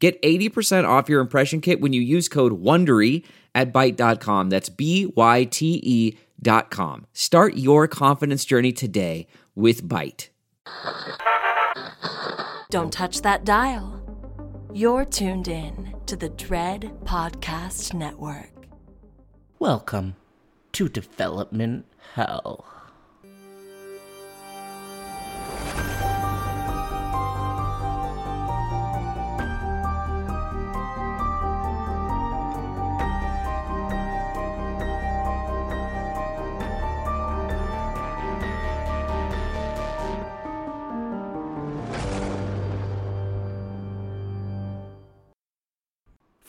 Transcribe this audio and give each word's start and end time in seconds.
Get 0.00 0.20
80% 0.22 0.88
off 0.88 1.08
your 1.08 1.20
impression 1.20 1.60
kit 1.60 1.80
when 1.80 1.92
you 1.92 2.00
use 2.00 2.28
code 2.28 2.62
WONDERY 2.62 3.22
at 3.54 3.72
Byte.com. 3.72 4.48
That's 4.48 4.70
B 4.70 5.12
Y 5.14 5.44
T 5.44 5.80
E 5.82 6.18
dot 6.42 6.70
com. 6.70 7.06
Start 7.12 7.58
your 7.58 7.86
confidence 7.86 8.46
journey 8.46 8.72
today 8.72 9.26
with 9.54 9.86
Byte. 9.86 10.30
Don't 12.70 12.92
touch 12.92 13.20
that 13.22 13.44
dial. 13.44 14.00
You're 14.72 15.04
tuned 15.04 15.48
in 15.48 15.94
to 16.06 16.16
the 16.16 16.28
Dread 16.30 16.92
Podcast 17.04 17.92
Network. 17.92 18.68
Welcome 19.58 20.16
to 20.72 20.88
Development 20.88 21.84
Hell. 22.14 22.64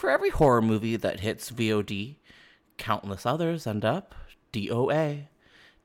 For 0.01 0.09
every 0.09 0.31
horror 0.31 0.63
movie 0.63 0.95
that 0.95 1.19
hits 1.19 1.51
VOD, 1.51 2.16
countless 2.79 3.23
others 3.23 3.67
end 3.67 3.85
up 3.85 4.16
DOA. 4.51 5.28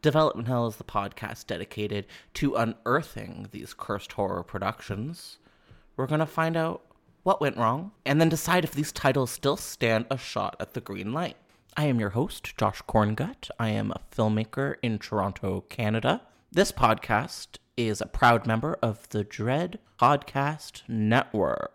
Development 0.01 0.49
Hell 0.49 0.67
is 0.69 0.77
the 0.77 0.85
podcast 0.85 1.47
dedicated 1.47 2.07
to 2.33 2.55
unearthing 2.55 3.49
these 3.51 3.75
cursed 3.75 4.13
horror 4.13 4.43
productions. 4.43 5.37
We're 5.99 6.07
going 6.07 6.21
to 6.21 6.27
find 6.27 6.57
out 6.57 6.81
what 7.25 7.43
went 7.43 7.59
wrong 7.59 7.93
and 8.07 8.19
then 8.19 8.31
decide 8.31 8.65
if 8.65 8.73
these 8.73 8.91
titles 8.91 9.31
still 9.31 9.59
stand 9.59 10.07
a 10.11 10.17
shot 10.17 10.57
at 10.59 10.73
the 10.73 10.81
green 10.81 11.13
light. 11.13 11.37
I 11.77 11.85
am 11.85 12.01
your 12.01 12.09
host, 12.09 12.57
Josh 12.57 12.81
Korngut. 12.89 13.51
I 13.59 13.69
am 13.69 13.91
a 13.91 14.01
filmmaker 14.11 14.77
in 14.81 14.99
Toronto, 14.99 15.67
Canada. 15.69 16.23
This 16.51 16.73
podcast 16.73 17.59
is 17.77 18.01
a 18.01 18.07
proud 18.07 18.47
member 18.47 18.79
of 18.83 19.07
the 19.11 19.25
Dread 19.25 19.79
Podcast 20.01 20.89
Network. 20.89 21.75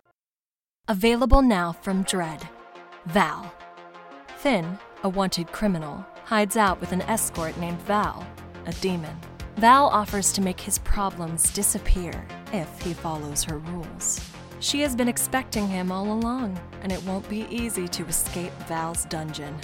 Available 0.91 1.41
now 1.41 1.71
from 1.71 2.03
Dread. 2.03 2.45
Val. 3.05 3.49
Finn, 4.35 4.77
a 5.03 5.07
wanted 5.07 5.49
criminal, 5.49 6.05
hides 6.25 6.57
out 6.57 6.81
with 6.81 6.91
an 6.91 7.01
escort 7.03 7.57
named 7.57 7.79
Val, 7.83 8.27
a 8.65 8.73
demon. 8.73 9.17
Val 9.55 9.87
offers 9.87 10.33
to 10.33 10.41
make 10.41 10.59
his 10.59 10.79
problems 10.79 11.53
disappear 11.53 12.27
if 12.51 12.81
he 12.81 12.93
follows 12.93 13.41
her 13.41 13.59
rules. 13.59 14.19
She 14.59 14.81
has 14.81 14.93
been 14.93 15.07
expecting 15.07 15.65
him 15.65 15.93
all 15.93 16.11
along, 16.11 16.59
and 16.81 16.91
it 16.91 17.01
won't 17.05 17.29
be 17.29 17.47
easy 17.49 17.87
to 17.87 18.05
escape 18.07 18.51
Val's 18.67 19.05
dungeon. 19.05 19.57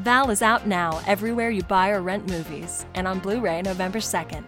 Val 0.00 0.28
is 0.28 0.42
out 0.42 0.66
now 0.66 1.00
everywhere 1.06 1.48
you 1.48 1.62
buy 1.62 1.88
or 1.92 2.02
rent 2.02 2.28
movies, 2.28 2.84
and 2.94 3.08
on 3.08 3.20
Blu 3.20 3.40
ray 3.40 3.62
November 3.62 4.00
2nd. 4.00 4.44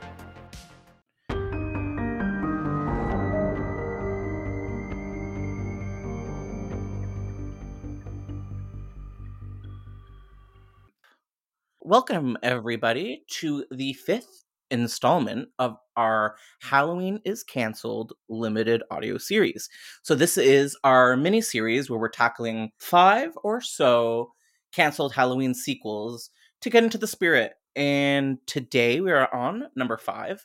Welcome, 11.87 12.37
everybody, 12.43 13.23
to 13.39 13.65
the 13.71 13.93
fifth 13.93 14.43
installment 14.73 15.51
of 15.61 15.77
our 15.97 16.35
Halloween 16.61 17.21
is 17.25 17.45
Cancelled 17.45 18.13
limited 18.29 18.83
audio 18.91 19.19
series. 19.19 19.69
So, 20.03 20.17
this 20.17 20.37
is 20.37 20.77
our 20.83 21.17
mini 21.17 21.41
series 21.41 21.89
where 21.89 22.01
we're 22.01 22.09
tackling 22.09 22.73
five 22.81 23.31
or 23.45 23.61
so 23.61 24.33
canceled 24.73 25.15
Halloween 25.15 25.55
sequels 25.55 26.31
to 26.63 26.71
get 26.71 26.83
into 26.83 26.99
the 26.99 27.07
spirit. 27.07 27.53
And 27.77 28.39
today 28.49 29.01
we 29.01 29.13
are 29.13 29.33
on 29.33 29.69
number 29.77 29.97
five. 29.97 30.45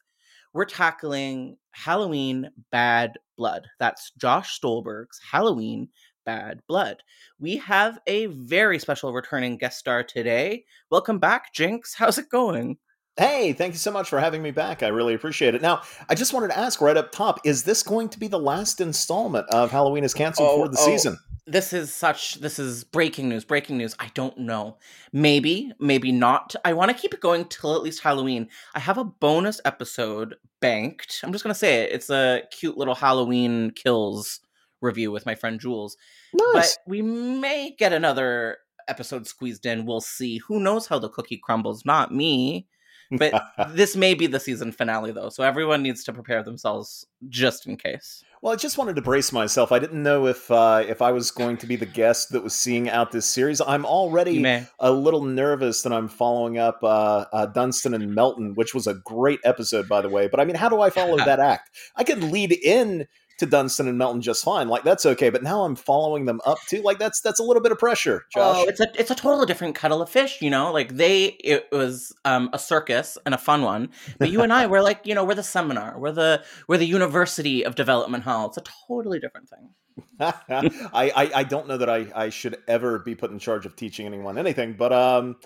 We're 0.53 0.65
tackling 0.65 1.57
Halloween 1.71 2.51
Bad 2.71 3.17
Blood. 3.35 3.65
That's 3.79 4.11
Josh 4.15 4.53
Stolberg's 4.53 5.19
Halloween 5.31 5.89
Bad 6.25 6.61
Blood. 6.67 7.03
We 7.39 7.57
have 7.57 7.99
a 8.07 8.27
very 8.27 8.79
special 8.79 9.13
returning 9.13 9.57
guest 9.57 9.79
star 9.79 10.03
today. 10.03 10.65
Welcome 10.89 11.19
back, 11.19 11.53
Jinx. 11.53 11.93
How's 11.97 12.17
it 12.17 12.29
going? 12.29 12.77
Hey, 13.17 13.51
thank 13.53 13.73
you 13.73 13.77
so 13.77 13.91
much 13.91 14.09
for 14.09 14.19
having 14.19 14.41
me 14.41 14.51
back. 14.51 14.83
I 14.83 14.87
really 14.87 15.13
appreciate 15.13 15.53
it. 15.53 15.61
Now, 15.61 15.81
I 16.07 16.15
just 16.15 16.33
wanted 16.33 16.47
to 16.47 16.57
ask 16.57 16.79
right 16.79 16.95
up 16.95 17.11
top 17.11 17.39
is 17.45 17.63
this 17.63 17.83
going 17.83 18.07
to 18.09 18.19
be 18.19 18.27
the 18.27 18.39
last 18.39 18.79
installment 18.79 19.47
of 19.49 19.69
Halloween 19.69 20.03
is 20.03 20.13
Canceled 20.13 20.47
Oh, 20.49 20.63
for 20.63 20.69
the 20.69 20.77
oh. 20.79 20.85
season? 20.85 21.17
This 21.45 21.73
is 21.73 21.93
such 21.93 22.35
this 22.35 22.59
is 22.59 22.83
breaking 22.85 23.27
news, 23.27 23.43
breaking 23.43 23.77
news. 23.77 23.95
I 23.99 24.11
don't 24.13 24.37
know. 24.37 24.77
Maybe, 25.11 25.71
maybe 25.79 26.11
not. 26.11 26.55
I 26.63 26.73
want 26.73 26.89
to 26.89 26.97
keep 26.97 27.13
it 27.13 27.19
going 27.19 27.45
till 27.45 27.75
at 27.75 27.81
least 27.81 28.01
Halloween. 28.01 28.47
I 28.73 28.79
have 28.79 28.97
a 28.97 29.03
bonus 29.03 29.59
episode 29.65 30.35
banked. 30.61 31.19
I'm 31.23 31.33
just 31.33 31.43
going 31.43 31.53
to 31.53 31.59
say 31.59 31.83
it. 31.83 31.91
It's 31.91 32.09
a 32.09 32.43
cute 32.51 32.77
little 32.77 32.95
Halloween 32.95 33.71
kills 33.71 34.39
review 34.81 35.11
with 35.11 35.25
my 35.25 35.35
friend 35.35 35.59
Jules. 35.59 35.97
Nice. 36.33 36.77
But 36.85 36.91
we 36.91 37.01
may 37.01 37.75
get 37.77 37.93
another 37.93 38.57
episode 38.87 39.27
squeezed 39.27 39.65
in. 39.65 39.85
We'll 39.85 40.01
see. 40.01 40.39
Who 40.39 40.59
knows 40.59 40.87
how 40.87 40.99
the 40.99 41.09
cookie 41.09 41.39
crumbles? 41.41 41.85
Not 41.85 42.13
me. 42.13 42.67
but 43.11 43.33
this 43.69 43.95
may 43.95 44.13
be 44.13 44.27
the 44.27 44.39
season 44.39 44.71
finale 44.71 45.11
though, 45.11 45.29
so 45.29 45.43
everyone 45.43 45.81
needs 45.83 46.03
to 46.05 46.13
prepare 46.13 46.43
themselves 46.43 47.05
just 47.29 47.67
in 47.67 47.77
case. 47.77 48.23
Well, 48.41 48.53
I 48.53 48.55
just 48.55 48.79
wanted 48.79 48.95
to 48.95 49.03
brace 49.03 49.31
myself. 49.31 49.71
I 49.71 49.77
didn't 49.77 50.01
know 50.01 50.25
if 50.25 50.49
uh, 50.49 50.83
if 50.87 51.01
I 51.01 51.11
was 51.11 51.29
going 51.29 51.57
to 51.57 51.67
be 51.67 51.75
the 51.75 51.85
guest 51.85 52.31
that 52.31 52.43
was 52.43 52.55
seeing 52.55 52.89
out 52.89 53.11
this 53.11 53.27
series. 53.27 53.61
I'm 53.61 53.85
already 53.85 54.43
a 54.79 54.91
little 54.91 55.23
nervous 55.23 55.83
that 55.83 55.93
I'm 55.93 56.07
following 56.07 56.57
up 56.57 56.79
uh, 56.81 57.25
uh, 57.31 57.45
Dunstan 57.47 57.93
and 57.93 58.15
Melton, 58.15 58.55
which 58.55 58.73
was 58.73 58.87
a 58.87 58.95
great 58.95 59.39
episode, 59.43 59.87
by 59.87 60.01
the 60.01 60.09
way. 60.09 60.27
But 60.27 60.39
I 60.39 60.45
mean, 60.45 60.55
how 60.55 60.69
do 60.69 60.81
I 60.81 60.89
follow 60.89 61.17
that 61.25 61.39
act? 61.39 61.69
I 61.95 62.03
could 62.03 62.23
lead 62.23 62.51
in 62.51 63.07
to 63.41 63.45
Dunstan 63.45 63.87
and 63.87 63.97
Melton 63.97 64.21
just 64.21 64.43
fine. 64.43 64.69
Like 64.69 64.83
that's 64.83 65.05
okay. 65.05 65.29
But 65.29 65.43
now 65.43 65.63
I'm 65.63 65.75
following 65.75 66.25
them 66.25 66.39
up 66.45 66.59
too. 66.67 66.81
Like 66.81 66.99
that's 66.99 67.21
that's 67.21 67.39
a 67.39 67.43
little 67.43 67.61
bit 67.61 67.71
of 67.71 67.79
pressure, 67.79 68.25
Josh. 68.31 68.57
Oh, 68.59 68.65
it's 68.67 68.79
a 68.79 68.87
it's 68.97 69.11
a 69.11 69.15
totally 69.15 69.45
different 69.45 69.75
kettle 69.75 70.01
of 70.01 70.09
fish. 70.09 70.41
You 70.41 70.49
know, 70.49 70.71
like 70.71 70.95
they 70.95 71.25
it 71.25 71.67
was 71.71 72.15
um, 72.23 72.49
a 72.53 72.59
circus 72.59 73.17
and 73.25 73.35
a 73.35 73.37
fun 73.37 73.63
one. 73.63 73.89
But 74.19 74.29
you 74.29 74.41
and 74.41 74.53
I, 74.53 74.67
we're 74.67 74.81
like 74.81 75.01
you 75.05 75.15
know 75.15 75.25
we're 75.25 75.35
the 75.35 75.43
seminar, 75.43 75.99
we're 75.99 76.11
the 76.11 76.43
we're 76.67 76.77
the 76.77 76.85
University 76.85 77.65
of 77.65 77.75
Development 77.75 78.23
Hell. 78.23 78.45
It's 78.47 78.57
a 78.57 78.63
totally 78.87 79.19
different 79.19 79.49
thing. 79.49 79.69
I, 80.19 80.71
I, 80.93 81.31
I 81.35 81.43
don't 81.43 81.67
know 81.67 81.77
that 81.77 81.89
I 81.89 82.07
I 82.15 82.29
should 82.29 82.57
ever 82.67 82.99
be 82.99 83.15
put 83.15 83.31
in 83.31 83.39
charge 83.39 83.65
of 83.65 83.75
teaching 83.75 84.05
anyone 84.05 84.37
anything, 84.37 84.73
but 84.73 84.93
um, 84.93 85.37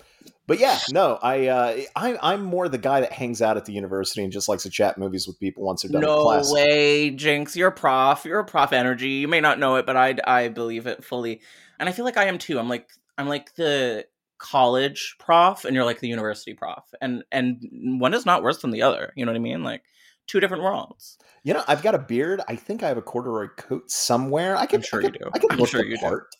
but 0.46 0.60
yeah, 0.60 0.78
no, 0.90 1.18
I 1.22 1.46
uh, 1.46 1.76
I 1.96 2.18
I'm 2.22 2.42
more 2.42 2.68
the 2.68 2.78
guy 2.78 3.00
that 3.00 3.12
hangs 3.12 3.42
out 3.42 3.56
at 3.56 3.64
the 3.64 3.72
university 3.72 4.22
and 4.22 4.32
just 4.32 4.48
likes 4.48 4.62
to 4.64 4.70
chat 4.70 4.98
movies 4.98 5.26
with 5.26 5.40
people 5.40 5.64
once 5.64 5.82
they're 5.82 5.90
done. 5.90 6.02
No 6.02 6.22
class. 6.22 6.52
way, 6.52 7.10
Jinx, 7.10 7.56
you're 7.56 7.68
a 7.68 7.72
prof. 7.72 8.24
You're 8.24 8.40
a 8.40 8.44
prof 8.44 8.72
energy. 8.72 9.08
You 9.08 9.28
may 9.28 9.40
not 9.40 9.58
know 9.58 9.76
it, 9.76 9.86
but 9.86 9.96
I 9.96 10.16
I 10.24 10.48
believe 10.48 10.86
it 10.86 11.04
fully, 11.04 11.40
and 11.78 11.88
I 11.88 11.92
feel 11.92 12.04
like 12.04 12.16
I 12.16 12.24
am 12.24 12.38
too. 12.38 12.58
I'm 12.58 12.68
like 12.68 12.88
I'm 13.18 13.28
like 13.28 13.54
the 13.56 14.06
college 14.38 15.16
prof, 15.18 15.64
and 15.64 15.74
you're 15.74 15.84
like 15.84 16.00
the 16.00 16.08
university 16.08 16.54
prof, 16.54 16.84
and 17.00 17.24
and 17.32 17.58
one 18.00 18.14
is 18.14 18.26
not 18.26 18.42
worse 18.42 18.58
than 18.58 18.70
the 18.70 18.82
other. 18.82 19.12
You 19.16 19.24
know 19.24 19.32
what 19.32 19.38
I 19.38 19.40
mean? 19.40 19.64
Like 19.64 19.82
two 20.26 20.40
different 20.40 20.62
worlds. 20.62 21.18
You 21.42 21.54
know, 21.54 21.64
I've 21.68 21.82
got 21.82 21.94
a 21.94 21.98
beard. 21.98 22.40
I 22.48 22.56
think 22.56 22.82
I 22.82 22.88
have 22.88 22.98
a 22.98 23.02
corduroy 23.02 23.48
coat 23.56 23.90
somewhere. 23.90 24.56
I 24.56 24.66
can 24.66 24.80
I'm 24.80 24.82
sure 24.82 25.00
I 25.00 25.04
you 25.04 25.10
do. 25.10 25.30
I 25.32 25.38
can 25.38 25.52
I'm 25.52 25.58
look 25.58 25.68
sure 25.68 25.82
the 25.82 25.88
you 25.88 25.98
part. 25.98 26.28
do. 26.32 26.38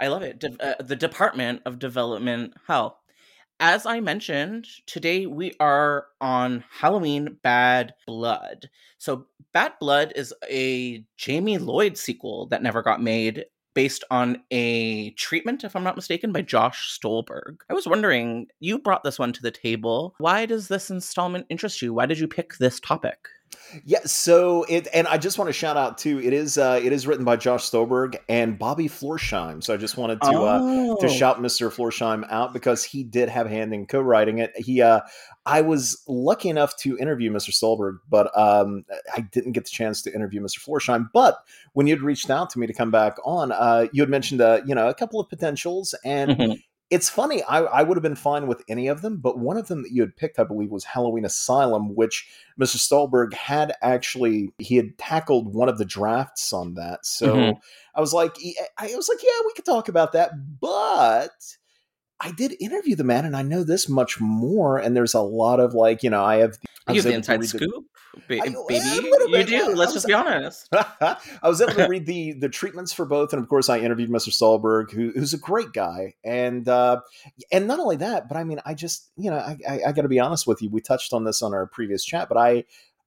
I 0.00 0.08
love 0.08 0.22
it. 0.22 0.40
De- 0.40 0.56
uh, 0.60 0.82
the 0.82 0.96
Department 0.96 1.62
of 1.64 1.78
Development 1.78 2.54
Hell. 2.66 2.98
As 3.60 3.86
I 3.86 4.00
mentioned, 4.00 4.66
today 4.86 5.26
we 5.26 5.54
are 5.60 6.06
on 6.20 6.64
Halloween 6.68 7.38
Bad 7.42 7.94
Blood. 8.06 8.68
So, 8.98 9.26
Bad 9.52 9.74
Blood 9.78 10.12
is 10.16 10.34
a 10.50 11.04
Jamie 11.16 11.58
Lloyd 11.58 11.96
sequel 11.96 12.46
that 12.46 12.62
never 12.62 12.82
got 12.82 13.00
made 13.00 13.44
based 13.74 14.04
on 14.10 14.42
a 14.50 15.10
treatment, 15.12 15.64
if 15.64 15.74
I'm 15.74 15.84
not 15.84 15.96
mistaken, 15.96 16.32
by 16.32 16.42
Josh 16.42 16.90
Stolberg. 16.90 17.62
I 17.70 17.74
was 17.74 17.86
wondering, 17.86 18.46
you 18.60 18.78
brought 18.78 19.04
this 19.04 19.18
one 19.18 19.32
to 19.32 19.42
the 19.42 19.50
table. 19.50 20.14
Why 20.18 20.46
does 20.46 20.68
this 20.68 20.90
installment 20.90 21.46
interest 21.48 21.82
you? 21.82 21.94
Why 21.94 22.06
did 22.06 22.18
you 22.18 22.28
pick 22.28 22.56
this 22.58 22.80
topic? 22.80 23.28
Yeah, 23.84 24.00
so 24.04 24.64
it 24.68 24.86
and 24.92 25.06
I 25.06 25.16
just 25.16 25.38
want 25.38 25.48
to 25.48 25.52
shout 25.52 25.76
out 25.78 25.96
too. 25.96 26.20
It 26.20 26.32
is 26.32 26.58
uh 26.58 26.78
it 26.82 26.92
is 26.92 27.06
written 27.06 27.24
by 27.24 27.36
Josh 27.36 27.64
Stolberg 27.64 28.16
and 28.28 28.58
Bobby 28.58 28.86
Florsheim. 28.88 29.62
So 29.64 29.72
I 29.72 29.78
just 29.78 29.96
wanted 29.96 30.20
to 30.22 30.28
Oh. 30.30 30.96
uh 30.96 31.00
to 31.00 31.08
shout 31.08 31.38
Mr. 31.40 31.72
Florsheim 31.72 32.30
out 32.30 32.52
because 32.52 32.84
he 32.84 33.02
did 33.02 33.28
have 33.30 33.46
a 33.46 33.48
hand 33.48 33.72
in 33.72 33.86
co-writing 33.86 34.38
it. 34.38 34.52
He 34.56 34.82
uh 34.82 35.00
I 35.46 35.62
was 35.62 36.02
lucky 36.06 36.48
enough 36.50 36.76
to 36.78 36.98
interview 36.98 37.30
Mr. 37.32 37.52
Stolberg, 37.52 37.96
but 38.10 38.36
um 38.38 38.84
I 39.14 39.20
didn't 39.20 39.52
get 39.52 39.64
the 39.64 39.70
chance 39.70 40.02
to 40.02 40.14
interview 40.14 40.42
Mr. 40.42 40.58
Florsheim. 40.60 41.08
But 41.14 41.38
when 41.72 41.86
you'd 41.86 42.02
reached 42.02 42.28
out 42.30 42.50
to 42.50 42.58
me 42.58 42.66
to 42.66 42.74
come 42.74 42.90
back 42.90 43.16
on, 43.24 43.52
uh 43.52 43.86
you 43.92 44.02
had 44.02 44.10
mentioned 44.10 44.40
uh, 44.42 44.60
you 44.66 44.74
know, 44.74 44.88
a 44.88 44.94
couple 44.94 45.18
of 45.18 45.28
potentials 45.30 45.94
and 46.04 46.30
Mhm. 46.32 46.62
It's 46.92 47.08
funny. 47.08 47.42
I, 47.44 47.60
I 47.60 47.82
would 47.82 47.96
have 47.96 48.02
been 48.02 48.14
fine 48.14 48.46
with 48.46 48.62
any 48.68 48.86
of 48.86 49.00
them, 49.00 49.16
but 49.16 49.38
one 49.38 49.56
of 49.56 49.66
them 49.68 49.82
that 49.82 49.92
you 49.92 50.02
had 50.02 50.14
picked, 50.14 50.38
I 50.38 50.44
believe, 50.44 50.70
was 50.70 50.84
Halloween 50.84 51.24
Asylum, 51.24 51.94
which 51.96 52.28
Mr. 52.60 52.76
Stolberg 52.76 53.32
had 53.32 53.72
actually 53.80 54.52
he 54.58 54.76
had 54.76 54.98
tackled 54.98 55.54
one 55.54 55.70
of 55.70 55.78
the 55.78 55.86
drafts 55.86 56.52
on 56.52 56.74
that. 56.74 57.06
So 57.06 57.34
Mhm. 57.36 57.60
I 57.94 58.00
was 58.02 58.12
like, 58.12 58.36
I 58.76 58.94
was 58.94 59.08
like, 59.08 59.22
yeah, 59.22 59.40
we 59.46 59.54
could 59.54 59.64
talk 59.64 59.88
about 59.88 60.12
that, 60.12 60.32
but 60.60 61.32
I 62.24 62.30
did 62.30 62.54
interview 62.60 62.94
the 62.96 63.04
man, 63.04 63.24
and 63.26 63.36
I 63.36 63.42
know 63.42 63.64
this 63.64 63.88
much 63.88 64.20
more. 64.20 64.78
And 64.78 64.96
there's 64.96 65.12
a 65.14 65.20
lot 65.20 65.58
of 65.60 65.74
like, 65.74 66.02
you 66.02 66.10
know, 66.10 66.22
I 66.24 66.36
have 66.36 66.56
I 66.86 66.92
You 66.92 67.00
have 67.00 67.04
the 67.04 67.14
inside 67.14 67.32
read 67.40 67.42
the- 67.42 67.58
scoop, 67.58 67.84
ba- 68.28 68.40
I- 68.42 68.54
baby. 68.68 69.08
You 69.28 69.44
do. 69.44 69.74
Let's 69.74 69.92
was- 69.92 69.94
just 69.94 70.06
be 70.06 70.12
honest. 70.14 70.68
I 70.72 71.16
was 71.42 71.60
able 71.60 71.74
to 71.74 71.86
read 71.88 72.06
the 72.06 72.32
the 72.34 72.48
treatments 72.48 72.92
for 72.92 73.04
both, 73.04 73.32
and 73.32 73.42
of 73.42 73.48
course, 73.48 73.68
I 73.68 73.78
interviewed 73.80 74.10
Mr. 74.10 74.32
Stolberg, 74.32 74.92
who, 74.92 75.10
who's 75.14 75.32
a 75.34 75.38
great 75.38 75.72
guy, 75.72 76.14
and 76.24 76.68
uh, 76.68 77.00
and 77.50 77.66
not 77.66 77.80
only 77.80 77.96
that, 77.96 78.28
but 78.28 78.36
I 78.36 78.44
mean, 78.44 78.60
I 78.64 78.74
just 78.74 79.10
you 79.16 79.30
know, 79.30 79.36
I, 79.38 79.58
I, 79.68 79.80
I 79.88 79.92
got 79.92 80.02
to 80.02 80.08
be 80.08 80.20
honest 80.20 80.46
with 80.46 80.62
you. 80.62 80.70
We 80.70 80.80
touched 80.80 81.12
on 81.12 81.24
this 81.24 81.42
on 81.42 81.52
our 81.54 81.66
previous 81.66 82.04
chat, 82.04 82.28
but 82.28 82.38
I 82.38 82.64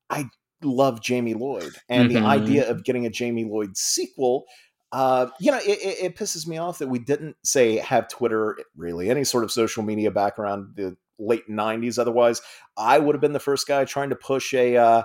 I 0.09 0.25
love 0.63 1.01
Jamie 1.01 1.33
Lloyd, 1.35 1.75
and 1.89 2.09
the 2.11 2.15
Mhm. 2.15 2.25
idea 2.25 2.69
of 2.69 2.83
getting 2.83 3.05
a 3.05 3.09
Jamie 3.09 3.45
Lloyd 3.45 3.77
sequel. 3.77 4.45
Uh, 4.95 5.27
you 5.41 5.51
know, 5.51 5.57
it, 5.57 5.67
it, 5.79 5.97
it 6.05 6.15
pisses 6.15 6.47
me 6.47 6.57
off 6.57 6.77
that 6.79 6.87
we 6.87 6.99
didn't 6.99 7.35
say 7.43 7.77
have 7.77 8.07
Twitter 8.07 8.57
really 8.77 9.09
any 9.09 9.25
sort 9.25 9.43
of 9.43 9.51
social 9.51 9.83
media 9.83 10.09
background 10.09 10.69
the 10.75 10.95
late 11.19 11.49
'90s. 11.49 11.99
Otherwise, 11.99 12.41
I 12.77 12.97
would 12.97 13.13
have 13.13 13.21
been 13.21 13.33
the 13.33 13.39
first 13.41 13.67
guy 13.67 13.83
trying 13.83 14.11
to 14.11 14.15
push 14.15 14.53
a 14.53 14.77
uh, 14.77 15.03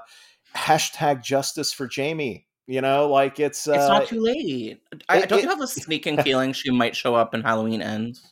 hashtag 0.55 1.23
justice 1.25 1.73
for 1.73 1.89
Jamie. 1.89 2.47
You 2.69 2.81
know, 2.83 3.09
like 3.09 3.41
it's 3.41 3.67
uh, 3.67 3.73
It's 3.73 3.89
not 3.89 4.07
too 4.07 4.21
late. 4.21 4.81
I, 5.09 5.19
it- 5.23 5.29
don't 5.29 5.43
you 5.43 5.49
have 5.49 5.61
a 5.61 5.67
sneaking 5.87 6.23
feeling 6.23 6.53
she 6.53 6.71
might 6.71 6.95
show 6.95 7.17
up 7.17 7.35
in 7.35 7.43
Halloween 7.43 7.83
Ends? 7.83 8.23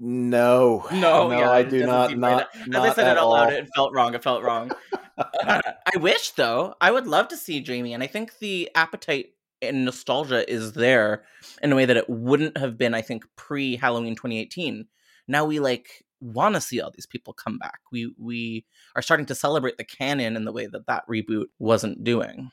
no, 0.00 0.86
No, 0.90 1.28
no, 1.28 1.38
yeah, 1.38 1.50
I 1.50 1.62
do 1.62 1.80
doesn't 1.80 1.86
not. 1.86 2.10
seem 2.10 2.20
Not. 2.20 2.48
As 2.54 2.76
I 2.76 2.92
said 2.94 3.06
at 3.06 3.16
it 3.16 3.20
out 3.20 3.28
loud, 3.28 3.52
all. 3.52 3.58
it 3.58 3.68
felt 3.76 3.94
wrong. 3.94 4.14
It 4.14 4.22
felt 4.22 4.42
wrong. 4.42 4.72
I 5.18 5.96
wish, 5.96 6.30
though, 6.30 6.74
I 6.80 6.90
would 6.90 7.06
love 7.06 7.28
to 7.28 7.36
see 7.36 7.60
Jamie, 7.60 7.92
and 7.92 8.02
I 8.02 8.06
think 8.06 8.38
the 8.38 8.70
appetite 8.74 9.34
and 9.62 9.84
nostalgia 9.84 10.50
is 10.50 10.72
there 10.72 11.24
in 11.62 11.72
a 11.72 11.76
way 11.76 11.84
that 11.84 11.96
it 11.96 12.08
wouldn't 12.08 12.58
have 12.58 12.76
been, 12.76 12.94
I 12.94 13.02
think, 13.02 13.24
pre 13.36 13.76
Halloween 13.76 14.14
2018. 14.14 14.86
Now 15.28 15.44
we 15.44 15.60
like 15.60 16.04
want 16.22 16.54
to 16.54 16.60
see 16.60 16.80
all 16.80 16.92
these 16.94 17.06
people 17.06 17.32
come 17.32 17.58
back. 17.58 17.80
We 17.90 18.12
we 18.18 18.64
are 18.94 19.02
starting 19.02 19.26
to 19.26 19.34
celebrate 19.34 19.76
the 19.76 19.84
canon 19.84 20.36
in 20.36 20.44
the 20.44 20.52
way 20.52 20.66
that 20.66 20.86
that 20.86 21.06
reboot 21.08 21.46
wasn't 21.58 22.04
doing. 22.04 22.50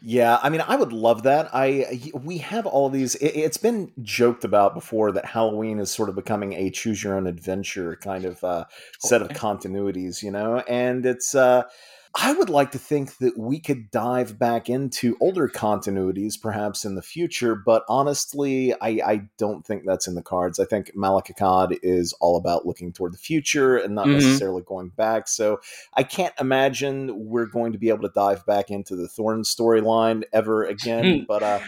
Yeah, 0.00 0.38
I 0.42 0.48
mean, 0.48 0.62
I 0.66 0.76
would 0.76 0.92
love 0.92 1.24
that. 1.24 1.50
I 1.52 2.00
we 2.14 2.38
have 2.38 2.66
all 2.66 2.88
these. 2.88 3.16
It, 3.16 3.28
it's 3.28 3.56
been 3.56 3.92
joked 4.02 4.44
about 4.44 4.74
before 4.74 5.12
that 5.12 5.24
Halloween 5.24 5.80
is 5.80 5.90
sort 5.90 6.08
of 6.08 6.14
becoming 6.14 6.52
a 6.52 6.70
choose 6.70 7.02
your 7.02 7.14
own 7.14 7.26
adventure 7.26 7.96
kind 7.96 8.24
of 8.24 8.42
uh, 8.44 8.64
set 9.00 9.22
of 9.22 9.28
continuities, 9.28 10.22
you 10.22 10.30
know, 10.30 10.58
and 10.68 11.04
it's. 11.04 11.34
uh 11.34 11.64
I 12.20 12.32
would 12.32 12.50
like 12.50 12.72
to 12.72 12.78
think 12.78 13.18
that 13.18 13.38
we 13.38 13.60
could 13.60 13.92
dive 13.92 14.40
back 14.40 14.68
into 14.68 15.16
older 15.20 15.48
continuities 15.48 16.34
perhaps 16.40 16.84
in 16.84 16.96
the 16.96 17.02
future, 17.02 17.54
but 17.54 17.84
honestly, 17.88 18.74
I, 18.74 19.00
I 19.06 19.28
don't 19.38 19.64
think 19.64 19.84
that's 19.86 20.08
in 20.08 20.16
the 20.16 20.22
cards. 20.22 20.58
I 20.58 20.64
think 20.64 20.90
Malek 20.96 21.26
Akkad 21.26 21.78
is 21.82 22.12
all 22.20 22.36
about 22.36 22.66
looking 22.66 22.92
toward 22.92 23.14
the 23.14 23.18
future 23.18 23.76
and 23.76 23.94
not 23.94 24.06
Mhm. 24.06 24.14
necessarily 24.14 24.62
going 24.66 24.88
back. 24.88 25.28
So 25.28 25.60
I 25.94 26.02
can't 26.02 26.34
imagine 26.40 27.28
we're 27.28 27.46
going 27.46 27.70
to 27.72 27.78
be 27.78 27.88
able 27.88 28.02
to 28.08 28.12
dive 28.14 28.44
back 28.44 28.70
into 28.70 28.96
the 28.96 29.06
Thorn 29.06 29.42
storyline 29.42 30.24
ever 30.32 30.64
again. 30.64 31.24
but 31.28 31.44
uh, 31.44 31.60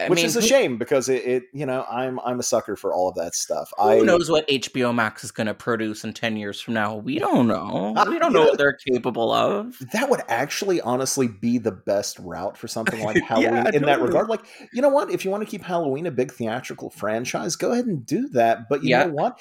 I 0.00 0.08
which 0.08 0.16
mean, 0.18 0.26
is 0.26 0.36
a 0.36 0.42
shame 0.42 0.78
because 0.78 1.08
it, 1.08 1.24
it, 1.24 1.42
you 1.52 1.66
know, 1.66 1.84
I'm 1.90 2.18
I'm 2.20 2.40
a 2.40 2.42
sucker 2.42 2.76
for 2.76 2.92
all 2.94 3.08
of 3.08 3.14
that 3.16 3.34
stuff. 3.34 3.70
Who 3.78 3.84
I 3.84 4.00
knows 4.00 4.30
what 4.30 4.48
HBO 4.48 4.94
Max 4.94 5.24
is 5.24 5.30
going 5.30 5.46
to 5.46 5.54
produce 5.54 6.04
in 6.04 6.12
10 6.12 6.36
years 6.36 6.60
from 6.60 6.74
now? 6.74 6.96
We 6.96 7.18
don't 7.18 7.46
know. 7.46 7.94
We 8.08 8.18
don't 8.18 8.32
know 8.32 8.42
what 8.44 8.58
they're 8.58 8.76
capable 8.88 9.32
of. 9.32 9.78
that 9.92 10.08
would 10.10 10.22
actually 10.28 10.80
honestly 10.80 11.28
be 11.28 11.58
the 11.58 11.72
best 11.72 12.18
route 12.18 12.56
for 12.56 12.68
something 12.68 13.00
like 13.02 13.16
Yeah, 13.20 13.26
Halloween 13.26 13.74
in 13.74 13.82
that 13.82 14.00
regard. 14.00 14.28
Like, 14.28 14.44
you 14.72 14.82
know 14.82 14.88
what? 14.88 15.10
If 15.10 15.24
you 15.24 15.30
want 15.30 15.42
to 15.44 15.48
keep 15.50 15.62
Halloween 15.62 16.06
a 16.06 16.10
big 16.10 16.32
theatrical 16.32 16.90
franchise, 16.90 17.56
go 17.56 17.72
ahead 17.72 17.86
and 17.86 18.04
do 18.04 18.28
that. 18.30 18.68
But 18.68 18.82
you 18.82 18.90
Yeah. 18.90 19.04
know 19.04 19.12
what? 19.12 19.38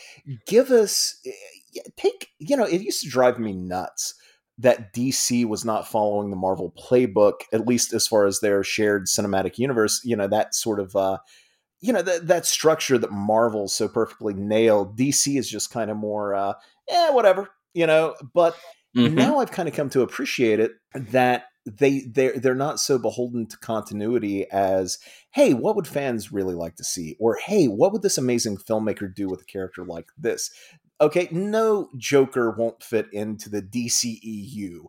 Give 0.47 0.69
us 0.71 1.19
eh, 1.25 1.81
take, 1.97 2.29
you 2.39 2.57
know, 2.57 2.65
it 2.65 2.81
used 2.81 3.01
to 3.03 3.09
drive 3.09 3.39
me 3.39 3.53
nuts 3.53 4.13
that 4.57 4.93
DC 4.93 5.45
was 5.45 5.65
not 5.65 5.87
following 5.87 6.29
the 6.29 6.35
Marvel 6.35 6.73
playbook, 6.77 7.41
at 7.53 7.67
least 7.67 7.93
as 7.93 8.07
far 8.07 8.25
as 8.25 8.39
their 8.39 8.63
shared 8.63 9.07
cinematic 9.07 9.57
universe, 9.57 10.01
you 10.03 10.15
know, 10.15 10.27
that 10.27 10.53
sort 10.55 10.79
of 10.79 10.95
uh 10.95 11.17
you 11.79 11.91
know, 11.91 12.01
that 12.01 12.27
that 12.27 12.45
structure 12.45 12.97
that 12.97 13.11
Marvel 13.11 13.67
so 13.67 13.87
perfectly 13.87 14.33
nailed. 14.33 14.97
DC 14.97 15.37
is 15.37 15.49
just 15.49 15.71
kind 15.71 15.89
of 15.89 15.97
more 15.97 16.35
uh 16.35 16.53
eh, 16.89 17.09
whatever, 17.11 17.49
you 17.73 17.87
know, 17.87 18.15
but 18.33 18.57
Mhm. 18.95 19.33
now 19.33 19.39
I've 19.39 19.51
kind 19.51 19.67
of 19.67 19.75
come 19.75 19.89
to 19.91 20.01
appreciate 20.01 20.59
it 20.59 20.73
that 20.93 21.45
they 21.65 22.01
they're 22.01 22.37
they're 22.39 22.55
not 22.55 22.79
so 22.79 22.97
beholden 22.99 23.47
to 23.47 23.57
continuity 23.57 24.49
as 24.49 24.97
hey 25.31 25.53
what 25.53 25.75
would 25.75 25.87
fans 25.87 26.31
really 26.31 26.55
like 26.55 26.75
to 26.75 26.83
see 26.83 27.15
or 27.19 27.35
hey 27.35 27.67
what 27.67 27.93
would 27.93 28.01
this 28.01 28.17
amazing 28.17 28.57
filmmaker 28.57 29.13
do 29.13 29.29
with 29.29 29.41
a 29.41 29.45
character 29.45 29.85
like 29.85 30.07
this 30.17 30.49
Okay, 31.01 31.27
no 31.31 31.89
Joker 31.97 32.51
won't 32.51 32.83
fit 32.83 33.07
into 33.11 33.49
the 33.49 33.63
DCEU, 33.63 34.83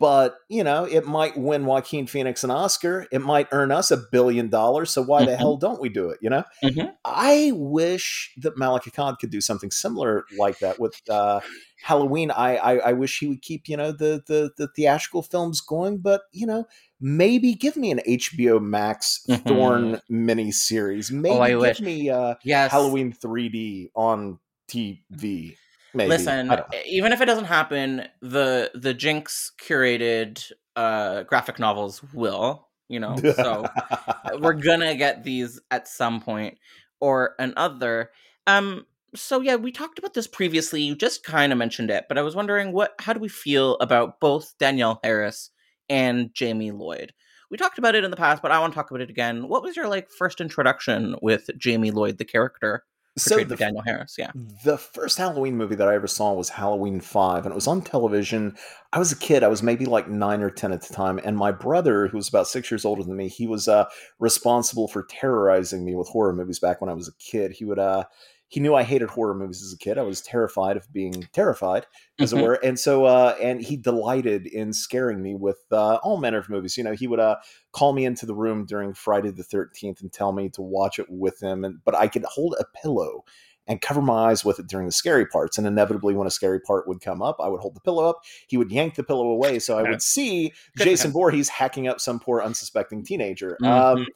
but 0.00 0.38
you 0.48 0.64
know, 0.64 0.84
it 0.84 1.06
might 1.06 1.36
win 1.36 1.66
Joaquin 1.66 2.08
Phoenix 2.08 2.42
an 2.42 2.50
Oscar. 2.50 3.06
It 3.12 3.20
might 3.20 3.46
earn 3.52 3.70
us 3.70 3.92
a 3.92 3.96
billion 3.96 4.48
dollars. 4.48 4.90
So 4.90 5.02
why 5.02 5.20
mm-hmm. 5.20 5.30
the 5.30 5.36
hell 5.36 5.56
don't 5.56 5.80
we 5.80 5.88
do 5.88 6.10
it? 6.10 6.18
You 6.20 6.30
know, 6.30 6.44
mm-hmm. 6.64 6.88
I 7.04 7.52
wish 7.54 8.32
that 8.38 8.58
Malek 8.58 8.82
Akkad 8.84 9.20
could 9.20 9.30
do 9.30 9.40
something 9.40 9.70
similar 9.70 10.24
like 10.36 10.58
that 10.58 10.80
with 10.80 11.00
uh, 11.08 11.38
Halloween. 11.80 12.32
I, 12.32 12.56
I, 12.56 12.76
I 12.78 12.92
wish 12.94 13.20
he 13.20 13.28
would 13.28 13.42
keep 13.42 13.68
you 13.68 13.76
know 13.76 13.92
the 13.92 14.20
the 14.26 14.50
the 14.56 14.66
theatrical 14.66 15.22
films 15.22 15.60
going, 15.60 15.98
but 15.98 16.22
you 16.32 16.46
know. 16.46 16.66
Maybe 17.04 17.54
give 17.54 17.76
me 17.76 17.90
an 17.90 18.00
HBO 18.06 18.62
Max 18.62 19.26
mm-hmm. 19.28 19.48
Thorn 19.48 20.00
mini 20.08 20.52
series. 20.52 21.10
Oh, 21.10 21.16
maybe 21.16 21.34
oh, 21.34 21.46
give 21.46 21.58
wish. 21.58 21.80
me 21.80 22.10
uh, 22.10 22.36
yes. 22.44 22.70
Halloween 22.70 23.12
3D 23.12 23.88
on 23.96 24.38
TV. 24.72 25.56
Maybe. 25.94 26.08
Listen, 26.08 26.50
even 26.86 27.12
if 27.12 27.20
it 27.20 27.26
doesn't 27.26 27.44
happen, 27.44 28.06
the 28.20 28.70
the 28.74 28.94
Jinx 28.94 29.52
curated 29.60 30.50
uh, 30.74 31.24
graphic 31.24 31.58
novels 31.58 32.02
will, 32.14 32.68
you 32.88 32.98
know. 32.98 33.16
So 33.16 33.66
we're 34.38 34.54
gonna 34.54 34.94
get 34.94 35.22
these 35.22 35.60
at 35.70 35.88
some 35.88 36.20
point 36.20 36.58
or 37.00 37.34
another. 37.38 38.10
Um. 38.46 38.86
So 39.14 39.40
yeah, 39.40 39.56
we 39.56 39.70
talked 39.70 39.98
about 39.98 40.14
this 40.14 40.26
previously. 40.26 40.82
You 40.82 40.96
just 40.96 41.22
kind 41.24 41.52
of 41.52 41.58
mentioned 41.58 41.90
it, 41.90 42.06
but 42.08 42.16
I 42.16 42.22
was 42.22 42.34
wondering 42.34 42.72
what 42.72 42.94
how 42.98 43.12
do 43.12 43.20
we 43.20 43.28
feel 43.28 43.76
about 43.76 44.18
both 44.18 44.54
Danielle 44.58 45.00
Harris 45.04 45.50
and 45.90 46.32
Jamie 46.32 46.70
Lloyd? 46.70 47.12
We 47.50 47.58
talked 47.58 47.76
about 47.76 47.94
it 47.94 48.04
in 48.04 48.10
the 48.10 48.16
past, 48.16 48.40
but 48.40 48.50
I 48.50 48.58
want 48.58 48.72
to 48.72 48.74
talk 48.74 48.90
about 48.90 49.02
it 49.02 49.10
again. 49.10 49.46
What 49.46 49.62
was 49.62 49.76
your 49.76 49.88
like 49.88 50.08
first 50.10 50.40
introduction 50.40 51.16
with 51.20 51.50
Jamie 51.58 51.90
Lloyd, 51.90 52.16
the 52.16 52.24
character? 52.24 52.84
So 53.18 53.44
the, 53.44 53.56
Danielle 53.56 53.84
Harris, 53.84 54.14
yeah. 54.18 54.30
The 54.64 54.78
first 54.78 55.18
Halloween 55.18 55.56
movie 55.56 55.74
that 55.74 55.86
I 55.86 55.94
ever 55.94 56.06
saw 56.06 56.32
was 56.32 56.48
Halloween 56.48 56.98
Five, 56.98 57.44
and 57.44 57.52
it 57.52 57.54
was 57.54 57.66
on 57.66 57.82
television. 57.82 58.56
I 58.94 58.98
was 58.98 59.12
a 59.12 59.16
kid; 59.16 59.42
I 59.42 59.48
was 59.48 59.62
maybe 59.62 59.84
like 59.84 60.08
nine 60.08 60.40
or 60.40 60.48
ten 60.48 60.72
at 60.72 60.80
the 60.80 60.94
time, 60.94 61.20
and 61.22 61.36
my 61.36 61.52
brother, 61.52 62.08
who 62.08 62.16
was 62.16 62.28
about 62.28 62.48
six 62.48 62.70
years 62.70 62.86
older 62.86 63.02
than 63.02 63.16
me, 63.16 63.28
he 63.28 63.46
was 63.46 63.68
uh, 63.68 63.84
responsible 64.18 64.88
for 64.88 65.04
terrorizing 65.10 65.84
me 65.84 65.94
with 65.94 66.08
horror 66.08 66.32
movies 66.32 66.58
back 66.58 66.80
when 66.80 66.88
I 66.88 66.94
was 66.94 67.08
a 67.08 67.12
kid. 67.18 67.52
He 67.52 67.66
would 67.66 67.78
uh, 67.78 68.04
he 68.52 68.60
knew 68.60 68.74
I 68.74 68.82
hated 68.82 69.08
horror 69.08 69.34
movies 69.34 69.62
as 69.62 69.72
a 69.72 69.78
kid. 69.78 69.96
I 69.96 70.02
was 70.02 70.20
terrified 70.20 70.76
of 70.76 70.92
being 70.92 71.26
terrified, 71.32 71.86
as 72.20 72.32
mm-hmm. 72.34 72.40
it 72.40 72.46
were. 72.46 72.54
And 72.62 72.78
so, 72.78 73.06
uh, 73.06 73.34
and 73.40 73.62
he 73.62 73.78
delighted 73.78 74.46
in 74.46 74.74
scaring 74.74 75.22
me 75.22 75.34
with 75.34 75.56
uh, 75.72 75.94
all 76.02 76.18
manner 76.18 76.36
of 76.36 76.50
movies. 76.50 76.76
You 76.76 76.84
know, 76.84 76.92
he 76.92 77.06
would 77.06 77.18
uh, 77.18 77.36
call 77.72 77.94
me 77.94 78.04
into 78.04 78.26
the 78.26 78.34
room 78.34 78.66
during 78.66 78.92
Friday 78.92 79.30
the 79.30 79.42
Thirteenth 79.42 80.02
and 80.02 80.12
tell 80.12 80.32
me 80.32 80.50
to 80.50 80.60
watch 80.60 80.98
it 80.98 81.06
with 81.08 81.42
him, 81.42 81.64
and 81.64 81.78
but 81.82 81.94
I 81.94 82.08
could 82.08 82.24
hold 82.24 82.54
a 82.60 82.66
pillow 82.82 83.24
and 83.66 83.80
cover 83.80 84.02
my 84.02 84.30
eyes 84.30 84.44
with 84.44 84.58
it 84.58 84.66
during 84.66 84.84
the 84.84 84.92
scary 84.92 85.24
parts. 85.24 85.56
And 85.56 85.66
inevitably, 85.66 86.14
when 86.14 86.26
a 86.26 86.30
scary 86.30 86.60
part 86.60 86.86
would 86.86 87.00
come 87.00 87.22
up, 87.22 87.36
I 87.40 87.48
would 87.48 87.60
hold 87.60 87.74
the 87.74 87.80
pillow 87.80 88.06
up. 88.06 88.18
He 88.48 88.58
would 88.58 88.70
yank 88.70 88.96
the 88.96 89.02
pillow 89.02 89.28
away, 89.28 89.60
so 89.60 89.78
I 89.78 89.82
would 89.88 90.02
see 90.02 90.52
Jason 90.76 91.10
Voorhees 91.10 91.48
hacking 91.48 91.88
up 91.88 92.02
some 92.02 92.20
poor 92.20 92.42
unsuspecting 92.42 93.02
teenager. 93.02 93.56
Mm-hmm. 93.62 94.00
Um, 94.00 94.06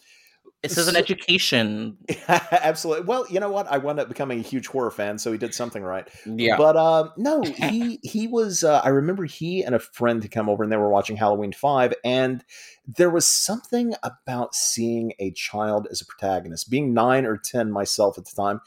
this 0.62 0.78
is 0.78 0.88
an 0.88 0.96
education. 0.96 1.96
Absolutely. 2.28 3.04
Well, 3.04 3.26
you 3.30 3.40
know 3.40 3.50
what? 3.50 3.66
I 3.70 3.78
wound 3.78 4.00
up 4.00 4.08
becoming 4.08 4.40
a 4.40 4.42
huge 4.42 4.66
horror 4.66 4.90
fan, 4.90 5.18
so 5.18 5.30
he 5.30 5.38
did 5.38 5.54
something 5.54 5.82
right. 5.82 6.08
Yeah. 6.25 6.56
But 6.56 6.76
uh, 6.76 7.10
no, 7.16 7.42
he 7.70 8.00
he 8.02 8.26
was. 8.26 8.64
Uh, 8.64 8.80
I 8.82 8.88
remember 8.88 9.25
he 9.25 9.62
and 9.62 9.75
a 9.75 9.78
friend 9.78 10.22
had 10.22 10.32
come 10.32 10.48
over, 10.48 10.62
and 10.62 10.72
they 10.72 10.76
were 10.76 10.88
watching 10.88 11.16
Halloween 11.16 11.52
Five, 11.52 11.94
and 12.04 12.44
there 12.86 13.10
was 13.10 13.26
something 13.26 13.94
about 14.02 14.54
seeing 14.54 15.12
a 15.18 15.30
child 15.32 15.86
as 15.90 16.00
a 16.00 16.06
protagonist. 16.06 16.70
Being 16.70 16.94
nine 16.94 17.26
or 17.26 17.36
ten 17.36 17.70
myself 17.70 18.18
at 18.18 18.25
the 18.25 18.34
time, 18.34 18.60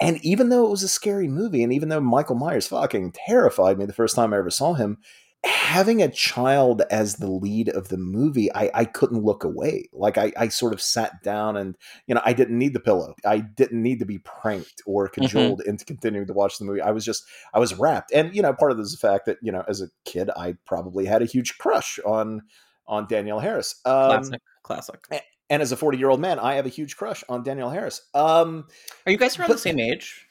and 0.00 0.24
even 0.24 0.48
though 0.48 0.66
it 0.66 0.70
was 0.70 0.82
a 0.82 0.88
scary 0.88 1.28
movie, 1.28 1.62
and 1.62 1.72
even 1.72 1.88
though 1.88 2.00
Michael 2.00 2.36
Myers 2.36 2.68
fucking 2.68 3.12
terrified 3.12 3.78
me 3.78 3.84
the 3.84 3.92
first 3.92 4.16
time 4.16 4.32
I 4.32 4.38
ever 4.38 4.50
saw 4.50 4.74
him, 4.74 4.98
having 5.44 6.02
a 6.02 6.10
child 6.10 6.82
as 6.90 7.16
the 7.16 7.30
lead 7.30 7.68
of 7.68 7.88
the 7.88 7.96
movie, 7.96 8.52
I, 8.54 8.70
I 8.74 8.84
couldn't 8.84 9.22
look 9.22 9.44
away. 9.44 9.88
Like 9.92 10.18
I, 10.18 10.32
I 10.36 10.48
sort 10.48 10.72
of 10.72 10.80
sat 10.80 11.22
down 11.22 11.56
and, 11.56 11.76
you 12.06 12.14
know, 12.14 12.22
I 12.24 12.32
didn't 12.32 12.58
need 12.58 12.72
the 12.72 12.80
pillow. 12.80 13.14
I 13.24 13.38
didn't 13.38 13.82
need 13.82 14.00
to 14.00 14.06
be 14.06 14.18
pranked 14.18 14.82
or 14.86 15.08
mm-hmm. 15.08 15.22
cajoled 15.22 15.60
mm-hmm. 15.60 15.70
into 15.70 15.84
continuing 15.84 16.26
to 16.26 16.32
watch 16.32 16.58
the 16.58 16.64
movie. 16.64 16.80
I 16.80 16.90
was 16.90 17.04
just, 17.04 17.24
I 17.54 17.60
was 17.60 17.74
wrapped. 17.74 18.12
And, 18.12 18.34
you 18.34 18.42
know, 18.42 18.52
part 18.52 18.72
of 18.72 18.78
this 18.78 18.88
is 18.88 18.98
the 18.98 19.08
fact 19.08 19.26
that, 19.26 19.38
you 19.40 19.52
know, 19.52 19.62
as 19.68 19.80
a 19.80 19.88
kid, 20.04 20.30
I 20.36 20.54
probably 20.66 21.06
had 21.06 21.22
a 21.22 21.26
huge 21.26 21.56
crush 21.58 22.00
on, 22.04 22.42
on 22.88 23.06
Danielle 23.06 23.40
Harris. 23.40 23.80
Um, 23.84 24.10
classic, 24.10 24.40
classic. 24.62 25.04
And, 25.10 25.22
and 25.50 25.62
as 25.62 25.70
a 25.70 25.76
40 25.76 25.98
year 25.98 26.08
old 26.08 26.20
man, 26.20 26.38
I 26.38 26.54
have 26.54 26.66
a 26.66 26.70
huge 26.70 26.96
crush 26.96 27.22
on 27.28 27.42
Danielle 27.44 27.70
Harris. 27.70 28.02
Um, 28.12 28.66
Are 29.06 29.12
you 29.12 29.18
guys 29.18 29.38
around 29.38 29.48
but, 29.48 29.54
the 29.54 29.60
same 29.60 29.78
age? 29.78 30.26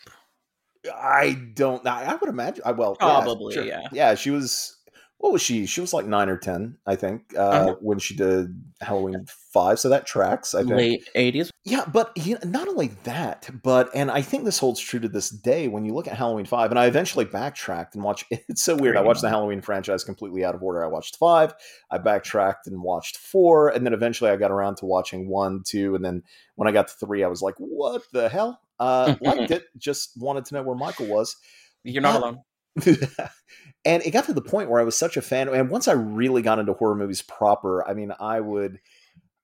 I 0.94 1.34
don't. 1.54 1.86
I, 1.86 2.04
I 2.04 2.16
would 2.16 2.30
imagine. 2.30 2.64
I 2.66 2.72
well, 2.72 2.96
probably, 2.96 3.56
yeah, 3.56 3.62
sure. 3.62 3.68
yeah. 3.68 3.88
Yeah, 3.92 4.16
she 4.16 4.32
was 4.32 4.77
what 5.20 5.34
was 5.34 5.42
she? 5.42 5.66
She 5.66 5.82
was 5.82 5.94
like 5.94 6.06
nine 6.06 6.30
or 6.30 6.38
ten, 6.38 6.78
I 6.86 6.96
think, 6.96 7.34
uh, 7.36 7.40
uh-huh. 7.40 7.76
when 7.82 7.98
she 7.98 8.16
did 8.16 8.64
Halloween 8.82 9.26
five. 9.52 9.80
So 9.80 9.90
that 9.90 10.06
tracks. 10.06 10.54
I 10.54 10.60
think 10.60 10.76
late 10.76 11.10
eighties. 11.16 11.50
Yeah, 11.64 11.86
but 11.92 12.12
you 12.16 12.36
know, 12.36 12.50
not 12.50 12.68
only 12.68 12.90
that, 13.04 13.50
but 13.64 13.90
and 13.96 14.12
I 14.12 14.22
think 14.22 14.46
this 14.46 14.60
holds 14.60 14.80
true 14.80 15.00
to 15.00 15.10
this 15.10 15.32
day. 15.32 15.70
When 15.70 15.86
you 15.86 15.96
look 15.96 16.08
at 16.08 16.16
Halloween 16.16 16.46
five, 16.46 16.70
and 16.70 16.80
I 16.80 16.86
eventually 16.86 17.26
backtracked 17.26 17.96
and 17.96 18.04
watched. 18.04 18.26
It's 18.50 18.64
so 18.64 18.76
weird. 18.76 18.96
I 18.96 19.02
watched 19.02 19.22
the 19.22 19.30
Halloween 19.30 19.62
franchise 19.62 20.04
completely 20.04 20.46
out 20.46 20.56
of 20.56 20.64
order. 20.64 20.84
I 20.84 20.88
watched 20.88 21.18
five, 21.18 21.54
I 21.92 21.98
backtracked 21.98 22.68
and 22.68 22.82
watched 22.82 23.18
four, 23.18 23.70
and 23.70 23.86
then 23.86 23.94
eventually 23.94 24.30
I 24.30 24.36
got 24.36 24.52
around 24.52 24.78
to 24.78 24.86
watching 24.86 25.28
one, 25.28 25.64
two, 25.66 25.96
and 25.96 26.06
then 26.06 26.24
when 26.56 26.68
I 26.68 26.72
got 26.72 26.88
to 26.88 26.94
three, 26.94 27.24
I 27.24 27.28
was 27.28 27.42
like, 27.42 27.56
"What 27.58 28.04
the 28.14 28.30
hell?" 28.30 28.62
Uh, 28.80 29.16
liked 29.22 29.52
it. 29.52 29.66
Just 29.78 30.12
wanted 30.16 30.46
to 30.46 30.56
know 30.56 30.64
where 30.64 30.78
Michael 30.78 31.08
was. 31.08 31.36
You're 31.84 32.02
not 32.02 32.22
alone. 32.22 32.42
and 33.86 34.04
it 34.04 34.12
got 34.12 34.26
to 34.26 34.34
the 34.34 34.42
point 34.42 34.70
where 34.70 34.82
I 34.82 34.84
was 34.84 34.96
such 34.96 35.18
a 35.18 35.22
fan. 35.22 35.50
And 35.50 35.70
once 35.70 35.88
I 35.88 35.94
really 35.94 36.42
got 36.42 36.60
into 36.60 36.74
horror 36.74 36.96
movies 36.96 37.22
proper, 37.22 37.88
I 37.88 37.94
mean, 37.94 38.12
I 38.20 38.40
would, 38.40 38.80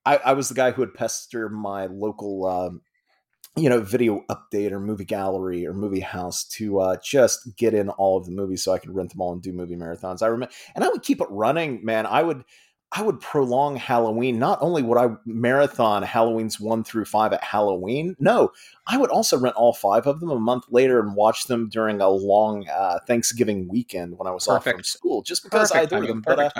I, 0.04 0.16
I 0.18 0.32
was 0.34 0.48
the 0.48 0.54
guy 0.54 0.70
who 0.70 0.82
would 0.82 0.94
pester 0.94 1.48
my 1.48 1.86
local, 1.86 2.46
um, 2.46 2.82
you 3.56 3.68
know, 3.68 3.80
video 3.80 4.24
update 4.30 4.72
or 4.72 4.80
movie 4.80 5.04
gallery 5.04 5.66
or 5.66 5.72
movie 5.72 6.00
house 6.00 6.44
to 6.44 6.80
uh, 6.80 6.96
just 7.02 7.56
get 7.56 7.72
in 7.72 7.88
all 7.88 8.18
of 8.18 8.26
the 8.26 8.32
movies 8.32 8.64
so 8.64 8.72
I 8.72 8.78
could 8.78 8.94
rent 8.94 9.10
them 9.10 9.20
all 9.20 9.32
and 9.32 9.42
do 9.42 9.52
movie 9.52 9.76
marathons. 9.76 10.22
I 10.22 10.26
remember, 10.26 10.52
and 10.74 10.84
I 10.84 10.88
would 10.88 11.02
keep 11.02 11.20
it 11.20 11.28
running, 11.30 11.84
man. 11.84 12.06
I 12.06 12.22
would, 12.22 12.44
I 12.96 13.02
would 13.02 13.20
prolong 13.20 13.74
Halloween. 13.74 14.38
Not 14.38 14.58
only 14.62 14.80
would 14.80 14.96
I 14.96 15.16
marathon 15.26 16.04
Halloween's 16.04 16.60
one 16.60 16.84
through 16.84 17.06
five 17.06 17.32
at 17.32 17.42
Halloween, 17.42 18.14
no, 18.20 18.52
I 18.86 18.98
would 18.98 19.10
also 19.10 19.36
rent 19.36 19.56
all 19.56 19.72
five 19.72 20.06
of 20.06 20.20
them 20.20 20.30
a 20.30 20.38
month 20.38 20.66
later 20.70 21.00
and 21.00 21.16
watch 21.16 21.48
them 21.48 21.68
during 21.68 22.00
a 22.00 22.08
long 22.08 22.68
uh, 22.68 23.00
Thanksgiving 23.04 23.68
weekend 23.68 24.16
when 24.16 24.28
I 24.28 24.30
was 24.30 24.46
Perfect. 24.46 24.66
off 24.68 24.74
from 24.74 24.84
school, 24.84 25.22
just 25.22 25.42
because 25.42 25.72
Perfect 25.72 25.92
I 25.92 25.96
adored 25.96 26.08
them. 26.08 26.22
But, 26.24 26.38
uh, 26.38 26.50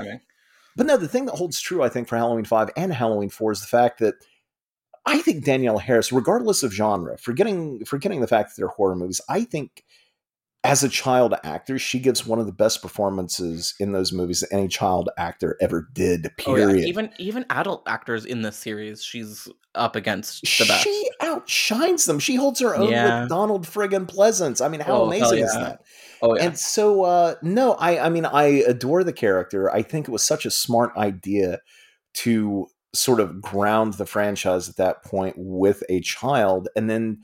but 0.76 0.86
no, 0.86 0.96
the 0.96 1.06
thing 1.06 1.26
that 1.26 1.36
holds 1.36 1.60
true, 1.60 1.84
I 1.84 1.88
think, 1.88 2.08
for 2.08 2.16
Halloween 2.16 2.44
five 2.44 2.68
and 2.76 2.92
Halloween 2.92 3.30
four 3.30 3.52
is 3.52 3.60
the 3.60 3.68
fact 3.68 4.00
that 4.00 4.14
I 5.06 5.20
think 5.20 5.44
Danielle 5.44 5.78
Harris, 5.78 6.10
regardless 6.10 6.64
of 6.64 6.72
genre, 6.72 7.16
forgetting 7.16 7.84
forgetting 7.84 8.20
the 8.20 8.26
fact 8.26 8.48
that 8.50 8.56
they're 8.56 8.66
horror 8.66 8.96
movies, 8.96 9.20
I 9.28 9.44
think 9.44 9.84
as 10.64 10.82
a 10.82 10.88
child 10.88 11.34
actor, 11.44 11.78
she 11.78 12.00
gives 12.00 12.26
one 12.26 12.38
of 12.38 12.46
the 12.46 12.52
best 12.52 12.80
performances 12.80 13.74
in 13.78 13.92
those 13.92 14.12
movies 14.12 14.40
that 14.40 14.48
any 14.50 14.66
child 14.66 15.10
actor 15.18 15.58
ever 15.60 15.88
did. 15.92 16.32
Period. 16.38 16.68
Oh, 16.68 16.72
yeah. 16.72 16.86
Even 16.86 17.10
even 17.18 17.44
adult 17.50 17.82
actors 17.86 18.24
in 18.24 18.40
this 18.40 18.56
series, 18.56 19.04
she's 19.04 19.46
up 19.74 19.94
against 19.94 20.40
the 20.42 20.64
best. 20.64 20.84
She 20.84 21.10
outshines 21.20 22.06
them. 22.06 22.18
She 22.18 22.36
holds 22.36 22.60
her 22.60 22.74
own 22.74 22.90
yeah. 22.90 23.20
with 23.20 23.28
Donald 23.28 23.66
friggin' 23.66 24.06
Pleasence. 24.06 24.64
I 24.64 24.68
mean, 24.68 24.80
how 24.80 25.02
oh, 25.02 25.06
amazing 25.06 25.40
yeah. 25.40 25.44
is 25.44 25.52
that? 25.52 25.82
Oh 26.22 26.34
yeah. 26.34 26.44
And 26.44 26.58
so, 26.58 27.02
uh, 27.02 27.34
no, 27.42 27.74
I 27.74 28.06
I 28.06 28.08
mean, 28.08 28.24
I 28.24 28.44
adore 28.66 29.04
the 29.04 29.12
character. 29.12 29.70
I 29.70 29.82
think 29.82 30.08
it 30.08 30.12
was 30.12 30.22
such 30.22 30.46
a 30.46 30.50
smart 30.50 30.96
idea 30.96 31.60
to 32.14 32.68
sort 32.94 33.20
of 33.20 33.42
ground 33.42 33.94
the 33.94 34.06
franchise 34.06 34.68
at 34.68 34.76
that 34.76 35.04
point 35.04 35.34
with 35.36 35.82
a 35.90 36.00
child, 36.00 36.68
and 36.74 36.88
then 36.88 37.18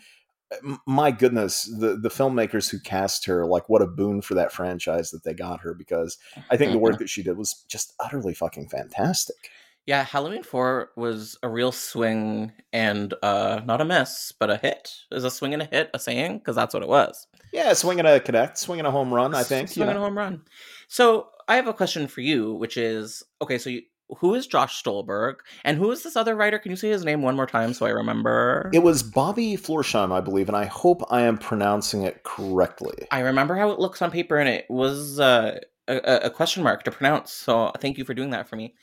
my 0.87 1.11
goodness, 1.11 1.65
the 1.65 1.97
the 1.97 2.09
filmmakers 2.09 2.71
who 2.71 2.81
cast 2.81 3.27
her, 3.27 3.47
like 3.47 3.69
what 3.69 3.83
a 3.83 3.87
boon 3.87 4.21
for 4.21 4.35
that 4.35 4.53
franchise 4.53 5.11
that 5.11 5.25
they 5.25 5.35
got 5.35 5.61
her 5.61 5.75
because 5.75 6.19
I 6.51 6.57
think 6.57 6.73
the 6.73 6.79
work 6.79 6.95
mm-hmm. 6.95 7.05
that 7.05 7.11
she 7.11 7.23
did 7.23 7.37
was 7.37 7.65
just 7.69 7.95
utterly 8.01 8.35
fucking 8.35 8.69
fantastic. 8.69 9.51
Yeah, 9.87 10.05
Halloween 10.05 10.43
4 10.43 10.91
was 10.95 11.39
a 11.43 11.49
real 11.49 11.73
swing 11.73 12.53
and 12.73 13.15
uh 13.23 13.61
not 13.65 13.81
a 13.81 13.85
miss, 13.85 14.33
but 14.39 14.51
a 14.51 14.57
hit. 14.57 14.93
Is 15.11 15.25
a 15.25 15.31
swing 15.31 15.55
and 15.55 15.63
a 15.63 15.67
hit 15.67 15.91
a 15.95 15.99
saying? 15.99 16.39
Because 16.39 16.57
that's 16.57 16.75
what 16.75 16.83
it 16.83 16.89
was. 16.89 17.27
Yeah, 17.53 17.73
swinging 17.73 18.07
a 18.07 18.21
connect, 18.21 18.59
swinging 18.59 18.87
a 18.87 18.91
home 18.91 19.13
run, 19.13 19.35
I 19.35 19.43
think. 19.43 19.69
Swinging 19.69 19.95
you 19.95 19.95
know? 19.95 20.03
a 20.03 20.05
home 20.05 20.19
run. 20.19 20.43
So 20.89 21.29
I 21.49 21.57
have 21.57 21.67
a 21.67 21.75
question 21.75 22.07
for 22.07 22.21
you, 22.21 22.55
which 22.55 22.77
is 22.77 23.23
okay, 23.43 23.59
so 23.59 23.71
you, 23.71 23.83
who 24.19 24.35
is 24.35 24.47
Josh 24.47 24.77
Stolberg 24.77 25.37
and 25.65 25.79
who 25.79 25.91
is 25.91 26.03
this 26.03 26.17
other 26.17 26.35
writer? 26.35 26.59
Can 26.59 26.71
you 26.71 26.77
say 26.77 26.91
his 26.91 27.05
name 27.05 27.23
one 27.23 27.37
more 27.37 27.47
time 27.47 27.75
so 27.75 27.87
I 27.87 27.91
remember? 27.91 28.71
It 28.73 28.83
was 28.83 29.03
Bobby 29.03 29.57
Florsheim, 29.57 30.13
I 30.13 30.21
believe, 30.21 30.49
and 30.49 30.57
I 30.57 30.67
hope 30.67 31.03
I 31.11 31.23
am 31.23 31.39
pronouncing 31.39 32.03
it 32.03 32.23
correctly. 32.23 33.07
I 33.11 33.21
remember 33.21 33.57
how 33.57 33.71
it 33.71 33.79
looks 33.79 34.03
on 34.03 34.11
paper, 34.11 34.37
and 34.37 34.49
it 34.49 34.67
was 34.69 35.21
uh, 35.21 35.61
a, 35.89 36.21
a, 36.25 36.31
question 36.31 36.63
mark 36.63 36.83
to 36.85 36.91
pronounce. 36.91 37.33
So 37.33 37.73
thank 37.81 37.99
you 37.99 38.05
for 38.05 38.15
doing 38.15 38.31
that 38.31 38.49
for 38.49 38.57
me. 38.57 38.75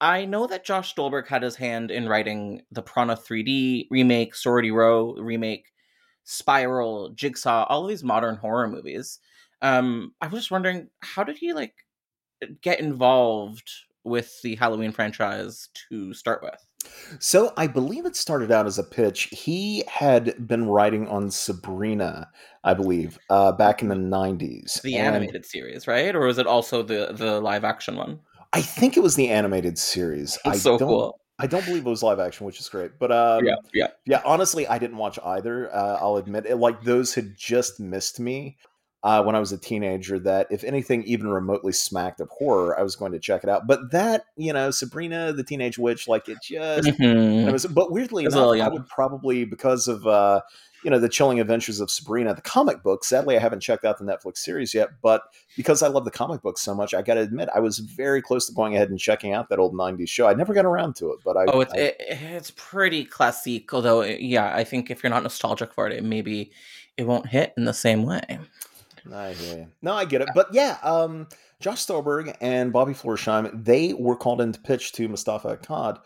I 0.00 0.24
know 0.24 0.46
that 0.48 0.64
Josh 0.64 0.92
Stolberg 0.92 1.28
had 1.28 1.42
his 1.42 1.56
hand 1.56 1.90
in 1.90 2.08
writing 2.08 2.62
the 2.72 2.82
Piranha 2.82 3.16
3D 3.16 3.86
remake, 3.90 4.34
Sorority 4.34 4.72
Row 4.72 5.14
remake, 5.14 5.66
Spiral, 6.24 7.10
Jigsaw, 7.10 7.66
all 7.68 7.84
of 7.84 7.88
these 7.88 8.02
modern 8.02 8.36
horror 8.36 8.68
movies. 8.68 9.20
Um, 9.60 10.12
I 10.20 10.26
was 10.26 10.40
just 10.40 10.50
wondering, 10.50 10.88
how 11.00 11.22
did 11.22 11.38
he 11.38 11.52
like 11.52 11.74
get 12.60 12.80
involved 12.80 13.70
with 14.04 14.40
the 14.42 14.56
Halloween 14.56 14.92
franchise 14.92 15.68
to 15.88 16.12
start 16.14 16.42
with? 16.42 16.64
So 17.20 17.52
I 17.56 17.66
believe 17.68 18.06
it 18.06 18.16
started 18.16 18.50
out 18.50 18.66
as 18.66 18.78
a 18.78 18.82
pitch. 18.82 19.28
He 19.30 19.84
had 19.86 20.46
been 20.46 20.66
writing 20.66 21.06
on 21.08 21.30
Sabrina, 21.30 22.28
I 22.64 22.74
believe, 22.74 23.18
uh, 23.30 23.52
back 23.52 23.82
in 23.82 23.88
the 23.88 23.94
nineties. 23.94 24.80
The 24.82 24.96
animated 24.96 25.46
series, 25.46 25.86
right? 25.86 26.14
Or 26.14 26.26
was 26.26 26.38
it 26.38 26.46
also 26.46 26.82
the 26.82 27.12
the 27.12 27.40
live 27.40 27.64
action 27.64 27.96
one? 27.96 28.20
I 28.52 28.60
think 28.60 28.96
it 28.96 29.00
was 29.00 29.14
the 29.14 29.30
animated 29.30 29.78
series. 29.78 30.36
It's 30.44 30.46
I 30.46 30.56
so 30.56 30.78
don't, 30.78 30.88
cool. 30.88 31.20
I 31.38 31.46
don't 31.46 31.64
believe 31.64 31.86
it 31.86 31.90
was 31.90 32.02
live 32.02 32.20
action, 32.20 32.46
which 32.46 32.60
is 32.60 32.68
great. 32.68 32.98
But 32.98 33.10
um, 33.12 33.44
yeah, 33.44 33.54
yeah. 33.72 33.86
yeah. 34.04 34.22
Honestly, 34.24 34.66
I 34.66 34.78
didn't 34.78 34.98
watch 34.98 35.18
either. 35.24 35.74
Uh, 35.74 35.98
I'll 36.00 36.16
admit, 36.16 36.46
it, 36.46 36.56
like 36.56 36.82
those 36.82 37.14
had 37.14 37.36
just 37.36 37.80
missed 37.80 38.20
me 38.20 38.58
uh, 39.04 39.22
when 39.22 39.34
I 39.34 39.40
was 39.40 39.52
a 39.52 39.58
teenager. 39.58 40.18
That 40.18 40.46
if 40.50 40.64
anything 40.64 41.02
even 41.04 41.28
remotely 41.28 41.72
smacked 41.72 42.20
of 42.20 42.28
horror, 42.28 42.78
I 42.78 42.82
was 42.82 42.96
going 42.96 43.12
to 43.12 43.18
check 43.18 43.42
it 43.44 43.50
out. 43.50 43.66
But 43.66 43.90
that, 43.92 44.26
you 44.36 44.52
know, 44.52 44.70
Sabrina 44.70 45.32
the 45.32 45.44
Teenage 45.44 45.78
Witch, 45.78 46.08
like 46.08 46.28
it 46.28 46.38
just. 46.42 46.88
Mhm. 46.88 47.46
it 47.48 47.52
was, 47.52 47.66
but 47.66 47.90
weirdly 47.92 48.24
enough, 48.24 48.34
I 48.60 48.68
would 48.68 48.86
probably 48.88 49.44
because 49.44 49.88
of. 49.88 50.06
Uh, 50.06 50.40
you 50.84 50.90
know 50.90 50.98
the 50.98 51.08
chilling 51.08 51.38
adventures 51.38 51.78
of 51.78 51.92
sabrina 51.92 52.34
the 52.34 52.40
comic 52.42 52.82
book 52.82 53.04
sadly 53.04 53.36
i 53.36 53.38
haven't 53.38 53.60
checked 53.60 53.84
out 53.84 53.98
the 53.98 54.04
netflix 54.04 54.38
series 54.38 54.74
yet 54.74 54.88
but 55.00 55.22
because 55.56 55.80
i 55.80 55.86
love 55.86 56.04
the 56.04 56.10
comic 56.10 56.42
book 56.42 56.58
so 56.58 56.74
much 56.74 56.92
i 56.92 57.00
gotta 57.00 57.20
admit 57.20 57.48
i 57.54 57.60
was 57.60 57.78
very 57.78 58.20
close 58.20 58.46
to 58.46 58.52
going 58.52 58.74
ahead 58.74 58.90
and 58.90 58.98
checking 58.98 59.32
out 59.32 59.48
that 59.48 59.60
old 59.60 59.74
90s 59.74 60.08
show 60.08 60.26
i 60.26 60.34
never 60.34 60.52
got 60.52 60.64
around 60.64 60.96
to 60.96 61.12
it 61.12 61.20
but 61.24 61.36
i 61.36 61.44
Oh, 61.46 61.60
it's 61.60 61.72
I- 61.72 61.76
it, 61.78 61.96
it's 62.00 62.50
pretty 62.56 63.04
classic. 63.04 63.72
Although, 63.72 64.02
yeah, 64.02 64.52
I 64.56 64.64
think 64.64 64.90
if 64.90 65.04
you're 65.04 65.10
not 65.10 65.22
nostalgic 65.22 65.72
for 65.72 65.86
it, 65.86 65.92
it 65.92 66.02
maybe 66.02 66.50
it 66.96 67.06
won't 67.06 67.26
hit 67.28 67.52
in 67.56 67.64
the 67.64 67.72
same 67.74 68.02
way. 68.02 68.40
I 69.10 69.32
hear 69.32 69.58
you. 69.58 69.68
No, 69.80 69.94
I 69.94 70.04
get 70.04 70.20
it. 70.20 70.28
But 70.34 70.52
yeah, 70.52 70.78
um, 70.82 71.28
Josh 71.60 71.84
Stolberg 71.84 72.36
and 72.40 72.72
Bobby 72.72 72.92
Florsheim, 72.92 73.64
they 73.64 73.94
were 73.94 74.16
called 74.16 74.40
in 74.40 74.52
to 74.52 74.60
pitch 74.60 74.92
to 74.92 75.08
Moustapha 75.08 75.56
Akkad. 75.56 75.98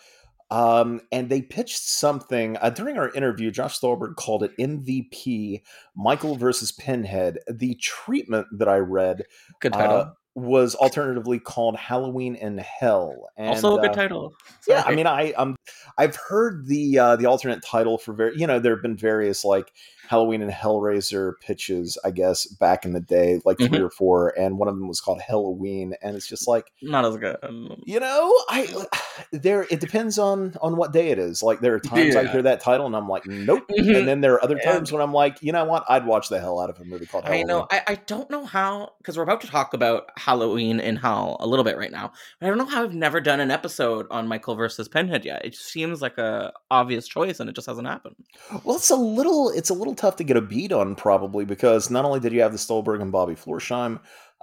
Um, 0.51 1.01
and 1.11 1.29
they 1.29 1.43
pitched 1.43 1.79
something 1.79 2.57
uh, 2.61 2.71
during 2.71 2.99
our 2.99 3.11
interview. 3.11 3.51
Josh 3.51 3.79
Stolberg 3.79 4.15
called 4.17 4.45
it 4.45 4.57
MVP 4.59 5.63
Michael 5.97 6.37
versus 6.37 6.71
Pinhead. 6.71 7.39
The 7.51 7.75
treatment 7.77 8.47
that 8.53 8.69
I 8.69 8.77
read 8.77 9.25
Good 9.61 9.73
title. 9.73 9.97
uh, 9.97 10.11
was 10.37 10.75
alternatively 10.75 11.41
called 11.41 11.77
Halloween 11.77 12.37
in 12.37 12.59
Hell. 12.59 13.29
And, 13.37 13.49
also 13.49 13.79
a 13.79 13.81
good 13.81 13.91
uh, 13.91 13.95
title. 13.95 14.35
yeah, 14.69 14.85
I 14.87 14.95
mean, 14.95 15.07
I 15.07 15.33
um, 15.33 15.57
I've 15.99 16.15
heard 16.15 16.67
the 16.67 16.99
uh, 16.99 17.17
the 17.17 17.27
alternate 17.27 17.65
title 17.65 17.99
for 17.99 18.13
very, 18.13 18.39
you 18.39 18.47
know, 18.47 18.61
there 18.61 18.75
have 18.75 18.83
been 18.83 18.97
various 18.97 19.45
like 19.45 19.73
Halloween 20.09 20.43
and 20.43 20.51
Hellraiser 20.51 21.33
pitches, 21.41 21.99
I 22.05 22.11
guess, 22.11 22.47
back 22.47 22.85
in 22.85 22.93
the 22.93 23.01
day, 23.01 23.41
like 23.45 23.59
3 23.59 23.69
Mhm. 23.69 23.81
or 23.81 23.91
four, 23.91 24.39
and 24.39 24.59
one 24.59 24.69
of 24.69 24.77
them 24.77 24.89
was 24.89 25.01
called 25.01 25.21
Halloween, 25.21 25.95
and 26.03 26.17
it's 26.17 26.27
just 26.29 26.47
like, 26.49 26.73
not 26.83 27.05
as 27.05 27.17
good. 27.17 27.37
you 27.85 28.01
know, 28.01 28.35
I 28.49 28.69
there 29.33 29.67
it 29.71 29.81
depends 29.81 30.19
on 30.19 30.55
on 30.61 30.77
what 30.77 30.93
day 30.93 31.09
it 31.09 31.19
is. 31.19 31.43
Like 31.43 31.61
there 31.61 31.75
are 31.75 31.81
times 31.81 32.17
I 32.17 32.27
hear 32.27 32.43
that 32.43 32.61
title 32.61 32.87
and 32.87 32.95
I'm 32.97 33.09
like, 33.09 33.27
nope, 33.27 33.65
Mhm. 33.79 33.99
and 33.99 34.09
then 34.09 34.21
there 34.21 34.35
are 34.35 34.45
other 34.45 34.57
And- 34.57 34.65
times 34.65 34.93
when 34.93 35.03
I'm 35.03 35.13
like, 35.13 35.43
you 35.43 35.53
know 35.53 35.65
what, 35.65 35.85
I'd 35.89 36.07
watch 36.07 36.29
the 36.29 36.39
hell 36.41 36.61
out 36.61 36.71
of 36.71 36.79
a 36.81 36.85
movie 36.85 37.07
called 37.07 37.25
I 37.27 37.43
know. 37.43 37.67
I, 37.71 37.83
I 37.89 37.95
don't 38.07 38.31
know 38.31 38.45
how 38.45 38.93
because 38.99 39.17
we're 39.17 39.23
about 39.25 39.41
to 39.43 39.47
talk 39.49 39.75
about 39.75 40.05
Halloween 40.17 40.81
in 40.81 40.97
Hell 40.97 41.37
a 41.41 41.47
little 41.47 41.65
bit 41.65 41.77
right 41.77 41.91
now. 41.91 42.13
But 42.41 42.47
I 42.47 42.49
don't 42.49 42.59
know 42.59 42.67
how 42.67 42.85
I've 42.85 42.95
never 42.95 43.21
done 43.21 43.41
an 43.41 43.51
episode 43.51 44.07
on 44.11 44.29
Michael 44.29 44.55
versus 44.55 44.89
Pinhead 44.89 45.25
yet. 45.25 45.45
It 45.45 45.55
seems 45.55 46.01
like 46.03 46.19
a 46.19 46.53
obvious 46.71 47.09
choice, 47.09 47.41
and 47.41 47.49
it 47.51 47.55
just 47.57 47.67
hasn't 47.67 47.87
happened. 47.87 48.17
Well, 48.65 48.77
it's 48.77 48.91
a 48.91 48.97
little 48.97 49.51
it's 49.51 49.71
a 49.71 49.75
little 49.75 49.95
tough 49.97 50.17
to 50.17 50.25
get 50.25 50.37
a 50.37 50.41
beat 50.43 50.73
on 50.73 50.95
probably 50.95 51.45
because 51.45 51.91
not 51.91 52.05
only 52.05 52.21
did 52.21 52.33
you 52.33 52.43
have 52.43 52.53
the 52.53 52.59
Stolberg 52.59 53.01
and 53.01 53.13
Bobby 53.13 53.35
Florsheim 53.35 54.01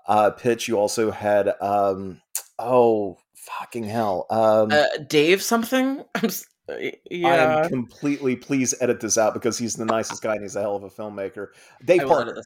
uh, 0.08 0.32
pitch, 0.32 0.68
you 0.68 0.78
also 0.78 1.12
had 1.12 1.54
um, 1.62 2.22
oh 2.60 3.18
fucking 3.36 3.84
hell, 3.84 4.26
um, 4.30 4.70
Uh, 4.72 4.86
Dave 5.08 5.42
something. 5.42 6.04
I'm 6.70 7.26
uh, 7.26 7.28
I 7.28 7.64
am 7.64 7.70
completely 7.70 8.36
please 8.36 8.74
edit 8.80 9.00
this 9.00 9.18
out 9.18 9.34
because 9.34 9.58
he's 9.58 9.76
the 9.76 9.86
nicest 9.86 10.22
guy 10.22 10.36
and 10.36 10.44
he's 10.44 10.56
a 10.56 10.62
hell 10.62 10.76
of 10.76 10.84
a 10.84 10.90
filmmaker. 10.90 11.48
Dave 11.84 12.02
I 12.02 12.06
Parker. 12.06 12.44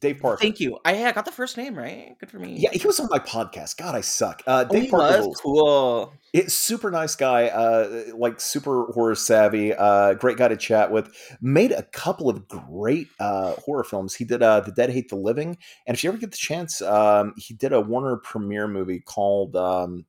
Dave 0.00 0.20
Parker. 0.20 0.40
Thank 0.40 0.60
you. 0.60 0.78
I, 0.84 1.06
I 1.06 1.12
got 1.12 1.24
the 1.24 1.32
first 1.32 1.56
name 1.56 1.74
right. 1.74 2.14
Good 2.18 2.30
for 2.30 2.38
me. 2.38 2.56
Yeah, 2.58 2.70
he 2.72 2.86
was 2.86 3.00
on 3.00 3.08
my 3.10 3.18
podcast. 3.18 3.78
God, 3.78 3.94
I 3.94 4.02
suck. 4.02 4.42
Uh, 4.46 4.64
Oh, 4.68 4.72
Dave 4.72 4.82
he 4.84 4.90
Parker 4.90 5.26
was 5.26 5.40
cool. 5.40 6.12
It's 6.34 6.52
super 6.52 6.90
nice 6.90 7.14
guy, 7.14 7.46
uh, 7.46 8.04
like 8.14 8.38
super 8.38 8.84
horror 8.92 9.14
savvy, 9.14 9.72
uh, 9.72 10.12
great 10.14 10.36
guy 10.36 10.48
to 10.48 10.58
chat 10.58 10.90
with. 10.90 11.10
Made 11.40 11.72
a 11.72 11.84
couple 11.84 12.28
of 12.28 12.46
great 12.48 13.08
uh, 13.18 13.54
horror 13.54 13.84
films. 13.84 14.14
He 14.14 14.24
did 14.24 14.42
uh, 14.42 14.60
The 14.60 14.72
Dead 14.72 14.90
Hate 14.90 15.08
the 15.08 15.16
Living, 15.16 15.56
and 15.86 15.96
if 15.96 16.04
you 16.04 16.10
ever 16.10 16.18
get 16.18 16.32
the 16.32 16.36
chance, 16.36 16.82
um, 16.82 17.32
he 17.38 17.54
did 17.54 17.72
a 17.72 17.80
Warner 17.80 18.16
premiere 18.16 18.68
movie 18.68 19.00
called 19.00 19.56
um, 19.56 20.04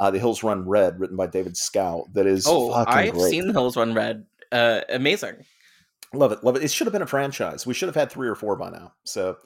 uh, 0.00 0.10
The 0.10 0.18
Hills 0.18 0.42
Run 0.42 0.68
Red, 0.68 0.98
written 1.00 1.16
by 1.16 1.26
David 1.26 1.54
Schow. 1.54 2.04
That 2.14 2.26
is 2.26 2.44
Oh, 2.48 2.72
I've 2.72 3.12
great. 3.12 3.30
seen 3.30 3.46
The 3.46 3.52
Hills 3.52 3.76
Run 3.76 3.94
Red. 3.94 4.24
Uh, 4.52 4.80
amazing. 4.88 5.36
Love 6.12 6.32
it, 6.32 6.42
love 6.44 6.56
it. 6.56 6.62
It 6.62 6.70
should 6.70 6.86
have 6.86 6.92
been 6.92 7.02
a 7.02 7.06
franchise. 7.06 7.66
We 7.66 7.74
should 7.74 7.88
have 7.88 7.96
had 7.96 8.10
three 8.10 8.28
or 8.28 8.34
four 8.34 8.56
by 8.56 8.70
now. 8.70 8.92
So, 9.04 9.36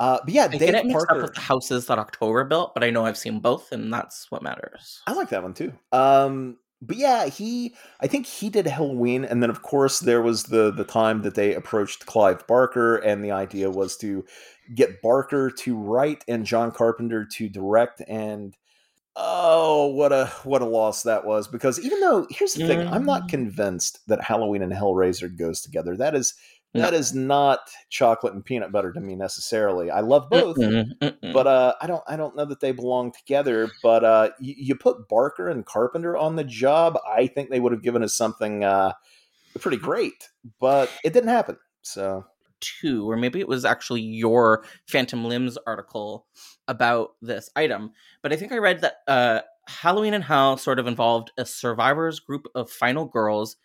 uh, 0.00 0.18
but 0.24 0.32
yeah, 0.32 0.44
I 0.44 0.48
Dave 0.48 0.60
get 0.60 0.74
it 0.74 0.86
mixed 0.86 1.06
Parker. 1.06 1.22
up 1.22 1.22
with 1.28 1.34
the 1.34 1.40
houses 1.40 1.86
that 1.86 1.98
October 1.98 2.44
built, 2.44 2.72
but 2.74 2.82
I 2.82 2.90
know 2.90 3.04
I've 3.04 3.18
seen 3.18 3.40
both, 3.40 3.72
and 3.72 3.92
that's 3.92 4.30
what 4.30 4.42
matters. 4.42 5.02
I 5.06 5.12
like 5.12 5.28
that 5.30 5.42
one 5.42 5.54
too. 5.54 5.72
Um, 5.92 6.56
but 6.80 6.96
yeah, 6.96 7.26
he 7.26 7.74
I 8.00 8.06
think 8.06 8.24
he 8.26 8.48
did 8.48 8.66
Halloween, 8.66 9.24
and 9.24 9.42
then 9.42 9.50
of 9.50 9.62
course 9.62 10.00
there 10.00 10.22
was 10.22 10.44
the 10.44 10.70
the 10.72 10.84
time 10.84 11.22
that 11.22 11.34
they 11.34 11.54
approached 11.54 12.06
Clive 12.06 12.46
Barker, 12.46 12.96
and 12.96 13.22
the 13.24 13.32
idea 13.32 13.68
was 13.68 13.96
to 13.98 14.24
get 14.74 15.02
Barker 15.02 15.50
to 15.50 15.76
write 15.76 16.24
and 16.28 16.46
John 16.46 16.70
Carpenter 16.70 17.24
to 17.32 17.48
direct, 17.48 18.00
and 18.08 18.56
oh, 19.16 19.88
what 19.88 20.12
a 20.12 20.26
what 20.44 20.62
a 20.62 20.66
loss 20.66 21.02
that 21.04 21.24
was! 21.24 21.48
Because 21.48 21.80
even 21.80 22.00
though 22.00 22.26
here's 22.30 22.54
the 22.54 22.60
thing, 22.60 22.84
I'm 22.88 23.04
not 23.04 23.22
Mm. 23.24 23.28
convinced 23.28 24.06
that 24.08 24.22
Halloween 24.22 24.62
and 24.62 24.72
Hellraiser 24.72 25.34
goes 25.36 25.60
together. 25.60 25.96
That 25.96 26.14
is 26.14 26.34
No. 26.74 26.82
that 26.82 26.94
is 26.94 27.14
not 27.14 27.60
chocolate 27.90 28.34
and 28.34 28.44
peanut 28.44 28.72
butter 28.72 28.92
to 28.92 29.00
me 29.00 29.14
necessarily. 29.16 29.90
I 29.90 30.00
love 30.00 30.28
both 30.30 30.56
Mm-mm, 30.58 30.98
mm-mm. 31.00 31.32
but 31.32 31.46
uh, 31.46 31.74
I 31.80 31.86
don't 31.86 32.02
I 32.06 32.16
don't 32.16 32.36
know 32.36 32.44
that 32.44 32.60
they 32.60 32.72
belong 32.72 33.12
together. 33.12 33.76
But 33.82 34.04
uh, 34.04 34.30
you, 34.40 34.54
you 34.56 34.74
put 34.76 35.08
Barker 35.08 35.48
and 35.48 35.64
Carpenter 35.66 36.16
on 36.16 36.36
the 36.36 36.44
job, 36.44 36.98
I 37.06 37.26
think 37.26 37.50
they 37.50 37.60
would 37.60 37.72
have 37.72 37.82
given 37.82 38.02
us 38.02 38.14
something 38.14 38.64
uh, 38.64 38.92
pretty 39.60 39.78
great. 39.78 40.28
But 40.60 40.90
it 41.04 41.12
didn't 41.12 41.30
happen. 41.30 41.56
So 41.82 42.24
two, 42.60 43.10
or 43.10 43.16
maybe 43.16 43.40
it 43.40 43.48
was 43.48 43.64
actually 43.64 44.02
your 44.02 44.64
Phantom 44.86 45.24
Limbs 45.24 45.58
article 45.66 46.26
about 46.66 47.10
this 47.22 47.50
item. 47.56 47.92
But 48.22 48.32
I 48.32 48.36
think 48.36 48.52
I 48.52 48.58
read 48.58 48.80
that 48.80 48.96
uh, 49.06 49.40
Halloween 49.68 50.14
in 50.14 50.22
Hell 50.22 50.56
sort 50.56 50.78
of 50.78 50.86
involved 50.86 51.32
a 51.36 51.44
survivors 51.44 52.20
group 52.20 52.46
of 52.54 52.70
final 52.70 53.04
girls, 53.04 53.56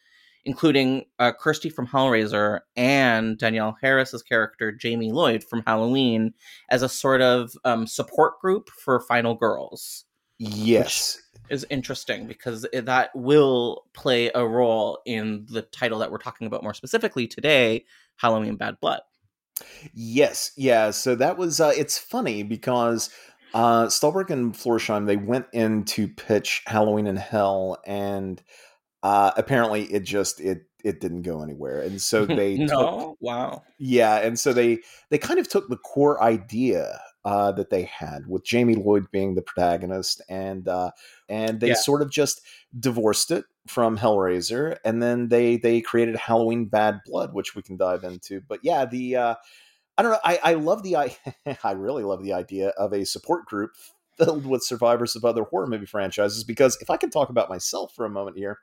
including 0.46 1.06
uh, 1.20 1.32
Kirsty 1.40 1.70
from 1.70 1.88
Hellraiser 1.88 2.60
and 2.76 3.38
Danielle 3.38 3.78
Harris's 3.82 4.22
character 4.22 4.72
Jamie 4.72 5.12
Lloyd 5.12 5.44
from 5.44 5.64
Halloween, 5.66 6.34
as 6.70 6.82
a 6.82 6.90
sort 6.90 7.22
of 7.22 7.54
um, 7.64 7.88
support 7.88 8.40
group 8.42 8.70
for 8.70 9.00
final 9.00 9.36
girls. 9.36 10.06
yes, 10.38 11.22
Is 11.50 11.66
interesting 11.70 12.26
because 12.28 12.66
that 12.74 13.12
will 13.14 13.84
play 13.94 14.32
a 14.34 14.46
role 14.48 15.00
in 15.06 15.46
the 15.50 15.62
title 15.62 16.00
that 16.00 16.12
we're 16.12 16.18
talking 16.18 16.48
about 16.48 16.64
more 16.64 16.74
specifically 16.74 17.28
today, 17.28 17.86
Halloween 18.24 18.56
Bad 18.56 18.76
Blood. 18.82 19.02
yes, 19.94 20.52
yeah. 20.58 20.92
So 20.92 21.16
that 21.16 21.38
was 21.38 21.60
uh, 21.60 21.74
it's 21.76 21.98
funny 21.98 22.44
because. 22.44 23.10
Uh, 23.56 23.88
Stolberg 23.88 24.32
and 24.32 24.56
Florsheim, 24.56 25.06
they 25.06 25.16
went 25.16 25.46
in 25.54 25.86
to 25.86 26.08
pitch 26.08 26.64
Halloween 26.66 27.06
in 27.06 27.18
Hell, 27.18 27.78
and 27.86 28.42
uh, 29.04 29.30
apparently 29.38 29.84
it 29.84 30.06
just 30.06 30.42
it 30.42 30.64
it 30.84 31.00
didn't 31.00 31.22
go 31.22 31.42
anywhere. 31.42 31.80
And 31.82 32.02
so 32.02 32.26
they 32.26 32.58
took, 32.58 32.70
no, 32.70 33.18
wow. 33.20 33.64
Yeah, 33.78 34.18
and 34.18 34.40
so 34.40 34.54
they 34.54 34.80
they 35.10 35.18
kind 35.18 35.40
of 35.40 35.48
took 35.48 35.70
the 35.70 35.78
core 35.78 36.22
idea 36.22 37.00
uh, 37.26 37.52
that 37.54 37.70
they 37.70 37.84
had 37.84 38.28
with 38.28 38.44
Jamie 38.46 38.76
Lloyd 38.76 39.10
being 39.12 39.36
the 39.36 39.42
protagonist, 39.42 40.22
and 40.30 40.68
uh, 40.68 40.92
and 41.30 41.60
they 41.60 41.70
Yeah. 41.70 41.76
sort 41.76 42.02
of 42.02 42.12
just 42.12 42.42
divorced 42.80 43.32
it 43.32 43.46
from 43.68 43.98
Hellraiser, 43.98 44.78
and 44.84 45.02
then 45.02 45.30
they 45.30 45.58
they 45.58 45.82
created 45.82 46.16
Halloween 46.16 46.66
Bad 46.66 47.00
Blood, 47.06 47.34
which 47.34 47.56
we 47.56 47.62
can 47.62 47.78
dive 47.78 48.04
into. 48.04 48.42
But 48.42 48.60
yeah, 48.64 48.86
the 48.86 49.16
uh, 49.16 49.36
I 49.98 50.02
don't 50.04 50.12
know. 50.12 50.20
I, 50.24 50.40
I 50.44 50.54
love 50.56 50.84
the 50.84 50.98
I 50.98 51.16
I 51.64 51.72
really 51.72 52.04
love 52.04 52.24
the 52.24 52.34
idea 52.34 52.70
of 52.70 52.94
a 52.94 53.06
support 53.06 53.46
group 53.46 53.72
filled 54.18 54.46
with 54.46 54.64
survivors 54.64 55.16
of 55.16 55.26
other 55.26 55.44
horror 55.44 55.68
movie 55.68 55.86
franchises 55.88 56.44
because 56.44 56.78
if 56.82 56.90
I 56.90 56.98
can 56.98 57.10
talk 57.10 57.30
about 57.30 57.50
myself 57.50 57.94
for 57.96 58.06
a 58.06 58.10
moment 58.10 58.38
here, 58.38 58.60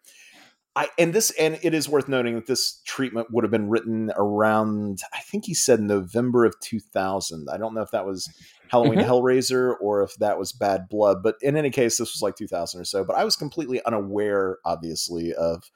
I 0.76 0.88
and 0.98 1.12
this 1.12 1.30
and 1.33 1.59
it 1.62 1.74
is 1.74 1.88
worth 1.88 2.09
noting 2.09 2.37
that 2.37 2.46
this 2.46 2.80
treatment 2.85 3.28
would 3.33 3.42
have 3.44 3.50
been 3.50 3.68
written 3.68 4.12
around 4.16 5.00
I 5.12 5.20
think 5.20 5.44
he 5.44 5.54
said 5.54 5.80
November 5.80 6.44
of 6.44 6.59
2000. 6.61 7.48
I 7.52 7.56
don't 7.56 7.74
know 7.74 7.83
if 7.83 7.90
that 7.90 8.06
was 8.06 8.28
Halloween 8.68 9.00
Mhm. 9.00 9.06
Hellraiser 9.06 9.74
or 9.80 10.02
if 10.02 10.14
that 10.16 10.38
was 10.38 10.52
Bad 10.52 10.88
Blood, 10.88 11.22
but 11.22 11.35
in 11.42 11.56
any 11.56 11.70
case 11.70 11.98
this 11.98 12.12
was 12.12 12.22
like 12.22 12.37
2000 12.37 12.80
or 12.80 12.85
so, 12.85 13.04
but 13.04 13.16
I 13.16 13.24
was 13.24 13.35
completely 13.37 13.83
unaware 13.85 14.59
obviously 14.64 15.35
of 15.35 15.70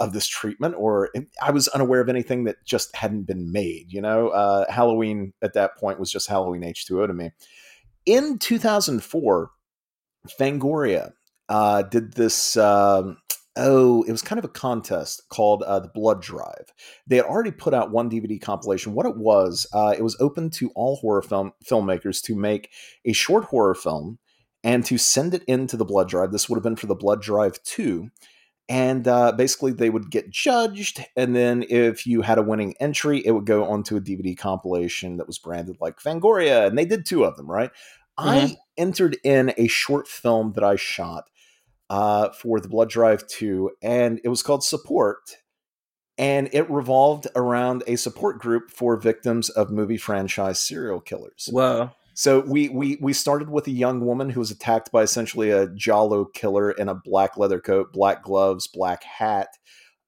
of 0.00 0.12
this 0.12 0.28
treatment, 0.28 0.76
or 0.78 1.10
I 1.42 1.50
was 1.50 1.66
unaware 1.68 2.00
of 2.00 2.08
anything 2.08 2.44
that 2.44 2.64
just 2.64 2.94
hadn't 2.94 3.24
been 3.24 3.50
made. 3.50 3.92
You 3.92 4.00
know, 4.00 4.28
uh, 4.28 4.70
Halloween 4.70 5.32
at 5.42 5.54
that 5.54 5.76
point 5.76 5.98
was 5.98 6.12
just 6.12 6.28
Halloween 6.28 6.62
H2O 6.62 7.08
to 7.08 7.12
me. 7.12 7.32
In 8.06 8.38
2004, 8.38 9.50
Fangoria 10.28 11.14
uh, 11.48 11.82
did 11.82 12.12
this. 12.12 12.56
Um, 12.56 13.18
oh, 13.58 14.02
it 14.04 14.12
was 14.12 14.22
kind 14.22 14.38
of 14.38 14.44
a 14.44 14.48
contest 14.48 15.28
called 15.28 15.62
uh, 15.64 15.80
the 15.80 15.88
Blood 15.88 16.22
Drive. 16.22 16.72
They 17.06 17.16
had 17.16 17.26
already 17.26 17.50
put 17.50 17.74
out 17.74 17.90
one 17.90 18.08
DVD 18.08 18.40
compilation. 18.40 18.94
What 18.94 19.06
it 19.06 19.16
was, 19.16 19.66
uh, 19.72 19.94
it 19.96 20.02
was 20.02 20.16
open 20.20 20.50
to 20.50 20.70
all 20.74 20.96
horror 20.96 21.22
film 21.22 21.52
filmmakers 21.64 22.22
to 22.22 22.34
make 22.36 22.70
a 23.04 23.12
short 23.12 23.44
horror 23.44 23.74
film 23.74 24.18
and 24.64 24.84
to 24.86 24.96
send 24.96 25.34
it 25.34 25.44
into 25.44 25.76
the 25.76 25.84
Blood 25.84 26.08
Drive. 26.08 26.32
This 26.32 26.48
would 26.48 26.56
have 26.56 26.62
been 26.62 26.76
for 26.76 26.86
the 26.86 26.94
Blood 26.94 27.20
Drive 27.20 27.62
2. 27.64 28.08
And 28.70 29.08
uh, 29.08 29.32
basically, 29.32 29.72
they 29.72 29.88
would 29.88 30.10
get 30.10 30.30
judged. 30.30 31.02
And 31.16 31.34
then, 31.34 31.64
if 31.70 32.06
you 32.06 32.20
had 32.20 32.36
a 32.36 32.42
winning 32.42 32.74
entry, 32.80 33.22
it 33.24 33.30
would 33.30 33.46
go 33.46 33.64
onto 33.64 33.96
a 33.96 34.00
DVD 34.00 34.36
compilation 34.36 35.16
that 35.16 35.26
was 35.26 35.38
branded 35.38 35.78
like 35.80 36.00
Fangoria. 36.00 36.66
And 36.66 36.76
they 36.76 36.84
did 36.84 37.06
two 37.06 37.24
of 37.24 37.36
them, 37.36 37.50
right? 37.50 37.70
Mm-hmm. 38.18 38.28
I 38.28 38.56
entered 38.76 39.16
in 39.24 39.54
a 39.56 39.68
short 39.68 40.06
film 40.06 40.52
that 40.52 40.64
I 40.64 40.76
shot 40.76 41.30
uh, 41.90 42.30
for 42.30 42.60
the 42.60 42.68
Blood 42.68 42.90
Drive 42.90 43.26
2, 43.28 43.70
and 43.82 44.20
it 44.24 44.28
was 44.28 44.42
called 44.42 44.64
Support. 44.64 45.36
And 46.16 46.48
it 46.52 46.68
revolved 46.68 47.28
around 47.36 47.84
a 47.86 47.94
support 47.94 48.40
group 48.40 48.72
for 48.72 48.96
victims 48.96 49.50
of 49.50 49.70
movie 49.70 49.96
franchise 49.96 50.58
serial 50.58 51.00
killers. 51.00 51.48
Wow. 51.52 51.92
So 52.14 52.40
we 52.40 52.68
we 52.68 52.98
we 53.00 53.12
started 53.12 53.48
with 53.48 53.68
a 53.68 53.70
young 53.70 54.04
woman 54.04 54.30
who 54.30 54.40
was 54.40 54.50
attacked 54.50 54.90
by 54.90 55.04
essentially 55.04 55.50
a 55.50 55.68
giallo 55.68 56.24
killer 56.24 56.72
in 56.72 56.88
a 56.88 56.94
black 56.96 57.36
leather 57.36 57.60
coat, 57.60 57.92
black 57.92 58.24
gloves, 58.24 58.66
black 58.66 59.04
hat, 59.04 59.46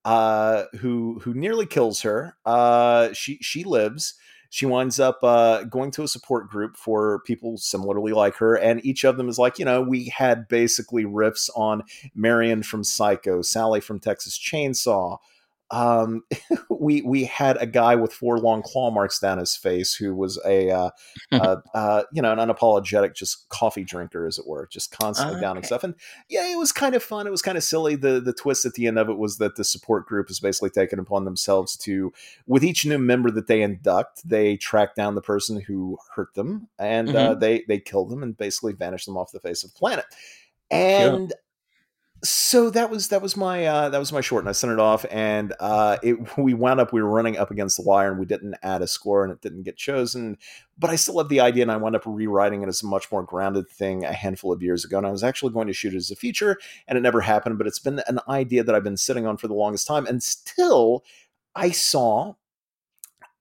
uh, 0.05 0.65
who 0.81 1.21
who 1.23 1.35
nearly 1.35 1.67
kills 1.67 2.03
her. 2.03 2.37
Uh, 2.45 3.13
she 3.13 3.39
she 3.41 3.63
lives. 3.63 4.15
She 4.51 4.67
winds 4.67 4.99
up 4.99 5.21
uh, 5.23 5.63
going 5.63 5.93
to 5.93 6.03
a 6.03 6.09
support 6.09 6.51
group 6.51 6.77
for 6.77 7.21
people 7.21 7.57
similarly 7.57 8.13
like 8.13 8.35
her, 8.37 8.57
and 8.57 8.85
each 8.85 9.05
of 9.05 9.17
them 9.17 9.29
is 9.29 9.39
like, 9.39 9.59
you 9.59 9.65
know, 9.65 9.81
we 9.81 10.07
had 10.07 10.49
basically 10.49 11.05
riffs 11.05 11.49
on 11.55 11.85
Marion 12.15 12.65
from 12.65 12.83
Psycho, 12.83 13.43
Sally 13.43 13.81
from 13.81 14.01
Texas 14.01 14.37
Chainsaw, 14.37 15.19
um, 15.71 16.25
we 16.71 17.03
we 17.03 17.25
had 17.25 17.57
a 17.61 17.67
guy 17.67 17.95
with 17.95 18.13
four 18.13 18.39
long 18.39 18.63
claw 18.63 18.91
marks 18.91 19.19
down 19.19 19.39
his 19.39 19.57
face 19.57 19.95
who 19.95 20.15
was 20.15 20.41
a 20.45 20.71
uh, 20.71 20.91
uh, 21.33 21.57
uh, 21.75 22.03
you 22.13 22.23
know 22.23 22.33
an 22.33 22.39
unapologetic 22.39 23.15
just 23.15 23.49
coffee 23.49 23.85
drinker 23.85 24.27
as 24.27 24.39
it 24.39 24.47
were 24.47 24.67
just 24.71 24.91
constantly 24.91 25.37
okay. 25.37 25.43
downing 25.43 25.63
stuff. 25.63 25.85
And 25.85 25.95
yeah 26.29 26.51
it 26.51 26.59
was 26.59 26.73
kind 26.73 26.95
of 26.95 27.03
fun. 27.03 27.27
It 27.27 27.31
was 27.31 27.43
kind 27.43 27.57
of 27.59 27.65
silly. 27.65 27.97
The 27.97 28.21
the 28.21 28.33
twist 28.33 28.65
at 28.65 28.75
the 28.75 28.87
end 28.87 28.99
of 28.99 29.09
it 29.09 29.19
was 29.19 29.39
that 29.39 29.57
the 29.57 29.65
support 29.65 30.07
group 30.07 30.31
is 30.31 30.41
basically 30.41 30.71
taken 30.71 30.99
upon 30.99 31.25
themselves 31.25 31.77
to 31.79 32.13
with 32.47 32.65
each 32.65 32.85
new 32.85 32.99
member 32.99 33.31
that 33.31 33.47
they 33.47 33.63
induct 33.63 34.29
they 34.29 34.57
track 34.57 34.95
down 34.95 35.15
the 35.15 35.23
person 35.23 35.61
who 35.61 35.99
hurt 36.15 36.35
them 36.35 36.69
and 36.79 37.11
uh, 37.11 37.31
mm-hmm. 37.31 37.41
they 37.41 37.65
they 37.69 37.79
kill 37.79 38.05
them 38.05 38.23
and 38.23 38.37
basically 38.37 38.73
vanish 38.73 39.05
them 39.05 39.17
off 39.17 39.33
the 39.33 39.41
face 39.41 39.63
of 39.65 39.73
the 39.73 39.79
planet. 39.79 40.07
And 40.71 41.33
so 42.23 42.69
that 42.71 42.91
was 42.91 43.09
that 43.09 43.23
was 43.23 43.37
my 43.37 43.65
uh, 43.65 43.89
that 43.89 43.99
was 43.99 44.13
my 44.13 44.21
short, 44.21 44.43
and 44.43 44.49
I 44.49 44.53
sent 44.53 44.73
it 44.73 44.79
off, 44.79 45.07
and 45.11 45.55
uh, 45.59 45.97
it 46.03 46.19
we 46.39 46.55
wound 46.55 46.81
up 46.81 46.93
we 46.93 47.03
were 47.03 47.11
running 47.11 47.39
up 47.39 47.51
against 47.51 47.77
the 47.77 47.83
wire, 47.83 48.11
and 48.11 48.21
we 48.21 48.27
didn't 48.27 48.57
add 48.63 48.83
a 48.83 48.87
score, 48.87 49.25
and 49.25 49.33
it 49.33 49.41
didn't 49.41 49.63
get 49.63 49.77
chosen. 49.77 50.37
But 50.79 50.91
I 50.91 50.97
still 50.97 51.19
have 51.19 51.29
the 51.29 51.41
idea, 51.41 51.63
and 51.63 51.73
I 51.73 51.77
wound 51.77 51.97
up 51.97 52.03
rewriting 52.07 52.63
it 52.63 52.69
as 52.69 52.83
a 52.83 52.87
much 52.87 53.11
more 53.11 53.23
grounded 53.23 53.69
thing 53.69 54.05
a 54.05 54.13
handful 54.13 54.53
of 54.53 54.63
years 54.63 54.85
ago. 54.85 54.99
And 54.99 55.07
I 55.07 55.11
was 55.11 55.25
actually 55.25 55.53
going 55.53 55.67
to 55.67 55.73
shoot 55.73 55.95
it 55.95 55.99
as 55.99 56.11
a 56.11 56.17
feature, 56.17 56.59
and 56.87 56.99
it 56.99 57.03
never 57.03 57.21
happened. 57.21 57.59
But 57.59 57.67
it's 57.67 57.79
been 57.79 58.03
an 58.07 58.21
idea 58.29 58.65
that 58.65 58.75
I've 58.75 58.85
been 58.85 58.97
sitting 58.97 59.27
on 59.27 59.37
for 59.37 59.49
the 59.49 59.55
longest 59.55 59.87
time, 59.87 60.07
and 60.07 60.23
still 60.23 61.05
I 61.55 61.71
saw 61.71 62.35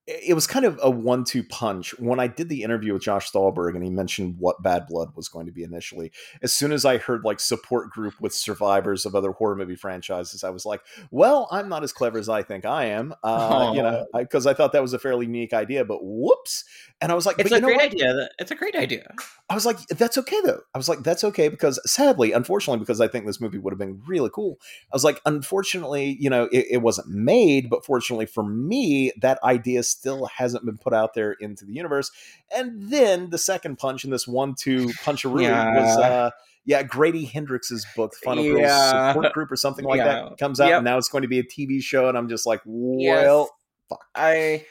it 0.10 0.34
was 0.34 0.48
kind 0.48 0.65
of 0.65 0.80
a 0.82 0.89
one-two 0.89 1.43
punch 1.43 1.98
when 2.00 2.19
I 2.19 2.26
did 2.26 2.50
the 2.50 2.63
interview 2.63 2.93
with 2.93 3.04
Josh 3.04 3.28
Stolberg 3.28 3.76
and 3.76 3.84
he 3.84 3.91
mentioned 3.91 4.36
what 4.39 4.63
Bad 4.63 4.88
Blood 4.88 5.10
was 5.15 5.30
going 5.30 5.45
to 5.45 5.52
be 5.52 5.63
initially. 5.63 6.12
As 6.41 6.52
soon 6.52 6.72
as 6.72 6.84
I 6.84 6.98
heard 6.98 7.24
like 7.24 7.39
support 7.39 7.91
group 7.91 8.15
with 8.19 8.34
survivors 8.34 9.06
of 9.06 9.13
other 9.13 9.32
horror 9.32 9.56
movie 9.56 9.76
franchises, 9.76 10.43
I 10.43 10.50
was 10.50 10.65
like, 10.65 10.82
"Well, 11.12 11.48
I'm 11.52 11.69
not 11.69 11.84
as 11.84 11.93
clever 11.93 12.17
as 12.17 12.28
I 12.28 12.41
think 12.41 12.65
I 12.65 12.86
am," 12.86 13.13
uh, 13.24 13.72
you 13.76 13.84
know, 13.84 14.08
because 14.17 14.48
I, 14.48 14.52
I, 14.52 14.54
thought 14.56 14.72
that 14.74 14.82
was 14.82 14.93
a 14.93 15.00
fairly 15.00 15.28
unique 15.28 15.54
idea. 15.54 15.86
But 15.86 16.00
whoops! 16.02 16.65
And 17.02 17.12
I 17.12 17.15
was 17.15 17.26
like, 17.26 17.38
"It's 17.38 17.52
a 17.52 17.62
great 17.62 17.76
what? 17.76 17.86
idea. 17.86 18.30
It's 18.39 18.52
a 18.52 18.56
great 18.56 18.76
idea." 18.76 19.13
I 19.50 19.54
was 19.54 19.65
like, 19.65 19.78
"That's 19.89 20.17
okay 20.17 20.41
though." 20.43 20.62
I 20.74 20.78
was 20.78 20.89
like, 20.89 21.04
"That's 21.04 21.24
okay," 21.24 21.50
because 21.50 21.80
sadly, 21.86 22.32
unfortunately, 22.32 22.80
because 22.80 23.00
I 23.00 23.08
think 23.08 23.28
this 23.28 23.39
movie 23.39 23.60
would 23.60 23.74
have 23.74 23.80
been 23.80 24.02
really 24.08 24.32
cool. 24.34 24.58
I 24.91 24.95
was 24.95 25.04
like, 25.04 25.22
unfortunately, 25.26 26.17
you 26.19 26.30
know, 26.30 26.45
it, 26.52 26.65
it 26.72 26.78
wasn't 26.78 27.10
made, 27.10 27.69
but 27.69 27.86
fortunately 27.86 28.26
for 28.26 28.43
me, 28.43 29.12
that 29.22 29.41
idea 29.43 29.84
still 30.00 30.26
hasn't 30.26 30.66
been 30.66 30.78
put 30.78 30.94
out 30.94 31.14
there 31.14 31.34
into 31.34 31.66
the 31.66 31.74
universe. 31.74 32.12
And 32.56 32.90
then 32.90 33.30
the 33.30 33.38
second 33.38 33.78
punch 33.78 34.06
in 34.06 34.12
this 34.12 34.28
one-two 34.28 34.88
puncharoo 35.04 35.44
yeah. 35.44 35.76
was 35.76 35.98
uh 35.98 36.32
yeah, 36.66 36.84
Grady 36.84 37.26
Hendrix's 37.26 37.86
book, 37.96 38.14
Final 38.24 38.44
yeah. 38.44 38.54
Girls 38.54 39.14
Support 39.16 39.34
Group 39.34 39.52
or 39.52 39.56
something 39.56 39.86
like 39.86 39.98
yeah. 39.98 40.06
that 40.30 40.38
comes 40.38 40.60
out, 40.60 40.68
yep. 40.68 40.78
and 40.78 40.86
now 40.86 40.98
it's 40.98 41.10
going 41.10 41.24
to 41.24 41.28
be 41.28 41.40
a 41.40 41.44
TV 41.44 41.82
show, 41.82 42.10
and 42.10 42.18
I'm 42.18 42.30
just 42.30 42.46
like, 42.46 42.62
well, 42.64 43.00
yes. 43.00 43.48
fuck. 43.90 44.06
I 44.14 44.66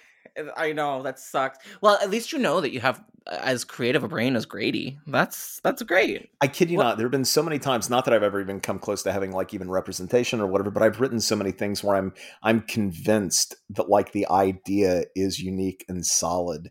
I 0.57 0.73
know 0.73 1.03
that 1.03 1.19
sucks. 1.19 1.59
Well, 1.81 1.99
at 2.01 2.11
least 2.11 2.33
you 2.33 2.39
know 2.39 2.61
that 2.61 2.73
you 2.73 2.81
have 2.81 3.03
uh, 3.27 3.39
as 3.43 3.65
creative 3.65 4.05
a 4.05 4.09
brain 4.09 4.37
as 4.37 4.47
Grady. 4.47 4.99
That's 5.07 5.61
that's 5.63 5.83
great. 5.83 6.31
I 6.41 6.49
kid 6.49 6.71
you 6.71 6.77
what? 6.79 6.85
not. 6.85 6.97
There 6.99 7.07
have 7.07 7.13
been 7.13 7.25
so 7.25 7.43
many 7.43 7.59
times, 7.59 7.91
not 7.91 8.05
that 8.05 8.15
I've 8.15 8.23
ever 8.23 8.41
even 8.41 8.61
come 8.61 8.79
close 8.79 9.03
to 9.05 9.13
having 9.13 9.33
like 9.33 9.55
even 9.55 9.71
representation 9.71 10.41
or 10.41 10.47
whatever, 10.47 10.71
but 10.71 10.83
I've 10.83 11.01
written 11.01 11.21
so 11.21 11.37
many 11.37 11.53
things 11.53 11.83
where 11.83 11.97
I'm 11.97 12.13
I'm 12.43 12.63
convinced 12.63 13.57
that 13.71 13.89
like 13.89 14.13
the 14.13 14.29
idea 14.29 15.05
is 15.15 15.39
unique 15.39 15.85
and 15.89 16.05
solid. 16.05 16.71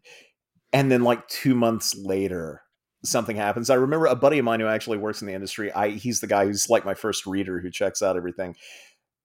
And 0.73 0.91
then 0.91 1.03
like 1.03 1.27
two 1.27 1.55
months 1.55 1.95
later, 1.95 2.61
something 3.03 3.35
happens. 3.35 3.69
I 3.69 3.75
remember 3.75 4.07
a 4.07 4.15
buddy 4.15 4.39
of 4.39 4.45
mine 4.45 4.59
who 4.59 4.67
actually 4.67 4.97
works 4.97 5.21
in 5.21 5.27
the 5.27 5.33
industry. 5.33 5.71
I 5.71 5.89
he's 5.91 6.19
the 6.19 6.27
guy 6.27 6.45
who's 6.45 6.69
like 6.69 6.85
my 6.85 6.93
first 6.93 7.25
reader 7.25 7.59
who 7.59 7.71
checks 7.71 8.01
out 8.01 8.17
everything 8.17 8.55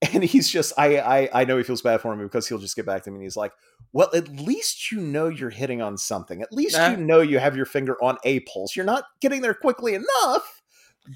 and 0.13 0.25
he's 0.25 0.49
just 0.49 0.73
I, 0.77 0.99
I 0.99 1.29
i 1.33 1.45
know 1.45 1.57
he 1.57 1.63
feels 1.63 1.83
bad 1.83 2.01
for 2.01 2.15
me 2.17 2.25
because 2.25 2.49
he'll 2.49 2.59
just 2.59 2.77
get 2.77 2.87
back 2.87 3.05
to 3.05 3.11
me 3.11 3.17
and 3.17 3.23
he's 3.23 3.37
like 3.37 3.53
well 3.93 4.11
at 4.15 4.29
least 4.29 4.91
you 4.91 5.01
know 5.01 5.29
you're 5.29 5.51
hitting 5.51 5.83
on 5.83 5.99
something. 5.99 6.43
At 6.43 6.53
least 6.53 6.77
you 6.77 6.97
know 6.97 7.21
you 7.21 7.39
have 7.39 7.57
your 7.57 7.67
finger 7.67 8.03
on 8.03 8.17
a 8.25 8.41
pulse. 8.41 8.75
You're 8.75 8.87
not 8.87 9.05
getting 9.21 9.43
there 9.43 9.55
quickly 9.55 9.95
enough 9.95 10.63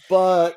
but 0.08 0.56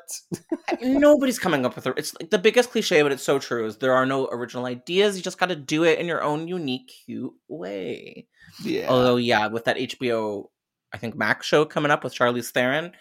nobody's 0.82 1.38
coming 1.38 1.64
up 1.64 1.76
with 1.76 1.86
it 1.86 1.94
it's 1.96 2.12
like 2.20 2.30
the 2.30 2.38
biggest 2.38 2.72
cliche 2.72 3.00
but 3.00 3.12
it's 3.12 3.22
so 3.22 3.38
true 3.38 3.64
is 3.64 3.76
there 3.76 3.94
are 3.94 4.04
no 4.04 4.28
original 4.28 4.66
ideas. 4.66 5.16
You 5.16 5.22
just 5.22 5.38
got 5.38 5.50
to 5.50 5.56
do 5.56 5.84
it 5.84 5.98
in 5.98 6.06
your 6.06 6.22
own 6.22 6.48
unique 6.48 6.90
cute 7.06 7.32
way. 7.48 8.26
Yeah. 8.62 8.88
Although 8.88 9.16
yeah 9.16 9.46
with 9.46 9.64
that 9.64 9.76
hbo 9.76 10.46
i 10.92 10.98
think 10.98 11.16
max 11.16 11.46
show 11.46 11.64
coming 11.64 11.90
up 11.90 12.02
with 12.04 12.14
charlize 12.14 12.50
theron 12.50 12.92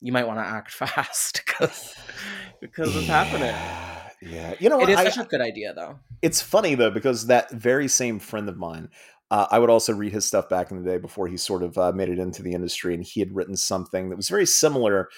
you 0.00 0.12
might 0.12 0.26
want 0.26 0.38
to 0.38 0.44
act 0.44 0.70
fast 0.72 1.42
because 1.44 1.94
because 2.60 2.94
it's 2.94 3.06
happening 3.06 3.54
yeah, 4.20 4.54
you 4.58 4.68
know, 4.68 4.78
what? 4.78 4.88
it 4.88 4.92
is 4.92 4.98
I, 4.98 5.08
such 5.10 5.26
a 5.26 5.28
good 5.28 5.40
idea, 5.40 5.72
though. 5.74 5.98
It's 6.22 6.42
funny 6.42 6.74
though 6.74 6.90
because 6.90 7.26
that 7.26 7.50
very 7.50 7.88
same 7.88 8.18
friend 8.18 8.48
of 8.48 8.56
mine, 8.58 8.90
uh, 9.30 9.46
I 9.50 9.58
would 9.58 9.70
also 9.70 9.94
read 9.94 10.12
his 10.12 10.26
stuff 10.26 10.48
back 10.48 10.70
in 10.70 10.82
the 10.82 10.88
day 10.88 10.98
before 10.98 11.28
he 11.28 11.36
sort 11.36 11.62
of 11.62 11.78
uh, 11.78 11.92
made 11.92 12.08
it 12.08 12.18
into 12.18 12.42
the 12.42 12.52
industry, 12.52 12.94
and 12.94 13.04
he 13.04 13.20
had 13.20 13.34
written 13.34 13.56
something 13.56 14.10
that 14.10 14.16
was 14.16 14.28
very 14.28 14.46
similar. 14.46 15.08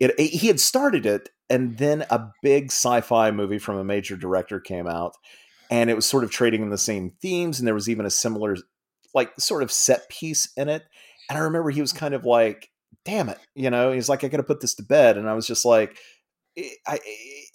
It, 0.00 0.14
it, 0.18 0.28
he 0.28 0.48
had 0.48 0.60
started 0.60 1.06
it, 1.06 1.30
and 1.48 1.78
then 1.78 2.04
a 2.10 2.28
big 2.42 2.66
sci-fi 2.66 3.30
movie 3.30 3.58
from 3.58 3.76
a 3.76 3.84
major 3.84 4.16
director 4.16 4.58
came 4.58 4.86
out, 4.86 5.14
and 5.70 5.88
it 5.90 5.94
was 5.94 6.06
sort 6.06 6.24
of 6.24 6.30
trading 6.30 6.62
in 6.62 6.70
the 6.70 6.78
same 6.78 7.12
themes, 7.22 7.58
and 7.58 7.66
there 7.66 7.74
was 7.74 7.88
even 7.88 8.04
a 8.04 8.10
similar, 8.10 8.56
like, 9.14 9.32
sort 9.38 9.62
of 9.62 9.70
set 9.70 10.08
piece 10.08 10.48
in 10.56 10.68
it. 10.68 10.82
And 11.30 11.38
I 11.38 11.42
remember 11.42 11.70
he 11.70 11.80
was 11.80 11.92
kind 11.92 12.14
of 12.14 12.24
like, 12.24 12.68
"Damn 13.04 13.28
it," 13.28 13.38
you 13.54 13.70
know, 13.70 13.92
he's 13.92 14.08
like, 14.08 14.24
"I 14.24 14.28
got 14.28 14.38
to 14.38 14.42
put 14.42 14.60
this 14.60 14.74
to 14.74 14.82
bed," 14.82 15.16
and 15.16 15.28
I 15.28 15.34
was 15.34 15.46
just 15.46 15.64
like, 15.64 15.96
I, 16.58 16.70
I, 16.86 16.98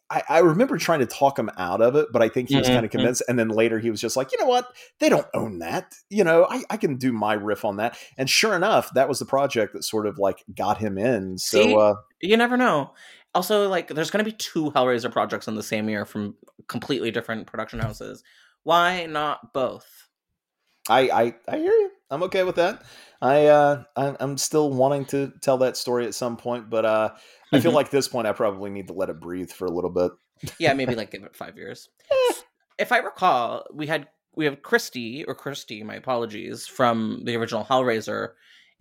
I, 0.10 0.39
remember 0.39 0.78
trying 0.78 1.00
to 1.00 1.06
talk 1.06 1.38
him 1.38 1.50
out 1.58 1.82
of 1.82 1.96
it, 1.96 2.08
but 2.13 2.22
I 2.22 2.30
think 2.30 2.50
he 2.50 2.56
was 2.56 2.65
mm-hmm. 2.65 2.76
kind 2.76 2.86
of 2.86 2.91
convinced. 2.91 3.24
And 3.28 3.38
then 3.38 3.50
later 3.50 3.78
he 3.78 3.91
was 3.91 4.00
just 4.00 4.15
like, 4.15 4.32
you 4.32 4.39
know 4.39 4.46
what? 4.46 4.67
They 5.00 5.10
don't 5.10 5.28
own 5.34 5.60
that. 5.60 5.93
You 6.10 6.24
know, 6.24 6.48
I, 6.50 6.63
I 6.70 6.78
can 6.78 6.96
do 6.96 7.12
my 7.12 7.34
riff 7.34 7.65
on 7.65 7.78
that. 7.78 7.98
And 8.17 8.30
sure 8.30 8.56
enough, 8.56 8.93
that 8.93 9.10
was 9.10 9.20
the 9.20 9.26
project 9.26 9.74
that 9.74 9.84
sort 9.84 10.08
of 10.08 10.17
like 10.17 10.46
got 10.56 10.78
him 10.78 10.98
in. 10.98 11.38
So 11.38 11.62
See, 11.62 11.76
uh, 11.76 11.96
you 12.22 12.38
never 12.38 12.56
know. 12.56 12.93
Also, 13.36 13.67
like, 13.67 13.89
there's 13.89 14.10
going 14.10 14.24
to 14.24 14.32
be 14.32 14.36
two 14.36 14.72
Hellraiser 14.72 15.12
projects 15.12 15.48
in 15.48 15.56
the 15.56 15.63
same 15.63 15.89
year 15.89 16.06
from 16.06 16.36
completely 16.67 17.12
different 17.12 17.46
production 17.46 17.80
houses. 17.80 18.24
Why 18.63 19.06
not 19.06 19.54
both? 19.54 20.07
I, 20.89 21.02
I, 21.10 21.36
I 21.47 21.58
hear 21.58 21.71
you. 21.71 21.91
I'm 22.10 22.23
okay 22.23 22.43
with 22.43 22.56
that. 22.56 22.84
I, 23.21 23.47
uh, 23.47 23.84
I'm 23.95 24.38
still 24.38 24.71
wanting 24.71 25.06
to 25.06 25.34
tell 25.41 25.58
that 25.60 25.76
story 25.76 26.06
at 26.06 26.13
some 26.13 26.38
point, 26.38 26.69
but 26.69 26.86
uh, 26.86 27.10
I 27.52 27.60
feel 27.60 27.69
mm-hmm. 27.69 27.76
like 27.76 27.89
this 27.89 28.08
point 28.08 28.28
I 28.28 28.32
probably 28.32 28.69
need 28.69 28.88
to 28.88 28.93
let 28.93 29.10
it 29.10 29.19
breathe 29.19 29.52
for 29.52 29.65
a 29.65 29.71
little 29.71 29.89
bit. 29.89 30.12
yeah, 30.60 30.73
maybe 30.73 30.95
like 30.95 31.12
give 31.12 31.23
it 31.23 31.36
five 31.36 31.58
years. 31.58 31.89
if 32.78 32.91
I 32.91 32.97
recall, 32.97 33.65
we 33.73 33.88
had 33.88 34.08
we 34.36 34.45
have 34.45 34.62
Christy 34.62 35.26
or 35.26 35.34
Christy, 35.34 35.84
my 35.84 35.95
apologies, 35.95 36.67
from 36.67 37.23
the 37.26 37.36
original 37.36 37.65
Hellraiser 37.65 38.34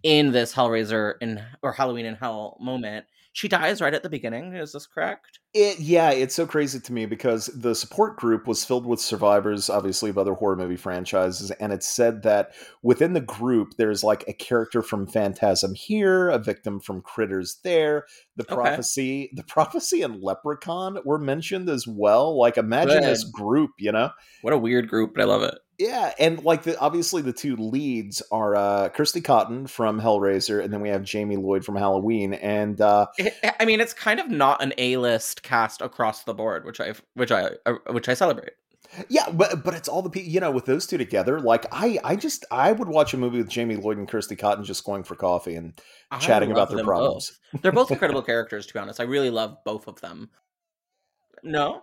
in 0.03 0.33
this 0.33 0.55
Hellraiser 0.55 1.15
in 1.21 1.43
or 1.63 1.73
Halloween 1.73 2.05
in 2.05 2.15
Hell 2.15 2.59
moment. 2.61 3.07
She 3.37 3.49
dies 3.49 3.83
right 3.83 3.93
at 3.93 4.03
the 4.03 4.09
beginning. 4.09 4.55
Is 4.55 4.73
this 4.73 4.87
correct? 4.87 5.41
It, 5.53 5.79
yeah, 5.79 6.11
it's 6.11 6.35
so 6.35 6.47
crazy 6.47 6.81
to 6.81 6.93
me 6.95 7.05
because 7.05 7.49
the 7.49 7.75
support 7.75 8.17
group 8.17 8.47
was 8.47 8.65
filled 8.65 8.87
with 8.87 8.99
survivors, 8.99 9.69
obviously, 9.69 10.09
of 10.09 10.17
other 10.17 10.33
horror 10.33 10.57
movie 10.57 10.77
franchises. 10.77 11.51
And 11.51 11.71
it 11.71 11.83
said 11.83 12.23
that 12.23 12.55
within 12.83 13.13
the 13.13 13.21
group, 13.21 13.75
there's 13.77 14.03
like 14.03 14.25
a 14.27 14.33
character 14.33 14.81
from 14.81 15.07
Phantasm 15.07 15.75
here, 15.75 16.31
a 16.31 16.39
victim 16.39 16.81
from 16.81 17.03
Critters 17.03 17.59
there. 17.63 18.07
The 18.37 18.45
Okay. 18.45 18.55
prophecy, 18.55 19.31
the 19.35 19.45
prophecy 19.45 20.01
and 20.01 20.23
Leprechaun 20.23 21.01
were 21.05 21.19
mentioned 21.19 21.69
as 21.69 21.87
well. 21.87 22.39
Like, 22.39 22.57
imagine 22.57 23.03
this 23.03 23.23
group, 23.25 23.73
you 23.79 23.93
know? 23.93 24.13
What 24.41 24.55
a 24.55 24.59
weird 24.59 24.89
group, 24.89 25.13
but 25.15 25.21
I 25.21 25.27
love 25.27 25.43
it. 25.43 25.59
Yeah, 25.79 26.13
and 26.19 26.43
like 26.43 26.63
the 26.63 26.79
obviously 26.79 27.21
the 27.23 27.33
two 27.35 27.55
leads 27.57 28.23
are 28.31 28.57
uh 28.57 28.89
Kirsty 28.89 29.21
Cotton 29.21 29.67
from 29.67 30.01
Hellraiser, 30.01 30.65
and 30.65 30.73
then 30.73 30.81
we 30.81 30.89
have 30.89 31.03
Jamie 31.03 31.37
Lloyd 31.37 31.65
from 31.65 31.77
Halloween. 31.77 32.33
And 32.35 32.81
uh 32.81 33.07
I- 33.19 33.55
I 33.61 33.65
mean, 33.67 33.81
it's 33.81 33.93
kind 33.93 34.19
of 34.21 34.31
not 34.31 34.63
an 34.63 34.73
A-list 34.79 35.43
cast 35.43 35.83
across 35.83 36.25
the 36.25 36.33
board, 36.35 36.65
which 36.65 36.81
I 36.81 36.95
which 37.15 37.31
I 37.31 37.51
uh, 37.67 37.75
which 37.91 38.09
I 38.09 38.15
celebrate. 38.15 38.53
yeah, 39.11 39.29
but 39.31 39.65
but 39.65 39.75
it's 39.75 39.89
all 39.89 40.01
the 40.01 40.09
people 40.09 40.31
you 40.31 40.41
know 40.41 40.51
with 40.51 40.65
those 40.65 40.87
two 40.87 40.97
together. 40.97 41.41
Like 41.41 41.67
I 41.73 41.99
I 42.03 42.17
just 42.17 42.47
I 42.51 42.73
would 42.73 42.89
watch 42.89 43.13
a 43.13 43.19
movie 43.19 43.39
with 43.39 43.51
Jamie 43.51 43.77
Lloyd 43.77 43.99
and 43.99 44.09
Kirsty 44.09 44.37
Cotton 44.37 44.65
just 44.65 44.85
going 44.85 45.03
for 45.05 45.15
coffee 45.15 45.57
and 45.57 45.75
I 46.11 46.19
chatting 46.21 46.53
about 46.53 46.71
their 46.71 46.85
problems. 46.85 47.39
both. 47.53 47.63
They're 47.63 47.73
both 47.73 47.91
incredible 47.91 48.23
characters, 48.33 48.67
to 48.67 48.73
be 48.73 48.79
honest. 48.79 48.99
I 49.01 49.05
really 49.05 49.31
love 49.31 49.59
both 49.65 49.89
of 49.89 50.01
them. 50.01 50.31
No, 51.43 51.83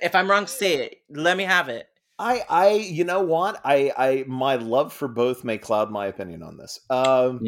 if 0.00 0.14
I'm 0.14 0.30
wrong, 0.30 0.46
say 0.46 0.74
it. 0.76 0.96
Let 1.10 1.36
me 1.36 1.44
have 1.44 1.68
it. 1.68 1.88
I 2.20 2.44
I 2.48 2.70
you 2.72 3.04
know 3.04 3.22
what 3.22 3.60
I 3.64 3.92
I 3.96 4.24
my 4.28 4.56
love 4.56 4.92
for 4.92 5.08
both 5.08 5.42
may 5.42 5.58
cloud 5.58 5.90
my 5.90 6.06
opinion 6.06 6.42
on 6.42 6.56
this. 6.58 6.78
Um, 6.90 7.42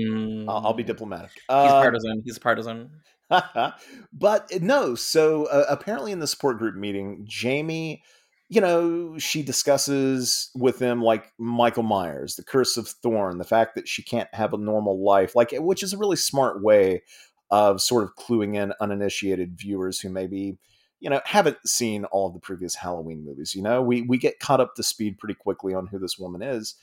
I'll, 0.48 0.62
I'll 0.66 0.74
be 0.74 0.82
Mm. 0.82 0.87
diplomatic. 0.87 1.30
He's 1.61 1.74
Uh, 1.74 1.80
partisan. 1.82 2.22
He's 2.24 2.38
partisan. 2.38 2.90
but 4.12 4.50
no, 4.61 4.94
so 4.94 5.46
uh, 5.46 5.66
apparently 5.68 6.12
in 6.12 6.18
the 6.20 6.26
support 6.26 6.58
group 6.58 6.74
meeting, 6.74 7.24
Jamie, 7.28 8.02
you 8.48 8.61
know, 8.61 9.18
she 9.18 9.42
discusses 9.42 10.50
with 10.54 10.78
them 10.78 11.02
like 11.02 11.32
Michael 11.38 11.82
Myers, 11.82 12.37
the 12.37 12.44
curse 12.44 12.76
of 12.76 12.88
Thorn, 12.88 13.38
the 13.38 13.44
fact 13.44 13.74
that 13.74 13.88
she 13.88 14.02
can't 14.02 14.32
have 14.35 14.52
a 14.52 14.58
normal 14.58 15.02
life, 15.04 15.35
like 15.35 15.52
which 15.52 15.82
is 15.82 15.92
a 15.92 15.98
really 15.98 16.16
smart 16.16 16.62
way 16.62 17.02
of 17.50 17.80
sort 17.80 18.04
of 18.04 18.16
cluing 18.16 18.56
in 18.56 18.72
uninitiated 18.80 19.56
viewers 19.58 20.00
who 20.00 20.08
maybe 20.08 20.58
you 21.02 21.10
know 21.10 21.20
haven't 21.24 21.58
seen 21.66 22.04
all 22.06 22.28
of 22.28 22.32
the 22.32 22.40
previous 22.40 22.76
Halloween 22.76 23.24
movies. 23.24 23.54
You 23.54 23.62
know, 23.62 23.82
we 23.82 24.02
we 24.02 24.16
get 24.18 24.38
caught 24.38 24.60
up 24.60 24.76
to 24.76 24.82
speed 24.84 25.18
pretty 25.18 25.34
quickly 25.34 25.74
on 25.74 25.88
who 25.88 25.98
this 25.98 26.18
woman 26.18 26.42
is. 26.42 26.76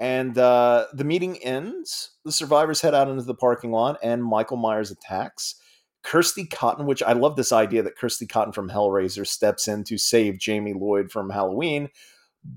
And 0.00 0.36
uh, 0.36 0.86
the 0.92 1.04
meeting 1.04 1.38
ends. 1.38 2.10
The 2.24 2.32
survivors 2.32 2.80
head 2.80 2.94
out 2.94 3.08
into 3.08 3.22
the 3.22 3.34
parking 3.34 3.70
lot, 3.70 3.98
and 4.02 4.24
Michael 4.24 4.56
Myers 4.56 4.90
attacks. 4.90 5.54
Kirsty 6.02 6.46
Cotton, 6.46 6.86
which 6.86 7.02
I 7.02 7.12
love 7.12 7.36
this 7.36 7.52
idea 7.52 7.82
that 7.82 7.96
Kirsty 7.96 8.26
Cotton 8.26 8.52
from 8.52 8.70
Hellraiser 8.70 9.26
steps 9.26 9.68
in 9.68 9.84
to 9.84 9.98
save 9.98 10.38
Jamie 10.38 10.72
Lloyd 10.72 11.12
from 11.12 11.30
Halloween. 11.30 11.90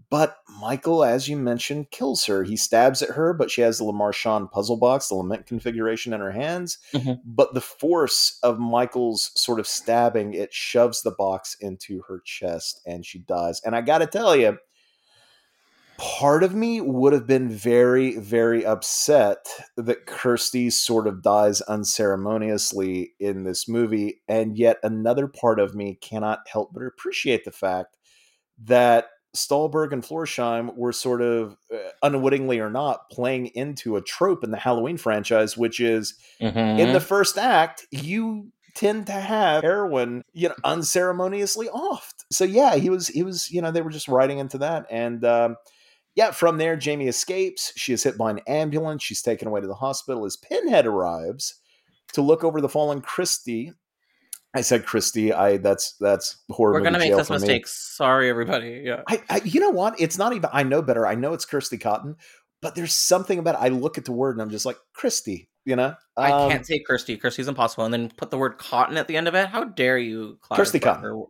But 0.10 0.38
Michael, 0.62 1.04
as 1.04 1.28
you 1.28 1.36
mentioned, 1.36 1.91
kills 1.91 2.26
her. 2.26 2.43
He 2.43 2.56
stabs 2.56 3.02
at 3.02 3.10
her, 3.10 3.34
but 3.34 3.52
she 3.52 3.62
has 3.62 3.80
the 3.80 3.84
Le 3.84 3.93
Marchand 3.93 4.50
puzzle 4.52 4.78
box, 4.78 5.10
the 5.10 5.15
lament 5.15 5.46
configuration 5.46 6.13
in 6.13 6.22
her 6.22 6.32
hands. 6.32 6.78
Mhm. 6.93 7.19
But 7.26 7.54
the 7.54 7.62
force 7.62 8.39
of 8.43 8.60
Michael's 8.60 9.32
sort 9.36 9.60
of 9.60 9.67
stabbing, 9.67 10.34
it 10.34 10.54
shoves 10.54 11.02
the 11.02 11.12
box 11.12 11.58
into 11.60 12.02
her 12.08 12.22
chest 12.24 12.80
and 12.86 13.06
she 13.06 13.19
dies. 13.19 13.60
And 13.65 13.76
I 13.76 13.82
got 13.82 13.98
to 13.98 14.08
tell 14.08 14.36
you, 14.38 14.58
part 15.98 16.43
of 16.43 16.56
me 16.56 16.80
would 16.80 17.12
have 17.12 17.28
been 17.28 17.50
very, 17.50 18.17
very 18.17 18.65
upset 18.65 19.46
that 19.76 20.06
Kirsty 20.06 20.69
sort 20.69 21.08
of 21.08 21.22
dies 21.22 21.62
unceremoniously 21.62 23.13
in 23.19 23.43
this 23.43 23.67
movie. 23.67 24.22
And 24.30 24.58
yet 24.58 24.78
another 24.82 25.28
part 25.28 25.60
of 25.60 25.76
me 25.76 25.96
cannot 25.96 26.48
help 26.48 26.74
but 26.74 26.84
appreciate 26.84 27.43
the 27.43 27.52
fact 27.52 27.98
that 28.63 29.08
Stolberg 29.34 29.93
and 29.93 30.04
Florsheim 30.04 30.76
were 30.76 30.91
sort 30.91 31.22
of, 31.22 31.58
uh, 31.74 31.78
unwittingly 32.04 32.60
or 32.60 32.69
not, 32.69 33.10
playing 33.10 33.48
into 33.48 33.96
a 33.96 34.02
trope 34.02 34.43
in 34.43 34.52
the 34.52 34.58
Halloween 34.58 34.98
franchise, 34.98 35.58
which 35.58 35.80
is 35.80 36.13
in 36.39 36.54
Mm-hmm. 36.54 36.93
the 36.93 37.00
first 37.00 37.38
act, 37.38 37.88
you 37.91 38.52
tend 38.76 39.06
to 39.08 39.13
have 39.13 39.63
heroine, 39.63 40.24
you 40.34 40.50
know, 40.50 40.56
unceremoniously 40.63 41.67
offed. 41.69 42.26
So 42.32 42.43
yeah, 42.43 42.76
he 42.76 42.89
was 42.89 43.08
he 43.08 43.24
was, 43.24 43.52
you 43.52 43.62
know, 43.62 43.72
they 43.72 43.82
were 43.82 43.91
just 43.91 44.08
riding 44.08 44.39
into 44.39 44.58
that. 44.60 44.86
And 44.89 45.24
um 45.26 45.56
yeah, 46.15 46.30
from 46.32 46.58
there, 46.58 46.76
Jamie 46.76 47.08
escapes. 47.08 47.74
She 47.76 47.91
is 47.93 48.04
hit 48.04 48.17
by 48.19 48.30
an 48.32 48.39
ambulance. 48.48 49.04
She's 49.04 49.22
taken 49.24 49.48
away 49.48 49.62
to 49.62 49.67
the 49.67 49.74
hospital 49.74 50.26
as 50.26 50.38
Pinhead 50.38 50.86
arrives 50.86 51.56
to 52.13 52.22
look 52.22 52.43
over 52.43 52.62
the 52.62 52.69
fallen 52.69 53.02
Christie. 53.02 53.74
I 54.54 54.62
said 54.62 54.86
Christy, 54.86 55.34
I 55.34 55.58
that's 55.58 55.94
that's 56.00 56.38
horrible. 56.50 56.80
We're 56.80 56.84
gonna 56.84 57.00
make 57.00 57.16
this 57.16 57.30
mistake. 57.30 57.68
Sorry, 57.68 58.30
everybody. 58.30 58.82
Yeah. 58.84 59.02
I, 59.08 59.24
I, 59.30 59.42
you 59.44 59.60
know 59.60 59.72
what? 59.72 60.00
It's 60.00 60.18
not 60.18 60.34
even. 60.34 60.50
I 60.54 60.63
know 60.63 60.82
better. 60.82 61.08
I 61.08 61.16
know 61.16 61.34
it's 61.34 61.46
Kirsty 61.46 61.78
Cotton, 61.78 62.18
but 62.62 62.76
there's 62.76 62.94
something 62.94 63.39
about. 63.39 63.56
It. 63.56 63.62
I 63.62 63.68
look 63.70 63.98
at 63.98 64.06
the 64.06 64.12
word 64.12 64.36
and 64.36 64.42
I'm 64.42 64.52
just 64.52 64.66
like 64.66 64.78
Christy. 64.94 65.50
You 65.66 65.78
know, 65.78 65.96
I 66.18 66.32
Um, 66.32 66.52
can't 66.52 66.66
say 66.66 66.84
Kirsty. 66.86 67.18
Kirsty's 67.18 67.48
impossible. 67.48 67.86
And 67.86 67.94
then 67.94 68.12
put 68.16 68.32
the 68.32 68.38
word 68.38 68.58
cotton 68.58 68.98
at 68.98 69.08
the 69.08 69.16
end 69.16 69.28
of 69.30 69.34
it. 69.34 69.48
How 69.48 69.63
dare 69.63 69.98
you, 69.98 70.38
Kirsty 70.52 70.80
Barker? 70.80 71.24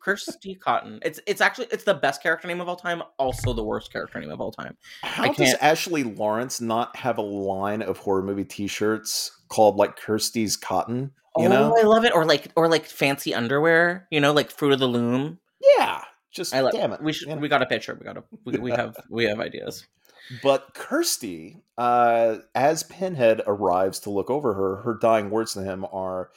Kirsty 0.00 0.54
Cotton. 0.54 1.00
It's 1.02 1.20
it's 1.26 1.40
actually 1.40 1.66
it's 1.70 1.84
the 1.84 1.94
best 1.94 2.22
character 2.22 2.48
name 2.48 2.60
of 2.60 2.68
all 2.68 2.76
time. 2.76 3.02
Also 3.18 3.52
the 3.52 3.62
worst 3.62 3.92
character 3.92 4.20
name 4.20 4.30
of 4.30 4.40
all 4.40 4.52
time. 4.52 4.76
How 5.02 5.24
I 5.24 5.32
does 5.32 5.54
Ashley 5.54 6.04
Lawrence 6.04 6.60
not 6.60 6.94
have 6.96 7.18
a 7.18 7.22
line 7.22 7.82
of 7.82 7.98
horror 7.98 8.22
movie 8.22 8.44
T-shirts 8.44 9.42
called 9.48 9.76
like 9.76 9.96
Kirsty's 9.96 10.56
Cotton? 10.56 11.12
You 11.36 11.46
oh, 11.46 11.48
know, 11.48 11.76
I 11.78 11.82
love 11.82 12.04
it. 12.04 12.14
Or 12.14 12.24
like 12.24 12.52
or 12.56 12.68
like 12.68 12.86
fancy 12.86 13.34
underwear. 13.34 14.06
You 14.10 14.20
know, 14.20 14.32
like 14.32 14.50
Fruit 14.50 14.72
of 14.72 14.78
the 14.78 14.88
Loom. 14.88 15.38
yeah. 15.78 16.02
Just 16.32 16.54
I 16.54 16.60
love. 16.60 16.72
damn 16.72 16.92
it. 16.92 17.02
We 17.02 17.12
should. 17.12 17.28
know? 17.28 17.36
We 17.36 17.48
got 17.48 17.62
a 17.62 17.66
picture. 17.66 17.94
We 17.94 18.04
got 18.04 18.16
a. 18.16 18.24
We, 18.44 18.58
we 18.58 18.70
have. 18.70 18.96
We 19.10 19.24
have 19.24 19.38
ideas. 19.38 19.86
But 20.42 20.72
Kirsty, 20.74 21.62
uh, 21.76 22.38
as 22.54 22.84
Pinhead 22.84 23.42
arrives 23.46 24.00
to 24.00 24.10
look 24.10 24.30
over 24.30 24.54
her, 24.54 24.76
her 24.76 24.94
dying 24.94 25.30
words 25.30 25.52
to 25.54 25.62
him 25.62 25.84
are, 25.92 26.30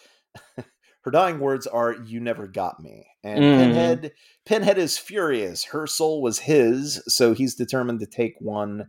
her 1.05 1.11
dying 1.11 1.39
words 1.39 1.65
are, 1.67 1.93
"You 1.93 2.19
never 2.19 2.47
got 2.47 2.81
me." 2.81 3.05
And 3.23 3.39
Mm. 3.43 3.57
Pinhead, 3.57 4.11
Pinhead 4.45 4.77
is 4.77 4.97
furious. 4.97 5.63
Her 5.65 5.87
soul 5.87 6.21
was 6.21 6.39
his, 6.39 7.01
so 7.07 7.33
he's 7.33 7.55
determined 7.55 7.99
to 8.01 8.05
take 8.05 8.35
one, 8.39 8.87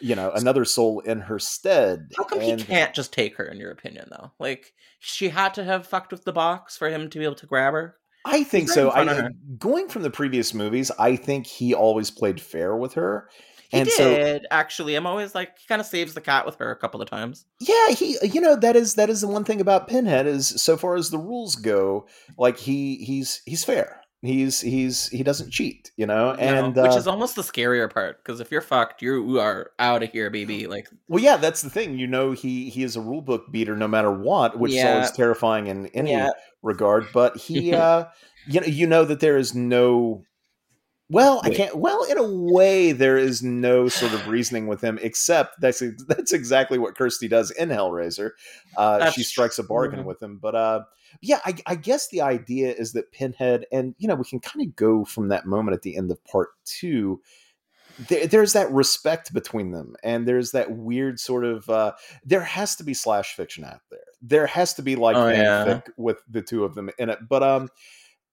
you 0.00 0.14
know, 0.14 0.30
another 0.32 0.64
soul 0.64 1.00
in 1.00 1.20
her 1.20 1.38
stead. 1.38 2.10
How 2.16 2.24
come 2.24 2.40
And- 2.40 2.60
he 2.60 2.66
can't 2.66 2.94
just 2.94 3.12
take 3.12 3.36
her? 3.36 3.44
In 3.44 3.58
your 3.58 3.70
opinion, 3.70 4.08
though, 4.10 4.32
like 4.38 4.72
she 4.98 5.30
had 5.30 5.54
to 5.54 5.64
have 5.64 5.86
fucked 5.86 6.12
with 6.12 6.24
the 6.24 6.32
box 6.32 6.76
for 6.76 6.88
him 6.90 7.08
to 7.10 7.18
be 7.18 7.24
able 7.24 7.34
to 7.36 7.46
grab 7.46 7.72
her. 7.72 7.96
I 8.24 8.44
think 8.44 8.68
so. 8.68 8.90
I 8.90 9.30
going 9.58 9.88
from 9.88 10.02
the 10.02 10.10
previous 10.10 10.54
movies, 10.54 10.92
I 10.98 11.16
think 11.16 11.46
he 11.46 11.74
always 11.74 12.10
played 12.12 12.40
fair 12.40 12.76
with 12.76 12.94
her. 12.94 13.28
He 13.72 13.78
And 13.78 13.88
so- 13.88 14.14
did 14.14 14.46
actually. 14.50 14.94
I'm 14.94 15.06
always 15.06 15.34
like 15.34 15.58
he 15.58 15.66
kind 15.66 15.80
of 15.80 15.86
saves 15.86 16.12
the 16.14 16.20
cat 16.20 16.46
with 16.46 16.56
her 16.56 16.70
a 16.70 16.76
couple 16.76 17.00
of 17.02 17.08
times. 17.10 17.46
Yeah, 17.58 17.88
he 17.88 18.18
you 18.22 18.40
know 18.40 18.54
that 18.54 18.76
is 18.76 18.94
that 18.94 19.08
is 19.10 19.22
the 19.22 19.28
one 19.28 19.44
thing 19.44 19.60
about 19.60 19.88
Pinhead 19.88 20.26
is 20.26 20.48
so 20.62 20.76
far 20.76 20.94
as 20.94 21.08
the 21.10 21.18
rules 21.18 21.56
go, 21.56 22.06
like 22.38 22.58
he 22.58 22.96
he's 22.96 23.40
he's 23.46 23.64
fair. 23.64 23.98
He's 24.24 24.60
he's 24.60 25.08
he 25.08 25.24
doesn't 25.24 25.50
cheat, 25.50 25.90
you 25.96 26.06
know. 26.06 26.32
And 26.34 26.76
which 26.76 26.92
uh, 26.92 26.96
is 26.96 27.08
almost 27.08 27.34
the 27.34 27.42
scarier 27.42 27.92
part 27.92 28.22
because 28.22 28.38
if 28.40 28.52
you're 28.52 28.60
fucked, 28.60 29.02
you 29.02 29.40
are 29.40 29.72
out 29.80 30.04
of 30.04 30.10
here, 30.12 30.30
baby. 30.30 30.66
Like 30.68 30.88
well, 31.08 31.20
yeah, 31.24 31.38
that's 31.38 31.62
the 31.62 31.70
thing. 31.70 31.98
You 31.98 32.06
know, 32.06 32.30
he 32.32 32.68
he 32.70 32.84
is 32.84 32.94
a 32.94 33.00
rule 33.00 33.22
book 33.22 33.50
beater 33.50 33.74
no 33.74 33.88
matter 33.88 34.12
what, 34.12 34.58
which 34.60 34.74
is 34.74 34.84
always 34.84 35.10
terrifying 35.12 35.66
in 35.66 35.86
any 35.88 36.12
Yeah. 36.12 36.30
regard. 36.62 37.06
But 37.12 37.36
he, 37.36 37.74
uh 37.74 38.04
you 38.46 38.60
know, 38.60 38.66
you 38.66 38.86
know 38.86 39.04
that 39.06 39.18
there 39.20 39.38
is 39.38 39.54
no. 39.56 40.22
Well, 41.12 41.42
I 41.44 41.50
can't. 41.50 41.76
Well, 41.76 42.04
in 42.04 42.16
a 42.16 42.22
way, 42.22 42.92
there 42.92 43.18
is 43.18 43.42
no 43.42 43.88
sort 43.88 44.14
of 44.14 44.26
reasoning 44.28 44.66
with 44.66 44.80
him, 44.82 44.98
except 45.02 45.60
that's 45.60 45.82
that's 46.08 46.32
exactly 46.32 46.78
what 46.78 46.96
Kirsty 46.96 47.28
does 47.28 47.50
in 47.50 47.68
Hellraiser. 47.68 48.30
Uh, 48.76 49.10
she 49.10 49.22
strikes 49.22 49.58
a 49.58 49.62
bargain 49.62 50.04
with 50.04 50.22
him, 50.22 50.38
but 50.38 50.54
uh, 50.54 50.80
yeah, 51.20 51.40
I, 51.44 51.54
I 51.66 51.74
guess 51.74 52.08
the 52.08 52.22
idea 52.22 52.72
is 52.72 52.92
that 52.92 53.12
Pinhead, 53.12 53.66
and 53.70 53.94
you 53.98 54.08
know, 54.08 54.14
we 54.14 54.24
can 54.24 54.40
kind 54.40 54.66
of 54.66 54.74
go 54.74 55.04
from 55.04 55.28
that 55.28 55.44
moment 55.46 55.74
at 55.74 55.82
the 55.82 55.96
end 55.96 56.10
of 56.10 56.24
part 56.24 56.48
two. 56.64 57.20
There, 58.08 58.26
there's 58.26 58.54
that 58.54 58.72
respect 58.72 59.34
between 59.34 59.72
them, 59.72 59.96
and 60.02 60.26
there's 60.26 60.52
that 60.52 60.70
weird 60.70 61.20
sort 61.20 61.44
of. 61.44 61.68
Uh, 61.68 61.92
there 62.24 62.40
has 62.40 62.74
to 62.76 62.84
be 62.84 62.94
slash 62.94 63.34
fiction 63.34 63.64
out 63.64 63.82
there. 63.90 64.00
There 64.22 64.46
has 64.46 64.72
to 64.74 64.82
be 64.82 64.96
like 64.96 65.16
Oh, 65.16 65.28
yeah. 65.28 65.80
with 65.98 66.22
the 66.30 66.40
two 66.40 66.64
of 66.64 66.74
them 66.74 66.88
in 66.98 67.10
it, 67.10 67.18
but 67.28 67.42
um, 67.42 67.68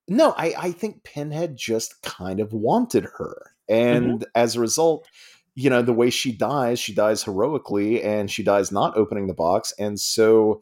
no, 0.09 0.33
I, 0.37 0.53
I 0.57 0.71
think 0.71 1.03
Pinhead 1.03 1.55
just 1.55 2.01
kind 2.01 2.39
of 2.39 2.51
wanted 2.53 3.05
her. 3.17 3.51
And 3.67 4.25
as 4.33 4.55
a 4.55 4.59
result, 4.59 5.07
you 5.55 5.69
know, 5.69 5.81
the 5.81 5.93
way 5.93 6.09
she 6.09 6.31
dies, 6.31 6.79
she 6.79 6.93
dies 6.93 7.23
heroically 7.23 8.01
and 8.03 8.31
she 8.31 8.43
dies 8.43 8.71
not 8.71 8.97
opening 8.97 9.27
the 9.27 9.33
box. 9.33 9.73
And 9.77 9.99
so 9.99 10.61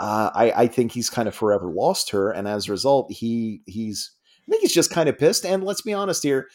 uh, 0.00 0.30
I, 0.34 0.52
I 0.52 0.66
think 0.66 0.92
he's 0.92 1.10
kind 1.10 1.28
of 1.28 1.34
forever 1.34 1.70
lost 1.70 2.10
her. 2.10 2.30
And 2.30 2.48
as 2.48 2.68
a 2.68 2.72
result, 2.72 3.12
he 3.12 3.62
he's 3.66 4.12
I 4.46 4.50
think 4.50 4.62
he's 4.62 4.72
just 4.72 4.90
kind 4.90 5.08
of 5.08 5.18
pissed. 5.18 5.44
And 5.44 5.62
let's 5.64 5.82
be 5.82 5.92
honest 5.92 6.22
here, 6.22 6.48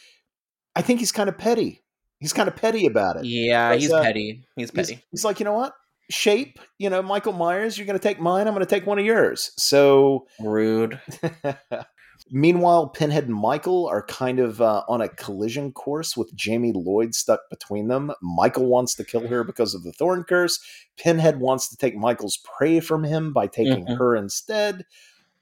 I 0.76 0.82
think 0.82 1.00
he's 1.00 1.12
kind 1.12 1.30
of 1.30 1.38
petty. 1.38 1.84
He's 2.20 2.34
kind 2.34 2.48
of 2.48 2.56
petty 2.56 2.86
about 2.88 3.18
it. 3.18 3.26
yeah, 3.26 3.76
he's 3.76 3.92
uh, 3.92 4.02
petty. 4.02 4.46
He's 4.56 4.70
He's, 4.70 4.72
petty. 4.72 5.04
he's 5.12 5.26
like, 5.26 5.40
you 5.40 5.44
know 5.46 5.54
what? 5.54 5.74
shape. 6.10 6.60
You 6.78 6.90
know, 6.90 7.02
Michael 7.02 7.34
Myers, 7.34 7.78
you're 7.78 7.88
going 7.88 8.00
to 8.00 8.04
take 8.04 8.20
mine. 8.20 8.48
I'm 8.48 8.54
going 8.54 8.66
to 8.66 8.70
take 8.70 8.86
one 8.86 9.00
of 9.00 9.06
yours. 9.06 9.52
So 9.58 10.28
rude. 10.40 11.00
Meanwhile, 12.32 12.90
Pinhead 12.90 13.26
and 13.26 13.36
Michael 13.36 13.88
are 13.88 14.06
kind 14.06 14.40
of 14.40 14.62
uh, 14.62 14.84
on 14.88 15.02
a 15.02 15.10
collision 15.10 15.72
course 15.72 16.16
with 16.16 16.34
Jamie 16.36 16.72
Lloyd 16.74 17.14
stuck 17.14 17.42
between 17.50 17.90
them. 17.90 18.12
Michael 18.22 18.66
wants 18.66 18.96
to 18.96 19.04
kill 19.04 19.28
her 19.28 19.44
because 19.44 19.76
of 19.76 19.84
the 19.84 19.92
Thorn 19.92 20.24
Curse. 20.24 20.60
Pinhead 20.98 21.40
wants 21.40 21.70
to 21.70 21.78
take 21.78 21.96
Michael's 21.96 22.38
prey 22.38 22.80
from 22.80 23.04
him 23.04 23.34
by 23.34 23.48
taking 23.48 23.86
mm-hmm. 23.86 23.96
her 23.96 24.16
instead. 24.16 24.86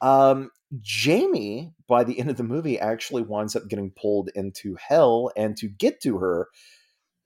Um, 0.02 0.50
Jamie, 0.80 1.74
by 1.88 2.04
the 2.04 2.20
end 2.20 2.30
of 2.30 2.38
the 2.38 2.44
movie, 2.44 2.80
actually 2.80 3.22
winds 3.22 3.56
up 3.56 3.68
getting 3.68 3.92
pulled 3.92 4.30
into 4.36 4.76
hell, 4.76 5.32
and 5.36 5.56
to 5.58 5.68
get 5.68 6.02
to 6.02 6.18
her, 6.18 6.48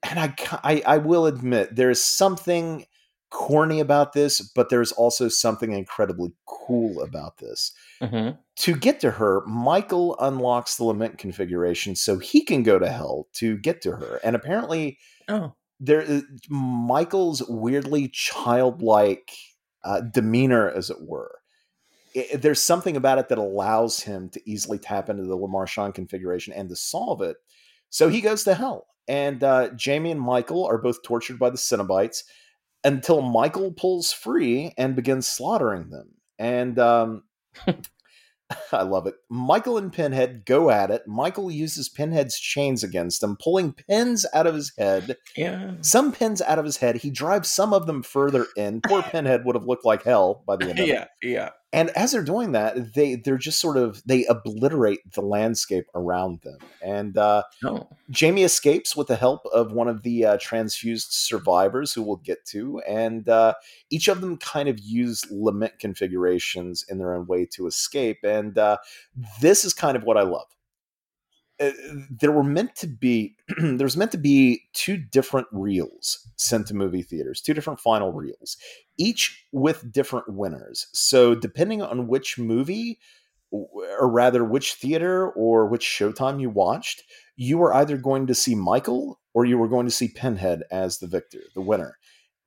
and 0.03 0.19
I, 0.19 0.35
I, 0.63 0.83
I 0.85 0.97
will 0.97 1.25
admit 1.25 1.75
there 1.75 1.89
is 1.89 2.03
something 2.03 2.85
corny 3.31 3.79
about 3.79 4.13
this, 4.13 4.41
but 4.41 4.69
there's 4.69 4.91
also 4.91 5.27
something 5.27 5.71
incredibly 5.71 6.33
cool 6.45 7.01
about 7.01 7.37
this. 7.37 7.71
Mm-hmm. 8.01 8.37
To 8.57 8.75
get 8.75 8.99
to 9.01 9.11
her, 9.11 9.45
Michael 9.45 10.17
unlocks 10.19 10.77
the 10.77 10.85
lament 10.85 11.17
configuration 11.17 11.95
so 11.95 12.17
he 12.17 12.41
can 12.41 12.63
go 12.63 12.79
to 12.79 12.87
hell 12.87 13.27
to 13.33 13.57
get 13.57 13.81
to 13.81 13.91
her, 13.91 14.19
and 14.23 14.35
apparently, 14.35 14.97
oh. 15.27 15.53
there 15.79 16.21
Michael's 16.49 17.43
weirdly 17.47 18.07
childlike 18.09 19.31
uh, 19.83 20.01
demeanor, 20.01 20.69
as 20.69 20.89
it 20.89 21.01
were. 21.01 21.39
It, 22.13 22.41
there's 22.41 22.61
something 22.61 22.95
about 22.95 23.19
it 23.19 23.29
that 23.29 23.37
allows 23.37 23.99
him 23.99 24.29
to 24.29 24.49
easily 24.49 24.79
tap 24.79 25.09
into 25.09 25.23
the 25.23 25.35
Le 25.35 25.49
Marchand 25.49 25.93
configuration 25.93 26.53
and 26.53 26.69
to 26.69 26.75
solve 26.75 27.21
it. 27.21 27.37
So 27.89 28.07
he 28.07 28.21
goes 28.21 28.43
to 28.45 28.53
hell, 28.53 28.87
and 29.07 29.43
uh, 29.43 29.69
Jamie 29.75 30.11
and 30.11 30.21
Michael 30.21 30.65
are 30.65 30.77
both 30.77 31.03
tortured 31.03 31.37
by 31.37 31.49
the 31.49 31.57
Cenobites 31.57 32.23
until 32.85 33.21
Michael 33.21 33.73
pulls 33.73 34.13
free 34.13 34.73
and 34.77 34.95
begins 34.95 35.27
slaughtering 35.27 35.89
them. 35.89 36.11
And 36.39 36.79
um, 36.79 37.23
I 38.71 38.83
love 38.83 39.07
it. 39.07 39.15
Michael 39.29 39.77
and 39.77 39.91
Pinhead 39.91 40.45
go 40.45 40.69
at 40.69 40.91
it. 40.91 41.07
Michael 41.07 41.49
uses 41.49 41.89
Pinhead's 41.89 42.39
chains 42.39 42.83
against 42.83 43.23
him, 43.23 43.37
pulling 43.41 43.73
pins 43.73 44.25
out 44.33 44.47
of 44.47 44.55
his 44.55 44.71
head. 44.77 45.17
Yeah. 45.35 45.73
Some 45.81 46.11
pins 46.11 46.41
out 46.41 46.59
of 46.59 46.65
his 46.65 46.77
head. 46.77 46.97
He 46.97 47.09
drives 47.09 47.51
some 47.51 47.73
of 47.73 47.87
them 47.87 48.03
further 48.03 48.45
in. 48.55 48.81
Poor 48.81 49.01
Pinhead 49.11 49.45
would 49.45 49.55
have 49.55 49.65
looked 49.65 49.85
like 49.85 50.03
hell 50.03 50.43
by 50.45 50.55
the 50.55 50.69
end 50.69 50.79
of 50.79 50.87
yeah, 50.87 51.01
it. 51.03 51.09
Yeah, 51.23 51.29
yeah. 51.29 51.49
And 51.75 51.89
as 51.89 52.13
they're 52.13 52.23
doing 52.23 52.53
that, 52.53 52.93
they 52.93 53.15
they're 53.15 53.37
just 53.37 53.59
sort 53.59 53.75
of 53.75 54.01
they 54.05 54.25
obliterate 54.27 55.11
the 55.11 55.21
landscape 55.21 55.87
around 55.93 56.39
them. 56.41 56.59
And 56.81 57.17
uh, 57.17 57.43
oh. 57.65 57.89
Jamie 58.09 58.43
escapes 58.43 58.95
with 58.95 59.07
the 59.07 59.17
help 59.17 59.45
of 59.47 59.73
one 59.73 59.89
of 59.89 60.01
the 60.03 60.23
uh, 60.23 60.37
transfused 60.37 61.11
survivors, 61.11 61.91
who 61.91 62.01
we'll 62.01 62.15
get 62.15 62.45
to, 62.45 62.79
and 62.87 63.27
uh, 63.27 63.55
each 63.89 64.07
of 64.07 64.21
them 64.21 64.37
kind 64.37 64.69
of 64.69 64.79
use 64.79 65.29
lament 65.29 65.73
configurations 65.77 66.85
in 66.87 66.97
their 66.97 67.13
own 67.13 67.27
way 67.27 67.45
to 67.47 67.67
escape. 67.67 68.19
And 68.23 68.57
uh, 68.57 68.77
this 69.41 69.65
is 69.65 69.73
kind 69.73 69.97
of 69.97 70.03
what 70.03 70.15
I 70.15 70.23
love. 70.23 70.47
Uh, 71.57 71.71
there 72.09 72.33
were 72.33 72.43
meant 72.43 72.75
to 72.75 72.87
be 72.87 73.33
there 73.57 73.85
was 73.85 73.95
meant 73.95 74.11
to 74.11 74.17
be 74.17 74.61
two 74.73 74.97
different 74.97 75.47
reels 75.53 76.29
sent 76.35 76.67
to 76.67 76.73
movie 76.73 77.01
theaters 77.01 77.39
two 77.39 77.53
different 77.53 77.79
final 77.79 78.11
reels 78.11 78.57
each 78.97 79.45
with 79.53 79.89
different 79.91 80.27
winners. 80.27 80.87
So 80.93 81.33
depending 81.33 81.81
on 81.81 82.07
which 82.07 82.37
movie 82.37 82.99
or 83.51 84.09
rather 84.09 84.43
which 84.43 84.73
theater 84.73 85.29
or 85.29 85.65
which 85.67 85.85
showtime 85.85 86.41
you 86.41 86.49
watched 86.49 87.03
you 87.37 87.57
were 87.57 87.73
either 87.73 87.95
going 87.95 88.27
to 88.27 88.35
see 88.35 88.55
michael 88.55 89.19
or 89.33 89.45
you 89.45 89.57
were 89.57 89.69
going 89.69 89.85
to 89.85 89.91
see 89.91 90.09
pinhead 90.09 90.63
as 90.71 90.97
the 90.99 91.07
victor 91.07 91.39
the 91.53 91.61
winner. 91.61 91.97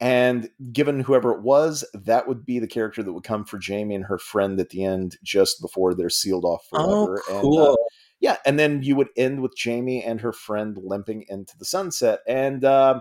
And 0.01 0.49
given 0.71 1.01
whoever 1.01 1.33
it 1.33 1.42
was 1.42 1.85
that 1.92 2.29
would 2.29 2.44
be 2.47 2.59
the 2.59 2.68
character 2.68 3.03
that 3.03 3.12
would 3.12 3.25
come 3.25 3.44
for 3.44 3.59
jamie 3.59 3.94
and 3.94 4.05
her 4.05 4.18
friend 4.18 4.61
at 4.61 4.68
the 4.68 4.85
end 4.85 5.16
just 5.25 5.62
before 5.62 5.94
they're 5.94 6.11
sealed 6.11 6.44
off 6.44 6.66
oh, 6.75 7.07
forever. 7.07 7.23
Oh, 7.31 7.40
cool. 7.40 7.66
and 7.66 7.73
uh, 7.73 7.77
yeah, 8.20 8.37
and 8.44 8.59
then 8.59 8.83
you 8.83 8.96
would 8.96 9.11
end 9.16 9.42
with 9.42 9.57
Jamie 9.57 10.02
and 10.02 10.20
her 10.20 10.33
friend 10.33 10.76
limping 10.83 11.24
into 11.28 11.57
the 11.57 11.64
sunset. 11.64 12.20
And 12.26 12.64
uh, 12.64 13.00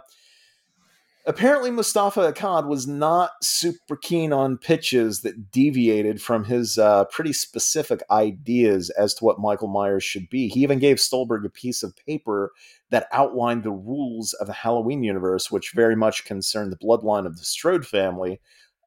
apparently, 1.25 1.71
Moustapha 1.71 2.31
Akkad 2.31 2.67
was 2.67 2.85
not 2.87 3.31
super 3.41 3.95
keen 3.95 4.31
on 4.31 4.57
pitches 4.57 5.21
that 5.21 5.51
deviated 5.51 6.21
from 6.21 6.43
his 6.43 6.77
uh, 6.77 7.05
pretty 7.05 7.33
specific 7.33 8.03
ideas 8.11 8.91
as 8.91 9.15
to 9.15 9.25
what 9.25 9.39
Michael 9.39 9.69
Myers 9.69 10.03
should 10.03 10.29
be. 10.29 10.49
He 10.49 10.61
even 10.61 10.77
gave 10.77 10.99
Stolberg 10.99 11.45
a 11.45 11.49
piece 11.49 11.81
of 11.81 11.95
paper 11.95 12.51
that 12.91 13.07
outlined 13.11 13.63
the 13.63 13.71
rules 13.71 14.33
of 14.33 14.45
the 14.47 14.53
Halloween 14.53 15.03
universe, 15.03 15.49
which 15.49 15.73
very 15.73 15.95
much 15.95 16.25
concerned 16.25 16.71
the 16.71 16.77
bloodline 16.77 17.25
of 17.25 17.37
the 17.37 17.43
Strode 17.43 17.87
family. 17.87 18.39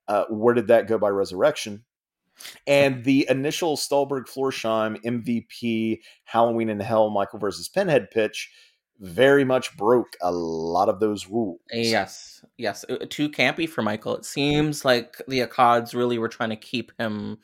Uh, 0.07 0.25
where 0.29 0.55
did 0.55 0.69
that 0.69 0.89
go 0.89 0.99
by 0.99 1.09
resurrection? 1.09 1.85
And 2.67 3.05
the 3.05 3.27
initial 3.29 3.77
Stolberg 3.77 4.27
Florsheim 4.27 5.03
MVP 5.03 6.01
Halloween 6.25 6.69
in 6.69 6.81
Hell 6.81 7.11
Michael 7.11 7.39
versus 7.39 7.69
Pinhead 7.69 8.11
pitch 8.11 8.51
very 9.01 9.45
much 9.45 9.77
broke 9.77 10.17
a 10.21 10.31
lot 10.31 10.89
of 10.89 11.01
those 11.01 11.27
rules. 11.27 11.61
Yes, 11.73 12.45
yes. 12.59 12.85
Uh, 12.89 13.07
too 13.09 13.31
campy 13.31 13.69
for 13.69 13.83
Michael. 13.83 14.15
It 14.17 14.27
seems 14.27 14.85
like 14.85 15.21
the 15.27 15.41
Akkads 15.41 15.95
really 15.95 16.19
were 16.19 16.29
trying 16.29 16.51
to 16.51 16.57
keep 16.57 16.93
him 16.99 17.39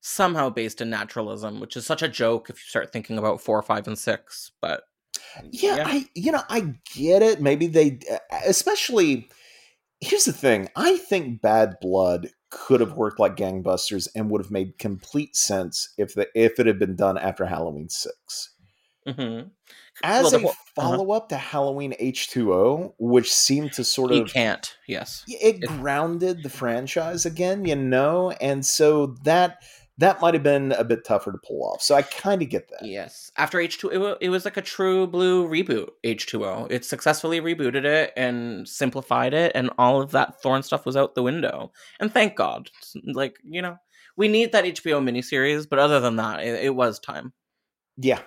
somehow 0.00 0.50
based 0.50 0.80
in 0.80 0.90
naturalism, 0.90 1.60
which 1.60 1.76
is 1.76 1.86
such 1.86 2.02
a 2.02 2.08
joke 2.08 2.50
if 2.50 2.56
you 2.56 2.68
start 2.68 2.92
thinking 2.92 3.16
about 3.16 3.40
four, 3.40 3.62
five, 3.62 3.86
and 3.86 3.96
six. 3.96 4.50
But 4.60 4.82
yeah, 5.50 5.76
yeah. 5.76 5.84
I 5.86 6.06
you 6.14 6.32
know 6.32 6.42
I 6.48 6.74
get 6.94 7.22
it. 7.22 7.40
Maybe 7.40 7.66
they, 7.66 8.00
uh, 8.10 8.38
especially. 8.46 9.28
Here's 10.00 10.24
the 10.24 10.32
thing. 10.32 10.68
I 10.74 10.96
think 10.96 11.40
Bad 11.40 11.76
Blood 11.80 12.28
could 12.52 12.80
have 12.80 12.92
worked 12.92 13.18
like 13.18 13.34
gangbusters 13.34 14.06
and 14.14 14.30
would 14.30 14.42
have 14.42 14.50
made 14.50 14.78
complete 14.78 15.34
sense 15.34 15.92
if 15.96 16.14
the 16.14 16.28
if 16.34 16.60
it 16.60 16.66
had 16.66 16.78
been 16.78 16.94
done 16.94 17.16
after 17.16 17.46
Halloween 17.46 17.88
6 17.88 18.54
mm-hmm. 19.08 19.48
As 20.04 20.32
well, 20.32 20.50
a 20.50 20.52
follow 20.74 21.12
up 21.12 21.24
uh-huh. 21.24 21.28
to 21.28 21.36
Halloween 21.36 21.94
H 21.98 22.28
two 22.28 22.54
O, 22.54 22.94
which 22.98 23.32
seemed 23.32 23.72
to 23.72 23.84
sort 23.84 24.10
of 24.10 24.18
you 24.18 24.24
can't 24.24 24.76
yes 24.86 25.24
it, 25.26 25.62
it 25.62 25.66
grounded 25.66 26.42
the 26.42 26.48
franchise 26.50 27.26
again, 27.26 27.64
you 27.64 27.76
know, 27.76 28.30
and 28.32 28.64
so 28.64 29.06
that 29.24 29.62
that 30.02 30.20
might 30.20 30.34
have 30.34 30.42
been 30.42 30.72
a 30.72 30.84
bit 30.84 31.04
tougher 31.04 31.32
to 31.32 31.38
pull 31.38 31.62
off. 31.62 31.82
So 31.82 31.94
I 31.94 32.02
kind 32.02 32.42
of 32.42 32.48
get 32.48 32.68
that. 32.70 32.84
Yes. 32.84 33.30
After 33.36 33.58
H2, 33.58 34.16
it, 34.20 34.28
was 34.28 34.44
like 34.44 34.56
a 34.56 34.62
true 34.62 35.06
blue 35.06 35.48
reboot, 35.48 35.90
H2O. 36.04 36.70
It 36.70 36.84
successfully 36.84 37.40
rebooted 37.40 37.84
it 37.84 38.12
and 38.16 38.68
simplified 38.68 39.34
it, 39.34 39.52
and 39.54 39.70
all 39.78 40.00
of 40.00 40.10
that 40.12 40.42
Thorn 40.42 40.62
stuff 40.62 40.84
was 40.86 40.96
out 40.96 41.14
the 41.14 41.22
window. 41.22 41.72
And 42.00 42.12
thank 42.12 42.36
God. 42.36 42.70
Like, 43.04 43.36
you 43.44 43.62
know, 43.62 43.76
we 44.16 44.28
need 44.28 44.52
that 44.52 44.64
HBO 44.64 45.02
miniseries, 45.02 45.68
but 45.68 45.78
other 45.78 46.00
than 46.00 46.16
that, 46.16 46.40
it, 46.40 46.64
it 46.64 46.74
was 46.74 46.98
time. 46.98 47.32
Yeah. 47.96 48.20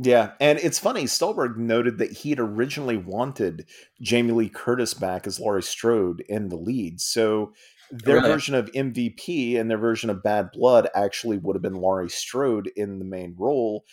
Yeah, 0.00 0.34
and 0.38 0.60
it's 0.60 0.78
funny. 0.78 1.08
Stolberg 1.08 1.58
noted 1.58 1.98
that 1.98 2.12
he 2.12 2.30
had 2.30 2.38
originally 2.38 2.96
wanted 2.96 3.66
Jamie 4.00 4.30
Lee 4.30 4.48
Curtis 4.48 4.94
back 4.94 5.26
as 5.26 5.40
Laurie 5.40 5.60
Strode 5.60 6.22
in 6.28 6.50
the 6.50 6.56
lead. 6.56 7.00
So 7.00 7.52
their 7.90 8.16
really? 8.16 8.28
version 8.28 8.54
of 8.54 8.70
MVP 8.72 9.58
and 9.58 9.70
their 9.70 9.78
version 9.78 10.10
of 10.10 10.22
Bad 10.22 10.50
Blood 10.52 10.88
actually 10.94 11.38
would 11.38 11.56
have 11.56 11.62
been 11.62 11.74
Laurie 11.74 12.10
Strode 12.10 12.70
in 12.76 12.98
the 12.98 13.04
main 13.04 13.34
role. 13.38 13.84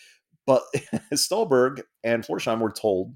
But 0.46 0.62
Stolberg 1.14 1.82
and 2.04 2.24
Florsheim 2.24 2.60
were 2.60 2.70
told 2.70 3.14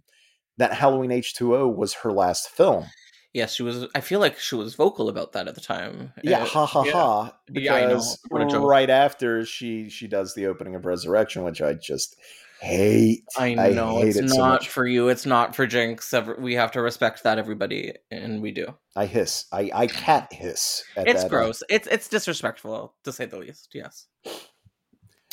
that 0.58 0.74
Halloween 0.74 1.10
H2O 1.10 1.74
was 1.74 1.94
her 1.94 2.12
last 2.12 2.50
film. 2.50 2.86
Yeah, 3.32 3.46
she 3.46 3.62
was. 3.62 3.86
I 3.94 4.00
feel 4.00 4.18
like 4.18 4.38
she 4.40 4.56
was 4.56 4.74
vocal 4.74 5.08
about 5.08 5.32
that 5.32 5.46
at 5.46 5.54
the 5.54 5.60
time. 5.60 6.12
Yeah, 6.24 6.42
uh, 6.42 6.46
ha 6.46 6.66
ha 6.66 6.82
yeah. 6.82 6.92
ha. 6.92 7.36
Because 7.46 8.18
yeah, 8.32 8.56
right 8.56 8.90
after 8.90 9.44
she 9.44 9.88
she 9.88 10.08
does 10.08 10.34
the 10.34 10.46
opening 10.46 10.74
of 10.74 10.84
Resurrection, 10.84 11.44
which 11.44 11.62
I 11.62 11.74
just 11.74 12.16
hate. 12.60 13.24
I 13.38 13.54
know 13.54 13.98
I 13.98 14.02
it's 14.02 14.16
it 14.16 14.26
not 14.26 14.64
so 14.64 14.70
for 14.70 14.86
you. 14.86 15.08
It's 15.08 15.26
not 15.26 15.56
for 15.56 15.66
Jinx. 15.66 16.12
We 16.38 16.54
have 16.54 16.72
to 16.72 16.82
respect 16.82 17.22
that, 17.22 17.38
everybody, 17.38 17.94
and 18.10 18.42
we 18.42 18.52
do. 18.52 18.74
I 18.94 19.06
hiss. 19.06 19.46
I 19.52 19.70
I 19.72 19.86
cat 19.86 20.32
hiss. 20.32 20.84
it's 20.96 21.24
gross. 21.24 21.62
It's 21.68 21.88
it's 21.88 22.08
disrespectful 22.08 22.94
to 23.04 23.12
say 23.12 23.26
the 23.26 23.38
least. 23.38 23.70
Yes. 23.72 24.06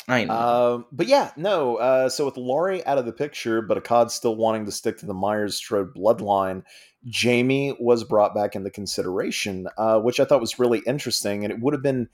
I 0.08 0.24
know. 0.24 0.74
Um, 0.74 0.86
but 0.90 1.06
yeah, 1.06 1.32
no. 1.36 1.76
Uh, 1.76 2.08
so 2.08 2.24
with 2.24 2.38
Laurie 2.38 2.84
out 2.86 2.96
of 2.96 3.04
the 3.04 3.12
picture, 3.12 3.60
but 3.60 3.82
Akkad 3.82 4.10
still 4.10 4.36
wanting 4.36 4.64
to 4.64 4.72
stick 4.72 4.96
to 4.98 5.06
the 5.06 5.12
Myers 5.12 5.54
Strode 5.54 5.94
bloodline, 5.94 6.62
Jamie 7.04 7.76
was 7.78 8.04
brought 8.04 8.34
back 8.34 8.56
into 8.56 8.70
consideration, 8.70 9.68
uh, 9.76 10.00
which 10.00 10.18
I 10.18 10.24
thought 10.24 10.40
was 10.40 10.58
really 10.58 10.80
interesting, 10.86 11.44
and 11.44 11.52
it 11.52 11.60
would 11.60 11.74
have 11.74 11.82
been. 11.82 12.08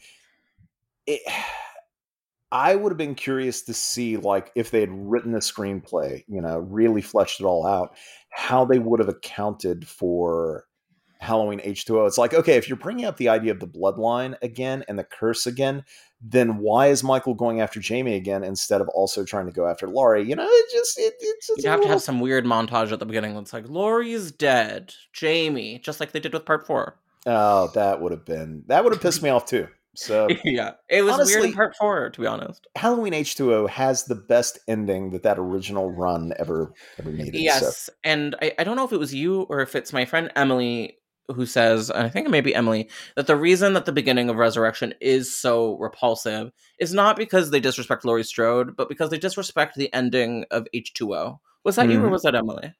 It, 1.06 1.22
I 2.54 2.76
would 2.76 2.92
have 2.92 2.98
been 2.98 3.16
curious 3.16 3.62
to 3.62 3.74
see, 3.74 4.16
like, 4.16 4.52
if 4.54 4.70
they 4.70 4.78
had 4.78 4.92
written 4.92 5.34
a 5.34 5.38
screenplay, 5.38 6.22
you 6.28 6.40
know, 6.40 6.60
really 6.60 7.02
fleshed 7.02 7.40
it 7.40 7.44
all 7.44 7.66
out, 7.66 7.96
how 8.30 8.64
they 8.64 8.78
would 8.78 9.00
have 9.00 9.08
accounted 9.08 9.88
for 9.88 10.64
Halloween 11.18 11.58
H2O. 11.58 12.06
It's 12.06 12.16
like, 12.16 12.32
okay, 12.32 12.54
if 12.54 12.68
you're 12.68 12.76
bringing 12.76 13.06
up 13.06 13.16
the 13.16 13.28
idea 13.28 13.50
of 13.50 13.58
the 13.58 13.66
bloodline 13.66 14.36
again 14.40 14.84
and 14.86 14.96
the 14.96 15.02
curse 15.02 15.48
again, 15.48 15.82
then 16.20 16.58
why 16.58 16.86
is 16.86 17.02
Michael 17.02 17.34
going 17.34 17.60
after 17.60 17.80
Jamie 17.80 18.14
again 18.14 18.44
instead 18.44 18.80
of 18.80 18.88
also 18.90 19.24
trying 19.24 19.46
to 19.46 19.52
go 19.52 19.66
after 19.66 19.88
Laurie? 19.88 20.22
You 20.22 20.36
know, 20.36 20.46
it 20.48 20.66
just 20.70 20.96
it, 20.96 21.14
it's 21.18 21.48
you 21.48 21.68
have 21.68 21.80
little... 21.80 21.82
to 21.82 21.88
have 21.88 22.02
some 22.02 22.20
weird 22.20 22.44
montage 22.44 22.92
at 22.92 23.00
the 23.00 23.06
beginning 23.06 23.34
that's 23.34 23.52
like 23.52 23.68
Laurie's 23.68 24.30
dead, 24.30 24.94
Jamie, 25.12 25.80
just 25.80 25.98
like 25.98 26.12
they 26.12 26.20
did 26.20 26.32
with 26.32 26.46
Part 26.46 26.68
Four. 26.68 27.00
Oh, 27.26 27.72
that 27.74 28.00
would 28.00 28.12
have 28.12 28.24
been 28.24 28.62
that 28.68 28.84
would 28.84 28.92
have 28.92 29.02
pissed 29.02 29.22
me 29.22 29.30
off 29.30 29.44
too. 29.44 29.66
So 29.94 30.28
yeah, 30.44 30.72
it 30.88 31.02
was 31.02 31.14
Honestly- 31.14 31.36
weird 31.40 31.50
in 31.50 31.54
part 31.54 31.76
four, 31.76 32.10
to 32.10 32.20
be 32.20 32.26
honest. 32.26 32.66
Halloween 32.76 33.12
H2O 33.12 33.68
has 33.70 34.04
the 34.04 34.14
best 34.14 34.58
ending 34.68 35.10
that 35.10 35.22
that 35.22 35.38
original 35.38 35.90
run 35.90 36.32
ever 36.38 36.72
ever 36.98 37.10
needed. 37.12 37.34
Yes, 37.36 37.78
So, 37.84 37.92
and 38.04 38.34
I, 38.42 38.52
I 38.58 38.64
don't 38.64 38.76
know 38.76 38.84
if 38.84 38.92
it 38.92 38.98
was 38.98 39.14
you 39.14 39.42
or 39.42 39.60
if 39.60 39.74
it's 39.74 39.92
my 39.92 40.04
friend 40.04 40.30
Emily 40.36 40.98
who 41.34 41.46
says, 41.46 41.88
and 41.88 42.04
I 42.04 42.10
think 42.10 42.26
it 42.26 42.30
may 42.30 42.42
be 42.42 42.54
Emily, 42.54 42.90
that 43.16 43.26
the 43.26 43.34
reason 43.36 43.72
that 43.72 43.86
the 43.86 43.92
beginning 43.92 44.28
of 44.28 44.36
Resurrection 44.36 44.92
is 45.00 45.34
so 45.34 45.78
repulsive 45.78 46.52
is 46.78 46.92
not 46.92 47.16
because 47.16 47.50
they 47.50 47.60
disrespect 47.60 48.04
Laurie 48.04 48.22
Strode, 48.24 48.76
but 48.76 48.90
because 48.90 49.08
they 49.08 49.16
disrespect 49.16 49.74
the 49.74 49.90
ending 49.94 50.44
of 50.50 50.66
H2O. 50.74 51.38
Was 51.64 51.76
that 51.76 51.88
you 51.88 51.98
or 52.04 52.08
Mhm. 52.08 52.10
was 52.10 52.22
that 52.24 52.34
Emily? 52.34 52.74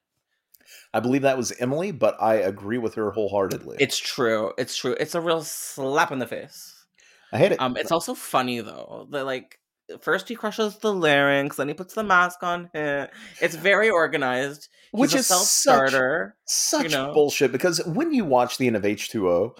I 0.93 1.01
believe 1.01 1.23
that 1.23 1.39
was 1.39 1.53
Emily, 1.59 1.91
but 1.91 2.17
I 2.21 2.35
agree 2.35 2.77
with 2.77 2.95
her 2.97 3.11
wholeheartedly. 3.12 3.79
It's 3.81 3.97
true. 3.99 4.53
It's 4.59 4.77
true. 4.77 4.95
It's 5.01 5.15
a 5.15 5.23
real 5.23 5.43
slap 5.43 6.12
in 6.12 6.19
the 6.19 6.27
face. 6.27 6.74
I 7.35 7.39
hate 7.39 7.53
it. 7.53 7.61
Um, 7.61 7.76
it's 7.76 7.93
also 7.93 8.14
funny 8.14 8.61
though. 8.61 9.07
that 9.11 9.24
like 9.26 9.59
first 10.01 10.28
he 10.28 10.35
crushes 10.37 10.78
the 10.78 10.95
larynx, 10.95 11.57
then 11.57 11.68
he 11.68 11.74
puts 11.74 11.93
the 11.95 12.05
mask 12.05 12.43
on 12.43 12.70
him. 12.72 13.09
It's 13.41 13.57
very 13.57 13.91
organized. 13.91 14.68
He's 14.93 15.01
Which 15.01 15.14
is 15.14 15.26
self 15.26 15.43
such- 15.43 15.89
starter. 15.91 16.37
Such 16.47 16.93
know? 16.93 17.12
bullshit 17.12 17.53
because 17.53 17.85
when 17.85 18.14
you 18.14 18.24
watch 18.24 18.57
the 18.59 18.66
end 18.68 18.76
of 18.76 18.82
H2O, 18.85 19.59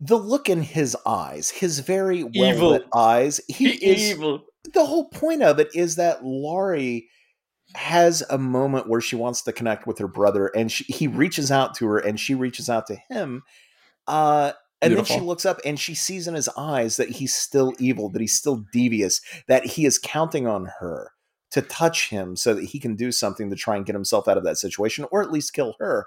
the 0.00 0.16
look 0.18 0.48
in 0.50 0.60
his 0.62 0.96
eyes, 1.06 1.48
his 1.50 1.78
very 1.78 2.24
well 2.24 2.32
Evil. 2.54 2.70
lit 2.70 2.84
eyes, 2.94 3.40
he 3.48 3.68
is 3.70 4.10
evil. 4.16 4.42
the 4.72 4.84
whole 4.84 5.08
point 5.08 5.42
of 5.42 5.60
it 5.60 5.68
is 5.74 5.96
that 5.96 6.24
Laurie 6.24 7.08
has 7.76 8.22
a 8.28 8.36
moment 8.38 8.88
where 8.88 9.00
she 9.00 9.16
wants 9.16 9.42
to 9.42 9.52
connect 9.52 9.86
with 9.86 9.98
her 9.98 10.08
brother 10.08 10.48
and 10.48 10.70
she, 10.70 10.84
he 10.84 11.06
reaches 11.06 11.50
out 11.50 11.74
to 11.76 11.86
her 11.86 11.98
and 11.98 12.20
she 12.20 12.34
reaches 12.34 12.68
out 12.68 12.86
to 12.86 12.96
him 13.08 13.42
uh 14.06 14.52
and 14.84 14.96
then 14.96 15.04
she 15.04 15.20
looks 15.20 15.44
up 15.46 15.60
and 15.64 15.78
she 15.78 15.94
sees 15.94 16.26
in 16.28 16.34
his 16.34 16.48
eyes 16.56 16.96
that 16.96 17.08
he's 17.10 17.34
still 17.34 17.72
evil 17.78 18.08
that 18.08 18.20
he's 18.20 18.34
still 18.34 18.64
devious 18.72 19.20
that 19.48 19.64
he 19.64 19.84
is 19.86 19.98
counting 19.98 20.46
on 20.46 20.70
her 20.80 21.10
to 21.50 21.62
touch 21.62 22.08
him 22.08 22.36
so 22.36 22.54
that 22.54 22.64
he 22.64 22.78
can 22.80 22.96
do 22.96 23.12
something 23.12 23.48
to 23.50 23.56
try 23.56 23.76
and 23.76 23.86
get 23.86 23.94
himself 23.94 24.26
out 24.28 24.36
of 24.38 24.44
that 24.44 24.58
situation 24.58 25.06
or 25.10 25.22
at 25.22 25.32
least 25.32 25.52
kill 25.52 25.74
her 25.78 26.06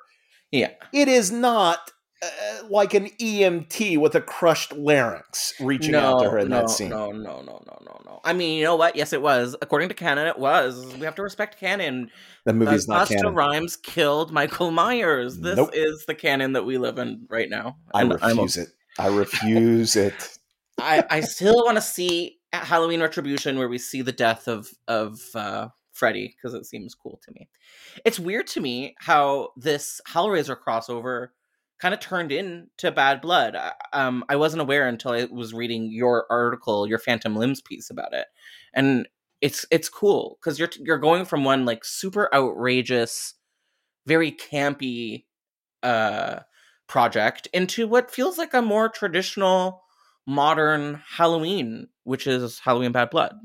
Yeah. 0.51 0.71
it 0.93 1.07
is 1.07 1.31
not 1.31 1.91
uh, 2.21 2.67
like 2.69 2.93
an 2.93 3.07
EMT 3.19 3.97
with 3.99 4.15
a 4.15 4.21
crushed 4.21 4.73
larynx 4.73 5.53
reaching 5.59 5.95
out 5.95 6.23
to 6.23 6.29
her 6.29 6.39
in 6.39 6.49
no, 6.49 6.61
that 6.61 6.69
scene. 6.69 6.89
No, 6.89 7.11
no, 7.11 7.41
no, 7.41 7.63
no, 7.65 7.77
no, 7.85 8.01
no. 8.05 8.21
I 8.23 8.33
mean, 8.33 8.57
you 8.57 8.63
know 8.63 8.75
what? 8.75 8.95
Yes, 8.95 9.13
it 9.13 9.21
was. 9.21 9.55
According 9.61 9.89
to 9.89 9.95
canon, 9.95 10.27
it 10.27 10.39
was. 10.39 10.95
We 10.95 11.01
have 11.05 11.15
to 11.15 11.21
respect 11.21 11.59
canon. 11.59 12.09
The 12.45 12.53
movie's 12.53 12.89
Uh, 12.89 12.93
not 12.95 13.07
Busta 13.07 13.15
canon. 13.17 13.35
Rhymes 13.35 13.75
killed 13.75 14.31
Michael 14.31 14.71
Myers. 14.71 15.37
This 15.39 15.57
Nope. 15.57 15.71
is 15.73 16.05
the 16.07 16.15
canon 16.15 16.53
that 16.53 16.65
we 16.65 16.77
live 16.77 16.97
in 16.97 17.27
right 17.29 17.49
now. 17.49 17.77
I 17.93 17.99
I'm- 17.99 18.09
refuse 18.11 18.57
it. 18.57 18.69
I 18.99 19.07
refuse 19.07 19.95
it. 19.95 20.37
I, 20.79 21.03
I 21.09 21.21
still 21.21 21.63
want 21.65 21.77
to 21.77 21.81
see 21.81 22.37
Halloween 22.53 23.01
Retribution 23.01 23.57
where 23.57 23.69
we 23.69 23.77
see 23.77 24.01
the 24.01 24.11
death 24.11 24.47
of 24.47 24.69
of 24.87 25.19
uh, 25.35 25.69
Freddy 25.91 26.35
because 26.35 26.53
it 26.53 26.65
seems 26.65 26.93
cool 26.95 27.19
to 27.25 27.31
me. 27.33 27.49
It's 28.05 28.19
weird 28.19 28.47
to 28.47 28.61
me 28.61 28.95
how 28.99 29.49
this 29.57 30.01
Hellraiser 30.07 30.55
crossover 30.55 31.29
kind 31.79 31.93
of 31.93 31.99
turned 31.99 32.31
into 32.31 32.91
Bad 32.91 33.21
Blood. 33.21 33.55
I- 33.55 33.73
Um, 33.93 34.23
I 34.29 34.35
wasn't 34.35 34.61
aware 34.61 34.87
until 34.87 35.11
I 35.11 35.25
was 35.25 35.53
reading 35.53 35.91
your 35.91 36.25
article, 36.29 36.87
your 36.87 36.99
Phantom 36.99 37.35
Limbs 37.35 37.61
piece 37.61 37.89
about 37.89 38.13
it, 38.13 38.27
and 38.73 39.07
it's 39.41 39.65
it's 39.71 39.89
cool 39.89 40.37
because 40.41 40.57
you're 40.59 40.69
you're 40.79 40.97
going 40.97 41.25
from 41.25 41.43
one 41.43 41.65
like 41.65 41.85
super 41.85 42.29
outrageous, 42.33 43.35
very 44.05 44.31
campy 44.31 45.25
uh 45.83 46.39
project 46.87 47.47
into 47.53 47.87
what 47.87 48.09
feels 48.11 48.37
like 48.37 48.53
a 48.53 48.61
more 48.61 48.89
traditional 48.89 49.83
modern 50.25 51.01
Halloween, 51.17 51.87
which 52.03 52.25
is 52.27 52.59
Halloween 52.59 52.91
Bad 52.93 53.09
Blood. 53.11 53.35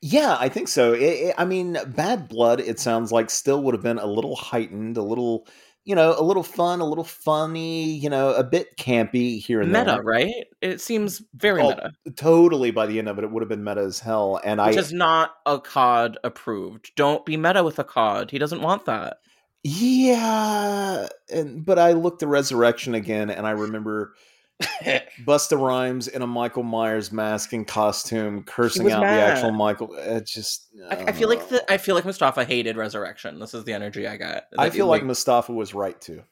Yeah, 0.00 0.36
I 0.38 0.48
think 0.48 0.68
so. 0.68 0.92
It, 0.94 1.00
it- 1.02 1.34
I 1.38 1.44
mean, 1.44 1.78
Bad 1.86 2.28
Blood. 2.28 2.60
It 2.60 2.80
sounds 2.80 3.12
like 3.12 3.30
still 3.30 3.62
would 3.62 3.74
have 3.74 3.82
been 3.82 3.98
a 3.98 4.06
little 4.06 4.34
heightened, 4.36 4.96
a 4.96 5.02
little, 5.02 5.46
you 5.84 5.94
know, 5.96 6.14
a 6.16 6.22
little 6.22 6.42
fun, 6.44 6.80
a 6.80 6.84
little 6.84 7.04
funny, 7.04 7.84
you 7.94 8.08
know, 8.08 8.32
a 8.34 8.44
bit 8.44 8.76
campy 8.76 9.40
here 9.40 9.60
and 9.60 9.72
Meta, 9.72 9.84
there. 9.94 10.02
right? 10.02 10.44
It 10.60 10.80
seems 10.80 11.22
very 11.34 11.60
Oh, 11.62 11.70
meta, 11.70 11.92
Totally. 12.16 12.70
By 12.70 12.86
the 12.86 12.98
end 12.98 13.08
of 13.08 13.18
it, 13.18 13.24
it 13.24 13.30
would 13.32 13.42
have 13.42 13.48
been 13.48 13.64
meta 13.64 13.80
as 13.80 13.98
hell. 13.98 14.40
And 14.44 14.60
which 14.64 14.76
I, 14.76 14.80
is 14.80 14.92
not 14.92 15.44
Akkad 15.46 16.16
approved. 16.22 16.92
Don't 16.94 17.24
be 17.26 17.36
meta 17.36 17.64
with 17.64 17.76
Akkad. 17.76 18.30
He 18.30 18.38
doesn't 18.38 18.62
want 18.62 18.84
that. 18.84 19.18
yeah, 19.64 21.08
and 21.32 21.64
but 21.64 21.78
I 21.78 21.92
looked 21.92 22.22
at 22.22 22.28
Resurrection 22.28 22.94
again, 22.94 23.30
and 23.30 23.46
I 23.46 23.50
remember 23.52 24.14
Busta 25.24 25.58
Rhymes 25.58 26.08
in 26.08 26.22
a 26.22 26.26
Michael 26.26 26.62
Myers 26.62 27.12
mask 27.12 27.52
and 27.52 27.66
costume, 27.66 28.42
cursing 28.44 28.90
out 28.90 29.00
the 29.00 29.06
actual. 29.06 29.52
Michael. 29.52 29.94
It 29.94 30.26
just, 30.26 30.68
I, 30.90 30.96
I 30.96 31.12
feel 31.12 31.28
like 31.28 31.40
uh, 31.40 31.46
the, 31.46 31.72
I 31.72 31.76
feel 31.78 31.94
like 31.94 32.04
Moustapha 32.04 32.44
hated 32.44 32.76
Resurrection. 32.76 33.38
This 33.38 33.54
is 33.54 33.64
the 33.64 33.72
energy 33.72 34.06
I 34.06 34.16
got. 34.16 34.44
I 34.58 34.70
feel 34.70 34.86
like 34.86 35.04
Moustapha 35.04 35.52
was 35.52 35.74
right 35.74 36.00
too. 36.00 36.22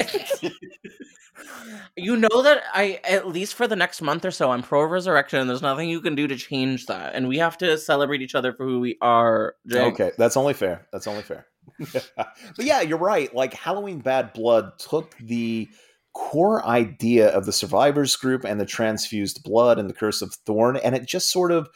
you 1.97 2.15
know 2.15 2.41
that 2.41 2.63
I 2.73 2.99
at 3.03 3.27
least 3.27 3.55
for 3.55 3.67
the 3.67 3.75
next 3.75 4.01
month 4.01 4.23
or 4.25 4.31
so 4.31 4.51
I'm 4.51 4.63
pro 4.63 4.83
resurrection 4.85 5.39
and 5.39 5.49
there's 5.49 5.61
nothing 5.61 5.89
you 5.89 5.99
can 6.01 6.15
do 6.15 6.27
to 6.27 6.35
change 6.37 6.85
that 6.85 7.13
and 7.13 7.27
we 7.27 7.37
have 7.39 7.57
to 7.57 7.77
celebrate 7.77 8.21
each 8.21 8.35
other 8.35 8.53
for 8.53 8.65
who 8.65 8.79
we 8.79 8.97
are. 9.01 9.55
Jay. 9.67 9.81
Okay, 9.81 10.11
that's 10.17 10.37
only 10.37 10.53
fair. 10.53 10.87
That's 10.91 11.07
only 11.07 11.23
fair. 11.23 11.45
but 11.93 12.65
yeah, 12.65 12.81
you're 12.81 12.97
right. 12.97 13.33
Like 13.33 13.53
Halloween 13.53 13.99
Bad 13.99 14.33
Blood 14.33 14.77
took 14.77 15.17
the 15.17 15.67
core 16.15 16.65
idea 16.65 17.27
of 17.29 17.45
the 17.45 17.51
survivors 17.51 18.15
group 18.15 18.45
and 18.45 18.59
the 18.59 18.65
transfused 18.65 19.43
blood 19.43 19.77
and 19.77 19.89
the 19.89 19.93
curse 19.93 20.21
of 20.21 20.33
thorn 20.33 20.77
and 20.77 20.95
it 20.95 21.05
just 21.05 21.29
sort 21.29 21.51
of 21.51 21.69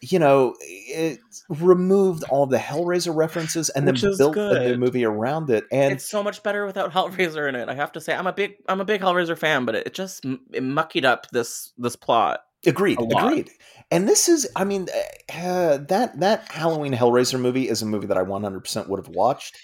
you 0.00 0.18
know 0.18 0.54
it 0.60 1.20
removed 1.48 2.24
all 2.30 2.46
the 2.46 2.56
hellraiser 2.56 3.14
references 3.14 3.68
and 3.70 3.86
Which 3.86 4.00
then 4.00 4.16
built 4.16 4.36
a 4.36 4.70
new 4.70 4.76
movie 4.78 5.04
around 5.04 5.50
it 5.50 5.64
and 5.70 5.92
it's 5.92 6.08
so 6.08 6.22
much 6.22 6.42
better 6.42 6.66
without 6.66 6.92
Hellraiser 6.92 7.48
in 7.48 7.54
it. 7.54 7.68
I 7.68 7.74
have 7.74 7.92
to 7.92 8.00
say, 8.00 8.14
I'm 8.14 8.26
a 8.26 8.32
big, 8.32 8.56
I'm 8.68 8.80
a 8.80 8.84
big 8.84 9.00
Hellraiser 9.00 9.38
fan, 9.38 9.64
but 9.64 9.74
it 9.74 9.94
just 9.94 10.24
it 10.24 10.62
muckied 10.62 11.04
up 11.04 11.28
this 11.30 11.72
this 11.78 11.96
plot. 11.96 12.40
Agreed. 12.66 13.00
Agreed. 13.00 13.50
And 13.90 14.08
this 14.08 14.28
is, 14.28 14.48
I 14.56 14.64
mean, 14.64 14.88
uh, 15.34 15.78
that 15.88 16.18
that 16.20 16.50
Halloween 16.50 16.94
Hellraiser 16.94 17.38
movie 17.38 17.68
is 17.68 17.82
a 17.82 17.86
movie 17.86 18.06
that 18.06 18.16
I 18.16 18.22
100% 18.22 18.88
would 18.88 19.04
have 19.04 19.14
watched. 19.14 19.56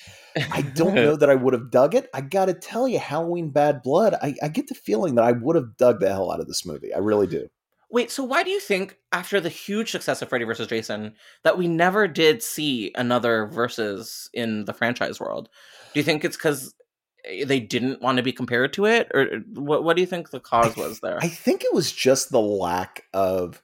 I 0.53 0.63
don't 0.63 0.95
know 0.95 1.17
that 1.17 1.31
I 1.31 1.35
would 1.35 1.55
have 1.55 1.71
dug 1.71 1.95
it. 1.95 2.11
I 2.13 2.21
got 2.21 2.47
to 2.47 2.55
tell 2.55 2.87
you, 2.87 2.99
Halloween 2.99 3.51
Bad 3.51 3.83
Blood. 3.83 4.15
I, 4.21 4.35
I 4.43 4.49
get 4.49 4.69
the 4.69 4.75
feeling 4.75 5.15
that 5.15 5.25
I 5.25 5.33
would 5.33 5.57
have 5.57 5.77
dug 5.77 6.01
the 6.01 6.09
hell 6.09 6.31
out 6.31 6.41
of 6.41 6.47
this 6.47 6.67
movie. 6.67 6.93
I 6.93 6.99
really 6.99 7.27
do. 7.27 7.49
Wait, 7.91 8.11
so 8.11 8.23
why 8.23 8.43
do 8.43 8.51
you 8.51 8.61
think 8.61 8.99
after 9.13 9.41
the 9.41 9.49
huge 9.49 9.91
success 9.91 10.21
of 10.21 10.29
Freddy 10.29 10.45
vs. 10.45 10.67
Jason 10.67 11.15
that 11.43 11.57
we 11.57 11.67
never 11.67 12.07
did 12.07 12.43
see 12.43 12.93
another 12.97 13.47
versus 13.47 14.29
in 14.35 14.67
the 14.67 14.75
franchise 14.75 15.19
world? 15.19 15.49
Do 15.95 16.01
you 16.01 16.05
think 16.05 16.23
it's 16.23 16.37
because 16.37 16.75
Eh, 17.25 17.45
they 17.45 17.61
didn't 17.61 18.03
want 18.03 18.17
to 18.17 18.23
be 18.23 18.33
compared 18.33 18.73
to 18.75 18.87
it, 18.87 19.11
or 19.15 19.21
eh, 19.23 19.39
what? 19.55 19.85
What 19.85 19.97
do 19.97 20.03
you 20.03 20.07
think 20.07 20.31
the 20.31 20.41
cause 20.41 20.77
was 20.77 21.01
there? 21.01 21.19
I 21.21 21.29
think 21.29 21.65
it 21.65 21.75
was 21.75 21.93
just 21.93 22.31
the 22.31 22.41
lack 22.41 23.05
of 23.13 23.63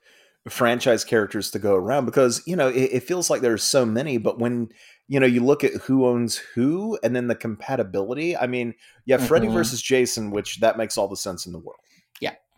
franchise 0.48 1.04
characters 1.04 1.50
to 1.52 1.58
go 1.58 1.74
around 1.74 2.04
because 2.04 2.42
you 2.46 2.54
know 2.56 2.68
it, 2.68 2.90
it 2.92 3.02
feels 3.02 3.30
like 3.30 3.40
there's 3.40 3.62
so 3.62 3.86
many, 3.86 4.18
but 4.18 4.38
when 4.38 4.68
you 5.08 5.20
know 5.20 5.26
you 5.26 5.44
look 5.44 5.64
at 5.64 5.74
who 5.74 6.06
owns 6.06 6.36
who 6.36 6.98
and 7.02 7.14
then 7.14 7.28
the 7.28 7.34
compatibility. 7.34 8.36
I 8.36 8.46
mean, 8.46 8.74
you 9.04 9.16
have 9.16 9.26
Freddy 9.26 9.46
mm-hmm. 9.46 9.56
versus 9.56 9.82
Jason, 9.82 10.30
which 10.30 10.60
that 10.60 10.76
makes 10.76 10.98
all 10.98 11.08
the 11.08 11.16
sense 11.16 11.46
in 11.46 11.52
the 11.52 11.58
world. 11.58 11.80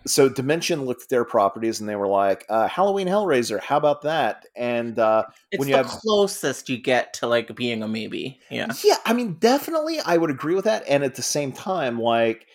So 0.07 0.29
Dimension 0.29 0.85
looked 0.85 1.03
at 1.03 1.09
their 1.09 1.25
properties 1.25 1.81
and 1.81 1.89
they 1.89 1.97
were 1.97 2.07
like, 2.07 2.45
uh, 2.49 2.69
Halloween 2.69 3.09
Hellraiser, 3.09 3.61
how 3.61 3.77
about 3.77 4.03
that? 4.03 4.47
And 4.55 4.99
uh, 4.99 5.25
it's 5.51 5.59
when 5.59 5.67
the 5.67 5.71
you 5.73 5.77
have 5.77 5.87
closest 5.87 6.69
you 6.69 6.79
get 6.79 7.15
to 7.15 7.27
like 7.27 7.55
being 7.57 7.83
a 7.83 7.89
maybe. 7.89 8.41
Yeah. 8.51 8.69
yeah, 8.85 8.97
I 9.05 9.13
mean, 9.13 9.35
definitely, 9.35 10.01
I 10.01 10.17
would 10.17 10.31
agree 10.31 10.55
with 10.55 10.65
that. 10.65 10.85
And 10.89 11.03
at 11.05 11.17
the 11.17 11.23
same 11.23 11.53
time, 11.53 12.01
like, 12.01 12.47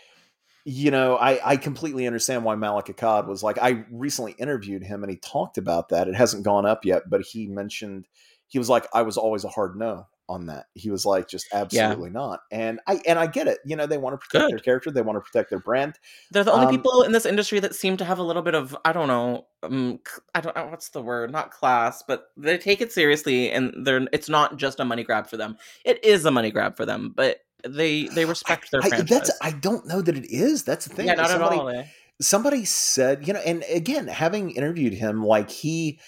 you 0.63 0.91
know, 0.91 1.15
I, 1.17 1.51
I 1.51 1.57
completely 1.57 2.05
understand 2.05 2.43
why 2.43 2.55
Malek 2.55 2.85
Akkad 2.85 3.27
was 3.27 3.41
like. 3.41 3.57
I 3.57 3.83
recently 3.91 4.33
interviewed 4.33 4.83
him, 4.83 5.03
and 5.03 5.11
he 5.11 5.17
talked 5.17 5.57
about 5.57 5.89
that. 5.89 6.07
It 6.07 6.15
hasn't 6.15 6.43
gone 6.43 6.65
up 6.65 6.85
yet, 6.85 7.03
but 7.09 7.21
he 7.21 7.47
mentioned 7.47 8.07
he 8.47 8.59
was 8.59 8.69
like, 8.69 8.85
I 8.93 9.01
was 9.01 9.17
always 9.17 9.43
a 9.43 9.49
hard 9.49 9.75
no 9.75 10.07
on 10.31 10.45
that. 10.47 10.65
He 10.73 10.89
was 10.89 11.05
like, 11.05 11.27
just 11.27 11.47
absolutely 11.53 12.09
not. 12.09 12.39
And 12.51 12.79
I 12.87 13.01
and 13.05 13.19
I 13.19 13.27
get 13.27 13.47
it. 13.47 13.59
You 13.65 13.75
know, 13.75 13.85
they 13.85 13.97
want 13.97 14.13
to 14.13 14.17
protect 14.17 14.43
Good. 14.43 14.51
their 14.51 14.59
character, 14.59 14.89
they 14.91 15.01
want 15.01 15.17
to 15.17 15.21
protect 15.21 15.49
their 15.49 15.59
brand. 15.59 15.99
They're 16.31 16.43
the 16.43 16.53
only 16.53 16.67
Um, 16.67 16.71
people 16.71 17.03
in 17.03 17.11
this 17.11 17.25
industry 17.25 17.59
that 17.59 17.75
seem 17.75 17.97
to 17.97 18.05
have 18.05 18.17
a 18.19 18.23
little 18.23 18.41
bit 18.41 18.55
of 18.55 18.75
I 18.85 18.93
don't 18.93 19.07
know, 19.07 19.45
um, 19.63 19.99
I 20.33 20.41
don't 20.41 20.55
know 20.55 20.67
what's 20.67 20.89
the 20.89 21.01
word, 21.01 21.31
not 21.31 21.51
class, 21.51 22.01
but 22.07 22.27
they 22.37 22.57
take 22.57 22.81
it 22.81 22.91
seriously, 22.91 23.51
and 23.51 23.73
they're 23.85 24.07
it's 24.13 24.29
not 24.29 24.57
just 24.57 24.79
a 24.79 24.85
money 24.85 25.03
grab 25.03 25.27
for 25.27 25.37
them. 25.37 25.57
It 25.85 26.03
is 26.03 26.25
a 26.25 26.31
money 26.31 26.51
grab 26.51 26.77
for 26.77 26.85
them, 26.85 27.13
but 27.15 27.41
they 27.67 28.07
they 28.07 28.25
respect 28.35 28.71
their 28.71 28.81
I, 28.83 28.89
franchise. 28.89 29.09
that's 29.09 29.31
I 29.41 29.51
don't 29.51 29.85
know 29.87 30.01
that 30.01 30.15
it 30.17 30.31
is. 30.31 30.63
That's 30.63 30.85
the 30.87 30.95
thing. 30.95 31.07
yeah, 31.07 31.15
not 31.15 31.29
somebody, 31.29 31.57
at 31.57 31.61
all. 31.61 31.69
eh? 31.69 31.83
somebody 32.21 32.65
said, 32.65 33.27
you 33.27 33.33
know, 33.33 33.39
and 33.41 33.63
again, 33.69 34.07
having 34.07 34.51
interviewed 34.51 34.93
him, 34.93 35.25
like 35.25 35.49
he 35.49 35.99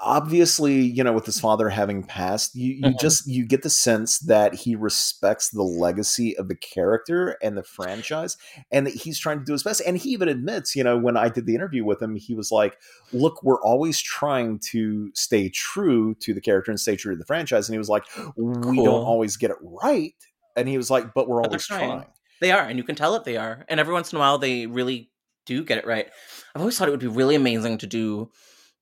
obviously 0.00 0.80
you 0.80 1.04
know 1.04 1.12
with 1.12 1.26
his 1.26 1.38
father 1.38 1.68
having 1.68 2.02
passed 2.02 2.54
you, 2.54 2.74
you 2.74 2.82
mm-hmm. 2.82 2.98
just 2.98 3.26
you 3.26 3.44
get 3.44 3.62
the 3.62 3.70
sense 3.70 4.18
that 4.20 4.54
he 4.54 4.74
respects 4.74 5.50
the 5.50 5.62
legacy 5.62 6.36
of 6.38 6.48
the 6.48 6.54
character 6.54 7.36
and 7.42 7.58
the 7.58 7.62
franchise 7.62 8.38
and 8.70 8.86
that 8.86 8.94
he's 8.94 9.18
trying 9.18 9.38
to 9.38 9.44
do 9.44 9.52
his 9.52 9.62
best 9.62 9.82
and 9.86 9.98
he 9.98 10.10
even 10.10 10.28
admits 10.28 10.74
you 10.74 10.82
know 10.82 10.96
when 10.96 11.16
i 11.16 11.28
did 11.28 11.44
the 11.46 11.54
interview 11.54 11.84
with 11.84 12.00
him 12.00 12.16
he 12.16 12.34
was 12.34 12.50
like 12.50 12.78
look 13.12 13.42
we're 13.42 13.60
always 13.60 14.00
trying 14.00 14.58
to 14.58 15.10
stay 15.14 15.48
true 15.50 16.14
to 16.14 16.32
the 16.32 16.40
character 16.40 16.70
and 16.70 16.80
stay 16.80 16.96
true 16.96 17.12
to 17.12 17.18
the 17.18 17.26
franchise 17.26 17.68
and 17.68 17.74
he 17.74 17.78
was 17.78 17.90
like 17.90 18.04
we 18.36 18.54
cool. 18.62 18.84
don't 18.84 19.04
always 19.04 19.36
get 19.36 19.50
it 19.50 19.58
right 19.62 20.14
and 20.56 20.68
he 20.68 20.78
was 20.78 20.90
like 20.90 21.12
but 21.12 21.28
we're 21.28 21.42
but 21.42 21.48
always 21.48 21.66
trying. 21.66 21.90
trying 21.90 22.06
they 22.40 22.50
are 22.50 22.62
and 22.62 22.78
you 22.78 22.84
can 22.84 22.94
tell 22.94 23.12
that 23.12 23.24
they 23.24 23.36
are 23.36 23.64
and 23.68 23.78
every 23.78 23.92
once 23.92 24.10
in 24.10 24.16
a 24.16 24.20
while 24.20 24.38
they 24.38 24.66
really 24.66 25.10
do 25.44 25.62
get 25.62 25.76
it 25.76 25.86
right 25.86 26.08
i've 26.54 26.62
always 26.62 26.78
thought 26.78 26.88
it 26.88 26.92
would 26.92 27.00
be 27.00 27.06
really 27.06 27.34
amazing 27.34 27.76
to 27.76 27.86
do 27.86 28.30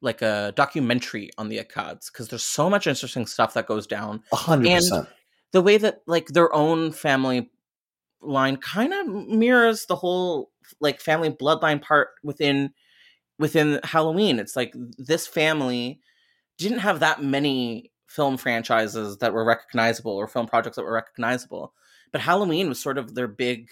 like 0.05 0.23
a 0.23 0.53
documentary 0.55 1.31
on 1.39 1.49
the 1.49 1.59
Akkads 1.59 2.13
because 2.13 2.29
there's 2.29 2.45
so 2.45 2.69
much 2.69 2.87
interesting 2.87 3.27
stuff 3.27 3.55
that 3.55 3.67
goes 3.67 3.87
down. 3.87 4.23
A 4.33 4.37
hundred 4.37 4.71
percent. 4.71 5.09
The 5.53 5.63
way 5.63 5.79
that 5.79 6.03
like 6.07 6.29
their 6.29 6.53
own 6.55 6.93
family 6.93 7.51
line 8.21 8.57
kind 8.57 8.93
of 8.93 9.07
mirrors 9.07 9.87
the 9.87 9.97
whole 9.97 10.51
like 10.81 11.01
family 11.01 11.31
bloodline 11.31 11.81
part 11.81 12.09
within 12.23 12.73
within 13.39 13.81
Halloween. 13.83 14.39
It's 14.39 14.57
like 14.57 14.75
this 14.99 15.27
family 15.27 16.01
didn't 16.59 16.79
have 16.79 17.01
that 17.01 17.23
many 17.23 17.91
film 18.09 18.37
franchises 18.37 19.19
that 19.19 19.33
were 19.33 19.45
recognizable 19.45 20.13
or 20.13 20.29
film 20.29 20.47
projects 20.47 20.77
that 20.77 20.85
were 20.85 20.93
recognizable, 20.93 21.73
but 22.13 22.21
Halloween 22.21 22.69
was 22.69 22.81
sort 22.81 22.99
of 22.99 23.15
their 23.15 23.27
big 23.27 23.69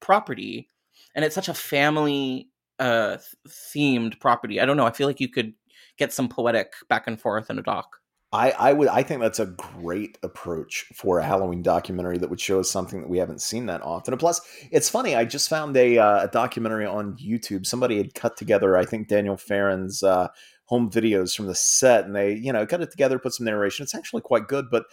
property, 0.00 0.68
and 1.14 1.24
it's 1.24 1.34
such 1.34 1.48
a 1.48 1.54
family 1.54 2.48
uh 2.78 3.18
themed 3.48 4.18
property. 4.18 4.60
I 4.60 4.66
don't 4.66 4.76
know. 4.76 4.86
I 4.86 4.92
feel 4.92 5.06
like 5.06 5.20
you 5.20 5.28
could 5.28 5.54
get 5.98 6.12
some 6.12 6.28
poetic 6.28 6.72
back 6.88 7.06
and 7.06 7.20
forth 7.20 7.50
in 7.50 7.58
a 7.58 7.62
doc. 7.62 7.98
I, 8.34 8.50
I 8.50 8.72
would 8.72 8.88
I 8.88 9.04
think 9.04 9.20
that's 9.20 9.38
a 9.38 9.46
great 9.46 10.18
approach 10.24 10.86
for 10.92 11.20
a 11.20 11.24
Halloween 11.24 11.62
documentary 11.62 12.18
that 12.18 12.28
would 12.28 12.40
show 12.40 12.58
us 12.58 12.68
something 12.68 13.00
that 13.00 13.08
we 13.08 13.18
haven't 13.18 13.40
seen 13.40 13.66
that 13.66 13.80
often. 13.82 14.12
And 14.12 14.18
plus, 14.18 14.40
it's 14.72 14.90
funny. 14.90 15.14
I 15.14 15.24
just 15.24 15.48
found 15.48 15.76
a, 15.76 15.98
uh, 15.98 16.24
a 16.24 16.28
documentary 16.28 16.84
on 16.84 17.16
YouTube. 17.16 17.64
Somebody 17.64 17.96
had 17.96 18.14
cut 18.14 18.36
together, 18.36 18.76
I 18.76 18.86
think 18.86 19.06
Daniel 19.06 19.36
Farrands' 19.36 20.02
uh, 20.02 20.28
home 20.64 20.90
videos 20.90 21.36
from 21.36 21.46
the 21.46 21.54
set, 21.54 22.06
and 22.06 22.16
they 22.16 22.34
you 22.34 22.52
know 22.52 22.66
cut 22.66 22.80
it 22.80 22.90
together, 22.90 23.20
put 23.20 23.34
some 23.34 23.46
narration. 23.46 23.84
It's 23.84 23.94
actually 23.94 24.22
quite 24.22 24.48
good, 24.48 24.66
but 24.68 24.86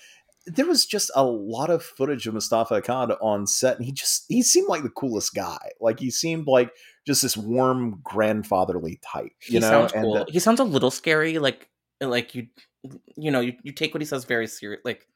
there 0.45 0.65
was 0.65 0.85
just 0.85 1.11
a 1.15 1.23
lot 1.23 1.69
of 1.69 1.83
footage 1.83 2.27
of 2.27 2.33
Moustapha 2.33 2.81
Akkad 2.81 3.15
on 3.21 3.45
set, 3.45 3.77
and 3.77 3.85
he 3.85 3.91
just 3.91 4.25
he 4.27 4.41
seemed 4.41 4.67
like 4.67 4.83
the 4.83 4.89
coolest 4.89 5.33
guy. 5.33 5.69
Like 5.79 5.99
he 5.99 6.09
seemed 6.09 6.47
like 6.47 6.71
just 7.05 7.21
this 7.21 7.37
warm 7.37 7.99
grandfatherly 8.03 8.99
type. 9.03 9.31
You 9.47 9.53
he 9.53 9.59
know, 9.59 9.69
sounds 9.69 9.91
cool. 9.91 10.15
And, 10.15 10.23
uh, 10.23 10.31
he 10.31 10.39
sounds 10.39 10.59
a 10.59 10.63
little 10.63 10.91
scary. 10.91 11.39
Like 11.39 11.69
like 11.99 12.33
you 12.33 12.47
you 13.15 13.31
know 13.31 13.39
you, 13.39 13.53
you 13.63 13.71
take 13.71 13.93
what 13.93 14.01
he 14.01 14.05
says 14.05 14.25
very 14.25 14.47
serious. 14.47 14.81
Like 14.83 15.07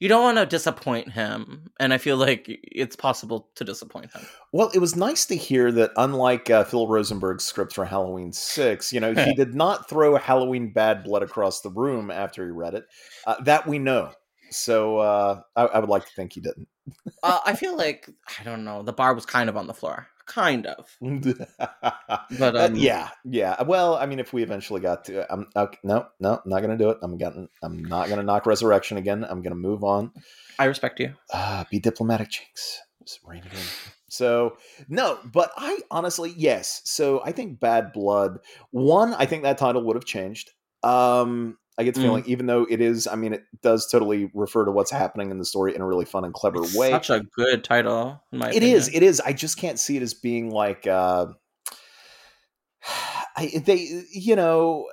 you 0.00 0.08
don't 0.08 0.22
want 0.22 0.38
to 0.38 0.46
disappoint 0.46 1.12
him, 1.12 1.70
and 1.78 1.94
I 1.94 1.98
feel 1.98 2.16
like 2.16 2.44
it's 2.48 2.96
possible 2.96 3.48
to 3.54 3.64
disappoint 3.64 4.12
him. 4.12 4.26
Well, 4.52 4.70
it 4.74 4.78
was 4.78 4.96
nice 4.96 5.24
to 5.26 5.36
hear 5.36 5.70
that, 5.72 5.92
unlike 5.96 6.50
uh, 6.50 6.64
Phil 6.64 6.88
Rosenberg's 6.88 7.44
script 7.44 7.72
for 7.72 7.84
Halloween 7.84 8.32
Six, 8.32 8.92
you 8.92 9.00
know, 9.00 9.14
he 9.14 9.34
did 9.36 9.54
not 9.54 9.88
throw 9.88 10.16
Halloween 10.16 10.72
bad 10.72 11.04
blood 11.04 11.22
across 11.22 11.60
the 11.60 11.70
room 11.70 12.10
after 12.10 12.44
he 12.44 12.50
read 12.50 12.74
it. 12.74 12.84
Uh, 13.26 13.40
that 13.44 13.66
we 13.66 13.78
know. 13.78 14.10
So 14.50 14.98
uh, 14.98 15.40
I, 15.56 15.64
I, 15.64 15.78
would 15.78 15.88
like 15.88 16.04
to 16.06 16.12
think 16.14 16.32
he 16.32 16.40
didn't. 16.40 16.68
Uh, 17.22 17.40
I 17.44 17.54
feel 17.54 17.76
like 17.76 18.08
I 18.40 18.44
don't 18.44 18.64
know. 18.64 18.82
The 18.82 18.92
bar 18.92 19.14
was 19.14 19.26
kind 19.26 19.48
of 19.48 19.56
on 19.56 19.66
the 19.66 19.74
floor 19.74 20.08
kind 20.26 20.66
of. 20.66 20.96
but 21.00 22.56
uh, 22.56 22.66
um, 22.66 22.76
yeah, 22.76 23.10
yeah. 23.24 23.62
Well, 23.62 23.96
I 23.96 24.06
mean, 24.06 24.18
if 24.18 24.32
we 24.32 24.42
eventually 24.42 24.80
got 24.80 25.04
to, 25.04 25.30
I'm 25.32 25.46
okay, 25.54 25.78
no, 25.82 26.06
no, 26.20 26.40
not 26.44 26.60
gonna 26.60 26.78
do 26.78 26.90
it. 26.90 26.98
I'm 27.02 27.18
gonna, 27.18 27.48
I'm 27.62 27.84
not 27.84 28.08
gonna 28.08 28.22
knock 28.22 28.46
Resurrection 28.46 28.96
again. 28.96 29.24
I'm 29.24 29.42
gonna 29.42 29.54
move 29.54 29.84
on. 29.84 30.12
I 30.58 30.64
respect 30.66 31.00
you. 31.00 31.14
Uh, 31.32 31.64
be 31.70 31.78
diplomatic, 31.78 32.30
Jinx. 32.30 32.80
Just 33.04 33.20
rein 33.24 33.42
it 33.44 33.52
in. 33.52 33.58
So 34.08 34.56
no, 34.88 35.18
but 35.24 35.50
I 35.56 35.80
honestly, 35.90 36.32
yes. 36.36 36.82
So 36.84 37.22
I 37.24 37.32
think 37.32 37.60
Bad 37.60 37.92
Blood. 37.92 38.38
One, 38.70 39.14
I 39.14 39.26
think 39.26 39.42
that 39.42 39.58
title 39.58 39.84
would 39.84 39.96
have 39.96 40.04
changed. 40.04 40.52
Um, 40.82 41.58
I 41.76 41.82
get 41.82 41.94
the 41.94 42.00
mm. 42.00 42.04
feeling, 42.04 42.24
even 42.26 42.46
though 42.46 42.66
it 42.70 42.80
is, 42.80 43.06
I 43.08 43.16
mean, 43.16 43.32
it 43.32 43.44
does 43.62 43.88
totally 43.88 44.30
refer 44.32 44.64
to 44.64 44.70
what's 44.70 44.92
happening 44.92 45.30
in 45.30 45.38
the 45.38 45.44
story 45.44 45.74
in 45.74 45.80
a 45.80 45.86
really 45.86 46.04
fun 46.04 46.24
and 46.24 46.32
clever 46.32 46.62
it's 46.62 46.76
way. 46.76 46.90
Such 46.90 47.10
a 47.10 47.20
good 47.20 47.64
title. 47.64 48.22
It 48.32 48.36
opinion. 48.36 48.62
is. 48.62 48.88
It 48.94 49.02
is. 49.02 49.20
I 49.20 49.32
just 49.32 49.58
can't 49.58 49.78
see 49.78 49.96
it 49.96 50.02
as 50.02 50.14
being 50.14 50.50
like, 50.50 50.86
uh, 50.86 51.26
I, 53.36 53.50
they, 53.64 54.02
you 54.12 54.36
know, 54.36 54.86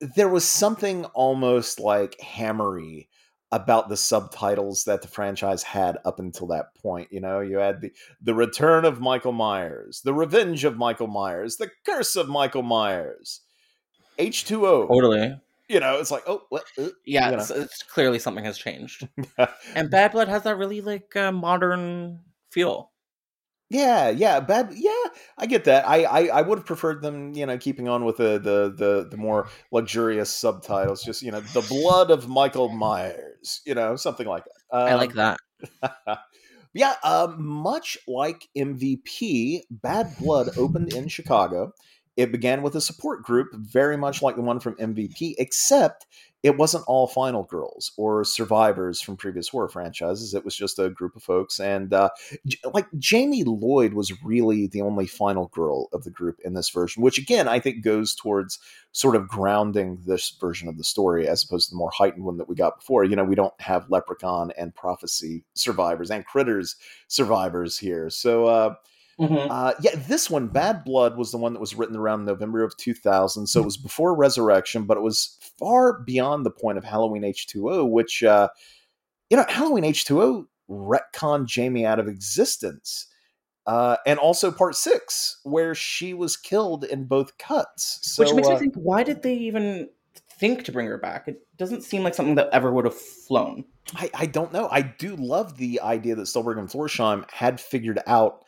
there 0.00 0.28
was 0.28 0.44
something 0.44 1.06
almost 1.06 1.80
like 1.80 2.20
hammery 2.20 3.08
about 3.50 3.88
the 3.88 3.96
subtitles 3.96 4.84
that 4.84 5.00
the 5.00 5.08
franchise 5.08 5.62
had 5.62 5.96
up 6.04 6.18
until 6.18 6.48
that 6.48 6.74
point. 6.82 7.08
You 7.12 7.20
know, 7.20 7.40
you 7.40 7.56
had 7.58 7.80
the 7.80 7.92
the 8.20 8.34
return 8.34 8.84
of 8.84 9.00
Michael 9.00 9.32
Myers, 9.32 10.02
the 10.04 10.12
revenge 10.12 10.64
of 10.64 10.76
Michael 10.76 11.06
Myers, 11.06 11.56
the 11.56 11.70
curse 11.86 12.16
of 12.16 12.28
Michael 12.28 12.62
Myers, 12.62 13.40
H 14.18 14.44
two 14.44 14.66
O. 14.66 14.86
Totally 14.86 15.36
you 15.68 15.80
know, 15.80 15.98
it's 15.98 16.10
like, 16.10 16.24
oh, 16.26 16.42
what? 16.48 16.64
Uh, 16.78 16.88
yeah, 17.04 17.30
you 17.30 17.36
know. 17.36 17.42
it's, 17.42 17.50
it's, 17.50 17.82
clearly 17.82 18.18
something 18.18 18.44
has 18.44 18.58
changed. 18.58 19.08
and 19.74 19.90
Bad 19.90 20.12
Blood 20.12 20.28
has 20.28 20.42
that 20.42 20.56
really 20.56 20.80
like 20.80 21.14
uh, 21.16 21.32
modern 21.32 22.20
feel. 22.50 22.90
Yeah, 23.70 24.10
yeah, 24.10 24.40
bad. 24.40 24.72
Yeah, 24.74 24.92
I 25.38 25.46
get 25.46 25.64
that. 25.64 25.88
I, 25.88 26.04
I, 26.04 26.26
I 26.26 26.42
would 26.42 26.58
have 26.58 26.66
preferred 26.66 27.02
them, 27.02 27.32
you 27.34 27.46
know, 27.46 27.56
keeping 27.56 27.88
on 27.88 28.04
with 28.04 28.18
the, 28.18 28.38
the 28.38 28.74
the 28.76 29.08
the 29.10 29.16
more 29.16 29.48
luxurious 29.72 30.30
subtitles. 30.30 31.02
Just 31.02 31.22
you 31.22 31.32
know, 31.32 31.40
the 31.40 31.62
blood 31.62 32.10
of 32.10 32.28
Michael 32.28 32.68
Myers, 32.68 33.62
you 33.64 33.74
know, 33.74 33.96
something 33.96 34.26
like 34.26 34.44
that. 34.44 34.76
Um, 34.78 34.88
I 34.88 34.94
like 34.94 35.14
that. 35.14 35.38
yeah, 36.74 36.94
um, 37.02 37.42
much 37.44 37.96
like 38.06 38.48
MVP, 38.56 39.62
Bad 39.70 40.14
Blood 40.20 40.50
opened 40.58 40.92
in 40.92 41.08
Chicago 41.08 41.72
it 42.16 42.32
began 42.32 42.62
with 42.62 42.76
a 42.76 42.80
support 42.80 43.22
group, 43.22 43.48
very 43.54 43.96
much 43.96 44.22
like 44.22 44.36
the 44.36 44.42
one 44.42 44.60
from 44.60 44.76
MVP, 44.76 45.34
except 45.38 46.06
it 46.44 46.58
wasn't 46.58 46.84
all 46.86 47.06
final 47.06 47.44
girls 47.44 47.92
or 47.96 48.22
survivors 48.22 49.00
from 49.00 49.16
previous 49.16 49.48
horror 49.48 49.68
franchises. 49.68 50.34
It 50.34 50.44
was 50.44 50.54
just 50.54 50.78
a 50.78 50.90
group 50.90 51.16
of 51.16 51.22
folks. 51.22 51.58
And 51.58 51.94
uh, 51.94 52.10
like 52.74 52.86
Jamie 52.98 53.44
Lloyd 53.44 53.94
was 53.94 54.22
really 54.22 54.66
the 54.66 54.82
only 54.82 55.06
final 55.06 55.46
girl 55.54 55.88
of 55.94 56.04
the 56.04 56.10
group 56.10 56.38
in 56.44 56.52
this 56.52 56.68
version, 56.68 57.02
which 57.02 57.18
again, 57.18 57.48
I 57.48 57.60
think 57.60 57.82
goes 57.82 58.14
towards 58.14 58.58
sort 58.92 59.16
of 59.16 59.26
grounding 59.26 59.98
this 60.06 60.36
version 60.38 60.68
of 60.68 60.76
the 60.76 60.84
story 60.84 61.26
as 61.26 61.42
opposed 61.42 61.70
to 61.70 61.74
the 61.74 61.78
more 61.78 61.90
heightened 61.90 62.26
one 62.26 62.36
that 62.36 62.48
we 62.48 62.54
got 62.54 62.78
before. 62.78 63.04
You 63.04 63.16
know, 63.16 63.24
we 63.24 63.34
don't 63.34 63.58
have 63.58 63.88
Leprechaun 63.88 64.52
and 64.58 64.74
Prophecy 64.74 65.44
survivors 65.54 66.10
and 66.10 66.26
Critters 66.26 66.76
survivors 67.08 67.78
here. 67.78 68.10
So, 68.10 68.44
uh, 68.44 68.74
Mm-hmm. 69.18 69.50
Uh, 69.50 69.72
yeah, 69.80 69.92
this 70.08 70.28
one, 70.28 70.48
Bad 70.48 70.84
Blood, 70.84 71.16
was 71.16 71.30
the 71.30 71.38
one 71.38 71.52
that 71.52 71.60
was 71.60 71.74
written 71.74 71.96
around 71.96 72.24
November 72.24 72.64
of 72.64 72.76
2000. 72.76 73.46
So 73.46 73.60
it 73.60 73.64
was 73.64 73.76
before 73.76 74.14
Resurrection, 74.14 74.84
but 74.84 74.96
it 74.96 75.02
was 75.02 75.38
far 75.58 76.00
beyond 76.00 76.44
the 76.44 76.50
point 76.50 76.78
of 76.78 76.84
Halloween 76.84 77.22
H2O, 77.22 77.88
which, 77.88 78.22
uh, 78.22 78.48
you 79.30 79.36
know, 79.36 79.44
Halloween 79.48 79.84
H2O 79.84 80.46
retconned 80.68 81.46
Jamie 81.46 81.86
out 81.86 82.00
of 82.00 82.08
existence. 82.08 83.06
Uh, 83.66 83.96
and 84.06 84.18
also 84.18 84.50
part 84.50 84.74
six, 84.74 85.40
where 85.44 85.74
she 85.74 86.12
was 86.12 86.36
killed 86.36 86.84
in 86.84 87.04
both 87.04 87.38
cuts. 87.38 87.98
So, 88.02 88.22
Which 88.22 88.34
makes 88.34 88.48
me 88.48 88.54
uh, 88.54 88.58
think, 88.58 88.74
why 88.74 89.02
did 89.02 89.22
they 89.22 89.34
even 89.34 89.88
think 90.38 90.64
to 90.64 90.72
bring 90.72 90.86
her 90.86 90.98
back? 90.98 91.28
It 91.28 91.46
doesn't 91.56 91.82
seem 91.82 92.02
like 92.02 92.14
something 92.14 92.34
that 92.34 92.50
ever 92.52 92.70
would 92.70 92.84
have 92.84 92.94
flown. 92.94 93.64
I, 93.94 94.10
I 94.14 94.26
don't 94.26 94.52
know. 94.52 94.68
I 94.70 94.82
do 94.82 95.16
love 95.16 95.56
the 95.56 95.80
idea 95.80 96.14
that 96.14 96.26
Stolberg 96.26 96.58
and 96.58 96.68
Florsheim 96.68 97.30
had 97.30 97.60
figured 97.60 98.00
out 98.06 98.43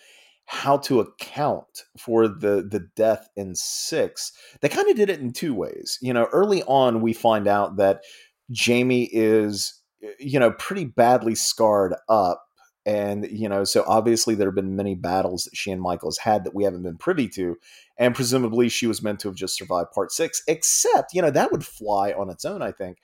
how 0.46 0.78
to 0.78 1.00
account 1.00 1.82
for 1.98 2.28
the 2.28 2.66
the 2.70 2.88
death 2.94 3.28
in 3.36 3.54
six 3.54 4.32
they 4.60 4.68
kind 4.68 4.88
of 4.88 4.96
did 4.96 5.10
it 5.10 5.20
in 5.20 5.32
two 5.32 5.52
ways 5.52 5.98
you 6.00 6.12
know 6.12 6.28
early 6.32 6.62
on 6.64 7.00
we 7.00 7.12
find 7.12 7.46
out 7.48 7.76
that 7.76 8.02
jamie 8.50 9.08
is 9.12 9.80
you 10.18 10.38
know 10.38 10.52
pretty 10.52 10.84
badly 10.84 11.34
scarred 11.34 11.94
up 12.08 12.44
and 12.86 13.28
you 13.28 13.48
know 13.48 13.64
so 13.64 13.84
obviously 13.88 14.36
there 14.36 14.46
have 14.46 14.54
been 14.54 14.76
many 14.76 14.94
battles 14.94 15.44
that 15.44 15.56
she 15.56 15.72
and 15.72 15.82
michael 15.82 16.08
has 16.08 16.18
had 16.18 16.44
that 16.44 16.54
we 16.54 16.62
haven't 16.62 16.84
been 16.84 16.96
privy 16.96 17.28
to 17.28 17.56
and 17.98 18.14
presumably 18.14 18.68
she 18.68 18.86
was 18.86 19.02
meant 19.02 19.18
to 19.18 19.28
have 19.28 19.36
just 19.36 19.56
survived 19.56 19.90
part 19.92 20.12
six 20.12 20.42
except 20.46 21.12
you 21.12 21.20
know 21.20 21.30
that 21.30 21.50
would 21.50 21.66
fly 21.66 22.12
on 22.12 22.30
its 22.30 22.44
own 22.44 22.62
i 22.62 22.70
think 22.70 22.98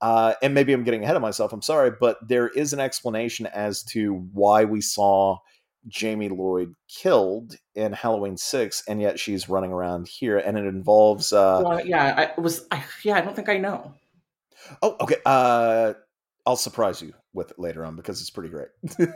uh, 0.00 0.34
and 0.42 0.54
maybe 0.54 0.72
i'm 0.72 0.84
getting 0.84 1.02
ahead 1.02 1.16
of 1.16 1.22
myself 1.22 1.52
i'm 1.52 1.62
sorry 1.62 1.90
but 2.00 2.16
there 2.28 2.48
is 2.48 2.72
an 2.72 2.80
explanation 2.80 3.46
as 3.46 3.82
to 3.82 4.28
why 4.32 4.64
we 4.64 4.80
saw 4.80 5.36
Jamie 5.86 6.28
Lloyd 6.28 6.74
killed 6.88 7.56
in 7.74 7.92
Halloween 7.92 8.36
Six, 8.36 8.82
and 8.88 9.00
yet 9.00 9.18
she's 9.18 9.48
running 9.48 9.72
around 9.72 10.08
here, 10.08 10.38
and 10.38 10.58
it 10.58 10.64
involves. 10.64 11.32
Uh, 11.32 11.62
well, 11.64 11.86
yeah, 11.86 12.30
I 12.36 12.40
was. 12.40 12.66
I, 12.70 12.82
yeah, 13.04 13.16
I 13.16 13.20
don't 13.20 13.36
think 13.36 13.48
I 13.48 13.58
know. 13.58 13.94
Oh, 14.82 14.96
okay. 15.00 15.16
Uh, 15.24 15.94
I'll 16.46 16.56
surprise 16.56 17.02
you 17.02 17.12
with 17.32 17.50
it 17.50 17.58
later 17.58 17.84
on 17.84 17.94
because 17.94 18.20
it's 18.20 18.30
pretty 18.30 18.48
great. 18.48 18.68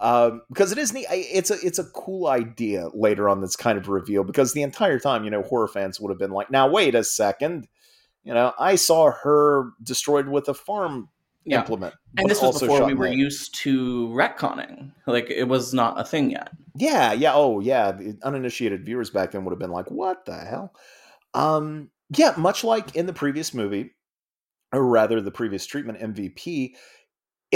um, 0.00 0.42
because 0.48 0.72
it 0.72 0.78
is 0.78 0.92
neat. 0.92 1.06
It's 1.10 1.50
a 1.50 1.56
it's 1.62 1.78
a 1.78 1.84
cool 1.84 2.28
idea 2.28 2.88
later 2.94 3.28
on 3.28 3.40
that's 3.40 3.56
kind 3.56 3.76
of 3.76 3.88
revealed 3.88 4.26
because 4.26 4.52
the 4.52 4.62
entire 4.62 4.98
time, 4.98 5.24
you 5.24 5.30
know, 5.30 5.42
horror 5.42 5.68
fans 5.68 6.00
would 6.00 6.10
have 6.10 6.18
been 6.18 6.30
like, 6.30 6.50
"Now 6.50 6.68
wait 6.68 6.94
a 6.94 7.04
second, 7.04 7.68
you 8.26 8.34
know, 8.34 8.52
I 8.58 8.74
saw 8.74 9.12
her 9.22 9.70
destroyed 9.80 10.26
with 10.26 10.48
a 10.48 10.54
farm 10.54 11.08
yeah. 11.46 11.60
implement." 11.60 11.94
And 12.18 12.28
this 12.28 12.42
was 12.42 12.60
before 12.60 12.84
we 12.84 12.94
were 12.94 13.08
used 13.08 13.54
to 13.62 14.08
retconning. 14.08 14.92
Like 15.06 15.30
it 15.30 15.48
was 15.48 15.72
not 15.72 16.00
a 16.00 16.04
thing 16.04 16.30
yet. 16.30 16.50
Yeah, 16.74 17.12
yeah. 17.12 17.32
Oh, 17.34 17.60
yeah. 17.60 17.92
The 17.92 18.18
uninitiated 18.22 18.84
viewers 18.84 19.10
back 19.10 19.30
then 19.30 19.44
would 19.44 19.52
have 19.52 19.58
been 19.58 19.70
like, 19.70 19.90
"What 19.90 20.24
the 20.26 20.36
hell?" 20.36 20.74
Um, 21.34 21.90
yeah, 22.16 22.34
much 22.36 22.64
like 22.64 22.94
in 22.94 23.06
the 23.06 23.12
previous 23.12 23.54
movie, 23.54 23.94
or 24.72 24.84
rather 24.84 25.20
the 25.20 25.30
previous 25.30 25.66
treatment 25.66 26.00
MVP, 26.00 26.74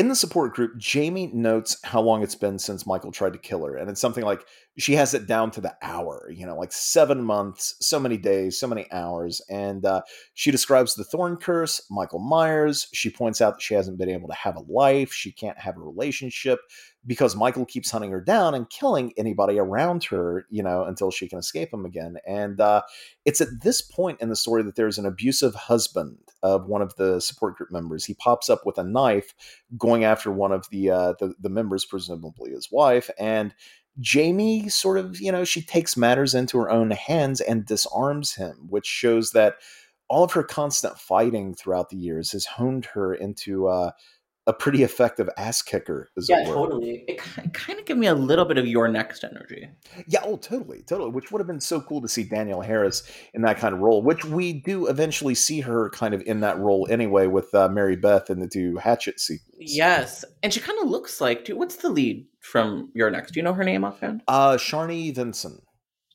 in 0.01 0.09
the 0.09 0.17
support 0.17 0.55
group, 0.55 0.79
Jamie 0.79 1.31
notes 1.35 1.77
how 1.85 2.01
long 2.01 2.23
it's 2.23 2.35
been 2.35 2.59
since 2.59 2.87
Michael 2.87 3.13
tried 3.13 3.35
to 3.35 3.39
kill 3.39 3.67
her. 3.67 3.77
And 3.77 3.91
it's 3.91 4.01
something 4.01 4.25
like 4.25 4.47
she 4.79 4.95
has 4.95 5.13
it 5.13 5.27
down 5.27 5.51
to 5.51 5.61
the 5.61 5.77
hour, 5.83 6.33
you 6.35 6.47
know, 6.47 6.57
like 6.57 6.73
seven 6.73 7.23
months, 7.23 7.75
so 7.83 8.01
many 8.01 8.17
days, 8.17 8.59
so 8.59 8.67
many 8.67 8.91
hours. 8.93 9.43
And 9.51 9.85
uh, 9.85 10.01
she 10.33 10.51
describes 10.51 10.95
the 10.95 11.05
thorn 11.05 11.37
curse, 11.37 11.83
Michael 11.91 12.19
Myers. 12.19 12.89
She 12.95 13.11
points 13.11 13.43
out 13.43 13.57
that 13.57 13.63
she 13.63 13.75
hasn't 13.75 13.99
been 13.99 14.09
able 14.09 14.29
to 14.29 14.35
have 14.35 14.57
a 14.57 14.65
life, 14.73 15.13
she 15.13 15.33
can't 15.33 15.59
have 15.59 15.77
a 15.77 15.81
relationship 15.81 16.61
because 17.07 17.35
Michael 17.35 17.65
keeps 17.65 17.91
hunting 17.91 18.11
her 18.11 18.21
down 18.21 18.55
and 18.55 18.69
killing 18.69 19.13
anybody 19.17 19.59
around 19.59 20.05
her, 20.05 20.45
you 20.51 20.63
know, 20.63 20.85
until 20.85 21.11
she 21.11 21.29
can 21.29 21.39
escape 21.39 21.73
him 21.73 21.85
again. 21.87 22.17
And 22.27 22.61
uh, 22.61 22.83
it's 23.25 23.41
at 23.41 23.63
this 23.63 23.81
point 23.81 24.21
in 24.21 24.29
the 24.29 24.37
story 24.37 24.63
that 24.63 24.77
there's 24.77 24.99
an 24.99 25.07
abusive 25.07 25.55
husband 25.55 26.19
of 26.43 26.67
one 26.67 26.83
of 26.83 26.95
the 26.97 27.21
support 27.21 27.57
group 27.57 27.71
members. 27.71 28.05
He 28.05 28.15
pops 28.15 28.51
up 28.51 28.67
with 28.67 28.77
a 28.77 28.85
knife, 28.85 29.35
going 29.79 30.05
after 30.05 30.31
one 30.31 30.53
of 30.53 30.69
the 30.71 30.91
uh, 30.91 31.15
the, 31.19 31.35
the 31.41 31.49
members, 31.49 31.85
presumably 31.85 32.51
his 32.51 32.69
wife, 32.71 33.09
and 33.19 33.55
Jamie 33.99 34.69
sort 34.69 34.99
of, 34.99 35.21
you 35.21 35.33
know, 35.33 35.45
she 35.45 35.63
takes 35.63 35.97
matters 35.97 36.35
into 36.35 36.59
her 36.59 36.71
own 36.71 36.91
hands 36.93 37.41
and 37.41 37.67
disarms 37.67 38.35
him, 38.35 38.67
which 38.69 38.87
shows 38.87 39.33
that 39.33 39.57
all 40.09 40.25
of 40.25 40.33
her 40.33 40.43
constant 40.43 40.99
fighting 40.99 41.55
throughout 41.55 41.91
the 41.91 41.97
years 41.97 42.33
has 42.33 42.45
honed 42.45 42.85
her 42.85 43.15
into 43.15 43.69
uh, 43.69 43.91
a 44.51 44.53
pretty 44.53 44.83
effective 44.83 45.31
ass 45.37 45.63
kicker. 45.63 46.11
yeah, 46.29 46.45
totally. 46.45 47.05
It, 47.07 47.21
it 47.39 47.55
kind 47.55 47.79
of 47.79 47.85
gave 47.85 47.97
me 47.97 48.09
a 48.09 48.15
little 48.15 48.45
bit 48.45 48.59
of 48.59 48.67
You're 48.67 48.89
Next 48.89 49.23
energy. 49.23 49.69
Yeah, 50.09 50.21
oh, 50.25 50.37
totally, 50.37 50.83
totally. 50.83 51.11
Which 51.11 51.31
would 51.31 51.39
have 51.39 51.47
been 51.47 51.61
so 51.61 51.81
cool 51.81 52.03
to 52.03 52.09
see 52.09 52.25
Danielle 52.25 52.61
Harris 52.61 53.09
in 53.33 53.43
that 53.43 53.59
kind 53.59 53.73
of 53.73 53.81
role. 53.81 54.03
Which 54.03 54.25
we 54.25 54.53
do 54.53 54.89
eventually 54.89 55.37
see 55.37 55.61
her 55.61 55.89
kind 55.91 56.13
of 56.13 56.23
in 56.23 56.41
that 56.41 56.59
role 56.59 56.89
anyway 56.91 57.29
with 57.29 57.55
uh, 57.55 57.69
Mary 57.69 57.95
Beth 57.95 58.29
in 58.29 58.41
the 58.41 58.49
two 58.49 58.77
Hatchet 58.77 59.21
sequels. 59.21 59.55
Yes, 59.59 60.25
and 60.43 60.53
she 60.53 60.59
kind 60.59 60.79
of 60.83 60.89
looks 60.89 61.21
like. 61.21 61.45
Dude, 61.45 61.57
what's 61.57 61.77
the 61.77 61.91
lead 61.91 62.27
from 62.41 62.91
You're 62.93 63.11
Next? 63.11 63.33
Do 63.33 63.39
you 63.39 63.45
know 63.45 63.55
her 63.55 63.65
name 63.65 63.85
offhand? 63.85 64.23
Uh, 64.27 64.57
Sharni 64.57 65.15
Vinson. 65.15 65.63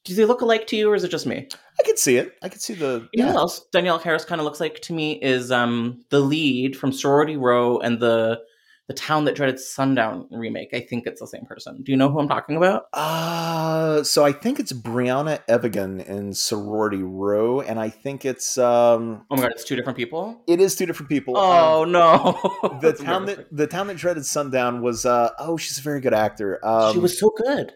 Do 0.05 0.13
they 0.13 0.25
look 0.25 0.41
alike 0.41 0.67
to 0.67 0.75
you, 0.75 0.89
or 0.89 0.95
is 0.95 1.03
it 1.03 1.09
just 1.09 1.25
me? 1.25 1.47
I 1.79 1.83
can 1.83 1.97
see 1.97 2.17
it. 2.17 2.37
I 2.43 2.49
can 2.49 2.59
see 2.59 2.75
the. 2.75 3.09
You 3.11 3.23
yeah. 3.23 3.25
know 3.25 3.33
what 3.33 3.39
else 3.41 3.65
Danielle 3.71 3.97
Harris 3.97 4.23
kind 4.23 4.39
of 4.39 4.45
looks 4.45 4.59
like 4.59 4.79
to 4.81 4.93
me 4.93 5.13
is 5.13 5.51
um 5.51 6.03
the 6.09 6.19
lead 6.19 6.77
from 6.77 6.91
Sorority 6.91 7.37
Row 7.37 7.79
and 7.79 7.99
the 7.99 8.39
the 8.87 8.93
Town 8.93 9.25
That 9.25 9.35
Dreaded 9.35 9.59
Sundown 9.59 10.27
remake. 10.29 10.69
I 10.71 10.79
think 10.79 11.07
it's 11.07 11.19
the 11.19 11.25
same 11.25 11.45
person. 11.45 11.81
Do 11.81 11.91
you 11.91 11.97
know 11.97 12.11
who 12.11 12.19
I'm 12.19 12.27
talking 12.27 12.55
about? 12.55 12.83
Uh 12.93 14.03
so 14.03 14.23
I 14.23 14.31
think 14.31 14.59
it's 14.59 14.71
Briana 14.71 15.39
Evigan 15.47 16.01
in 16.01 16.33
Sorority 16.35 17.01
Row, 17.01 17.61
and 17.61 17.79
I 17.79 17.89
think 17.89 18.25
it's 18.25 18.59
um 18.59 19.25
Oh 19.31 19.35
my 19.35 19.41
god, 19.41 19.51
it's 19.53 19.63
two 19.63 19.75
different 19.75 19.97
people? 19.97 20.39
It 20.45 20.61
is 20.61 20.75
two 20.75 20.85
different 20.85 21.09
people. 21.09 21.33
Oh 21.35 21.81
um, 21.83 21.91
no. 21.91 22.77
the 22.81 22.93
town 22.93 23.25
that 23.25 23.47
the 23.51 23.65
town 23.65 23.87
that 23.87 23.97
dreaded 23.97 24.25
sundown 24.25 24.83
was 24.83 25.03
uh 25.07 25.31
oh, 25.39 25.57
she's 25.57 25.79
a 25.79 25.81
very 25.81 25.99
good 25.99 26.13
actor. 26.13 26.63
Um, 26.63 26.93
she 26.93 26.99
was 26.99 27.17
so 27.17 27.31
good 27.35 27.73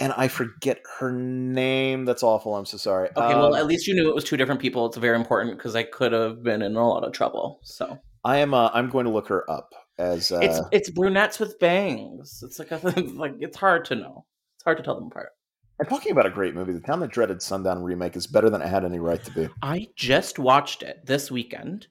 and 0.00 0.14
I 0.16 0.28
forget 0.28 0.80
her 0.98 1.12
name. 1.12 2.06
That's 2.06 2.22
awful. 2.22 2.56
I'm 2.56 2.64
so 2.64 2.78
sorry. 2.78 3.10
Okay, 3.10 3.34
um, 3.34 3.38
well, 3.38 3.54
at 3.54 3.66
least 3.66 3.86
you 3.86 3.94
knew 3.94 4.08
it 4.08 4.14
was 4.14 4.24
two 4.24 4.38
different 4.38 4.60
people. 4.60 4.86
It's 4.86 4.96
very 4.96 5.16
important 5.16 5.58
because 5.58 5.76
I 5.76 5.82
could 5.82 6.12
have 6.12 6.42
been 6.42 6.62
in 6.62 6.74
a 6.74 6.88
lot 6.88 7.04
of 7.04 7.12
trouble. 7.12 7.60
So 7.62 7.98
I 8.24 8.38
am. 8.38 8.54
Uh, 8.54 8.70
I'm 8.72 8.88
going 8.88 9.04
to 9.04 9.12
look 9.12 9.28
her 9.28 9.48
up 9.50 9.74
as. 9.98 10.32
Uh, 10.32 10.40
it's 10.42 10.60
it's 10.72 10.90
brunettes 10.90 11.38
with 11.38 11.58
bangs. 11.58 12.42
It's 12.42 12.58
like 12.58 12.72
a, 12.72 12.76
like 13.14 13.34
it's 13.38 13.58
hard 13.58 13.84
to 13.86 13.94
know. 13.94 14.24
It's 14.56 14.64
hard 14.64 14.78
to 14.78 14.82
tell 14.82 14.94
them 14.94 15.06
apart. 15.06 15.30
I'm 15.78 15.86
talking 15.86 16.12
about 16.12 16.26
a 16.26 16.30
great 16.30 16.54
movie. 16.54 16.72
The 16.72 16.80
Town 16.80 17.00
That 17.00 17.10
Dreaded 17.10 17.40
Sundown 17.40 17.82
remake 17.82 18.16
is 18.16 18.26
better 18.26 18.50
than 18.50 18.60
it 18.60 18.68
had 18.68 18.84
any 18.84 18.98
right 18.98 19.22
to 19.24 19.30
be. 19.30 19.48
I 19.62 19.88
just 19.96 20.38
watched 20.38 20.82
it 20.82 21.06
this 21.06 21.30
weekend, 21.30 21.86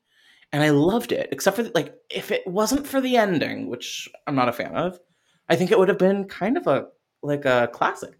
and 0.51 0.61
I 0.61 0.69
loved 0.69 1.11
it. 1.11 1.29
Except 1.31 1.57
for 1.57 1.63
like, 1.75 1.95
if 2.09 2.31
it 2.31 2.45
wasn't 2.45 2.85
for 2.85 3.01
the 3.01 3.17
ending, 3.17 3.67
which 3.67 4.07
I'm 4.27 4.35
not 4.35 4.49
a 4.49 4.53
fan 4.53 4.75
of, 4.75 4.99
I 5.47 5.55
think 5.55 5.71
it 5.71 5.79
would 5.79 5.89
have 5.89 5.97
been 5.97 6.25
kind 6.25 6.57
of 6.57 6.67
a 6.67 6.85
like 7.21 7.45
a 7.45 7.69
classic. 7.71 8.15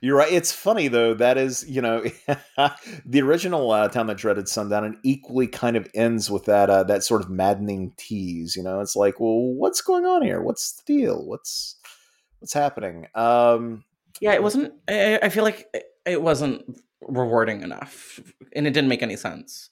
You're 0.00 0.16
right. 0.16 0.32
It's 0.32 0.52
funny 0.52 0.88
though. 0.88 1.14
That 1.14 1.38
is, 1.38 1.64
you 1.68 1.80
know, 1.80 2.04
the 3.06 3.22
original 3.22 3.70
uh, 3.70 3.88
"Town 3.88 4.06
That 4.06 4.18
Dreaded 4.18 4.48
Sundown" 4.48 4.84
and 4.84 4.96
equally 5.02 5.46
kind 5.46 5.76
of 5.76 5.88
ends 5.94 6.30
with 6.30 6.44
that 6.44 6.70
uh, 6.70 6.82
that 6.84 7.04
sort 7.04 7.22
of 7.22 7.30
maddening 7.30 7.92
tease. 7.96 8.54
You 8.56 8.62
know, 8.62 8.80
it's 8.80 8.96
like, 8.96 9.18
well, 9.20 9.40
what's 9.40 9.80
going 9.80 10.04
on 10.04 10.22
here? 10.22 10.42
What's 10.42 10.72
the 10.72 10.94
deal? 10.94 11.24
What's 11.24 11.76
what's 12.40 12.52
happening? 12.52 13.06
Um, 13.14 13.84
yeah, 14.20 14.32
it 14.32 14.42
wasn't. 14.42 14.74
I, 14.88 15.18
I 15.22 15.28
feel 15.28 15.44
like 15.44 15.66
it 16.04 16.20
wasn't 16.20 16.64
rewarding 17.00 17.62
enough, 17.62 18.20
and 18.54 18.66
it 18.66 18.72
didn't 18.72 18.88
make 18.88 19.02
any 19.02 19.16
sense. 19.16 19.70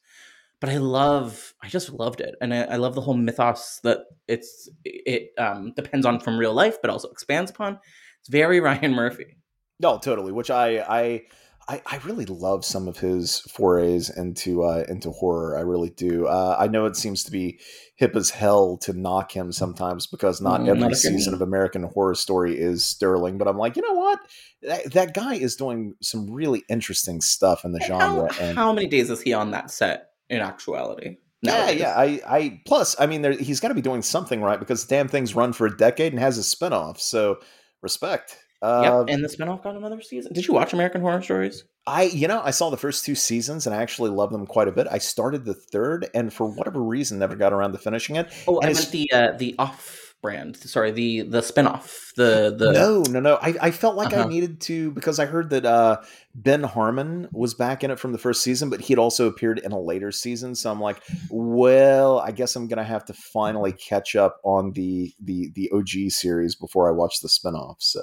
But 0.58 0.70
I 0.70 0.78
love, 0.78 1.52
I 1.62 1.68
just 1.68 1.92
loved 1.92 2.22
it, 2.22 2.34
and 2.40 2.54
I, 2.54 2.62
I 2.62 2.76
love 2.76 2.94
the 2.94 3.02
whole 3.02 3.16
mythos 3.16 3.80
that 3.82 3.98
it's 4.26 4.70
it 4.84 5.32
um, 5.36 5.74
depends 5.76 6.06
on 6.06 6.18
from 6.18 6.38
real 6.38 6.54
life, 6.54 6.78
but 6.80 6.90
also 6.90 7.10
expands 7.10 7.50
upon 7.50 7.78
it's 8.26 8.32
very 8.32 8.60
Ryan 8.68 8.94
Murphy. 8.94 9.36
No, 9.78 9.98
totally. 9.98 10.32
Which 10.32 10.50
I 10.50 10.78
I 10.78 11.22
I, 11.68 11.82
I 11.84 11.96
really 12.04 12.26
love 12.26 12.64
some 12.64 12.86
of 12.86 12.98
his 12.98 13.40
forays 13.40 14.08
into 14.08 14.62
uh, 14.62 14.84
into 14.88 15.10
horror. 15.10 15.58
I 15.58 15.62
really 15.62 15.90
do. 15.90 16.26
Uh, 16.26 16.56
I 16.58 16.68
know 16.68 16.86
it 16.86 16.96
seems 16.96 17.24
to 17.24 17.32
be 17.32 17.58
hip 17.96 18.14
as 18.14 18.30
hell 18.30 18.76
to 18.82 18.92
knock 18.92 19.32
him 19.32 19.50
sometimes 19.50 20.06
because 20.06 20.40
not 20.40 20.60
mm, 20.60 20.68
every 20.68 20.94
season 20.94 21.34
of 21.34 21.42
American 21.42 21.82
Horror 21.82 22.14
Story 22.14 22.56
is 22.56 22.86
sterling. 22.86 23.36
But 23.36 23.48
I'm 23.48 23.58
like, 23.58 23.74
you 23.74 23.82
know 23.82 23.94
what? 23.94 24.20
That, 24.62 24.92
that 24.92 25.14
guy 25.14 25.34
is 25.34 25.56
doing 25.56 25.94
some 26.00 26.30
really 26.30 26.62
interesting 26.68 27.20
stuff 27.20 27.64
in 27.64 27.72
the 27.72 27.80
genre. 27.80 28.32
How, 28.32 28.44
and 28.44 28.56
how 28.56 28.72
many 28.72 28.86
days 28.86 29.10
is 29.10 29.20
he 29.20 29.32
on 29.32 29.50
that 29.50 29.72
set 29.72 30.10
in 30.30 30.40
actuality? 30.40 31.16
Nowadays? 31.42 31.80
Yeah, 31.80 32.04
yeah. 32.04 32.20
I, 32.26 32.36
I 32.38 32.62
plus, 32.64 32.94
I 33.00 33.06
mean, 33.06 33.22
there, 33.22 33.32
he's 33.32 33.58
got 33.58 33.68
to 33.68 33.74
be 33.74 33.82
doing 33.82 34.02
something 34.02 34.40
right 34.40 34.60
because 34.60 34.84
damn 34.84 35.08
thing's 35.08 35.34
run 35.34 35.52
for 35.52 35.66
a 35.66 35.76
decade 35.76 36.12
and 36.12 36.20
has 36.20 36.38
a 36.38 36.42
spinoff. 36.42 37.00
So 37.00 37.38
respect. 37.82 38.38
Uh, 38.62 39.04
yep, 39.06 39.14
and 39.14 39.22
the 39.22 39.28
spinoff 39.28 39.62
got 39.62 39.76
another 39.76 40.00
season. 40.00 40.32
Did 40.32 40.48
you 40.48 40.54
watch 40.54 40.72
American 40.72 41.02
Horror 41.02 41.22
Stories? 41.22 41.64
I, 41.86 42.04
you 42.04 42.26
know, 42.26 42.40
I 42.42 42.50
saw 42.50 42.70
the 42.70 42.76
first 42.76 43.04
two 43.04 43.14
seasons 43.14 43.66
and 43.66 43.74
I 43.74 43.80
actually 43.80 44.10
love 44.10 44.32
them 44.32 44.46
quite 44.46 44.66
a 44.66 44.72
bit. 44.72 44.88
I 44.90 44.98
started 44.98 45.44
the 45.44 45.54
third, 45.54 46.08
and 46.14 46.32
for 46.32 46.48
whatever 46.48 46.82
reason, 46.82 47.18
never 47.18 47.36
got 47.36 47.52
around 47.52 47.72
to 47.72 47.78
finishing 47.78 48.16
it. 48.16 48.32
Oh, 48.48 48.58
and 48.58 48.70
I 48.70 48.72
meant 48.72 48.90
the 48.90 49.10
uh, 49.12 49.32
the 49.32 49.54
off 49.58 50.05
brand. 50.26 50.56
Sorry, 50.56 50.90
the 50.90 51.22
the 51.22 51.40
spinoff. 51.40 52.12
The 52.16 52.52
the 52.58 52.72
no, 52.72 53.04
no, 53.08 53.20
no. 53.20 53.36
I, 53.36 53.54
I 53.62 53.70
felt 53.70 53.94
like 53.94 54.12
uh-huh. 54.12 54.24
I 54.24 54.28
needed 54.28 54.60
to 54.62 54.90
because 54.90 55.20
I 55.20 55.26
heard 55.26 55.50
that 55.50 55.64
uh, 55.64 56.02
Ben 56.34 56.64
Harmon 56.64 57.28
was 57.30 57.54
back 57.54 57.84
in 57.84 57.92
it 57.92 58.00
from 58.00 58.10
the 58.10 58.18
first 58.18 58.42
season, 58.42 58.68
but 58.68 58.80
he'd 58.80 58.98
also 58.98 59.28
appeared 59.28 59.60
in 59.60 59.70
a 59.70 59.78
later 59.78 60.10
season. 60.10 60.56
So 60.56 60.68
I'm 60.72 60.80
like, 60.80 61.00
well, 61.30 62.18
I 62.18 62.32
guess 62.32 62.56
I'm 62.56 62.66
gonna 62.66 62.82
have 62.82 63.04
to 63.04 63.12
finally 63.12 63.70
catch 63.70 64.16
up 64.16 64.40
on 64.42 64.72
the 64.72 65.14
the 65.20 65.52
the 65.54 65.70
OG 65.72 66.10
series 66.10 66.56
before 66.56 66.88
I 66.88 66.92
watch 66.92 67.20
the 67.20 67.28
spinoff. 67.28 67.76
So 67.78 68.00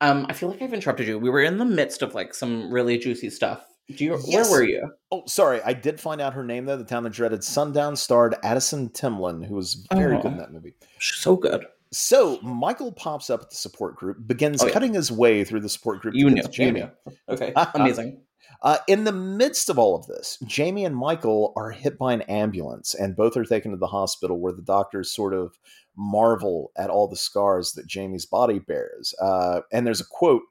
um, 0.00 0.24
I 0.30 0.32
feel 0.32 0.48
like 0.48 0.62
I've 0.62 0.72
interrupted 0.72 1.06
you. 1.06 1.18
We 1.18 1.28
were 1.28 1.42
in 1.42 1.58
the 1.58 1.66
midst 1.66 2.00
of 2.00 2.14
like 2.14 2.32
some 2.32 2.72
really 2.72 2.96
juicy 2.96 3.28
stuff. 3.28 3.62
Do 3.96 4.04
you? 4.04 4.18
Yes. 4.24 4.50
Where 4.50 4.60
were 4.60 4.64
you? 4.64 4.92
Oh, 5.10 5.22
sorry. 5.26 5.60
I 5.62 5.72
did 5.72 6.00
find 6.00 6.20
out 6.20 6.34
her 6.34 6.44
name 6.44 6.64
though. 6.64 6.76
The 6.76 6.84
town 6.84 7.04
that 7.04 7.12
dreaded 7.12 7.42
sundown 7.44 7.96
starred 7.96 8.36
Addison 8.42 8.88
Timlin, 8.90 9.44
who 9.44 9.54
was 9.54 9.86
very 9.92 10.16
good 10.16 10.32
in 10.32 10.38
that 10.38 10.52
movie. 10.52 10.74
So 11.00 11.36
good. 11.36 11.66
So 11.92 12.40
Michael 12.42 12.92
pops 12.92 13.30
up 13.30 13.42
at 13.42 13.50
the 13.50 13.56
support 13.56 13.96
group, 13.96 14.26
begins 14.26 14.62
oh, 14.62 14.66
yeah. 14.66 14.72
cutting 14.72 14.94
his 14.94 15.10
way 15.10 15.42
through 15.42 15.60
the 15.60 15.68
support 15.68 16.00
group. 16.00 16.14
You 16.14 16.30
knew. 16.30 16.42
Jamie. 16.44 16.80
You 16.80 16.90
knew. 17.06 17.16
Okay. 17.28 17.52
Amazing. 17.74 18.22
Uh, 18.62 18.76
in 18.86 19.04
the 19.04 19.12
midst 19.12 19.70
of 19.70 19.78
all 19.78 19.96
of 19.96 20.06
this, 20.06 20.38
Jamie 20.46 20.84
and 20.84 20.94
Michael 20.94 21.52
are 21.56 21.70
hit 21.70 21.98
by 21.98 22.12
an 22.12 22.20
ambulance, 22.22 22.94
and 22.94 23.16
both 23.16 23.36
are 23.36 23.44
taken 23.44 23.70
to 23.70 23.76
the 23.76 23.86
hospital 23.86 24.38
where 24.38 24.52
the 24.52 24.62
doctors 24.62 25.14
sort 25.14 25.32
of 25.32 25.58
marvel 25.96 26.70
at 26.76 26.90
all 26.90 27.08
the 27.08 27.16
scars 27.16 27.72
that 27.72 27.86
Jamie's 27.86 28.26
body 28.26 28.58
bears. 28.58 29.14
Uh, 29.20 29.62
and 29.72 29.86
there's 29.86 30.00
a 30.00 30.06
quote 30.06 30.42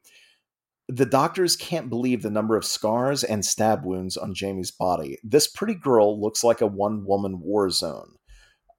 The 0.92 1.06
doctors 1.06 1.56
can't 1.56 1.88
believe 1.88 2.24
the 2.24 2.32
number 2.32 2.58
of 2.58 2.66
scars 2.66 3.24
and 3.24 3.46
stab 3.46 3.86
wounds 3.86 4.18
on 4.18 4.34
Jamie's 4.34 4.72
body. 4.72 5.20
This 5.24 5.48
pretty 5.48 5.76
girl 5.76 6.20
looks 6.20 6.44
like 6.44 6.62
a 6.62 6.68
one 6.68 7.06
woman 7.06 7.40
war 7.42 7.70
zone. 7.70 8.16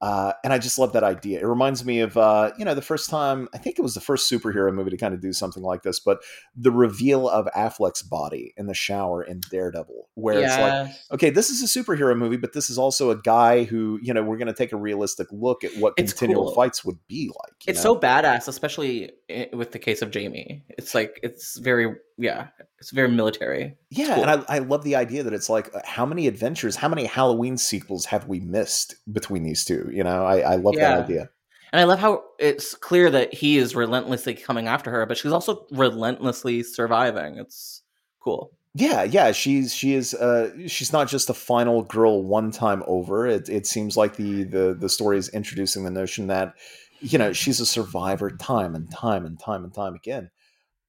Uh, 0.02 0.32
and 0.42 0.50
I 0.50 0.58
just 0.58 0.78
love 0.78 0.94
that 0.94 1.04
idea. 1.04 1.40
It 1.40 1.46
reminds 1.46 1.84
me 1.84 2.00
of, 2.00 2.16
uh, 2.16 2.52
you 2.58 2.64
know, 2.64 2.74
the 2.74 2.80
first 2.80 3.11
time, 3.11 3.48
I 3.52 3.58
think 3.58 3.78
it 3.78 3.82
was 3.82 3.92
the 3.92 4.00
first 4.00 4.30
superhero 4.32 4.72
movie 4.72 4.88
to 4.90 4.96
kind 4.96 5.12
of 5.12 5.20
do 5.20 5.32
something 5.34 5.62
like 5.62 5.82
this, 5.82 6.00
but 6.00 6.22
the 6.56 6.72
reveal 6.72 7.28
of 7.28 7.46
Affleck's 7.54 8.02
body 8.02 8.54
in 8.56 8.66
the 8.66 8.72
shower 8.72 9.22
in 9.22 9.42
Daredevil, 9.50 10.08
where 10.14 10.40
it's 10.40 10.56
like, 10.56 10.90
okay, 11.12 11.28
this 11.28 11.50
is 11.50 11.62
a 11.62 11.66
superhero 11.66 12.16
movie, 12.16 12.38
but 12.38 12.54
this 12.54 12.70
is 12.70 12.78
also 12.78 13.11
a 13.11 13.16
guy 13.16 13.64
who, 13.64 13.98
you 14.02 14.14
know, 14.14 14.22
we're 14.22 14.38
going 14.38 14.46
to 14.48 14.54
take 14.54 14.72
a 14.72 14.76
realistic 14.76 15.26
look 15.30 15.64
at 15.64 15.76
what 15.76 15.92
It's 15.98 16.14
continual 16.14 16.46
cool. 16.46 16.54
fights 16.54 16.82
would 16.82 16.98
be 17.06 17.28
like. 17.28 17.56
It's 17.66 17.84
know? 17.84 17.94
so 17.94 18.00
badass, 18.00 18.48
especially 18.48 19.11
with 19.52 19.72
the 19.72 19.78
case 19.78 20.02
of 20.02 20.10
Jamie. 20.10 20.64
It's 20.68 20.94
like 20.94 21.18
it's 21.22 21.58
very 21.58 21.96
yeah, 22.18 22.48
it's 22.78 22.90
very 22.90 23.08
military. 23.08 23.76
Yeah, 23.90 24.14
cool. 24.14 24.24
and 24.24 24.44
I, 24.48 24.56
I 24.56 24.58
love 24.60 24.84
the 24.84 24.96
idea 24.96 25.22
that 25.22 25.32
it's 25.32 25.48
like, 25.48 25.74
uh, 25.74 25.80
how 25.84 26.06
many 26.06 26.26
adventures, 26.26 26.76
how 26.76 26.88
many 26.88 27.04
Halloween 27.06 27.56
sequels 27.56 28.04
have 28.06 28.28
we 28.28 28.40
missed 28.40 28.94
between 29.12 29.42
these 29.42 29.64
two? 29.64 29.90
You 29.92 30.04
know, 30.04 30.24
I, 30.24 30.40
I 30.40 30.54
love 30.56 30.74
Yeah. 30.76 30.96
that 30.96 31.04
idea. 31.04 31.30
And 31.72 31.80
I 31.80 31.84
love 31.84 32.00
how 32.00 32.24
it's 32.38 32.74
clear 32.74 33.10
that 33.10 33.32
he 33.32 33.56
is 33.56 33.76
relentlessly 33.76 34.34
coming 34.34 34.66
after 34.66 34.90
her, 34.90 35.06
but 35.06 35.16
she's 35.16 35.30
also 35.32 35.66
relentlessly 35.70 36.62
surviving. 36.64 37.36
It's 37.36 37.82
cool. 38.20 38.52
Yeah, 38.74 39.02
yeah, 39.02 39.32
she's 39.32 39.74
she 39.74 39.94
is 39.94 40.14
uh 40.14 40.50
she's 40.68 40.92
not 40.92 41.08
just 41.08 41.28
a 41.30 41.34
final 41.34 41.82
girl 41.82 42.22
one 42.22 42.50
time 42.52 42.82
over. 42.86 43.26
It 43.26 43.48
it 43.48 43.66
seems 43.66 43.96
like 43.96 44.16
the 44.16 44.44
the 44.44 44.76
the 44.78 44.88
story 44.88 45.18
is 45.18 45.28
introducing 45.30 45.84
the 45.84 45.90
notion 45.90 46.28
that 46.28 46.54
you 47.01 47.18
know, 47.18 47.32
she's 47.32 47.61
a 47.61 47.66
survivor 47.66 48.30
time 48.30 48.74
and 48.74 48.90
time 48.90 49.26
and 49.26 49.38
time 49.38 49.64
and 49.64 49.74
time 49.74 49.94
again. 49.94 50.30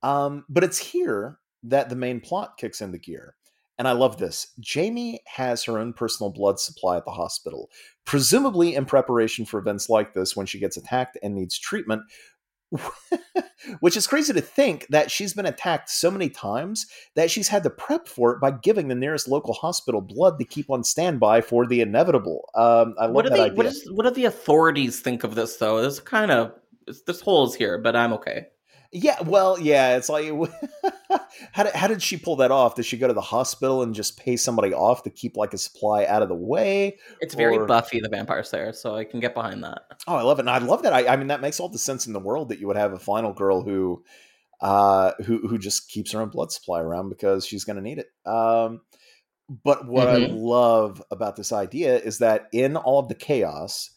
Um 0.03 0.45
but 0.49 0.63
it's 0.63 0.77
here 0.77 1.39
that 1.63 1.89
the 1.89 1.95
main 1.95 2.19
plot 2.19 2.57
kicks 2.57 2.81
into 2.81 2.97
gear. 2.97 3.35
And 3.77 3.87
I 3.87 3.93
love 3.93 4.17
this. 4.17 4.47
Jamie 4.59 5.21
has 5.25 5.63
her 5.63 5.79
own 5.79 5.93
personal 5.93 6.31
blood 6.31 6.59
supply 6.59 6.97
at 6.97 7.05
the 7.05 7.11
hospital, 7.11 7.69
presumably 8.05 8.75
in 8.75 8.85
preparation 8.85 9.43
for 9.43 9.59
events 9.59 9.89
like 9.89 10.13
this 10.13 10.35
when 10.35 10.45
she 10.45 10.59
gets 10.59 10.77
attacked 10.77 11.17
and 11.23 11.33
needs 11.33 11.57
treatment. 11.57 12.03
Which 13.79 13.95
is 13.95 14.07
crazy 14.07 14.33
to 14.33 14.41
think 14.41 14.87
that 14.89 15.11
she's 15.11 15.33
been 15.33 15.45
attacked 15.45 15.89
so 15.89 16.09
many 16.09 16.29
times 16.29 16.87
that 17.15 17.29
she's 17.29 17.47
had 17.47 17.63
to 17.63 17.69
prep 17.69 18.07
for 18.07 18.31
it 18.31 18.39
by 18.41 18.51
giving 18.51 18.87
the 18.87 18.95
nearest 18.95 19.27
local 19.27 19.53
hospital 19.53 20.01
blood 20.01 20.39
to 20.39 20.45
keep 20.45 20.69
on 20.69 20.83
standby 20.83 21.41
for 21.41 21.67
the 21.67 21.81
inevitable. 21.81 22.49
Um, 22.55 22.95
I 22.99 23.05
love 23.05 23.15
What 23.15 23.23
do 23.25 23.29
that 23.29 23.35
they? 23.37 23.43
idea. 23.43 23.55
What 23.57 23.65
is? 23.67 23.87
What 23.91 24.03
do 24.03 24.11
the 24.11 24.25
authorities 24.25 24.99
think 24.99 25.23
of 25.23 25.35
this 25.35 25.57
though? 25.57 25.81
There's 25.81 25.99
kind 25.99 26.31
of 26.31 26.53
there's 27.05 27.21
holes 27.21 27.55
here, 27.55 27.77
but 27.77 27.95
I'm 27.95 28.13
okay. 28.13 28.47
Yeah, 28.91 29.21
well, 29.21 29.57
yeah, 29.59 29.95
it's 29.95 30.09
like 30.09 30.25
how 31.51 31.63
did, 31.63 31.73
how 31.73 31.87
did 31.87 32.01
she 32.01 32.17
pull 32.17 32.35
that 32.37 32.51
off? 32.51 32.75
Did 32.75 32.85
she 32.85 32.97
go 32.97 33.07
to 33.07 33.13
the 33.13 33.21
hospital 33.21 33.81
and 33.83 33.93
just 33.93 34.17
pay 34.17 34.37
somebody 34.37 34.73
off 34.73 35.03
to 35.03 35.09
keep 35.09 35.37
like 35.37 35.53
a 35.53 35.57
supply 35.57 36.05
out 36.05 36.21
of 36.21 36.29
the 36.29 36.35
way? 36.35 36.97
It's 37.19 37.35
very 37.35 37.57
Buffy 37.67 37.99
the 37.99 38.09
Vampire 38.09 38.43
Slayer, 38.43 38.73
so 38.73 38.95
I 38.95 39.03
can 39.03 39.19
get 39.19 39.33
behind 39.33 39.63
that. 39.63 39.81
Oh, 40.07 40.15
I 40.15 40.21
love 40.21 40.39
it. 40.39 40.41
And 40.41 40.49
I 40.49 40.57
love 40.59 40.83
that. 40.83 40.93
I, 40.93 41.07
I 41.07 41.15
mean, 41.15 41.27
that 41.27 41.41
makes 41.41 41.59
all 41.59 41.69
the 41.69 41.77
sense 41.77 42.07
in 42.07 42.13
the 42.13 42.19
world 42.19 42.49
that 42.49 42.59
you 42.59 42.67
would 42.67 42.77
have 42.77 42.93
a 42.93 42.99
final 42.99 43.33
girl 43.33 43.61
who, 43.61 44.03
uh, 44.61 45.11
who 45.25 45.47
who 45.47 45.57
just 45.57 45.89
keeps 45.89 46.11
her 46.11 46.21
own 46.21 46.29
blood 46.29 46.51
supply 46.51 46.81
around 46.81 47.09
because 47.09 47.45
she's 47.45 47.63
going 47.63 47.77
to 47.77 47.81
need 47.81 47.99
it. 47.99 48.07
Um, 48.25 48.81
but 49.63 49.87
what 49.87 50.07
I 50.07 50.17
Mhm. 50.17 50.29
love 50.31 51.03
about 51.11 51.35
this 51.35 51.51
idea 51.51 51.97
is 51.99 52.19
that 52.19 52.47
in 52.53 52.77
all 52.77 52.99
of 52.99 53.09
the 53.09 53.15
chaos, 53.15 53.91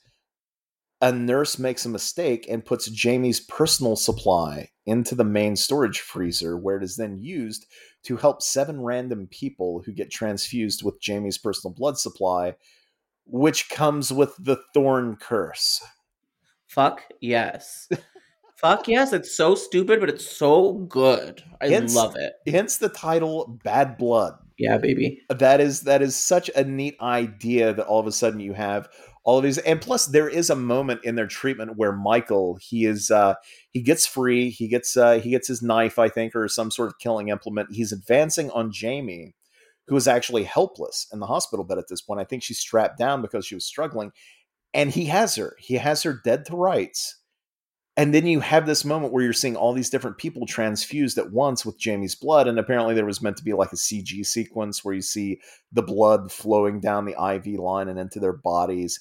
a 1.01 1.12
nurse 1.12 1.59
makes 1.59 1.85
a 1.85 1.89
mistake 1.91 2.47
and 2.49 2.65
puts 2.65 2.91
Jamie's 2.91 3.41
personal 3.41 3.95
supply 3.95 4.71
into 4.87 5.14
the 5.14 5.24
main 5.24 5.57
storage 5.57 6.01
freezer, 6.01 6.57
where 6.57 6.76
it 6.76 6.85
is 6.85 6.97
then 6.97 7.18
used 7.18 7.66
to 8.05 8.16
help 8.16 8.43
seven 8.43 8.80
random 8.80 9.26
people 9.30 9.82
who 9.85 9.93
get 9.93 10.11
transfused 10.11 10.82
with 10.85 11.01
Jamie's 11.01 11.39
personal 11.39 11.72
blood 11.74 11.99
supply, 11.99 12.55
which 13.26 13.70
comes 13.70 14.12
with 14.12 14.35
the 14.39 14.59
Thorn 14.74 15.16
curse. 15.16 15.82
Fuck 16.66 17.03
yes. 17.20 17.89
Fuck 18.57 18.89
yes, 18.89 19.12
it's 19.12 19.35
so 19.35 19.55
stupid, 19.55 20.01
but 20.01 20.09
it's 20.09 20.26
so 20.26 20.72
good. 20.74 21.43
I 21.61 21.68
Hence- 21.68 21.95
love 21.95 22.14
it. 22.16 22.32
hence 22.51 22.78
the 22.78 22.89
title 22.89 23.59
bad 23.64 23.97
blood 23.99 24.35
Yeah, 24.59 24.78
baby. 24.78 25.20
that 25.28 25.61
is 25.61 25.82
that 25.82 26.03
is 26.03 26.14
such 26.16 26.51
a 26.55 26.64
neat 26.64 26.97
idea 27.01 27.74
that 27.74 27.87
all 27.87 28.01
of 28.01 28.07
a 28.07 28.12
sudden 28.12 28.41
you 28.41 28.53
have 28.55 28.89
all 29.25 29.39
of 29.39 29.45
these 29.45 29.59
and 29.59 29.81
plus 29.81 30.07
there 30.07 30.29
is 30.29 30.51
a 30.51 30.57
moment 30.57 31.01
in 31.03 31.14
their 31.14 31.27
treatment 31.27 31.77
where 31.77 31.93
michael 31.93 32.57
he 32.61 32.85
is 32.85 33.11
uh 33.11 33.35
he 33.70 33.81
gets 33.81 34.07
free 34.07 34.51
he 34.51 34.68
gets 34.68 34.97
uh 34.97 35.18
he 35.18 35.31
gets 35.31 35.49
his 35.49 35.62
knife 35.62 35.99
i 35.99 36.09
think 36.09 36.37
or 36.37 36.47
some 36.47 36.70
sort 36.70 36.89
of 36.89 36.99
killing 36.99 37.29
implement. 37.29 37.72
He's 37.72 37.93
advancing 37.93 38.51
on 38.51 38.70
jamie 38.70 39.35
who 39.87 39.97
is 39.97 40.09
actually 40.09 40.45
helpless 40.45 41.07
in 41.12 41.20
the 41.20 41.27
hospital 41.27 41.64
bed 41.64 41.79
at 41.79 41.89
this 41.89 42.01
point. 42.01 42.20
I 42.20 42.25
think 42.25 42.43
she's 42.43 42.59
strapped 42.59 42.99
down 42.99 43.22
because 43.22 43.45
she 43.47 43.55
was 43.55 43.66
struggling 43.66 44.12
and 44.72 44.91
he 44.91 45.07
has 45.07 45.37
her. 45.37 45.57
He 45.59 45.75
has 45.75 46.03
her 46.03 46.20
dead 46.25 46.47
to 46.47 46.57
rights. 46.57 47.20
And 47.97 48.12
then 48.12 48.27
you 48.27 48.41
have 48.41 48.66
this 48.66 48.85
moment 48.85 49.12
where 49.12 49.22
you're 49.22 49.33
seeing 49.33 49.55
all 49.55 49.72
these 49.72 49.91
different 49.91 50.18
people 50.18 50.47
transfused 50.47 51.16
at 51.16 51.31
once 51.31 51.64
with 51.64 51.79
Jamie's 51.79 52.16
blood. 52.16 52.49
And 52.49 52.59
apparently, 52.59 52.93
there 52.93 53.07
was 53.07 53.22
meant 53.22 53.37
to 53.37 53.45
be 53.45 53.53
like 53.53 53.72
a 53.72 53.77
CG 53.77 54.27
sequence 54.27 54.85
where 54.85 54.97
you 54.97 55.01
see 55.01 55.41
the 55.70 55.83
blood 55.83 56.33
flowing 56.33 56.81
down 56.81 57.05
the 57.05 57.12
IV 57.12 57.61
line 57.61 57.89
and 57.89 57.97
into 57.97 58.18
their 58.18 58.33
bodies, 58.33 58.99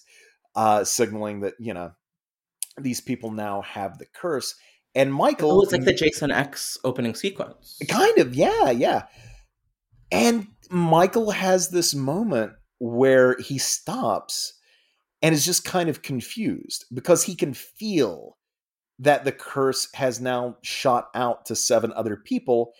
uh, 0.55 0.83
signaling 0.83 1.41
that, 1.41 1.53
you 1.59 1.73
know, 1.73 1.91
these 2.77 3.01
people 3.01 3.31
now 3.31 3.61
have 3.61 3.97
the 3.97 4.05
curse. 4.13 4.55
And 4.95 5.13
Michael. 5.13 5.51
Oh, 5.51 5.61
it's 5.61 5.71
like 5.71 5.85
the 5.85 5.93
Jason 5.93 6.31
X 6.31 6.77
opening 6.83 7.15
sequence. 7.15 7.79
Kind 7.89 8.17
of, 8.19 8.35
yeah, 8.35 8.69
yeah. 8.69 9.03
And 10.11 10.47
Michael 10.69 11.31
has 11.31 11.69
this 11.69 11.95
moment 11.95 12.53
where 12.79 13.35
he 13.37 13.57
stops 13.57 14.53
and 15.21 15.33
is 15.33 15.45
just 15.45 15.65
kind 15.65 15.89
of 15.89 16.01
confused 16.01 16.85
because 16.93 17.23
he 17.23 17.35
can 17.35 17.53
feel 17.53 18.37
that 18.99 19.23
the 19.23 19.31
curse 19.31 19.87
has 19.95 20.21
now 20.21 20.57
shot 20.61 21.09
out 21.15 21.45
to 21.45 21.55
seven 21.55 21.91
other 21.93 22.15
people. 22.15 22.73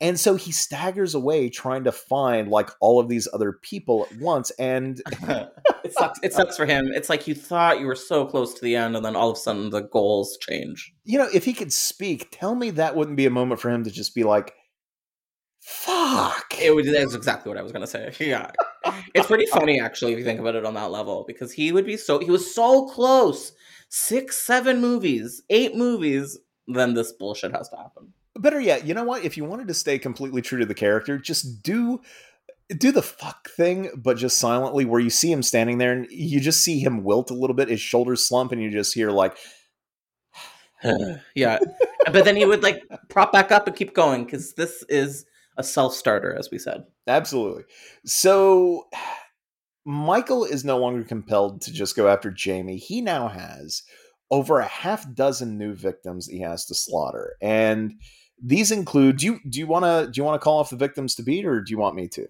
And 0.00 0.20
so 0.20 0.34
he 0.34 0.52
staggers 0.52 1.14
away 1.14 1.48
trying 1.48 1.84
to 1.84 1.92
find 1.92 2.48
like 2.48 2.68
all 2.80 3.00
of 3.00 3.08
these 3.08 3.26
other 3.32 3.52
people 3.62 4.06
at 4.10 4.18
once. 4.18 4.50
And 4.58 5.00
it 5.22 5.92
sucks. 5.92 6.20
It 6.22 6.34
sucks 6.34 6.56
for 6.56 6.66
him. 6.66 6.90
It's 6.94 7.08
like 7.08 7.26
you 7.26 7.34
thought 7.34 7.80
you 7.80 7.86
were 7.86 7.94
so 7.94 8.26
close 8.26 8.52
to 8.54 8.62
the 8.62 8.76
end, 8.76 8.94
and 8.94 9.04
then 9.04 9.16
all 9.16 9.30
of 9.30 9.36
a 9.36 9.40
sudden 9.40 9.70
the 9.70 9.80
goals 9.82 10.36
change. 10.40 10.92
you 11.04 11.18
know, 11.18 11.28
if 11.32 11.44
he 11.46 11.54
could 11.54 11.72
speak, 11.72 12.28
tell 12.30 12.54
me 12.54 12.70
that 12.70 12.94
wouldn't 12.94 13.16
be 13.16 13.26
a 13.26 13.30
moment 13.30 13.60
for 13.60 13.70
him 13.70 13.84
to 13.84 13.90
just 13.90 14.14
be 14.14 14.22
like, 14.22 14.52
fuck. 15.60 16.54
It 16.60 16.74
was 16.74 16.86
that's 16.86 17.14
exactly 17.14 17.48
what 17.48 17.58
I 17.58 17.62
was 17.62 17.72
gonna 17.72 17.86
say. 17.86 18.12
Yeah, 18.20 18.50
it's 19.14 19.26
pretty 19.26 19.46
funny 19.46 19.80
actually 19.80 20.12
if 20.12 20.18
you 20.18 20.24
think 20.24 20.40
about 20.40 20.54
it 20.54 20.64
on 20.64 20.74
that 20.74 20.90
level 20.90 21.24
because 21.26 21.52
he 21.52 21.72
would 21.72 21.86
be 21.86 21.96
so 21.96 22.18
he 22.18 22.30
was 22.30 22.54
so 22.54 22.86
close. 22.86 23.52
Six, 23.88 24.36
seven 24.38 24.80
movies, 24.80 25.42
eight 25.48 25.74
movies. 25.74 26.38
Then 26.68 26.94
this 26.94 27.12
bullshit 27.12 27.52
has 27.52 27.68
to 27.70 27.76
happen. 27.76 28.12
Better 28.38 28.60
yet, 28.60 28.86
you 28.86 28.94
know 28.94 29.04
what? 29.04 29.24
If 29.24 29.36
you 29.36 29.44
wanted 29.44 29.68
to 29.68 29.74
stay 29.74 29.98
completely 29.98 30.42
true 30.42 30.58
to 30.58 30.66
the 30.66 30.74
character, 30.74 31.18
just 31.18 31.62
do 31.62 32.00
do 32.76 32.90
the 32.90 33.02
fuck 33.02 33.48
thing, 33.50 33.90
but 33.96 34.16
just 34.16 34.38
silently, 34.38 34.84
where 34.84 35.00
you 35.00 35.10
see 35.10 35.30
him 35.30 35.42
standing 35.42 35.78
there 35.78 35.92
and 35.92 36.06
you 36.10 36.40
just 36.40 36.62
see 36.64 36.80
him 36.80 37.04
wilt 37.04 37.30
a 37.30 37.34
little 37.34 37.54
bit, 37.54 37.68
his 37.68 37.80
shoulders 37.80 38.26
slump, 38.26 38.52
and 38.52 38.60
you 38.60 38.70
just 38.70 38.94
hear 38.94 39.10
like, 39.10 39.36
yeah, 41.34 41.58
but 42.12 42.24
then 42.24 42.36
he 42.36 42.44
would 42.44 42.62
like 42.62 42.82
prop 43.08 43.32
back 43.32 43.52
up 43.52 43.66
and 43.66 43.76
keep 43.76 43.94
going 43.94 44.24
because 44.24 44.54
this 44.54 44.84
is 44.88 45.26
a 45.56 45.62
self 45.62 45.94
starter, 45.94 46.34
as 46.34 46.50
we 46.50 46.58
said. 46.58 46.84
absolutely. 47.06 47.64
So 48.04 48.88
Michael 49.84 50.44
is 50.44 50.64
no 50.64 50.78
longer 50.78 51.04
compelled 51.04 51.62
to 51.62 51.72
just 51.72 51.96
go 51.96 52.08
after 52.08 52.30
Jamie. 52.30 52.78
He 52.78 53.00
now 53.00 53.28
has 53.28 53.82
over 54.30 54.58
a 54.58 54.66
half 54.66 55.12
dozen 55.14 55.56
new 55.56 55.72
victims 55.72 56.26
he 56.26 56.40
has 56.40 56.66
to 56.66 56.74
slaughter, 56.74 57.36
and 57.40 57.94
these 58.42 58.70
include. 58.70 59.18
Do 59.18 59.26
you 59.26 59.40
do 59.48 59.58
you 59.58 59.66
want 59.66 59.84
to 59.84 60.10
do 60.10 60.20
you 60.20 60.24
want 60.24 60.40
to 60.40 60.44
call 60.44 60.58
off 60.58 60.70
the 60.70 60.76
victims 60.76 61.14
to 61.16 61.22
beat, 61.22 61.46
or 61.46 61.60
do 61.60 61.70
you 61.70 61.78
want 61.78 61.96
me 61.96 62.08
to? 62.08 62.26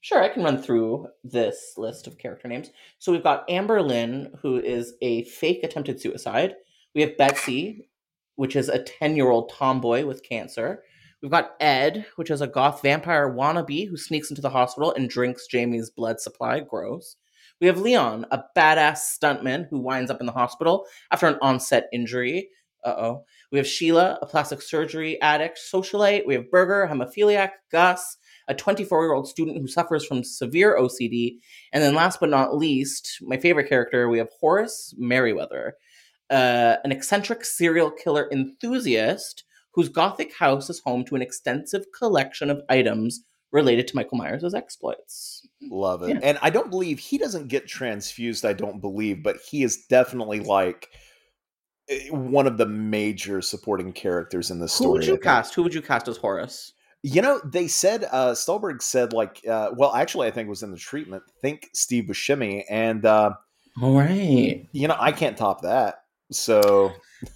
Sure, 0.00 0.22
I 0.22 0.28
can 0.28 0.44
run 0.44 0.62
through 0.62 1.08
this 1.24 1.74
list 1.76 2.06
of 2.06 2.18
character 2.18 2.46
names. 2.46 2.70
So 2.98 3.10
we've 3.10 3.22
got 3.22 3.50
Amber 3.50 3.82
Lynn, 3.82 4.32
who 4.42 4.58
is 4.58 4.94
a 5.02 5.24
fake 5.24 5.64
attempted 5.64 6.00
suicide. 6.00 6.54
We 6.94 7.00
have 7.00 7.16
Betsy, 7.16 7.88
which 8.36 8.54
is 8.54 8.68
a 8.68 8.82
10 8.82 9.16
year 9.16 9.28
old 9.28 9.50
tomboy 9.50 10.06
with 10.06 10.22
cancer. 10.22 10.84
We've 11.20 11.32
got 11.32 11.56
Ed, 11.58 12.06
which 12.14 12.30
is 12.30 12.40
a 12.40 12.46
goth 12.46 12.80
vampire 12.82 13.28
wannabe 13.28 13.88
who 13.88 13.96
sneaks 13.96 14.30
into 14.30 14.40
the 14.40 14.50
hospital 14.50 14.94
and 14.94 15.10
drinks 15.10 15.48
Jamie's 15.48 15.90
blood 15.90 16.20
supply. 16.20 16.60
Gross. 16.60 17.16
We 17.60 17.66
have 17.66 17.80
Leon, 17.80 18.26
a 18.30 18.44
badass 18.56 19.00
stuntman 19.20 19.68
who 19.68 19.80
winds 19.80 20.12
up 20.12 20.20
in 20.20 20.26
the 20.26 20.32
hospital 20.32 20.86
after 21.10 21.26
an 21.26 21.38
onset 21.42 21.88
injury. 21.92 22.50
Uh 22.84 22.94
oh. 22.96 23.24
We 23.50 23.58
have 23.58 23.66
Sheila, 23.66 24.18
a 24.20 24.26
plastic 24.26 24.60
surgery 24.60 25.20
addict 25.22 25.58
socialite. 25.72 26.26
We 26.26 26.34
have 26.34 26.50
Berger, 26.50 26.88
hemophiliac, 26.90 27.50
Gus, 27.72 28.18
a 28.46 28.54
24 28.54 29.04
year 29.04 29.12
old 29.12 29.28
student 29.28 29.58
who 29.58 29.66
suffers 29.66 30.04
from 30.04 30.24
severe 30.24 30.76
OCD. 30.78 31.36
And 31.72 31.82
then 31.82 31.94
last 31.94 32.20
but 32.20 32.30
not 32.30 32.56
least, 32.56 33.18
my 33.22 33.36
favorite 33.36 33.68
character, 33.68 34.08
we 34.08 34.18
have 34.18 34.28
Horace 34.40 34.94
Merriweather, 34.98 35.74
uh, 36.30 36.76
an 36.84 36.92
eccentric 36.92 37.44
serial 37.44 37.90
killer 37.90 38.28
enthusiast 38.30 39.44
whose 39.72 39.88
gothic 39.88 40.34
house 40.34 40.68
is 40.68 40.80
home 40.80 41.04
to 41.04 41.14
an 41.14 41.22
extensive 41.22 41.84
collection 41.96 42.50
of 42.50 42.62
items 42.68 43.24
related 43.52 43.88
to 43.88 43.96
Michael 43.96 44.18
Myers' 44.18 44.54
exploits. 44.54 45.46
Love 45.62 46.02
it. 46.02 46.10
Yeah. 46.10 46.20
And 46.22 46.38
I 46.42 46.50
don't 46.50 46.70
believe 46.70 46.98
he 46.98 47.16
doesn't 47.16 47.48
get 47.48 47.66
transfused, 47.66 48.44
I 48.44 48.52
don't 48.52 48.80
believe, 48.80 49.22
but 49.22 49.36
he 49.36 49.62
is 49.62 49.86
definitely 49.86 50.40
like 50.40 50.88
one 52.10 52.46
of 52.46 52.58
the 52.58 52.66
major 52.66 53.40
supporting 53.40 53.92
characters 53.92 54.50
in 54.50 54.58
the 54.58 54.68
story. 54.68 54.88
Who 54.88 54.92
would 54.92 55.06
you 55.06 55.18
cast? 55.18 55.54
Who 55.54 55.62
would 55.62 55.74
you 55.74 55.82
cast 55.82 56.08
as 56.08 56.16
Horace? 56.16 56.72
You 57.02 57.22
know, 57.22 57.40
they 57.44 57.68
said 57.68 58.06
uh 58.10 58.34
Stolberg 58.34 58.82
said 58.82 59.12
like 59.12 59.40
uh 59.48 59.70
well 59.76 59.94
actually 59.94 60.26
I 60.26 60.30
think 60.30 60.46
it 60.46 60.50
was 60.50 60.62
in 60.62 60.70
the 60.70 60.76
treatment, 60.76 61.22
think 61.40 61.68
Steve 61.72 62.04
Buscemi 62.04 62.64
and 62.68 63.04
uh 63.06 63.32
All 63.80 63.96
right. 63.96 64.66
you 64.72 64.88
know, 64.88 64.96
I 64.98 65.12
can't 65.12 65.36
top 65.36 65.62
that. 65.62 66.02
So 66.32 66.92
you 67.22 67.28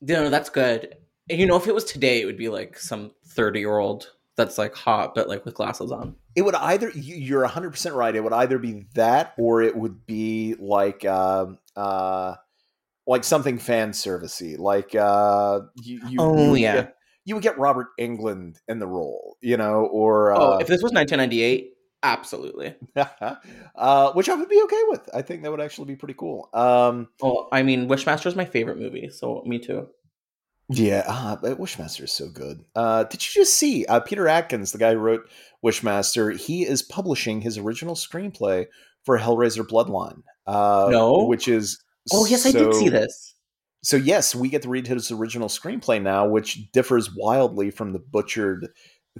No, 0.00 0.30
that's 0.30 0.48
good. 0.50 0.96
And, 1.30 1.38
You 1.38 1.46
know, 1.46 1.56
if 1.56 1.66
it 1.66 1.74
was 1.74 1.84
today, 1.84 2.20
it 2.20 2.24
would 2.26 2.36
be 2.38 2.48
like 2.48 2.78
some 2.78 3.12
30 3.28 3.60
year 3.60 3.78
old 3.78 4.10
that's 4.36 4.58
like 4.58 4.74
hot, 4.74 5.14
but 5.14 5.28
like 5.28 5.44
with 5.44 5.54
glasses 5.54 5.92
on. 5.92 6.16
it 6.34 6.42
would 6.42 6.54
either 6.56 6.88
you- 6.90 7.14
you're 7.16 7.46
100% 7.46 7.94
right, 7.94 8.16
it 8.16 8.24
would 8.24 8.32
either 8.32 8.58
be 8.58 8.86
that 8.94 9.34
or 9.38 9.62
it 9.62 9.76
would 9.76 10.04
be 10.06 10.56
like 10.58 11.04
uh 11.04 11.46
uh 11.76 12.34
like 13.06 13.24
something 13.24 13.58
fan 13.58 13.90
servicey, 13.92 14.58
like 14.58 14.94
uh 14.94 15.60
you, 15.76 16.00
you 16.08 16.16
Oh, 16.20 16.54
you 16.54 16.62
yeah. 16.62 16.74
get- 16.74 16.94
you 17.26 17.34
would 17.34 17.42
get 17.42 17.58
Robert 17.58 17.86
Englund 17.98 18.58
in 18.68 18.78
the 18.78 18.86
role, 18.86 19.38
you 19.40 19.56
know, 19.56 19.86
or 19.86 20.32
oh, 20.32 20.52
uh, 20.52 20.58
if 20.58 20.66
this 20.66 20.82
was 20.82 20.92
1998, 20.92 21.72
absolutely. 22.02 22.74
uh, 23.76 24.12
which 24.12 24.28
I 24.28 24.34
would 24.34 24.48
be 24.50 24.60
okay 24.64 24.80
with. 24.88 25.08
I 25.14 25.22
think 25.22 25.42
that 25.42 25.50
would 25.50 25.60
actually 25.60 25.86
be 25.86 25.96
pretty 25.96 26.14
cool. 26.18 26.50
Um, 26.52 27.08
Well, 27.22 27.48
I 27.50 27.62
mean, 27.62 27.88
Wishmaster 27.88 28.26
is 28.26 28.36
my 28.36 28.44
favorite 28.44 28.78
movie, 28.78 29.08
so 29.10 29.42
me 29.46 29.58
too. 29.58 29.88
yeah, 30.68 31.04
ah, 31.08 31.38
but 31.40 31.58
Wishmaster 31.58 32.02
is 32.02 32.12
so 32.12 32.28
good. 32.28 32.62
Uh, 32.74 33.04
did 33.04 33.22
you 33.24 33.42
just 33.42 33.56
see 33.56 33.86
uh, 33.86 34.00
Peter 34.00 34.28
Atkins, 34.28 34.72
the 34.72 34.78
guy 34.78 34.92
who 34.92 34.98
wrote 34.98 35.28
Wishmaster? 35.64 36.38
He 36.38 36.66
is 36.66 36.82
publishing 36.82 37.40
his 37.40 37.56
original 37.58 37.94
screenplay 37.94 38.66
for 39.04 39.18
Hellraiser 39.18 39.66
Bloodline. 39.66 40.22
Uh, 40.46 40.88
No? 40.90 41.24
which 41.24 41.48
is 41.48 41.82
Oh, 42.12 42.26
yes, 42.26 42.46
I 42.46 42.52
did 42.52 42.74
see 42.74 42.88
this. 42.88 43.34
So 43.82 43.96
yes, 43.96 44.34
we 44.34 44.48
get 44.48 44.62
to 44.62 44.68
read 44.68 44.86
his 44.86 45.10
original 45.10 45.48
screenplay 45.48 46.00
now, 46.00 46.26
which 46.26 46.72
differs 46.72 47.14
wildly 47.14 47.70
from 47.70 47.92
the 47.92 47.98
butchered 47.98 48.68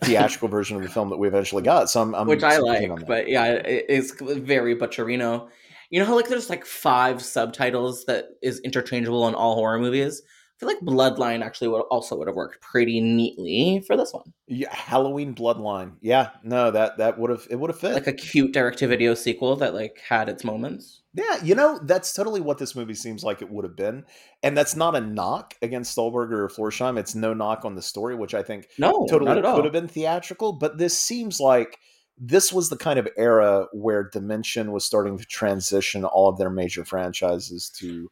theatrical 0.01 0.49
version 0.51 0.77
of 0.77 0.83
the 0.83 0.89
film 0.89 1.11
that 1.11 1.19
we 1.19 1.29
eventually 1.29 1.63
got. 1.63 1.91
So 1.91 2.01
I'm, 2.01 2.15
I'm 2.15 2.27
which 2.27 2.43
I 2.43 2.57
like, 2.59 2.91
on 2.91 3.01
that. 3.01 3.07
but 3.07 3.29
yeah, 3.29 3.45
it's 3.45 4.13
very 4.21 4.75
Butcherino. 4.75 5.49
You 5.91 6.01
know 6.01 6.07
how 6.07 6.17
like 6.17 6.29
there's 6.29 6.49
like 6.49 6.65
five 6.65 7.23
subtitles 7.23 8.07
that 8.07 8.29
is 8.43 8.59
interchangeable 8.61 9.29
in 9.29 9.35
all 9.35 9.55
horror 9.55 9.79
movies. 9.79 10.23
Feel 10.65 10.75
like 10.75 10.81
Bloodline 10.81 11.45
actually 11.45 11.69
would 11.69 11.81
also 11.91 12.17
would 12.17 12.29
have 12.29 12.37
worked 12.37 12.61
pretty 12.63 13.01
neatly 13.01 13.85
for 13.87 13.97
this 13.97 14.13
one, 14.13 14.33
yeah, 14.47 14.75
Halloween 14.75 15.35
Bloodline. 15.35 15.93
Yeah, 16.01 16.31
no, 16.43 16.71
that 16.71 16.99
that 16.99 17.19
would 17.19 17.31
have 17.31 17.47
it 17.51 17.57
would 17.57 17.71
have 17.71 17.79
fit. 17.79 17.95
like 17.95 18.07
a 18.07 18.13
cute 18.13 18.53
direct-to-video 18.53 19.15
sequel 19.15 19.57
that 19.57 19.75
like 19.75 19.99
had 20.09 20.29
its 20.29 20.45
moments. 20.45 21.03
Yeah, 21.13 21.43
you 21.45 21.55
know, 21.55 21.79
that's 21.85 22.13
totally 22.13 22.41
what 22.41 22.59
this 22.59 22.75
movie 22.75 22.95
seems 22.95 23.23
like 23.23 23.41
it 23.41 23.51
would 23.51 23.65
have 23.65 23.77
been. 23.77 24.05
And 24.43 24.57
that's 24.57 24.75
not 24.75 24.97
a 24.97 25.01
knock 25.01 25.55
against 25.63 25.93
Stolberg 25.93 26.33
or 26.33 26.49
Florsheim. 26.49 26.99
It's 26.99 27.15
no 27.15 27.33
knock 27.35 27.65
on 27.65 27.77
the 27.77 27.83
story, 27.83 28.17
which 28.17 28.35
I 28.35 28.43
think 28.43 28.67
No, 28.79 29.07
totally 29.09 29.31
at 29.31 29.45
all. 29.45 29.55
could 29.57 29.65
have 29.65 29.73
been 29.73 29.87
theatrical. 29.87 30.55
But 30.55 30.79
this 30.79 30.99
seems 30.99 31.39
like 31.39 31.79
this 32.19 32.53
was 32.53 32.69
the 32.69 32.77
kind 32.77 32.99
of 32.99 33.09
era 33.17 33.67
where 33.73 34.09
Dimension 34.13 34.73
was 34.73 34.85
starting 34.85 35.19
to 35.19 35.25
transition 35.25 36.05
all 36.05 36.29
of 36.29 36.39
their 36.39 36.51
major 36.51 36.85
franchises 36.85 37.71
to 37.79 38.11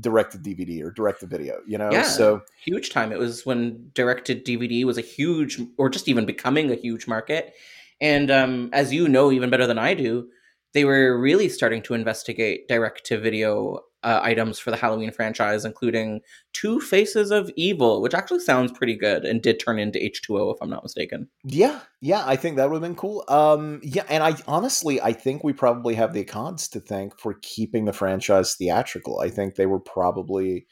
direct 0.00 0.32
to 0.32 0.38
DVD 0.38 0.82
or 0.82 0.90
direct 0.90 1.20
to 1.20 1.26
video, 1.26 1.60
you 1.66 1.78
know? 1.78 1.90
Yeah. 1.90 2.02
So 2.02 2.42
huge 2.64 2.90
time. 2.90 3.12
It 3.12 3.18
was 3.18 3.46
when 3.46 3.90
directed 3.94 4.44
DVD 4.44 4.84
was 4.84 4.98
a 4.98 5.02
huge, 5.02 5.60
or 5.78 5.88
just 5.88 6.08
even 6.08 6.26
becoming 6.26 6.70
a 6.70 6.74
huge 6.74 7.06
market. 7.06 7.54
And 8.00 8.30
um, 8.30 8.70
as 8.72 8.92
you 8.92 9.08
know, 9.08 9.30
even 9.30 9.50
better 9.50 9.66
than 9.66 9.78
I 9.78 9.94
do, 9.94 10.28
they 10.74 10.84
were 10.84 11.18
really 11.18 11.48
starting 11.48 11.82
to 11.82 11.94
investigate 11.94 12.68
direct 12.68 13.06
to 13.06 13.18
video 13.18 13.80
uh, 14.02 14.20
items 14.22 14.58
for 14.58 14.70
the 14.70 14.76
Halloween 14.76 15.10
franchise, 15.10 15.64
including 15.64 16.20
Two 16.52 16.78
Faces 16.80 17.30
of 17.30 17.50
Evil, 17.56 18.02
which 18.02 18.12
actually 18.12 18.40
sounds 18.40 18.70
pretty 18.70 18.96
good 18.96 19.24
and 19.24 19.40
did 19.40 19.58
turn 19.58 19.78
into 19.78 19.98
H2O, 19.98 20.54
if 20.54 20.58
I'm 20.60 20.68
not 20.68 20.82
mistaken. 20.82 21.28
Yeah, 21.42 21.80
yeah, 22.02 22.22
I 22.26 22.36
think 22.36 22.56
that 22.56 22.68
would 22.68 22.76
have 22.76 22.82
been 22.82 22.96
cool. 22.96 23.24
Um, 23.28 23.80
yeah, 23.82 24.04
and 24.10 24.22
I 24.22 24.36
honestly, 24.46 25.00
I 25.00 25.14
think 25.14 25.42
we 25.42 25.54
probably 25.54 25.94
have 25.94 26.12
the 26.12 26.22
Akkads 26.22 26.70
to 26.72 26.80
thank 26.80 27.18
for 27.18 27.38
keeping 27.40 27.86
the 27.86 27.94
franchise 27.94 28.54
theatrical. 28.54 29.20
I 29.20 29.30
think 29.30 29.54
they 29.54 29.66
were 29.66 29.80
probably, 29.80 30.66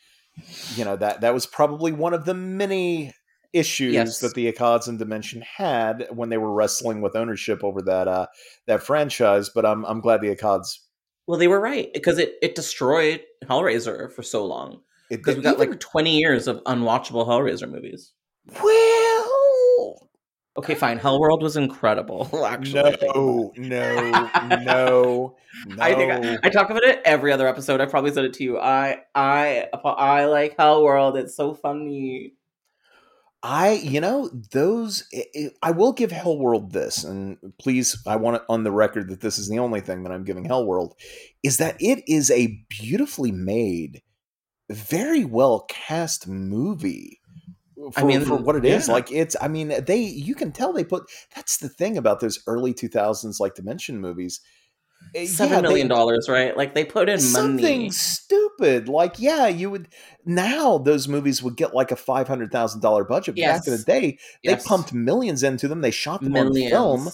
you 0.74 0.84
know, 0.84 0.96
that 0.96 1.22
that 1.22 1.32
was 1.32 1.46
probably 1.46 1.92
one 1.92 2.12
of 2.12 2.26
the 2.26 2.34
many 2.34 3.14
issues 3.52 3.94
Yes. 3.94 4.18
that 4.20 4.34
the 4.34 4.50
Akkads 4.52 4.88
and 4.88 4.98
Dimension 4.98 5.42
had 5.42 6.06
when 6.10 6.28
they 6.30 6.38
were 6.38 6.52
wrestling 6.52 7.00
with 7.02 7.14
ownership 7.16 7.62
over 7.64 7.82
that 7.82 8.08
uh 8.08 8.26
that 8.66 8.82
franchise. 8.82 9.48
But 9.50 9.66
I'm 9.66 9.84
I'm 9.84 10.00
glad 10.00 10.20
the 10.20 10.34
Akkads. 10.34 10.78
Well, 11.26 11.38
they 11.38 11.48
were 11.48 11.60
right 11.60 11.88
because 11.94 12.18
it, 12.18 12.34
it 12.42 12.54
destroyed 12.54 13.20
Hellraiser 13.44 14.10
for 14.12 14.22
so 14.22 14.44
long. 14.44 14.80
Because 15.08 15.36
we 15.36 15.42
got 15.42 15.54
even- 15.56 15.70
like 15.70 15.80
20 15.80 16.18
years 16.18 16.48
of 16.48 16.62
unwatchable 16.64 17.26
Hellraiser 17.26 17.70
movies. 17.70 18.12
well, 18.62 20.08
Okay, 20.58 20.74
fine. 20.74 20.98
Hellworld 20.98 21.40
was 21.40 21.56
incredible, 21.56 22.28
actually. 22.46 22.94
No, 23.14 23.52
no, 23.56 24.30
no, 24.48 24.56
no. 24.56 25.36
I 25.80 25.94
think 25.94 26.12
I, 26.12 26.38
I 26.42 26.50
talk 26.50 26.68
about 26.68 26.82
it 26.84 27.00
every 27.06 27.32
other 27.32 27.48
episode. 27.48 27.80
I 27.80 27.86
probably 27.86 28.12
said 28.12 28.24
it 28.26 28.34
to 28.34 28.44
you. 28.44 28.58
I 28.58 28.98
I 29.14 29.68
I 29.84 30.26
like 30.26 30.56
Hellworld. 30.58 31.16
It's 31.16 31.34
so 31.34 31.54
funny. 31.54 32.34
I, 33.42 33.72
you 33.72 34.00
know, 34.00 34.28
those, 34.52 35.04
i 35.12 35.24
i 35.34 35.50
I 35.62 35.70
will 35.72 35.92
give 35.92 36.10
Hellworld 36.10 36.72
this, 36.72 37.02
and 37.02 37.38
please, 37.58 38.00
I 38.06 38.16
want 38.16 38.36
it 38.36 38.42
on 38.48 38.62
the 38.62 38.70
record 38.70 39.08
that 39.10 39.20
this 39.20 39.38
is 39.38 39.48
the 39.48 39.58
only 39.58 39.80
thing 39.80 40.04
that 40.04 40.12
I'm 40.12 40.24
giving 40.24 40.44
Hellworld, 40.44 40.92
is 41.42 41.56
that 41.56 41.76
it 41.80 42.04
is 42.06 42.30
a 42.30 42.64
beautifully 42.68 43.32
made, 43.32 44.02
very 44.70 45.24
well 45.24 45.66
cast 45.68 46.28
movie. 46.28 47.18
For, 47.74 48.00
I 48.00 48.04
mean, 48.04 48.24
for 48.24 48.36
what 48.36 48.54
it 48.54 48.64
is, 48.64 48.86
yeah. 48.86 48.94
like 48.94 49.10
it's, 49.10 49.34
I 49.40 49.48
mean, 49.48 49.72
they, 49.86 49.98
you 49.98 50.36
can 50.36 50.52
tell 50.52 50.72
they 50.72 50.84
put. 50.84 51.10
That's 51.34 51.56
the 51.56 51.68
thing 51.68 51.98
about 51.98 52.20
those 52.20 52.40
early 52.46 52.72
2000s 52.72 53.40
like 53.40 53.56
Dimension 53.56 54.00
movies. 54.00 54.40
Eh, 55.14 55.26
Seven 55.26 55.56
yeah, 55.56 55.60
million 55.60 55.88
dollars, 55.88 56.26
right? 56.28 56.56
Like 56.56 56.74
they 56.74 56.84
put 56.84 57.08
in 57.08 57.20
something 57.20 57.78
money. 57.82 57.90
stupid 57.90 58.88
like 58.88 59.18
yeah 59.18 59.46
you 59.46 59.68
would 59.70 59.88
now 60.24 60.78
those 60.78 61.06
movies 61.08 61.42
would 61.42 61.56
get 61.56 61.74
like 61.74 61.90
a 61.90 61.96
$500000 61.96 63.08
budget 63.08 63.34
but 63.34 63.40
back 63.42 63.66
in 63.66 63.72
the 63.72 63.78
Yes. 63.78 63.84
day 63.84 64.18
they 64.44 64.56
pumped 64.56 64.92
millions 64.92 65.42
into 65.42 65.68
them 65.68 65.80
they 65.80 65.90
shot 65.90 66.22
them 66.22 66.32
Millions. 66.32 66.72
on 66.72 66.96
film 67.04 67.08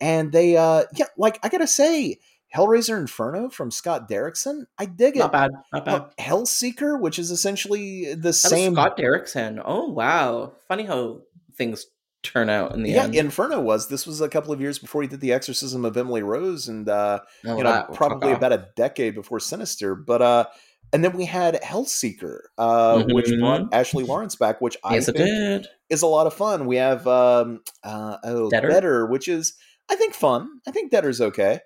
and 0.00 0.32
they 0.32 0.56
uh 0.56 0.84
yeah 0.96 1.06
like 1.16 1.38
i 1.44 1.48
gotta 1.48 1.66
say 1.66 2.18
hellraiser 2.54 2.98
inferno 2.98 3.48
from 3.48 3.70
scott 3.70 4.08
derrickson 4.08 4.64
i 4.78 4.84
dig 4.86 5.16
it 5.16 5.20
Not 5.20 5.32
bad. 5.32 5.50
Not 5.72 5.84
bad. 5.84 6.04
Hellseeker 6.18 6.98
which 7.00 7.18
is 7.18 7.30
essentially 7.30 8.14
the 8.14 8.16
That 8.16 8.32
same 8.32 8.74
Scott 8.74 8.96
Derrickson. 8.96 9.62
Oh 9.64 9.90
wow! 9.90 10.52
Funny 10.68 10.84
how 10.84 11.20
things 11.56 11.86
turn 12.24 12.48
out 12.48 12.72
in 12.74 12.82
the 12.82 12.90
yeah 12.90 13.04
end. 13.04 13.14
inferno 13.14 13.60
was 13.60 13.88
this 13.88 14.06
was 14.06 14.20
a 14.20 14.28
couple 14.28 14.52
of 14.52 14.60
years 14.60 14.78
before 14.80 15.02
he 15.02 15.08
did 15.08 15.20
the 15.20 15.32
exorcism 15.32 15.84
of 15.84 15.96
emily 15.96 16.22
rose 16.22 16.66
and 16.68 16.88
uh 16.88 17.20
Oh, 17.46 17.56
you 17.58 17.62
know, 17.62 17.86
probably 17.92 18.28
fuck 18.28 18.32
off. 18.32 18.36
about 18.38 18.52
a 18.52 18.68
decade 18.76 19.14
before 19.14 19.38
Sinister. 19.40 19.94
But 19.94 20.22
uh, 20.22 20.46
and 20.92 21.02
then 21.04 21.16
we 21.16 21.24
had 21.24 21.60
Hellseeker, 21.62 22.38
uh, 22.58 23.02
which 23.08 23.26
Mhm. 23.26 23.40
brought 23.40 23.74
Ashley 23.74 24.04
Lawrence 24.04 24.36
back, 24.36 24.60
which 24.60 24.76
I 24.84 24.94
yes, 24.94 25.06
think 25.06 25.16
did. 25.18 25.66
is 25.90 26.02
a 26.02 26.06
lot 26.06 26.26
of 26.26 26.34
fun. 26.34 26.66
We 26.66 26.76
have 26.76 27.06
um, 27.06 27.60
uh, 27.82 28.16
oh, 28.24 28.48
Deader? 28.50 28.68
Better, 28.68 29.06
which 29.06 29.28
is 29.28 29.54
I 29.90 29.96
think 29.96 30.14
fun. 30.14 30.48
I 30.66 30.70
think 30.70 30.90
Deader's 30.90 31.20
okay. 31.20 31.60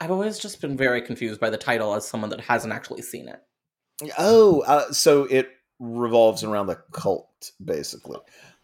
I've 0.00 0.10
always 0.10 0.38
just 0.38 0.60
been 0.62 0.76
very 0.76 1.02
confused 1.02 1.40
by 1.40 1.50
the 1.50 1.58
title 1.58 1.94
as 1.94 2.06
someone 2.08 2.30
that 2.30 2.40
hasn't 2.40 2.72
actually 2.72 3.02
seen 3.02 3.28
it. 3.28 3.40
Oh, 4.18 4.60
uh, 4.62 4.90
so 4.92 5.24
it 5.24 5.50
revolves 5.78 6.42
around 6.42 6.68
the 6.68 6.78
cult, 6.92 7.50
basically. 7.62 8.18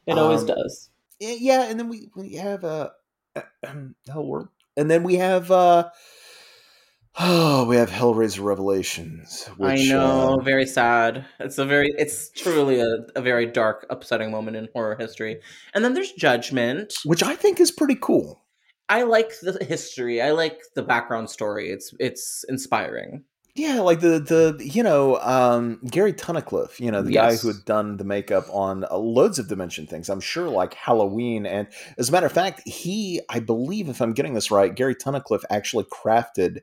It 0.07 0.17
always 0.19 0.41
Um, 0.43 0.47
does. 0.47 0.89
Y- 1.21 1.39
Yeah, 1.41 1.62
and 1.64 1.79
then 1.79 1.89
we 1.89 2.11
we 2.14 2.35
have 2.35 2.64
uh, 2.64 2.91
Hellworld, 4.09 4.49
and 4.77 4.91
then 4.91 5.03
we 5.03 5.17
have 5.17 5.51
uh, 5.51 5.91
oh, 7.19 7.64
we 7.69 7.77
have 7.77 7.91
Hellraiser 7.91 8.45
Revelations. 8.45 9.49
I 9.62 9.77
know, 9.77 10.39
uh, 10.39 10.43
very 10.43 10.67
sad. 10.67 11.25
It's 11.41 11.59
a 11.59 11.64
very, 11.64 11.93
it's 11.99 12.31
truly 12.31 12.81
a, 12.81 12.89
a 13.14 13.23
very 13.23 13.47
dark, 13.47 13.87
upsetting 13.91 14.31
moment 14.31 14.57
in 14.57 14.69
horror 14.75 14.97
history. 14.99 15.41
And 15.75 15.85
then 15.85 15.95
there's 15.95 16.12
Judgment. 16.12 16.95
which 17.05 17.23
I 17.23 17.35
think 17.35 17.61
is 17.61 17.71
pretty 17.71 17.97
cool. 18.01 18.43
I 18.89 19.03
like 19.03 19.33
the 19.41 19.64
history. 19.64 20.23
I 20.23 20.31
like 20.31 20.61
the 20.75 20.83
background 20.83 21.29
story. 21.31 21.71
It's 21.71 21.93
it's 21.99 22.45
inspiring. 22.49 23.25
Yeah, 23.57 23.81
like 23.81 24.01
the 24.01 24.19
the 24.21 24.63
you 24.63 24.83
know 24.83 25.19
um, 25.21 25.81
Gary 25.91 26.13
Tunnicliffe, 26.13 26.79
you 26.79 26.91
know 26.91 27.01
the 27.01 27.11
guy 27.13 27.37
who 27.37 27.49
had 27.49 27.65
done 27.65 27.97
the 27.97 28.05
makeup 28.05 28.45
on 28.51 28.85
uh, 28.91 28.97
loads 28.99 29.39
of 29.39 29.49
Dimension 29.49 29.87
things. 29.87 30.11
I'm 30.11 30.21
sure 30.21 30.49
like 30.49 30.75
Halloween, 30.75 31.47
and 31.47 31.67
as 31.97 32.11
a 32.11 32.13
matter 32.13 32.27
of 32.27 32.33
fact, 32.33 32.67
he 32.69 33.21
I 33.31 33.41
believe 33.41 33.89
if 33.89 34.03
I'm 34.03 34.13
getting 34.13 34.35
this 34.35 34.51
right, 34.51 34.75
Gary 34.75 34.95
Tunnicliffe 34.95 35.45
actually 35.51 35.85
crafted 35.85 36.59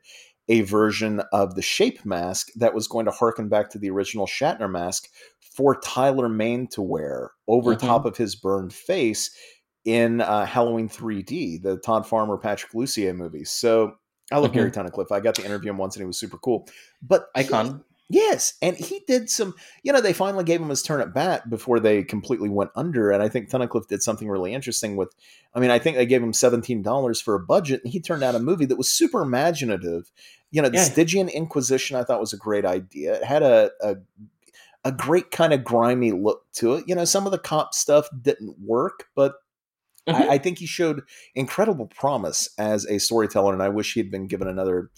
a 0.49 0.61
version 0.61 1.21
of 1.31 1.55
the 1.55 1.61
shape 1.63 2.05
mask 2.05 2.49
that 2.57 2.73
was 2.75 2.87
going 2.87 3.05
to 3.05 3.11
harken 3.11 3.49
back 3.49 3.71
to 3.71 3.79
the 3.79 3.89
original 3.89 4.27
Shatner 4.27 4.69
mask 4.69 5.07
for 5.39 5.79
Tyler 5.79 6.29
Mane 6.29 6.67
to 6.67 6.81
wear 6.81 7.31
over 7.47 7.73
Mhm. 7.73 7.79
top 7.79 8.05
of 8.05 8.17
his 8.17 8.35
burned 8.35 8.73
face 8.73 9.35
in 9.85 10.21
uh, 10.21 10.45
Halloween 10.45 10.89
3D, 10.89 11.57
the 11.61 11.77
Todd 11.77 12.05
Farmer 12.05 12.37
Patrick 12.37 12.73
Lussier 12.73 13.15
movie. 13.15 13.45
So 13.45 13.93
I 14.33 14.37
love 14.39 14.51
Mhm. 14.51 14.55
Gary 14.55 14.71
Tunnicliffe. 14.71 15.11
I 15.11 15.19
got 15.19 15.35
to 15.35 15.45
interview 15.45 15.69
him 15.69 15.77
once, 15.77 15.95
and 15.95 16.01
he 16.01 16.07
was 16.07 16.17
super 16.17 16.37
cool. 16.37 16.67
But 17.01 17.27
he- 17.35 17.41
Icon. 17.41 17.83
Yes, 18.09 18.55
and 18.61 18.75
he 18.75 18.99
did 19.07 19.29
some. 19.29 19.55
You 19.81 19.93
know, 19.93 20.01
they 20.01 20.13
finally 20.13 20.43
gave 20.43 20.61
him 20.61 20.69
his 20.69 20.83
turn 20.83 20.99
at 21.01 21.13
bat 21.13 21.49
before 21.49 21.79
they 21.79 22.03
completely 22.03 22.49
went 22.49 22.69
under. 22.75 23.09
And 23.09 23.23
I 23.23 23.29
think 23.29 23.49
Tunnicliffe 23.49 23.87
did 23.87 24.03
something 24.03 24.29
really 24.29 24.53
interesting 24.53 24.97
with. 24.97 25.15
I 25.55 25.59
mean, 25.59 25.71
I 25.71 25.79
think 25.79 25.95
they 25.97 26.05
gave 26.05 26.21
him 26.21 26.33
seventeen 26.33 26.81
dollars 26.83 27.21
for 27.21 27.33
a 27.33 27.39
budget, 27.39 27.81
and 27.83 27.91
he 27.91 27.99
turned 28.01 28.21
out 28.21 28.35
a 28.35 28.39
movie 28.39 28.65
that 28.65 28.75
was 28.77 28.89
super 28.89 29.21
imaginative. 29.21 30.11
You 30.51 30.61
know, 30.61 30.69
the 30.69 30.77
Yeah. 30.77 30.83
Stygian 30.83 31.29
Inquisition, 31.29 31.95
I 31.95 32.03
thought 32.03 32.19
was 32.19 32.33
a 32.33 32.37
great 32.37 32.65
idea. 32.65 33.15
It 33.15 33.23
had 33.23 33.41
a, 33.41 33.71
a 33.81 33.95
a 34.85 34.91
great 34.91 35.31
kind 35.31 35.53
of 35.53 35.63
grimy 35.63 36.11
look 36.11 36.43
to 36.55 36.73
it. 36.73 36.83
You 36.87 36.93
know, 36.95 37.05
some 37.05 37.25
of 37.25 37.31
the 37.31 37.39
cop 37.39 37.73
stuff 37.73 38.09
didn't 38.21 38.57
work, 38.59 39.05
but. 39.15 39.35
I, 40.07 40.29
I 40.29 40.37
think 40.37 40.59
he 40.59 40.65
showed 40.65 41.01
incredible 41.35 41.87
promise 41.87 42.49
as 42.57 42.85
a 42.85 42.99
storyteller, 42.99 43.53
and 43.53 43.63
I 43.63 43.69
wish 43.69 43.93
he 43.93 43.99
had 43.99 44.11
been 44.11 44.27
given 44.27 44.47
another 44.47 44.89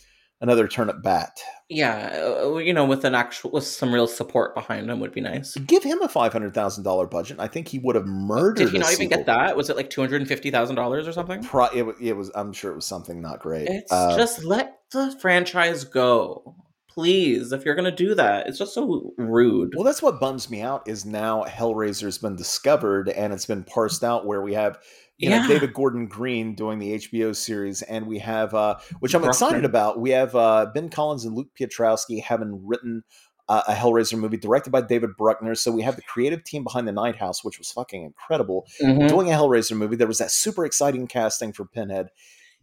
another 0.41 0.67
turn 0.67 0.89
at 0.89 1.01
bat. 1.01 1.39
Yeah, 1.69 2.33
uh, 2.43 2.57
you 2.57 2.73
know, 2.73 2.85
with 2.85 3.05
an 3.05 3.15
actual 3.15 3.51
with 3.51 3.63
some 3.65 3.93
real 3.93 4.07
support 4.07 4.53
behind 4.53 4.89
him 4.89 4.99
would 4.99 5.13
be 5.13 5.21
nice. 5.21 5.55
Give 5.55 5.83
him 5.83 6.01
a 6.01 6.09
five 6.09 6.33
hundred 6.33 6.53
thousand 6.53 6.83
dollar 6.83 7.07
budget. 7.07 7.39
I 7.39 7.47
think 7.47 7.67
he 7.67 7.79
would 7.79 7.95
have 7.95 8.05
murdered. 8.05 8.57
Did 8.57 8.69
he 8.69 8.77
not 8.77 8.93
even 8.93 9.09
get 9.09 9.25
that? 9.27 9.55
Was 9.55 9.69
it 9.69 9.75
like 9.75 9.89
two 9.89 10.01
hundred 10.01 10.21
and 10.21 10.27
fifty 10.27 10.51
thousand 10.51 10.75
dollars 10.75 11.07
or 11.07 11.13
something? 11.13 11.43
Pro- 11.43 11.65
it, 11.65 11.95
it 12.01 12.13
was. 12.13 12.31
I'm 12.35 12.53
sure 12.53 12.71
it 12.71 12.75
was 12.75 12.85
something 12.85 13.21
not 13.21 13.39
great. 13.39 13.67
It's 13.67 13.91
Uh, 13.91 14.15
just 14.17 14.43
let 14.43 14.79
the 14.91 15.15
franchise 15.19 15.83
go, 15.83 16.55
please. 16.95 17.51
If 17.51 17.63
you're 17.65 17.75
gonna 17.75 17.91
do 17.95 18.15
that, 18.15 18.47
it's 18.47 18.57
just 18.57 18.73
so 18.73 19.13
rude. 19.17 19.73
well, 19.75 19.83
that's 19.83 20.01
what 20.01 20.19
bums 20.19 20.49
me 20.49 20.61
out. 20.61 20.87
Is 20.87 21.05
now 21.05 21.43
Hellraiser's 21.43 22.17
been 22.17 22.35
discovered 22.35 23.09
and 23.09 23.31
it's 23.33 23.45
been 23.45 23.63
parsed 23.63 24.03
out. 24.03 24.25
Where 24.25 24.41
we 24.41 24.53
have 24.53 24.79
you 25.17 25.29
know 25.29 25.35
Yeah. 25.37 25.47
David 25.47 25.73
Gordon 25.73 26.07
Green 26.07 26.55
doing 26.55 26.79
the 26.79 26.93
HBO 26.95 27.35
series, 27.35 27.81
and 27.83 28.07
we 28.07 28.19
have 28.19 28.53
uh, 28.53 28.77
which 28.99 29.13
I'm 29.13 29.23
excited 29.25 29.65
about. 29.65 29.99
We 29.99 30.09
have 30.11 30.35
uh, 30.35 30.67
Ben 30.73 30.89
Collins 30.89 31.25
and 31.25 31.35
Luke 31.35 31.49
Piotrowski 31.59 32.21
having 32.23 32.65
written. 32.65 33.03
Uh, 33.47 33.61
a 33.67 33.73
Hellraiser 33.73 34.17
movie 34.17 34.37
directed 34.37 34.71
by 34.71 34.81
David 34.81 35.11
Bruckner. 35.19 35.53
So 35.53 35.71
we 35.71 35.83
have 35.83 35.95
the 35.97 36.01
creative 36.01 36.43
team 36.43 36.63
behind 36.63 36.87
the 36.87 36.91
Night 36.91 37.15
House, 37.15 37.43
which 37.43 37.59
was 37.59 37.69
fucking 37.71 38.01
incredible, 38.03 38.65
Mhm. 38.81 39.07
doing 39.07 39.31
a 39.31 39.35
Hellraiser 39.35 39.77
movie. 39.77 39.95
There 39.95 40.07
was 40.07 40.17
that 40.17 40.31
super 40.31 40.65
exciting 40.65 41.05
casting 41.05 41.53
for 41.53 41.63
Pinhead. 41.63 42.07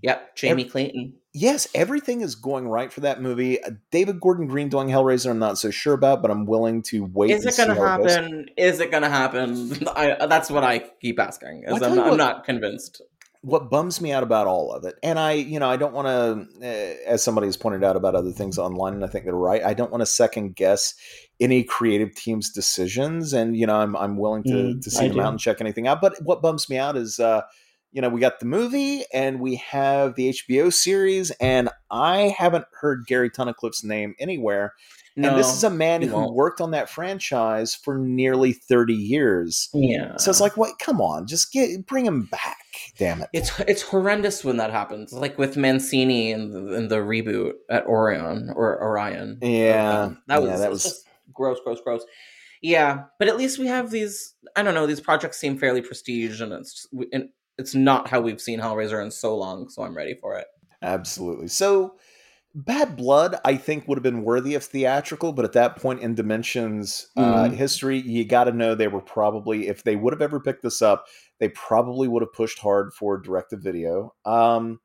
Yep, 0.02 0.34
Jamie 0.34 0.64
Clayton. 0.64 1.14
Yes, 1.32 1.68
everything 1.74 2.20
is 2.20 2.34
going 2.34 2.68
right 2.68 2.92
for 2.92 3.00
that 3.00 3.20
movie. 3.20 3.62
Uh, 3.62 3.70
David 3.90 4.20
Gordon 4.20 4.46
Green 4.46 4.68
doing 4.68 4.88
Hellraiser, 4.88 5.30
I'm 5.30 5.38
not 5.38 5.58
so 5.58 5.70
sure 5.70 5.94
about, 5.94 6.22
but 6.22 6.30
I'm 6.30 6.46
willing 6.46 6.82
to 6.84 7.04
wait. 7.04 7.30
Is 7.30 7.46
it 7.46 7.56
how 7.56 7.74
goes. 7.96 8.14
happen? 8.16 8.50
Is 8.56 8.80
it 8.80 8.90
gonna 8.90 9.08
happen? 9.08 9.88
I, 9.96 10.26
that's 10.26 10.50
what 10.50 10.64
I 10.64 10.80
keep 11.00 11.18
asking. 11.18 11.64
Well, 11.66 11.76
I 11.76 11.76
Is 11.76 11.80
tell 11.80 11.92
I'm, 11.92 11.98
you 12.06 12.12
I'm 12.12 12.16
not 12.16 12.44
convinced. 12.44 13.02
What 13.44 13.70
bums 13.70 14.00
me 14.00 14.12
out 14.12 14.22
about 14.22 14.46
all 14.46 14.72
of 14.72 14.84
it, 14.84 14.94
and 15.02 15.18
I, 15.18 15.32
you 15.32 15.58
know, 15.58 15.68
I 15.68 15.76
don't 15.76 15.92
want 15.92 16.06
to, 16.06 16.64
uh, 16.64 17.10
as 17.10 17.24
somebody 17.24 17.48
has 17.48 17.56
pointed 17.56 17.82
out 17.82 17.96
about 17.96 18.14
other 18.14 18.30
things 18.30 18.56
online, 18.56 18.94
and 18.94 19.04
I 19.04 19.08
think 19.08 19.24
they're 19.24 19.34
right. 19.34 19.64
I 19.64 19.74
don't 19.74 19.90
want 19.90 20.02
to 20.02 20.06
second 20.06 20.54
guess 20.54 20.94
any 21.40 21.64
creative 21.64 22.14
team's 22.14 22.50
decisions, 22.50 23.32
and 23.32 23.56
you 23.56 23.66
know, 23.66 23.74
I'm 23.76 23.96
I'm 23.96 24.16
willing 24.16 24.44
to 24.44 24.74
Mm, 24.74 24.80
to 24.80 24.90
see 24.90 25.06
I 25.06 25.08
them 25.08 25.16
do. 25.16 25.22
out 25.22 25.30
and 25.32 25.40
check 25.40 25.60
anything 25.60 25.88
out. 25.88 26.00
But 26.00 26.22
what 26.22 26.40
bums 26.42 26.68
me 26.70 26.78
out 26.78 26.96
is. 26.96 27.18
uh 27.18 27.42
you 27.92 28.00
know, 28.02 28.08
we 28.08 28.20
got 28.20 28.40
the 28.40 28.46
movie 28.46 29.04
and 29.12 29.40
we 29.40 29.56
have 29.56 30.14
the 30.14 30.30
HBO 30.30 30.72
series, 30.72 31.30
and 31.32 31.68
I 31.90 32.34
haven't 32.36 32.64
heard 32.80 33.06
Gary 33.06 33.30
Tunnicliffe's 33.30 33.84
name 33.84 34.14
anywhere. 34.18 34.74
No, 35.14 35.28
and 35.28 35.38
this 35.38 35.52
is 35.52 35.62
a 35.62 35.68
man 35.68 36.00
who 36.00 36.14
won't. 36.14 36.34
worked 36.34 36.62
on 36.62 36.70
that 36.70 36.88
franchise 36.88 37.74
for 37.74 37.98
nearly 37.98 38.54
30 38.54 38.94
years. 38.94 39.68
yeah. 39.74 40.16
So 40.16 40.30
it's 40.30 40.40
like, 40.40 40.56
wait, 40.56 40.78
come 40.78 41.02
on, 41.02 41.26
just 41.26 41.52
get 41.52 41.86
bring 41.86 42.06
him 42.06 42.22
back. 42.30 42.56
Damn 42.96 43.20
it. 43.20 43.28
it's 43.34 43.60
it's 43.60 43.82
horrendous 43.82 44.42
when 44.42 44.56
that 44.56 44.70
happens. 44.70 45.12
Like 45.12 45.36
with 45.36 45.58
Mancini 45.58 46.32
and 46.32 46.50
the, 46.50 46.74
and 46.74 46.90
the 46.90 46.96
reboot 46.96 47.52
at 47.70 47.84
Orion 47.86 48.50
or 48.56 48.82
Orion. 48.82 49.38
Yeah, 49.42 50.04
Um, 50.04 50.22
that 50.28 50.40
was 50.40 50.50
yeah, 50.50 50.56
that 50.56 50.70
was 50.70 51.04
gross, 51.34 51.58
gross, 51.62 51.80
gross. 51.84 52.04
Yeah, 52.62 53.04
but 53.18 53.28
at 53.28 53.36
least 53.36 53.58
we 53.58 53.66
have 53.66 53.90
these. 53.90 54.34
I 54.56 54.62
don't 54.62 54.72
know. 54.72 54.86
These 54.86 55.00
projects 55.00 55.38
seem 55.38 55.58
fairly 55.58 55.82
prestige, 55.82 56.40
and 56.40 56.52
it's 56.54 56.86
and 57.12 57.28
it's 57.58 57.74
not 57.74 58.08
how 58.08 58.20
we've 58.20 58.40
seen 58.40 58.60
Hellraiser 58.60 59.02
in 59.02 59.10
so 59.10 59.36
long. 59.36 59.68
So 59.68 59.82
I'm 59.82 59.96
ready 59.96 60.14
for 60.14 60.36
it. 60.36 60.46
Absolutely. 60.82 61.48
So 61.48 61.96
Bad 62.54 62.96
Blood, 62.96 63.36
I 63.44 63.56
think, 63.56 63.88
would 63.88 63.96
have 63.98 64.02
been 64.02 64.24
worthy 64.24 64.54
of 64.54 64.64
theatrical, 64.64 65.32
but 65.32 65.44
at 65.44 65.52
that 65.52 65.76
point 65.76 66.00
in 66.00 66.14
Dimensions 66.14 67.08
uh, 67.16 67.48
Mhm. 67.48 67.54
history, 67.54 67.98
you 67.98 68.24
got 68.26 68.44
to 68.44 68.52
know 68.52 68.74
they 68.74 68.88
were 68.88 69.00
probably, 69.00 69.68
if 69.68 69.84
they 69.84 69.96
would 69.96 70.12
have 70.12 70.22
ever 70.22 70.40
picked 70.40 70.62
this 70.62 70.82
up, 70.82 71.06
they 71.40 71.48
probably 71.50 72.08
would 72.08 72.22
have 72.22 72.32
pushed 72.32 72.58
hard 72.58 72.92
for 72.92 73.16
direct 73.18 73.50
to 73.50 73.56
video. 73.56 74.14
Um, 74.26 74.80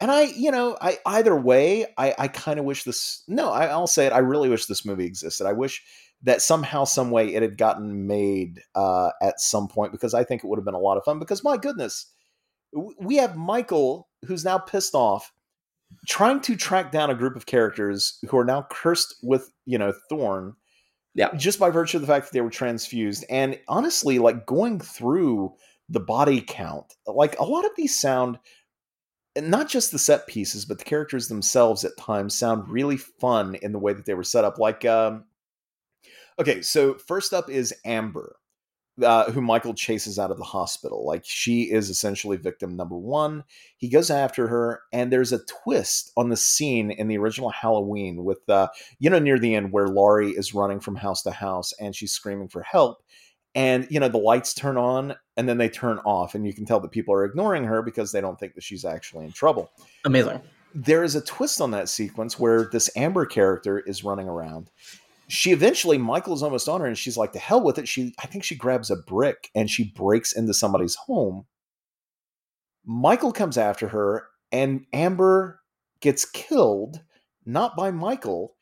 and 0.00 0.10
I, 0.10 0.22
you 0.24 0.50
know, 0.50 0.76
I 0.80 0.98
either 1.06 1.36
way, 1.36 1.86
I, 1.98 2.14
I 2.18 2.28
kind 2.28 2.58
of 2.58 2.64
wish 2.64 2.84
this. 2.84 3.22
No, 3.28 3.50
I, 3.50 3.66
I'll 3.66 3.86
say 3.86 4.06
it. 4.06 4.12
I 4.12 4.18
really 4.18 4.48
wish 4.48 4.66
this 4.66 4.84
movie 4.84 5.06
existed. 5.06 5.46
I 5.46 5.52
wish 5.52 5.82
that 6.24 6.42
somehow, 6.42 6.84
some 6.84 7.10
way, 7.10 7.34
it 7.34 7.42
had 7.42 7.58
gotten 7.58 8.06
made 8.06 8.60
uh, 8.74 9.10
at 9.22 9.40
some 9.40 9.68
point 9.68 9.92
because 9.92 10.14
I 10.14 10.24
think 10.24 10.42
it 10.42 10.46
would 10.46 10.58
have 10.58 10.64
been 10.64 10.74
a 10.74 10.78
lot 10.78 10.96
of 10.96 11.04
fun. 11.04 11.18
Because 11.18 11.44
my 11.44 11.56
goodness, 11.56 12.10
we 12.98 13.16
have 13.16 13.36
Michael 13.36 14.08
who's 14.26 14.44
now 14.44 14.58
pissed 14.58 14.94
off, 14.94 15.32
trying 16.08 16.40
to 16.40 16.56
track 16.56 16.90
down 16.90 17.10
a 17.10 17.14
group 17.14 17.36
of 17.36 17.46
characters 17.46 18.18
who 18.28 18.38
are 18.38 18.44
now 18.44 18.66
cursed 18.70 19.16
with, 19.22 19.50
you 19.66 19.78
know, 19.78 19.92
Thorn. 20.08 20.54
Yeah. 21.14 21.32
Just 21.36 21.60
by 21.60 21.70
virtue 21.70 21.98
of 21.98 22.00
the 22.00 22.08
fact 22.08 22.26
that 22.26 22.32
they 22.32 22.40
were 22.40 22.50
transfused, 22.50 23.24
and 23.30 23.58
honestly, 23.68 24.18
like 24.18 24.46
going 24.46 24.80
through 24.80 25.54
the 25.88 26.00
body 26.00 26.40
count, 26.40 26.86
like 27.06 27.38
a 27.38 27.44
lot 27.44 27.64
of 27.64 27.70
these 27.76 27.96
sound 27.96 28.38
not 29.36 29.68
just 29.68 29.90
the 29.90 29.98
set 29.98 30.26
pieces, 30.26 30.64
but 30.64 30.78
the 30.78 30.84
characters 30.84 31.28
themselves 31.28 31.84
at 31.84 31.96
times 31.96 32.34
sound 32.34 32.68
really 32.68 32.96
fun 32.96 33.56
in 33.56 33.72
the 33.72 33.78
way 33.78 33.92
that 33.92 34.06
they 34.06 34.14
were 34.14 34.24
set 34.24 34.44
up. 34.44 34.58
Like, 34.58 34.84
um, 34.84 35.24
okay, 36.38 36.62
so 36.62 36.94
first 36.94 37.32
up 37.32 37.50
is 37.50 37.74
Amber, 37.84 38.36
uh, 39.02 39.30
who 39.32 39.40
Michael 39.40 39.74
chases 39.74 40.18
out 40.18 40.30
of 40.30 40.38
the 40.38 40.44
hospital. 40.44 41.04
Like, 41.04 41.24
she 41.24 41.62
is 41.62 41.90
essentially 41.90 42.36
victim 42.36 42.76
number 42.76 42.96
one. 42.96 43.44
He 43.76 43.88
goes 43.88 44.10
after 44.10 44.46
her, 44.46 44.82
and 44.92 45.12
there's 45.12 45.32
a 45.32 45.44
twist 45.44 46.12
on 46.16 46.28
the 46.28 46.36
scene 46.36 46.90
in 46.90 47.08
the 47.08 47.18
original 47.18 47.50
Halloween 47.50 48.24
with, 48.24 48.48
uh, 48.48 48.68
you 49.00 49.10
know, 49.10 49.18
near 49.18 49.38
the 49.38 49.54
end 49.54 49.72
where 49.72 49.88
Laurie 49.88 50.30
is 50.30 50.54
running 50.54 50.80
from 50.80 50.96
house 50.96 51.22
to 51.22 51.32
house 51.32 51.72
and 51.80 51.94
she's 51.94 52.12
screaming 52.12 52.48
for 52.48 52.62
help. 52.62 53.02
And, 53.56 53.86
you 53.90 54.00
know, 54.00 54.08
the 54.08 54.18
lights 54.18 54.54
turn 54.54 54.76
on 54.76 55.14
and 55.36 55.48
then 55.48 55.58
they 55.58 55.68
turn 55.68 55.98
off, 56.04 56.34
and 56.34 56.46
you 56.46 56.52
can 56.52 56.64
tell 56.64 56.80
that 56.80 56.90
people 56.90 57.14
are 57.14 57.24
ignoring 57.24 57.64
her 57.64 57.82
because 57.82 58.12
they 58.12 58.20
don't 58.20 58.38
think 58.38 58.54
that 58.54 58.62
she's 58.64 58.84
actually 58.84 59.24
in 59.24 59.32
trouble 59.32 59.72
Amazing. 60.04 60.40
there 60.74 61.02
is 61.02 61.14
a 61.16 61.20
twist 61.20 61.60
on 61.60 61.72
that 61.72 61.88
sequence 61.88 62.38
where 62.38 62.68
this 62.70 62.90
Amber 62.96 63.26
character 63.26 63.78
is 63.80 64.04
running 64.04 64.28
around. 64.28 64.70
She 65.28 65.52
eventually, 65.52 65.98
Michael's 65.98 66.42
almost 66.42 66.68
on 66.68 66.80
her, 66.80 66.86
and 66.86 66.98
she's 66.98 67.16
like, 67.16 67.32
"The 67.32 67.38
hell 67.38 67.62
with 67.62 67.78
it!" 67.78 67.88
She, 67.88 68.14
I 68.18 68.26
think, 68.26 68.44
she 68.44 68.54
grabs 68.54 68.90
a 68.90 68.96
brick 68.96 69.50
and 69.54 69.70
she 69.70 69.84
breaks 69.84 70.32
into 70.32 70.54
somebody's 70.54 70.94
home. 70.94 71.46
Michael 72.84 73.32
comes 73.32 73.56
after 73.56 73.88
her, 73.88 74.26
and 74.52 74.84
Amber 74.92 75.60
gets 76.00 76.24
killed 76.24 77.00
not 77.46 77.76
by 77.76 77.90
Michael, 77.90 78.54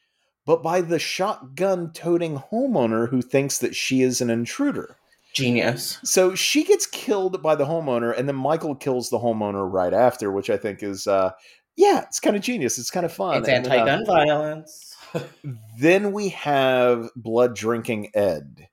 but 0.47 0.63
by 0.63 0.81
the 0.81 0.99
shotgun-toting 0.99 2.39
homeowner 2.53 3.09
who 3.09 3.23
thinks 3.23 3.59
that 3.59 3.75
she 3.75 4.03
is 4.03 4.21
an 4.21 4.31
intruder. 4.31 4.97
Genius. 5.33 5.99
So 6.05 6.35
she 6.35 6.63
gets 6.63 6.87
killed 6.87 7.43
by 7.43 7.55
the 7.55 7.65
homeowner, 7.65 8.17
and 8.17 8.29
then 8.29 8.37
Michael 8.37 8.75
kills 8.75 9.11
the 9.11 9.19
homeowner 9.19 9.71
right 9.71 9.95
after, 9.95 10.31
which 10.31 10.51
I 10.51 10.57
think 10.57 10.83
is, 10.83 11.07
uh, 11.07 11.31
yeah, 11.77 12.03
it's 12.03 12.21
kind 12.21 12.37
of 12.37 12.43
genius. 12.43 12.79
It's 12.79 12.91
kind 12.91 13.07
of 13.07 13.13
fun. 13.13 13.39
It's 13.39 13.49
uh, 13.49 13.53
anti-gun 13.53 14.05
violence. 14.07 14.92
Then 15.79 16.13
we 16.13 16.31
have 16.31 17.11
blood 17.17 17.55
drinking 17.55 18.11
Ed, 18.15 18.69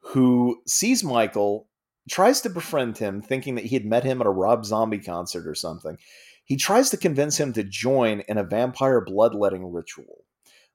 who 0.00 0.60
sees 0.66 1.04
Michael, 1.04 1.68
tries 2.10 2.40
to 2.42 2.50
befriend 2.50 2.98
him, 2.98 3.22
thinking 3.22 3.54
that 3.54 3.66
he 3.66 3.74
had 3.74 3.84
met 3.84 4.04
him 4.04 4.20
at 4.20 4.26
a 4.26 4.30
Rob 4.30 4.64
Zombie 4.64 4.98
concert 4.98 5.46
or 5.46 5.54
something. 5.54 5.96
He 6.44 6.56
tries 6.56 6.90
to 6.90 6.96
convince 6.96 7.38
him 7.38 7.52
to 7.52 7.62
join 7.62 8.20
in 8.28 8.38
a 8.38 8.44
vampire 8.44 9.00
bloodletting 9.00 9.72
ritual. 9.72 10.24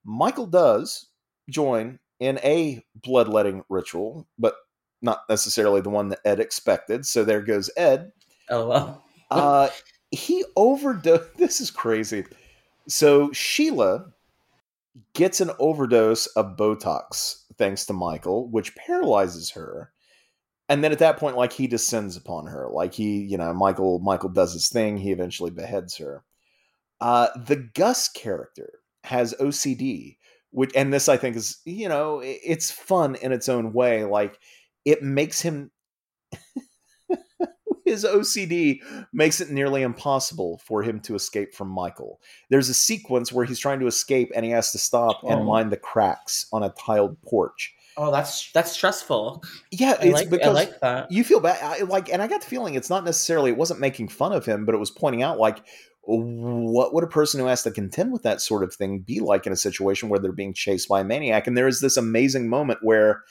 Michael 0.05 0.47
does 0.47 1.09
join 1.49 1.99
in 2.19 2.39
a 2.43 2.81
bloodletting 2.95 3.63
ritual, 3.69 4.27
but 4.39 4.55
not 5.01 5.21
necessarily 5.29 5.81
the 5.81 5.89
one 5.89 6.09
that 6.09 6.19
Ed 6.23 6.39
expected. 6.39 7.05
So 7.05 7.23
there 7.23 7.41
goes 7.41 7.69
Ed. 7.75 8.11
LOL. 8.49 9.03
Uh, 9.29 9.69
he 10.11 10.45
overdosed. 10.55 11.31
This 11.37 11.59
is 11.59 11.71
crazy. 11.71 12.25
So 12.87 13.31
Sheila 13.31 14.13
gets 15.13 15.41
an 15.41 15.51
overdose 15.59 16.27
of 16.27 16.55
Botox 16.57 17.43
thanks 17.57 17.85
to 17.85 17.93
Michael, 17.93 18.49
which 18.49 18.75
paralyzes 18.75 19.51
her. 19.51 19.91
And 20.67 20.83
then 20.83 20.91
at 20.91 20.99
that 20.99 21.17
point, 21.17 21.37
like 21.37 21.53
he 21.53 21.67
descends 21.67 22.17
upon 22.17 22.47
her, 22.47 22.67
like 22.71 22.93
he, 22.93 23.19
you 23.19 23.37
know, 23.37 23.53
Michael, 23.53 23.99
Michael 23.99 24.29
does 24.29 24.53
his 24.53 24.69
thing. 24.69 24.97
He 24.97 25.11
eventually 25.11 25.51
beheads 25.51 25.97
her. 25.97 26.23
Uh, 27.01 27.27
the 27.35 27.57
Gus 27.75 28.09
character 28.09 28.79
has 29.03 29.35
OCD, 29.39 30.17
which, 30.51 30.71
and 30.75 30.91
this 30.91 31.07
I 31.07 31.17
think 31.17 31.35
is, 31.35 31.59
you 31.65 31.87
know, 31.87 32.21
it's 32.23 32.71
fun 32.71 33.15
in 33.15 33.31
its 33.31 33.47
own 33.47 33.73
way. 33.73 34.05
Like 34.05 34.39
it 34.85 35.03
makes 35.03 35.41
him 35.41 35.71
his 37.85 38.03
OCD 38.03 38.79
makes 39.13 39.39
it 39.39 39.49
nearly 39.51 39.83
impossible 39.83 40.59
for 40.65 40.83
him 40.83 40.99
to 41.01 41.15
escape 41.15 41.53
from 41.53 41.69
Michael. 41.69 42.19
There's 42.49 42.67
a 42.67 42.73
sequence 42.73 43.31
where 43.31 43.45
he's 43.45 43.59
trying 43.59 43.79
to 43.79 43.87
escape 43.87 44.31
and 44.35 44.43
he 44.43 44.51
has 44.51 44.71
to 44.73 44.77
stop 44.77 45.19
Oh. 45.23 45.29
and 45.29 45.45
mind 45.45 45.71
the 45.71 45.77
cracks 45.77 46.47
on 46.51 46.63
a 46.63 46.69
tiled 46.71 47.21
porch. 47.21 47.73
Oh, 47.97 48.11
that's 48.11 48.51
that's 48.51 48.71
stressful. 48.73 49.41
Yeah, 49.71 49.91
I 50.01 50.05
it's 50.07 50.13
like 50.13 50.27
I 50.27 50.29
because 50.29 50.53
like 50.55 50.79
that. 50.81 51.09
you 51.11 51.23
feel 51.23 51.39
bad 51.39 51.57
I, 51.63 51.83
like 51.83 52.11
and 52.11 52.21
i 52.21 52.27
got 52.27 52.41
the 52.41 52.47
feeling 52.47 52.75
it's 52.75 52.89
not 52.89 53.05
necessarily 53.05 53.51
it 53.51 53.57
wasn't 53.57 53.79
making 53.79 54.09
fun 54.09 54.33
of 54.33 54.45
him 54.45 54.65
but 54.65 54.75
it 54.75 54.79
was 54.79 54.91
pointing 54.91 55.23
out 55.23 55.39
like 55.39 55.63
what 56.01 56.93
would 56.93 57.03
a 57.05 57.07
person 57.07 57.39
who 57.39 57.45
has 57.47 57.63
to 57.63 57.71
contend 57.71 58.11
with 58.11 58.23
that 58.23 58.41
sort 58.41 58.63
of 58.63 58.75
thing 58.75 58.99
be 58.99 59.21
like 59.21 59.47
in 59.47 59.53
a 59.53 59.57
situation 59.57 60.09
where 60.09 60.19
they're 60.19 60.31
being 60.33 60.53
chased 60.53 60.87
by 60.89 60.99
a 61.01 61.03
maniac 61.05 61.47
and 61.47 61.57
there 61.57 61.67
is 61.69 61.79
this 61.79 61.95
amazing 61.97 62.49
moment 62.49 62.79
where 62.83 63.23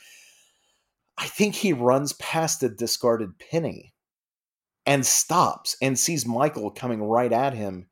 i 1.19 1.27
think 1.27 1.53
he 1.55 1.71
runs 1.71 2.13
past 2.13 2.63
a 2.63 2.69
discarded 2.69 3.37
penny 3.37 3.93
and 4.85 5.05
stops 5.05 5.75
and 5.81 5.97
sees 5.97 6.25
michael 6.25 6.69
coming 6.71 7.03
right 7.03 7.31
at 7.33 7.53
him 7.53 7.87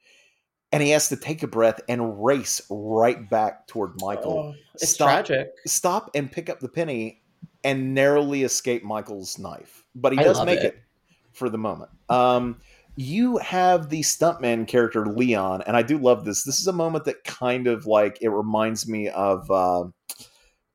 and 0.72 0.82
he 0.84 0.89
has 0.89 1.10
to 1.10 1.16
take 1.16 1.44
a 1.44 1.48
breath 1.48 1.80
and 1.88 2.24
race 2.24 2.62
right 2.70 3.30
back 3.30 3.68
toward 3.68 3.91
michael 4.02 4.54
Oh, 4.56 4.60
it's 4.76 4.89
Stop. 4.91 5.26
tragic. 5.26 5.52
stop 5.68 6.10
and 6.16 6.32
pick 6.32 6.50
up 6.50 6.60
the 6.60 6.70
penny 6.70 7.22
and 7.64 7.94
narrowly 7.94 8.44
escape 8.44 8.84
Michael's 8.84 9.38
knife. 9.39 9.86
But 9.96 10.12
he 10.14 10.20
I 10.20 10.24
does 10.24 10.44
make 10.46 10.60
it. 10.60 10.66
it. 10.66 10.84
for 11.32 11.50
the 11.50 11.58
moment. 11.58 11.91
Um, 12.10 12.58
you 12.98 13.38
have 13.38 13.89
the 13.89 14.02
stuntman 14.02 14.68
character 14.68 15.06
Leon, 15.06 15.62
and 15.66 15.78
I 15.78 15.82
do 15.82 15.98
love 15.98 16.26
this. 16.26 16.44
This 16.44 16.60
is 16.60 16.68
a 16.68 16.74
moment 16.74 17.06
that 17.06 17.24
kind 17.24 17.68
of 17.68 17.86
like 17.86 18.18
it 18.22 18.30
reminds 18.30 18.88
me 18.88 19.08
of 19.10 19.50
uh, 19.50 19.86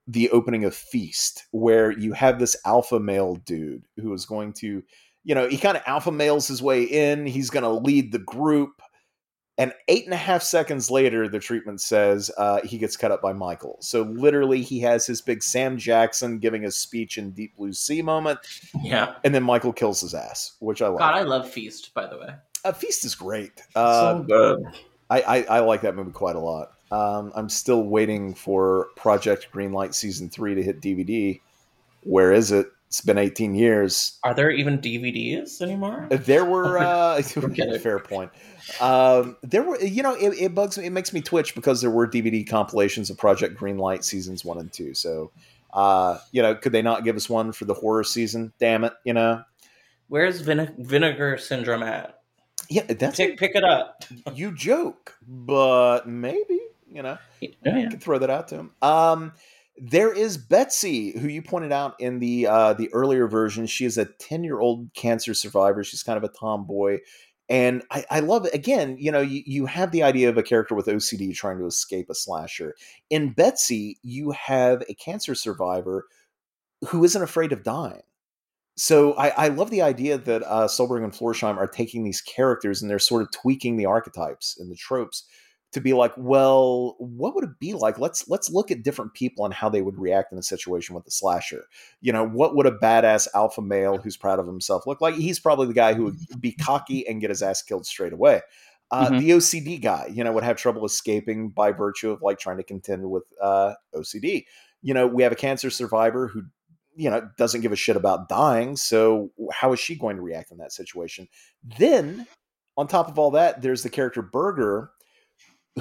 the 0.06 0.30
opening 0.30 0.64
of 0.64 0.74
Feast, 0.74 1.44
where 1.50 1.90
you 1.90 2.12
have 2.14 2.38
this 2.38 2.56
alpha 2.64 2.98
male 2.98 3.36
dude 3.36 3.84
who 3.96 4.12
is 4.14 4.24
going 4.24 4.52
to, 4.54 4.82
you 5.28 5.34
know, 5.34 5.46
he 5.46 5.58
kind 5.58 5.76
of 5.76 5.82
alpha 5.84 6.10
males 6.10 6.48
his 6.48 6.62
way 6.62 6.84
in. 6.84 7.26
He's 7.26 7.50
going 7.50 7.62
to 7.62 7.68
lead 7.68 8.12
the 8.12 8.18
group. 8.18 8.80
And 9.58 9.74
eight 9.88 10.06
and 10.06 10.14
a 10.14 10.16
half 10.16 10.42
seconds 10.42 10.90
later, 10.90 11.28
the 11.28 11.38
treatment 11.38 11.82
says 11.82 12.30
uh, 12.38 12.60
he 12.64 12.78
gets 12.78 12.96
cut 12.96 13.10
up 13.10 13.20
by 13.20 13.34
Michael. 13.34 13.76
So 13.80 14.02
literally, 14.04 14.62
he 14.62 14.80
has 14.80 15.04
his 15.04 15.20
big 15.20 15.42
Sam 15.42 15.76
Jackson 15.76 16.38
giving 16.38 16.64
a 16.64 16.70
speech 16.70 17.18
in 17.18 17.32
Deep 17.32 17.56
Blue 17.56 17.74
Sea 17.74 18.00
moment, 18.00 18.38
Yeah. 18.82 19.16
and 19.22 19.34
then 19.34 19.42
Michael 19.42 19.74
kills 19.74 20.00
his 20.00 20.14
ass, 20.14 20.52
which 20.60 20.80
I 20.80 20.86
love. 20.88 21.00
God, 21.00 21.14
I 21.14 21.22
love 21.24 21.50
Feast. 21.50 21.92
By 21.92 22.06
the 22.06 22.16
way, 22.16 22.34
uh, 22.64 22.72
Feast 22.72 23.04
is 23.04 23.14
great. 23.14 23.60
Uh, 23.74 24.18
so 24.18 24.22
good. 24.22 24.64
I, 25.10 25.20
I, 25.20 25.42
I 25.56 25.58
like 25.58 25.82
that 25.82 25.94
movie 25.94 26.12
quite 26.12 26.36
a 26.36 26.40
lot. 26.40 26.72
Um, 26.90 27.32
I'm 27.34 27.50
still 27.50 27.82
waiting 27.82 28.34
for 28.34 28.88
Project 28.96 29.48
Greenlight 29.52 29.92
season 29.92 30.30
three 30.30 30.54
to 30.54 30.62
hit 30.62 30.80
DVD. 30.80 31.38
Where 32.04 32.32
is 32.32 32.50
it? 32.52 32.68
It's 32.88 33.02
been 33.02 33.18
18 33.18 33.54
years. 33.54 34.18
Are 34.24 34.34
there 34.34 34.50
even 34.50 34.78
DVDs 34.78 35.60
anymore? 35.60 36.08
There 36.10 36.44
were 36.46 36.78
uh, 36.80 37.22
fair 37.80 37.98
point. 37.98 38.30
Um, 38.80 39.36
there 39.42 39.62
were 39.62 39.78
you 39.80 40.02
know 40.02 40.14
it, 40.14 40.30
it 40.40 40.54
bugs 40.54 40.78
me. 40.78 40.86
It 40.86 40.92
makes 40.92 41.12
me 41.12 41.20
twitch 41.20 41.54
because 41.54 41.82
there 41.82 41.90
were 41.90 42.08
DVD 42.08 42.48
compilations 42.48 43.10
of 43.10 43.18
Project 43.18 43.58
Greenlight 43.60 44.04
seasons 44.04 44.42
one 44.44 44.58
and 44.58 44.72
two. 44.72 44.94
So 44.94 45.30
uh, 45.74 46.18
you 46.32 46.40
know, 46.40 46.54
could 46.54 46.72
they 46.72 46.80
not 46.82 47.04
give 47.04 47.14
us 47.14 47.28
one 47.28 47.52
for 47.52 47.66
the 47.66 47.74
horror 47.74 48.04
season? 48.04 48.52
Damn 48.58 48.84
it! 48.84 48.94
You 49.04 49.12
know, 49.12 49.42
Where's 50.08 50.40
Vine- 50.40 50.74
Vinegar 50.78 51.36
Syndrome 51.36 51.82
at? 51.82 52.22
yeah, 52.70 52.84
that's 52.84 53.16
Pick 53.18 53.38
pick 53.38 53.54
it 53.54 53.64
up. 53.64 54.04
you 54.34 54.52
joke, 54.52 55.14
but 55.26 56.08
maybe 56.08 56.58
you 56.90 57.02
know. 57.02 57.18
Oh, 57.20 57.46
yeah. 57.64 57.76
I 57.76 57.86
could 57.90 58.02
throw 58.02 58.18
that 58.18 58.30
out 58.30 58.48
to 58.48 58.54
him. 58.56 58.70
Um, 58.80 59.32
there 59.80 60.12
is 60.12 60.36
Betsy, 60.36 61.18
who 61.18 61.28
you 61.28 61.42
pointed 61.42 61.72
out 61.72 61.94
in 62.00 62.18
the 62.18 62.46
uh, 62.46 62.72
the 62.74 62.92
earlier 62.92 63.28
version. 63.28 63.66
She 63.66 63.84
is 63.84 63.98
a 63.98 64.04
ten 64.04 64.44
year 64.44 64.60
old 64.60 64.92
cancer 64.94 65.34
survivor. 65.34 65.84
She's 65.84 66.02
kind 66.02 66.16
of 66.16 66.24
a 66.24 66.32
tomboy, 66.32 66.98
and 67.48 67.82
I, 67.90 68.04
I 68.10 68.20
love 68.20 68.46
it. 68.46 68.54
Again, 68.54 68.96
you 68.98 69.10
know, 69.10 69.20
you, 69.20 69.42
you 69.46 69.66
have 69.66 69.90
the 69.90 70.02
idea 70.02 70.28
of 70.28 70.36
a 70.36 70.42
character 70.42 70.74
with 70.74 70.86
OCD 70.86 71.34
trying 71.34 71.58
to 71.58 71.66
escape 71.66 72.10
a 72.10 72.14
slasher. 72.14 72.74
In 73.10 73.32
Betsy, 73.32 73.98
you 74.02 74.32
have 74.32 74.82
a 74.88 74.94
cancer 74.94 75.34
survivor 75.34 76.06
who 76.86 77.04
isn't 77.04 77.22
afraid 77.22 77.52
of 77.52 77.62
dying. 77.62 78.02
So 78.76 79.14
I, 79.14 79.28
I 79.30 79.48
love 79.48 79.70
the 79.70 79.82
idea 79.82 80.18
that 80.18 80.42
uh, 80.44 80.68
Stolberg 80.68 81.02
and 81.02 81.12
Florsheim 81.12 81.56
are 81.56 81.66
taking 81.66 82.04
these 82.04 82.20
characters 82.20 82.80
and 82.80 82.88
they're 82.88 83.00
sort 83.00 83.22
of 83.22 83.32
tweaking 83.32 83.76
the 83.76 83.86
archetypes 83.86 84.56
and 84.60 84.70
the 84.70 84.76
tropes 84.76 85.24
to 85.72 85.80
be 85.80 85.92
like, 85.92 86.12
well, 86.16 86.96
what 86.98 87.34
would 87.34 87.44
it 87.44 87.58
be 87.60 87.74
like? 87.74 87.98
Let's 87.98 88.28
let's 88.28 88.50
look 88.50 88.70
at 88.70 88.82
different 88.82 89.14
people 89.14 89.44
and 89.44 89.52
how 89.52 89.68
they 89.68 89.82
would 89.82 89.98
react 89.98 90.32
in 90.32 90.38
a 90.38 90.42
situation 90.42 90.94
with 90.94 91.04
the 91.04 91.10
slasher. 91.10 91.64
You 92.00 92.12
know, 92.12 92.26
what 92.26 92.56
would 92.56 92.66
a 92.66 92.70
badass 92.70 93.28
alpha 93.34 93.60
male 93.60 93.98
who's 93.98 94.16
proud 94.16 94.38
of 94.38 94.46
himself 94.46 94.86
look 94.86 95.00
like? 95.00 95.14
He's 95.14 95.38
probably 95.38 95.66
the 95.66 95.74
guy 95.74 95.94
who 95.94 96.04
would 96.04 96.40
be 96.40 96.52
cocky 96.52 97.06
and 97.06 97.20
get 97.20 97.30
his 97.30 97.42
ass 97.42 97.62
killed 97.62 97.86
straight 97.86 98.12
away. 98.12 98.40
Uh, 98.90 99.10
Mhm. 99.10 99.20
The 99.20 99.30
OCD 99.32 99.82
guy, 99.82 100.06
you 100.10 100.24
know, 100.24 100.32
would 100.32 100.44
have 100.44 100.56
trouble 100.56 100.86
escaping 100.86 101.50
by 101.50 101.72
virtue 101.72 102.10
of 102.10 102.22
like 102.22 102.38
trying 102.38 102.56
to 102.56 102.62
contend 102.62 103.10
with 103.10 103.24
uh, 103.40 103.74
OCD. 103.94 104.46
You 104.80 104.94
know, 104.94 105.06
we 105.06 105.22
have 105.22 105.32
a 105.32 105.36
cancer 105.36 105.68
survivor 105.68 106.28
who, 106.28 106.44
you 106.96 107.10
know, 107.10 107.28
doesn't 107.36 107.60
give 107.60 107.72
a 107.72 107.76
shit 107.76 107.96
about 107.96 108.30
dying. 108.30 108.76
So 108.76 109.30
how 109.52 109.74
is 109.74 109.80
she 109.80 109.96
going 109.96 110.16
to 110.16 110.22
react 110.22 110.50
in 110.50 110.58
that 110.58 110.72
situation? 110.72 111.28
Then, 111.78 112.26
on 112.78 112.86
top 112.86 113.08
of 113.08 113.18
all 113.18 113.32
that, 113.32 113.60
there's 113.60 113.82
the 113.82 113.90
character 113.90 114.22
Berger, 114.22 114.90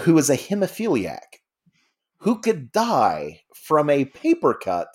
who 0.01 0.17
is 0.17 0.29
a 0.29 0.37
hemophiliac, 0.37 1.41
who 2.19 2.39
could 2.39 2.71
die 2.71 3.41
from 3.53 3.89
a 3.89 4.05
paper 4.05 4.53
cut. 4.53 4.87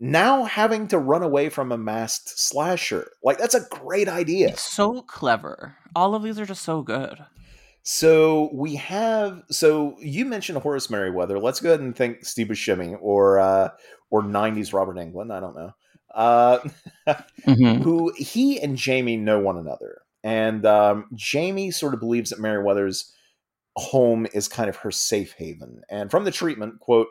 Now 0.00 0.44
having 0.44 0.88
to 0.88 0.98
run 0.98 1.22
away 1.22 1.48
from 1.48 1.70
a 1.70 1.78
masked 1.78 2.36
slasher. 2.36 3.12
Like, 3.22 3.38
that's 3.38 3.54
a 3.54 3.68
great 3.70 4.08
idea. 4.08 4.48
It's 4.48 4.62
so 4.62 5.02
clever. 5.02 5.76
All 5.94 6.16
of 6.16 6.24
these 6.24 6.40
are 6.40 6.46
just 6.46 6.62
so 6.62 6.82
good. 6.82 7.24
So 7.84 8.50
we 8.52 8.76
have. 8.76 9.42
So 9.50 9.96
you 10.00 10.24
mentioned 10.24 10.58
Horace 10.58 10.90
Merriweather. 10.90 11.38
Let's 11.38 11.60
go 11.60 11.70
ahead 11.70 11.80
and 11.80 11.94
think 11.94 12.24
Steve 12.24 12.48
Buscemi 12.48 12.96
or 13.00 13.38
uh, 13.40 13.70
or 14.10 14.22
'90s 14.22 14.72
Robert 14.72 14.96
Englund. 14.96 15.32
I 15.32 15.40
don't 15.40 15.56
know. 15.56 15.72
Uh, 16.14 16.58
Mm-hmm. 17.08 17.82
who 17.82 18.12
he 18.16 18.60
and 18.60 18.76
Jamie 18.76 19.16
know 19.16 19.40
one 19.40 19.58
another, 19.58 20.02
and 20.22 20.64
um, 20.64 21.06
Jamie 21.14 21.72
sort 21.72 21.94
of 21.94 22.00
believes 22.00 22.30
that 22.30 22.38
Merriweather's 22.38 23.12
home 23.76 24.26
is 24.34 24.48
kind 24.48 24.68
of 24.68 24.76
her 24.76 24.90
safe 24.90 25.32
haven. 25.32 25.82
And 25.90 26.10
from 26.10 26.24
the 26.24 26.30
treatment, 26.30 26.80
quote. 26.80 27.08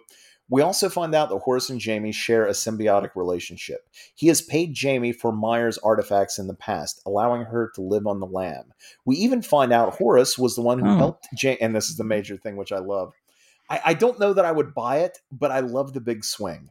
We 0.50 0.62
also 0.62 0.90
find 0.90 1.16
out 1.16 1.30
that 1.30 1.38
Horace 1.38 1.70
and 1.70 1.80
Jamie 1.80 2.12
share 2.12 2.46
a 2.46 2.50
symbiotic 2.52 3.12
relationship. 3.16 3.88
He 4.16 4.28
has 4.28 4.42
paid 4.42 4.74
Jamie 4.74 5.14
for 5.14 5.32
Myers' 5.32 5.78
artifacts 5.78 6.38
in 6.38 6.48
the 6.48 6.54
past, 6.54 7.02
allowing 7.06 7.44
her 7.44 7.72
to 7.76 7.82
live 7.82 8.06
on 8.06 8.20
the 8.20 8.26
lam. 8.28 8.66
We 9.06 9.16
even 9.16 9.42
find 9.42 9.72
out 9.72 9.94
Horace 9.94 10.38
was 10.38 10.56
the 10.58 10.62
one 10.62 10.80
who 10.80 10.90
Oh. 10.90 10.98
helped 10.98 11.30
Jamie, 11.38 11.62
and 11.62 11.74
this 11.74 11.90
is 11.90 11.96
the 11.96 12.04
major 12.04 12.36
thing 12.36 12.58
which 12.58 12.74
I 12.74 12.80
love. 12.80 13.14
I, 13.70 13.80
I 13.86 13.94
don't 13.94 14.20
know 14.20 14.34
that 14.34 14.44
I 14.44 14.52
would 14.52 14.74
buy 14.74 14.98
it, 14.98 15.20
but 15.32 15.52
I 15.52 15.62
love 15.62 15.94
the 15.94 16.02
big 16.02 16.26
swing. 16.26 16.68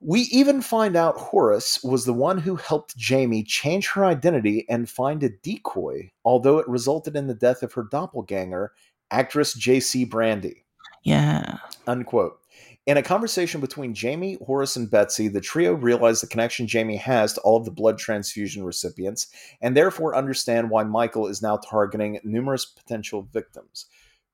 We 0.00 0.20
even 0.22 0.62
find 0.62 0.94
out 0.94 1.16
Horace 1.16 1.82
was 1.82 2.04
the 2.04 2.12
one 2.12 2.38
who 2.38 2.54
helped 2.56 2.96
Jamie 2.96 3.42
change 3.42 3.88
her 3.90 4.04
identity 4.04 4.64
and 4.68 4.88
find 4.88 5.22
a 5.22 5.28
decoy, 5.28 6.10
although 6.24 6.58
it 6.58 6.68
resulted 6.68 7.16
in 7.16 7.26
the 7.26 7.34
death 7.34 7.62
of 7.64 7.72
her 7.72 7.82
doppelganger, 7.82 8.72
actress 9.10 9.54
J.C. 9.54 10.04
Brandy 10.04 10.64
Yeah. 11.02 11.58
unquote. 11.86 12.40
In 12.86 12.96
a 12.96 13.02
conversation 13.02 13.60
between 13.60 13.92
Jamie, 13.92 14.38
Horace, 14.46 14.76
and 14.76 14.90
Betsy, 14.90 15.28
the 15.28 15.42
trio 15.42 15.74
realize 15.74 16.20
the 16.20 16.26
connection 16.26 16.66
Jamie 16.66 16.96
has 16.96 17.34
to 17.34 17.40
all 17.42 17.58
of 17.58 17.66
the 17.66 17.70
blood 17.70 17.98
transfusion 17.98 18.64
recipients, 18.64 19.26
and 19.60 19.76
therefore 19.76 20.16
understand 20.16 20.70
why 20.70 20.84
Michael 20.84 21.26
is 21.26 21.42
now 21.42 21.58
targeting 21.58 22.18
numerous 22.24 22.64
potential 22.64 23.28
victims. 23.30 23.86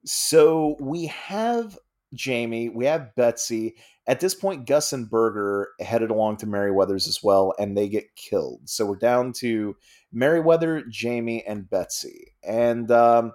So 0.04 0.76
we 0.78 1.06
have 1.06 1.78
Jamie, 2.14 2.68
we 2.68 2.86
have 2.86 3.14
Betsy. 3.14 3.76
At 4.06 4.20
this 4.20 4.34
point, 4.34 4.66
Gus 4.66 4.92
and 4.92 5.08
Berger 5.08 5.70
headed 5.80 6.10
along 6.10 6.38
to 6.38 6.46
Merriweather's 6.46 7.08
as 7.08 7.22
well, 7.22 7.54
and 7.58 7.76
they 7.76 7.88
get 7.88 8.14
killed. 8.16 8.60
So 8.64 8.86
we're 8.86 8.96
down 8.96 9.32
to 9.38 9.76
Merryweather, 10.12 10.84
Jamie, 10.88 11.44
and 11.46 11.68
Betsy. 11.68 12.32
And 12.42 12.90
um, 12.90 13.32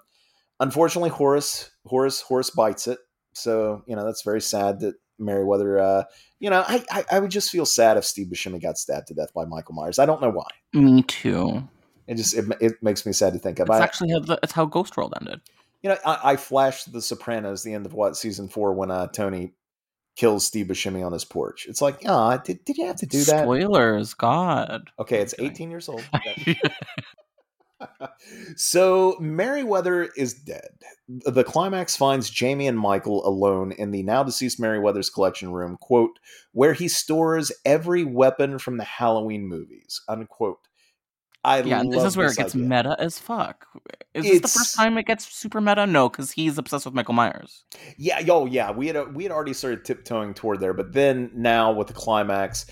unfortunately, 0.60 1.10
Horace, 1.10 1.72
Horace, 1.86 2.22
Horace 2.22 2.50
bites 2.52 2.88
it. 2.88 3.00
So 3.34 3.84
you 3.88 3.96
know 3.96 4.06
that's 4.06 4.24
very 4.24 4.42
sad 4.42 4.80
that 4.82 4.96
Merriweather. 5.18 5.80
Uh, 5.80 6.04
you 6.40 6.50
know, 6.50 6.64
I, 6.68 6.84
I 6.92 7.06
I 7.12 7.20
would 7.20 7.32
just 7.32 7.52
feel 7.52 7.66
sad 7.66 7.98
if 7.98 8.06
Steve 8.06 8.28
Buscemi 8.28 8.62
got 8.62 8.78
stabbed 8.78 9.08
to 9.08 9.14
death 9.14 9.34
by 9.34 9.46
Michael 9.46 9.76
Myers. 9.76 10.00
I 10.00 10.06
don't 10.06 10.22
know 10.22 10.32
why. 10.32 10.48
Me 10.74 11.04
too. 11.04 11.68
It 12.08 12.16
just 12.16 12.36
it, 12.36 12.46
it 12.60 12.74
makes 12.82 13.06
me 13.06 13.14
sad 13.14 13.34
to 13.34 13.40
think 13.40 13.60
of. 13.60 13.68
It's 13.70 13.80
I, 13.80 13.84
actually 13.84 14.12
how 14.12 14.20
the, 14.20 14.40
it's 14.42 14.54
how 14.54 14.66
Ghost 14.66 14.98
World 14.98 15.14
ended. 15.20 15.42
You 15.82 15.92
know, 15.92 15.98
I, 16.06 16.32
I 16.32 16.36
flashed 16.36 16.92
The 16.92 17.02
Sopranos, 17.02 17.64
the 17.64 17.74
end 17.74 17.86
of 17.86 17.94
what 17.94 18.18
season 18.18 18.50
four 18.50 18.74
when 18.74 18.92
uh, 18.92 19.08
Tony 19.08 19.54
kills 20.16 20.46
Steve 20.46 20.68
Buscemi 20.68 21.06
on 21.06 21.14
his 21.14 21.24
porch. 21.24 21.66
It's 21.70 21.82
like, 21.82 22.02
ah, 22.06 22.38
did, 22.38 22.66
did 22.66 22.78
you 22.78 22.88
have 22.88 22.98
to 22.98 23.06
do 23.06 23.24
that? 23.24 23.44
Spoilers, 23.44 24.14
God. 24.14 24.90
Okay, 25.00 25.22
it's 25.22 25.34
Okay. 25.34 25.46
18 25.46 25.72
years 25.72 25.88
old. 25.88 26.04
so 28.58 29.16
Merriweather 29.22 30.10
is 30.18 30.34
dead. 30.34 30.68
The 31.08 31.46
climax 31.46 31.96
finds 31.96 32.30
Jamie 32.30 32.68
and 32.68 32.78
Michael 32.78 33.26
alone 33.26 33.72
in 33.72 33.92
the 33.92 34.04
now 34.04 34.24
deceased 34.24 34.60
Merriweather's 34.60 35.10
collection 35.10 35.54
room, 35.54 35.78
quote, 35.80 36.20
where 36.52 36.74
he 36.74 36.90
stores 36.90 37.52
every 37.66 38.04
weapon 38.04 38.60
from 38.60 38.78
the 38.78 38.84
Halloween 38.84 39.48
movies, 39.48 40.02
unquote. 40.08 40.60
I 41.44 41.62
yeah, 41.62 41.84
this 41.90 42.04
is 42.04 42.18
where 42.18 42.28
it 42.28 42.36
gets 42.36 42.54
idea. 42.54 42.68
meta 42.68 42.96
as 43.00 43.18
fuck. 43.18 43.66
Is 44.14 44.26
this 44.26 44.42
the 44.42 44.48
first 44.48 44.76
time 44.76 44.98
it 44.98 45.06
gets 45.06 45.26
super 45.34 45.62
meta? 45.62 45.88
No, 45.88 46.10
because 46.10 46.32
he's 46.32 46.58
obsessed 46.58 46.84
with 46.86 46.94
Michael 46.94 47.14
Myers. 47.14 47.64
Yeah, 47.98 48.22
oh 48.30 48.46
yeah, 48.46 48.72
we 48.72 48.88
had 48.88 49.16
we 49.16 49.24
had 49.24 49.32
already 49.32 49.54
started 49.54 49.86
tiptoeing 49.86 50.34
toward 50.34 50.60
there, 50.60 50.74
but 50.74 50.92
then 50.92 51.32
now 51.34 51.72
with 51.72 51.88
the 51.88 51.94
climax, 51.94 52.66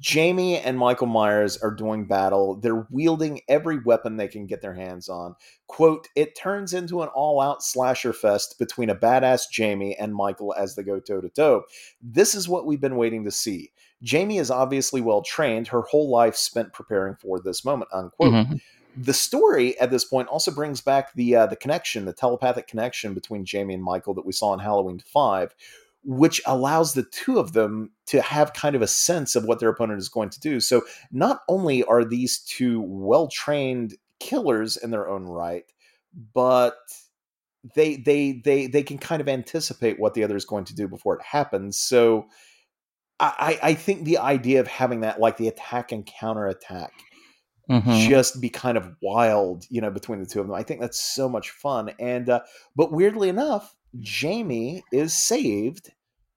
Jamie 0.00 0.58
and 0.58 0.78
Michael 0.78 1.08
Myers 1.08 1.58
are 1.58 1.70
doing 1.70 2.06
battle. 2.06 2.56
They're 2.58 2.86
wielding 2.90 3.42
every 3.48 3.78
weapon 3.80 4.16
they 4.16 4.28
can 4.28 4.46
get 4.46 4.62
their 4.62 4.74
hands 4.74 5.10
on. 5.10 5.34
"Quote: 5.66 6.08
It 6.16 6.34
turns 6.34 6.72
into 6.72 7.02
an 7.02 7.08
all-out 7.08 7.62
slasher 7.62 8.14
fest 8.14 8.58
between 8.58 8.88
a 8.88 8.94
badass 8.96 9.50
Jamie 9.50 9.94
and 9.94 10.14
Michael 10.14 10.54
as 10.56 10.74
they 10.74 10.82
go 10.82 11.00
toe 11.00 11.20
to 11.20 11.28
toe. 11.28 11.64
This 12.00 12.34
is 12.34 12.48
what 12.48 12.64
we've 12.64 12.80
been 12.80 12.96
waiting 12.96 13.24
to 13.24 13.30
see. 13.30 13.72
Jamie 14.02 14.38
is 14.38 14.50
obviously 14.50 15.00
well 15.00 15.22
trained; 15.22 15.68
her 15.68 15.82
whole 15.82 16.08
life 16.10 16.36
spent 16.36 16.72
preparing 16.72 17.16
for 17.16 17.40
this 17.40 17.64
moment." 17.64 17.90
Unquote 17.92 18.32
Mhm. 18.34 18.60
the 18.96 19.12
story 19.12 19.78
at 19.78 19.90
this 19.90 20.04
point 20.04 20.28
also 20.28 20.50
brings 20.50 20.80
back 20.80 21.12
the 21.14 21.36
uh, 21.36 21.46
the 21.46 21.56
connection, 21.56 22.04
the 22.06 22.12
telepathic 22.12 22.66
connection 22.66 23.12
between 23.14 23.44
Jamie 23.44 23.74
and 23.74 23.82
Michael 23.82 24.14
that 24.14 24.24
we 24.26 24.32
saw 24.32 24.54
in 24.54 24.60
Halloween 24.60 25.00
Five, 25.00 25.54
which 26.02 26.40
allows 26.46 26.94
the 26.94 27.02
two 27.02 27.38
of 27.38 27.52
them 27.52 27.90
to 28.06 28.22
have 28.22 28.52
kind 28.54 28.74
of 28.76 28.82
a 28.82 28.86
sense 28.86 29.36
of 29.36 29.44
what 29.44 29.60
their 29.60 29.68
opponent 29.68 29.98
is 29.98 30.08
going 30.08 30.30
to 30.30 30.40
do. 30.40 30.60
So 30.60 30.82
not 31.12 31.42
only 31.48 31.84
are 31.84 32.04
these 32.04 32.38
two 32.38 32.80
well 32.80 33.28
trained 33.28 33.96
killers 34.20 34.76
in 34.78 34.90
their 34.92 35.08
own 35.08 35.24
right, 35.26 35.64
but 36.32 36.76
they 37.74 37.96
they 37.96 38.40
they 38.44 38.66
they 38.66 38.82
can 38.82 38.96
kind 38.98 39.20
of 39.20 39.28
anticipate 39.28 39.98
what 40.00 40.14
the 40.14 40.24
other 40.24 40.36
is 40.36 40.44
going 40.46 40.64
to 40.66 40.74
do 40.74 40.88
before 40.88 41.16
it 41.16 41.22
happens. 41.22 41.76
So. 41.76 42.26
I, 43.18 43.58
I 43.62 43.74
think 43.74 44.04
the 44.04 44.18
idea 44.18 44.60
of 44.60 44.66
having 44.66 45.00
that 45.00 45.20
like 45.20 45.36
the 45.38 45.48
attack 45.48 45.92
and 45.92 46.04
counter 46.04 46.46
attack 46.46 46.92
Mhm. 47.70 48.08
just 48.08 48.40
be 48.40 48.48
kind 48.48 48.76
of 48.78 48.94
wild, 49.02 49.64
you 49.70 49.80
know, 49.80 49.90
between 49.90 50.20
the 50.20 50.26
two 50.26 50.40
of 50.40 50.46
them. 50.46 50.54
I 50.54 50.62
think 50.62 50.80
that's 50.80 51.02
so 51.02 51.28
much 51.28 51.50
fun. 51.50 51.90
And 51.98 52.28
uh, 52.28 52.40
but 52.76 52.92
weirdly 52.92 53.28
enough, 53.28 53.74
Jamie 53.98 54.84
is 54.92 55.12
saved 55.14 55.90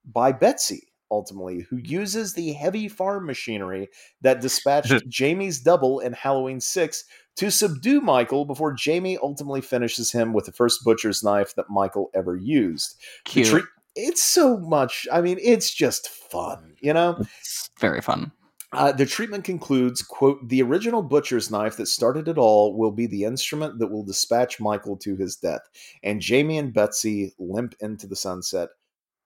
by 0.04 0.32
Betsy 0.32 0.88
ultimately, 1.12 1.60
who 1.68 1.76
uses 1.76 2.34
the 2.34 2.52
heavy 2.52 2.88
farm 2.88 3.26
machinery 3.26 3.88
that 4.22 4.40
dispatched 4.40 4.92
Jamie's 5.08 5.60
double 5.60 6.00
in 6.00 6.12
Halloween 6.14 6.60
Six 6.60 7.04
to 7.36 7.50
subdue 7.50 8.00
Michael 8.00 8.44
before 8.44 8.72
Jamie 8.72 9.18
ultimately 9.22 9.60
finishes 9.60 10.10
him 10.12 10.32
with 10.32 10.46
the 10.46 10.52
first 10.52 10.84
butcher's 10.84 11.22
knife 11.22 11.54
that 11.54 11.70
Michael 11.70 12.10
ever 12.14 12.36
used. 12.36 12.96
The 13.34 13.44
tre- 13.44 13.62
it's 13.94 14.22
so 14.22 14.58
much. 14.58 15.06
I 15.12 15.20
mean, 15.20 15.38
it's 15.40 15.72
just 15.72 16.08
fun, 16.08 16.74
you 16.80 16.92
know. 16.92 17.16
It's 17.40 17.70
very 17.78 18.00
fun. 18.00 18.32
Uh, 18.72 18.92
the 18.92 19.06
treatment 19.06 19.42
concludes, 19.42 20.00
quote, 20.00 20.48
the 20.48 20.62
original 20.62 21.02
butcher's 21.02 21.50
knife 21.50 21.76
that 21.76 21.86
started 21.86 22.28
it 22.28 22.38
all 22.38 22.76
will 22.76 22.92
be 22.92 23.06
the 23.06 23.24
instrument 23.24 23.80
that 23.80 23.88
will 23.88 24.04
dispatch 24.04 24.60
Michael 24.60 24.96
to 24.98 25.16
his 25.16 25.34
death, 25.34 25.62
and 26.04 26.20
Jamie 26.20 26.58
and 26.58 26.72
Betsy 26.72 27.34
limp 27.38 27.74
into 27.80 28.06
the 28.06 28.14
sunset, 28.14 28.68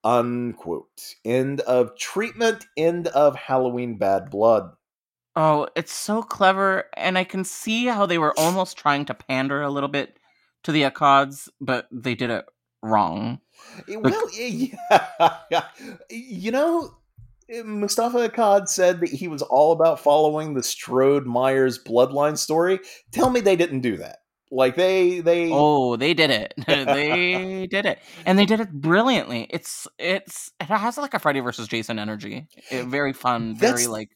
unquote. 0.02 1.14
End 1.26 1.60
of 1.62 1.94
treatment, 1.98 2.64
end 2.78 3.08
of 3.08 3.36
Halloween 3.36 3.98
Bad 3.98 4.30
Blood. 4.30 4.70
Oh, 5.36 5.68
it's 5.76 5.92
so 5.92 6.22
clever, 6.22 6.84
and 6.96 7.18
I 7.18 7.24
can 7.24 7.44
see 7.44 7.86
how 7.86 8.06
they 8.06 8.18
were 8.18 8.38
almost 8.38 8.78
trying 8.78 9.04
to 9.06 9.14
pander 9.14 9.60
a 9.60 9.70
little 9.70 9.90
bit 9.90 10.18
to 10.62 10.72
the 10.72 10.84
Akkads, 10.84 11.50
but 11.60 11.86
they 11.90 12.14
did 12.14 12.30
it 12.30 12.46
wrong. 12.82 13.40
Eh, 13.88 13.96
Well, 13.96 14.28
eh, 14.38 14.68
yeah, 15.50 15.64
you 16.10 16.50
know, 16.50 16.96
eh, 17.48 17.62
Moustapha 17.62 18.28
Akkad 18.28 18.68
said 18.68 19.00
that 19.00 19.10
he 19.10 19.28
was 19.28 19.42
all 19.42 19.72
about 19.72 20.00
following 20.00 20.54
the 20.54 20.62
Strode 20.62 21.26
Myers 21.26 21.82
bloodline 21.82 22.38
story. 22.38 22.80
Tell 23.12 23.30
me 23.30 23.40
they 23.40 23.56
didn't 23.56 23.80
do 23.80 23.96
that. 23.98 24.18
Like 24.50 24.76
they, 24.76 25.20
they, 25.20 25.50
Oh, 25.52 25.96
they 25.96 26.14
did 26.14 26.30
it. 26.30 26.54
they 26.66 27.66
did 27.66 27.86
it, 27.86 27.98
and 28.24 28.38
they 28.38 28.46
did 28.46 28.60
it 28.60 28.70
brilliantly. 28.72 29.46
It's 29.50 29.88
it's 29.98 30.52
it 30.60 30.66
has 30.66 30.96
like 30.96 31.14
a 31.14 31.18
Freddy 31.18 31.40
versus 31.40 31.66
Jason 31.66 31.98
energy. 31.98 32.46
It, 32.70 32.86
very 32.86 33.12
fun, 33.12 33.56
very 33.56 33.72
That's- 33.72 33.88
like 33.88 34.10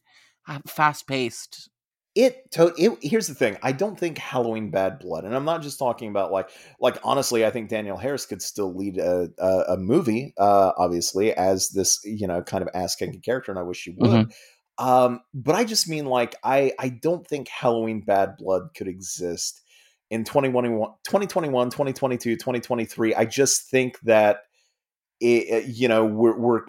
fast 0.67 1.07
paced. 1.07 1.69
It, 2.15 2.51
to, 2.51 2.73
it 2.75 2.97
here's 3.03 3.27
the 3.27 3.35
thing 3.35 3.57
i 3.61 3.71
don't 3.71 3.97
think 3.97 4.17
halloween 4.17 4.71
bad 4.71 4.97
blood 4.99 5.25
and 5.25 5.35
i'm 5.35 5.45
not 5.45 5.61
just 5.61 5.77
talking 5.77 6.09
about 6.09 6.31
like 6.31 6.49
like 6.81 6.97
honestly 7.03 7.45
i 7.45 7.51
think 7.51 7.69
danielle 7.69 7.97
harris 7.97 8.25
could 8.25 8.41
still 8.41 8.75
lead 8.75 8.97
a, 8.97 9.29
a, 9.37 9.73
a 9.73 9.77
movie 9.77 10.33
uh 10.39 10.71
obviously 10.75 11.31
as 11.33 11.69
this 11.69 12.01
you 12.03 12.25
know 12.25 12.41
kind 12.41 12.63
of 12.63 12.69
ass 12.73 12.95
kicking 12.95 13.21
character 13.21 13.51
and 13.51 13.59
i 13.59 13.63
wish 13.63 13.77
she 13.77 13.91
would. 13.91 14.33
Um 14.79 15.21
but 15.35 15.55
i 15.55 15.63
just 15.63 15.87
mean 15.87 16.07
like 16.07 16.35
i 16.43 16.73
i 16.79 16.89
don't 16.89 17.25
think 17.27 17.47
halloween 17.47 18.01
bad 18.01 18.37
blood 18.37 18.69
could 18.75 18.87
exist 18.87 19.61
in 20.09 20.23
2021 20.23 20.89
2021 21.03 21.69
2022 21.69 22.35
2023 22.35 23.13
i 23.13 23.23
just 23.23 23.69
think 23.69 23.99
that 24.01 24.39
it, 25.21 25.65
you 25.67 25.87
know 25.87 26.05
we're 26.05 26.37
we're 26.37 26.61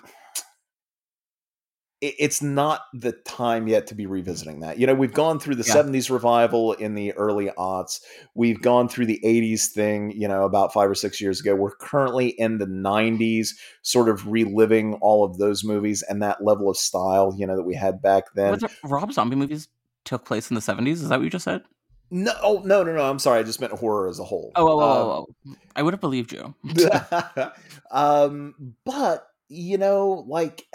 it's 2.01 2.41
not 2.41 2.83
the 2.95 3.13
time 3.13 3.69
yet 3.69 3.87
to 3.89 3.95
be 3.95 4.07
revisiting 4.07 4.61
that. 4.61 4.79
You 4.79 4.87
know, 4.87 4.95
we've 4.95 5.13
gone 5.13 5.39
through 5.39 5.57
the 5.57 5.65
Yeah. 5.67 5.75
70s 5.75 6.11
revival 6.11 6.73
in 6.73 6.95
the 6.95 7.13
early 7.13 7.51
aughts. 7.59 8.01
We've 8.35 8.61
gone 8.61 8.89
through 8.89 9.07
the 9.07 9.21
80s 9.23 9.67
thing, 9.67 10.13
you 10.13 10.27
know, 10.27 10.45
about 10.45 10.73
five 10.73 10.89
or 10.89 10.95
six 10.95 11.21
years 11.21 11.41
ago. 11.41 11.55
We're 11.55 11.77
currently 11.77 12.29
in 12.29 12.59
the 12.59 12.67
90s, 12.67 13.51
sort 13.83 14.09
of 14.09 14.29
reliving 14.29 14.95
all 15.03 15.25
of 15.25 15.37
those 15.37 15.63
movies 15.63 16.03
and 16.09 16.23
that 16.23 16.43
level 16.43 16.71
of 16.71 16.79
style, 16.79 17.35
you 17.37 17.47
know, 17.47 17.57
that 17.57 17.65
we 17.65 17.75
had 17.75 18.01
back 18.01 18.33
then. 18.35 18.55
It 18.55 18.63
Rob 18.83 19.13
Zombie 19.13 19.37
movies 19.37 19.69
took 20.05 20.25
place 20.25 20.51
in 20.51 20.55
the 20.55 20.61
seventies? 20.61 21.03
Is 21.03 21.09
that 21.09 21.19
what 21.19 21.25
you 21.25 21.31
just 21.31 21.45
said? 21.45 21.63
No, 22.11 22.33
oh, 22.43 22.63
no, 22.65 22.83
no, 22.83 22.93
no. 22.95 23.09
I'm 23.09 23.21
sorry. 23.21 23.39
I 23.39 23.43
just 23.45 23.61
meant 23.61 23.73
horror 23.73 24.09
as 24.09 24.19
a 24.19 24.25
whole. 24.25 24.51
Oh, 24.57 24.67
oh, 24.67 24.81
Um, 24.81 24.83
oh, 24.83 24.87
oh, 24.89 25.27
oh. 25.51 25.55
I 25.77 25.83
would 25.83 25.95
have 25.95 26.01
believed 26.01 26.33
you. 26.33 26.55
um, 27.91 28.75
but 28.85 29.27
you 29.49 29.79
know, 29.79 30.25
like 30.29 30.67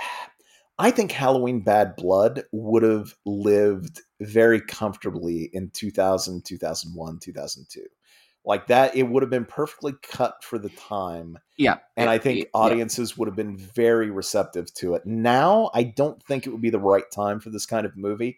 I 0.77 0.91
think 0.91 1.11
Halloween 1.11 1.61
Bad 1.61 1.95
Blood 1.95 2.43
would 2.51 2.83
have 2.83 3.15
lived 3.25 4.01
very 4.19 4.59
comfortably 4.59 5.49
in 5.53 5.69
2000, 5.71 6.43
2001, 6.43 7.19
2002. 7.19 7.81
Like 8.43 8.67
that, 8.67 8.95
it 8.95 9.03
would 9.03 9.23
have 9.23 9.29
been 9.29 9.45
perfectly 9.45 9.93
cut 10.03 10.43
for 10.43 10.59
the 10.59 10.69
time. 10.69 11.39
Yeah, 11.57 11.77
And 11.97 12.09
it- 12.09 12.11
I 12.13 12.17
think 12.17 12.39
yeah. 12.39 12.45
audiences 12.53 13.17
would 13.17 13.27
have 13.27 13.35
been 13.35 13.57
very 13.57 14.11
receptive 14.11 14.71
to 14.75 14.95
it. 14.95 15.05
Now, 15.05 15.71
I 15.73 15.83
don't 15.83 16.21
think 16.23 16.45
it 16.45 16.51
would 16.51 16.61
be 16.61 16.69
the 16.69 16.77
right 16.79 17.09
time 17.09 17.39
for 17.39 17.49
this 17.49 17.65
kind 17.65 17.85
of 17.85 17.95
movie, 17.97 18.37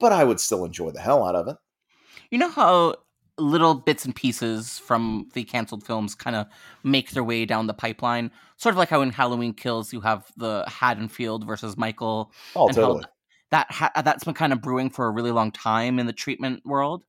but 0.00 0.12
I 0.12 0.24
would 0.24 0.40
still 0.40 0.64
enjoy 0.64 0.90
the 0.90 1.00
hell 1.00 1.24
out 1.24 1.36
of 1.36 1.46
it. 1.48 1.56
You 2.30 2.38
know 2.38 2.48
how 2.48 2.96
little 3.38 3.74
bits 3.74 4.04
and 4.04 4.14
pieces 4.14 4.78
from 4.78 5.28
the 5.34 5.44
canceled 5.44 5.84
films 5.84 6.14
kind 6.14 6.36
of 6.36 6.46
make 6.82 7.10
their 7.10 7.24
way 7.24 7.44
down 7.44 7.66
the 7.66 7.74
pipeline? 7.74 8.30
Sort 8.56 8.74
of 8.74 8.78
like 8.78 8.88
how 8.88 9.02
in 9.02 9.10
Halloween 9.10 9.54
Kills 9.54 9.92
you 9.92 10.00
have 10.00 10.30
the 10.36 10.64
Haddonfield 10.68 11.46
versus 11.46 11.76
Michael. 11.76 12.32
Oh, 12.54 12.68
and 12.68 12.76
totally. 12.76 13.04
that 13.50 13.70
ha- 13.70 13.92
that's 14.04 14.24
been 14.24 14.34
kind 14.34 14.52
of 14.52 14.62
brewing 14.62 14.90
for 14.90 15.06
a 15.06 15.10
really 15.10 15.32
long 15.32 15.52
time 15.52 15.98
in 15.98 16.06
the 16.06 16.12
treatment 16.12 16.62
world. 16.64 17.04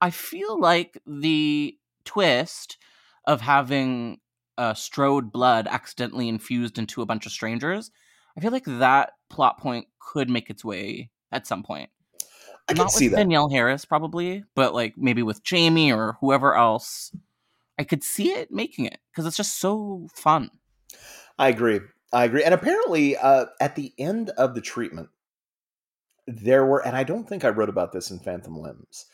I 0.00 0.10
feel 0.10 0.58
like 0.58 0.98
the 1.06 1.76
twist 2.04 2.78
of 3.26 3.40
having 3.40 4.18
uh, 4.58 4.74
Strode 4.74 5.32
blood 5.32 5.66
accidentally 5.70 6.28
infused 6.28 6.78
into 6.78 7.02
a 7.02 7.06
bunch 7.06 7.26
of 7.26 7.32
strangers, 7.32 7.90
I 8.36 8.40
feel 8.40 8.52
like 8.52 8.64
that 8.66 9.12
plot 9.28 9.58
point 9.58 9.86
could 9.98 10.28
make 10.28 10.50
its 10.50 10.64
way 10.64 11.10
at 11.32 11.46
some 11.46 11.62
point. 11.62 11.90
I 12.70 12.74
can 12.74 12.84
Not 12.84 12.92
see 12.92 13.06
with 13.06 13.12
that. 13.12 13.18
Danielle 13.18 13.50
Harris, 13.50 13.84
probably, 13.84 14.44
but 14.54 14.74
like 14.74 14.96
maybe 14.96 15.22
with 15.22 15.42
Jamie 15.42 15.92
or 15.92 16.16
whoever 16.20 16.54
else. 16.54 17.10
I 17.78 17.84
could 17.84 18.04
see 18.04 18.28
it 18.30 18.52
making 18.52 18.84
it 18.84 18.98
because 19.10 19.26
it's 19.26 19.36
just 19.36 19.58
so 19.58 20.06
fun. 20.14 20.50
I 21.38 21.48
agree. 21.48 21.80
I 22.12 22.24
agree. 22.24 22.44
And 22.44 22.54
apparently, 22.54 23.16
uh, 23.16 23.46
at 23.60 23.74
the 23.74 23.92
end 23.98 24.30
of 24.30 24.54
the 24.54 24.60
treatment, 24.60 25.08
there 26.26 26.64
were, 26.64 26.86
and 26.86 26.96
I 26.96 27.02
don't 27.02 27.28
think 27.28 27.44
I 27.44 27.48
wrote 27.48 27.68
about 27.68 27.92
this 27.92 28.10
in 28.10 28.18
Phantom 28.20 28.56
Limbs, 28.56 29.06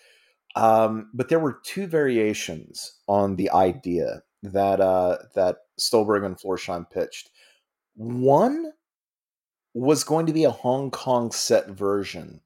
um, 0.54 1.08
but 1.14 1.28
there 1.28 1.38
were 1.38 1.60
two 1.64 1.86
variations 1.86 2.98
on 3.08 3.36
the 3.36 3.50
idea 3.50 4.22
that 4.42 4.80
uh, 4.80 5.18
that 5.34 5.58
Stolberg 5.78 6.24
and 6.24 6.36
Florsheim 6.36 6.90
pitched. 6.90 7.30
One 7.94 8.72
was 9.72 10.04
going 10.04 10.26
to 10.26 10.32
be 10.32 10.44
a 10.44 10.50
Hong 10.50 10.90
Kong 10.90 11.30
set 11.30 11.68
version 11.68 12.40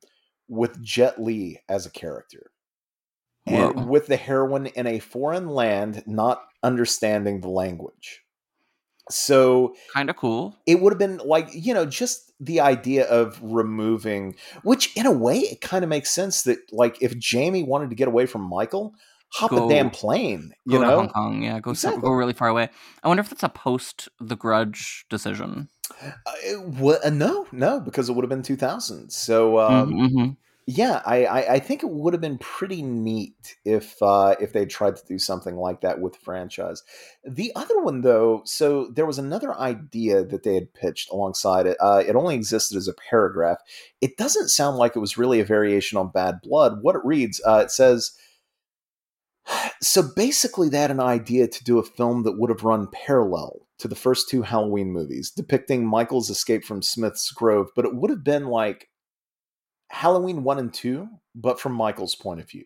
with 0.51 0.82
Jet 0.82 1.18
Li 1.22 1.60
as 1.68 1.86
a 1.86 1.90
character. 1.90 2.51
Whoa. 3.44 3.70
And 3.70 3.89
with 3.89 4.06
the 4.06 4.16
heroine 4.18 4.66
in 4.66 4.86
a 4.86 4.98
foreign 4.98 5.48
land, 5.48 6.02
not 6.06 6.43
understanding 6.62 7.40
the 7.40 7.48
language. 7.48 8.20
So 9.10 9.74
Kind 9.94 10.10
of 10.10 10.16
cool. 10.16 10.56
it 10.66 10.81
would 10.81 10.93
have 10.93 10.98
been 10.98 11.18
like 11.24 11.48
you 11.52 11.74
know 11.74 11.85
just 11.86 12.31
the 12.39 12.60
idea 12.60 13.06
of 13.09 13.39
removing 13.43 14.36
which 14.62 14.97
in 14.97 15.05
a 15.05 15.10
way 15.10 15.39
it 15.39 15.60
kind 15.60 15.82
of 15.82 15.89
makes 15.90 16.10
sense 16.10 16.43
that 16.44 16.59
like 16.70 16.97
if 17.02 17.18
jamie 17.18 17.62
wanted 17.64 17.90
to 17.90 17.97
get 17.97 18.06
away 18.09 18.24
from 18.27 18.43
michael 18.43 18.94
hop 19.32 19.51
Go- 19.51 19.66
a 19.66 19.68
damn 19.68 19.90
plane 19.90 20.52
you 20.64 20.78
Go 20.78 20.82
to 20.82 20.86
know 20.86 20.97
Hong 20.97 21.09
Kong, 21.09 21.43
yeah. 21.43 21.59
Go 21.60 21.72
so- 21.72 21.89
Exactly. 21.89 22.02
go 22.09 22.12
really 22.14 22.32
far 22.35 22.48
away. 22.48 22.68
I 23.02 23.09
wonder 23.09 23.20
if 23.22 23.31
that's 23.31 23.43
a 23.43 23.48
post 23.48 24.09
The 24.20 24.36
Grudge 24.36 25.06
decision. 25.10 25.68
Uh, 26.03 26.33
it 26.43 27.05
uh, 27.05 27.11
no 27.11 27.47
no 27.53 27.81
because 27.81 28.09
it 28.09 28.12
would 28.12 28.23
have 28.25 28.31
been 28.31 28.43
2000 28.43 29.11
so 29.11 29.59
um, 29.59 29.93
Mhm, 29.93 30.11
mhm. 30.11 30.37
Yeah, 30.67 31.03
I, 31.05 31.25
I, 31.25 31.53
I 31.55 31.59
think 31.59 31.83
it 31.83 31.91
would 31.91 32.15
have 32.15 32.21
been 32.21 32.39
pretty 32.39 32.81
neat 32.81 33.57
if 33.65 34.01
uh, 34.01 34.37
if 34.41 34.53
they 34.53 34.67
tried 34.67 34.95
to 34.97 35.03
do 35.05 35.19
something 35.19 35.57
like 35.57 35.81
that 35.81 36.01
with 36.01 36.12
the 36.12 36.21
franchise. 36.21 36.85
The 37.25 37.51
other 37.57 37.81
one, 37.81 38.03
though, 38.03 38.43
so 38.45 38.87
there 38.95 39.07
was 39.07 39.19
another 39.19 39.53
idea 39.59 40.23
that 40.25 40.45
they 40.45 40.55
had 40.55 40.73
pitched 40.73 41.11
alongside 41.11 41.67
it. 41.67 41.77
Uh, 41.81 42.05
it 42.07 42.15
only 42.15 42.37
existed 42.37 42.77
as 42.77 42.87
a 42.87 42.95
paragraph. 42.95 43.59
It 44.01 44.17
doesn't 44.17 44.51
sound 44.51 44.77
like 44.77 44.95
it 44.95 45.01
was 45.01 45.19
really 45.19 45.41
a 45.41 45.45
variation 45.45 45.99
on 45.99 46.12
Bad 46.12 46.41
Blood. 46.41 46.79
What 46.83 46.95
it 46.95 47.03
reads, 47.05 47.41
uh, 47.45 47.62
it 47.65 47.71
says. 47.73 48.12
So 49.83 50.03
basically, 50.15 50.69
they 50.69 50.79
had 50.79 50.91
an 50.91 51.01
idea 51.01 51.49
to 51.49 51.65
do 51.65 51.79
a 51.79 51.83
film 51.83 52.23
that 52.25 52.39
would 52.39 52.51
have 52.51 52.62
run 52.65 52.87
parallel 52.93 53.67
to 53.81 53.89
the 53.89 53.94
first 53.94 54.28
two 54.28 54.43
Halloween 54.43 54.93
movies, 54.93 55.31
depicting 55.31 55.86
Michael's 55.86 56.31
escape 56.31 56.65
from 56.65 56.82
Smith's 56.82 57.31
Grove, 57.32 57.70
but 57.74 57.85
it 57.85 57.94
would 57.94 58.11
have 58.11 58.24
been 58.24 58.47
like 58.47 58.89
Halloween 59.90 60.44
1 60.44 60.59
and 60.59 60.73
2, 60.73 61.09
but 61.35 61.61
from 61.61 61.73
Michael's 61.73 62.15
point 62.15 62.40
of 62.40 62.48
view. 62.48 62.65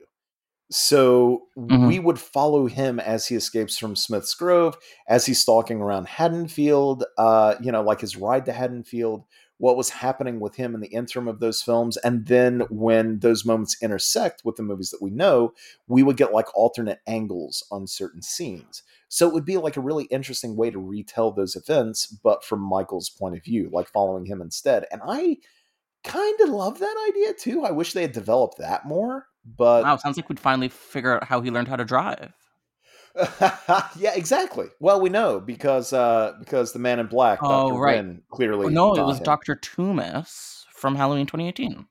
So 0.71 1.43
mm-hmm. 1.59 1.87
we 1.87 1.99
would 1.99 2.19
follow 2.19 2.67
him 2.67 2.99
as 2.99 3.27
he 3.27 3.35
escapes 3.35 3.79
from 3.79 3.97
Smith's 3.97 4.35
Grove, 4.35 4.77
as 5.09 5.27
he's 5.27 5.41
stalking 5.41 5.81
around 5.81 6.09
Haddonfield, 6.09 7.05
uh, 7.19 7.55
you 7.61 7.71
know, 7.71 7.83
like 7.83 8.01
his 8.01 8.17
ride 8.17 8.47
to 8.47 8.53
Haddonfield, 8.53 9.25
what 9.59 9.77
was 9.77 9.91
happening 9.91 10.41
with 10.41 10.57
him 10.57 10.75
in 10.75 10.81
the 10.81 10.89
interim 10.89 11.29
of 11.29 11.39
those 11.41 11.63
films. 11.63 11.97
And 11.99 12.27
then 12.27 12.61
when 12.71 13.21
those 13.21 13.45
moments 13.45 13.77
intersect 13.83 14.43
with 14.45 14.57
the 14.57 14.63
movies 14.63 14.91
that 14.91 15.03
we 15.03 15.11
know, 15.11 15.53
we 15.87 16.03
would 16.03 16.17
get 16.17 16.33
like 16.33 16.47
alternate 16.57 17.01
angles 17.07 17.65
on 17.71 17.87
certain 17.87 18.23
scenes. 18.23 18.83
So 19.09 19.29
it 19.29 19.35
would 19.35 19.45
be 19.45 19.57
like 19.57 19.77
a 19.77 19.81
really 19.81 20.05
interesting 20.05 20.57
way 20.57 20.71
to 20.71 20.79
retell 20.79 21.31
those 21.31 21.57
events, 21.57 22.07
but 22.07 22.45
from 22.45 22.61
Michael's 22.61 23.11
point 23.11 23.37
of 23.37 23.45
view, 23.45 23.71
like 23.73 23.89
following 23.89 24.27
him 24.27 24.41
instead. 24.41 24.87
And 24.91 25.01
I 25.07 25.37
kind 26.03 26.41
of 26.41 26.49
love 26.49 26.79
that 26.79 27.07
idea 27.11 27.33
too. 27.35 27.65
I 27.65 27.71
wish 27.71 27.93
they 27.93 28.03
had 28.03 28.13
developed 28.13 28.59
that 28.59 28.87
more. 28.87 29.27
But 29.45 29.85
wow, 29.85 29.97
sounds 29.97 30.17
like 30.17 30.29
we'd 30.29 30.41
finally 30.41 30.69
figure 30.69 31.15
out 31.15 31.25
how 31.25 31.41
he 31.41 31.51
learned 31.51 31.69
how 31.69 31.77
to 31.77 31.85
drive. 31.85 32.33
yeah, 33.97 34.13
exactly. 34.15 34.67
Well, 34.81 35.01
we 35.01 35.09
know 35.09 35.39
because 35.39 35.93
uh 35.93 36.33
because 36.41 36.73
the 36.73 36.79
Man 36.79 36.99
in 36.99 37.07
Black, 37.07 37.39
oh, 37.43 37.71
Dr. 37.71 37.81
right. 37.81 37.97
Wynn, 37.97 38.23
clearly. 38.31 38.73
no, 38.73 38.95
it 38.95 39.05
was 39.05 39.21
Doctor 39.21 39.55
Toomis 39.55 40.65
from 40.73 40.97
Halloween 40.97 41.27
2018. 41.27 41.87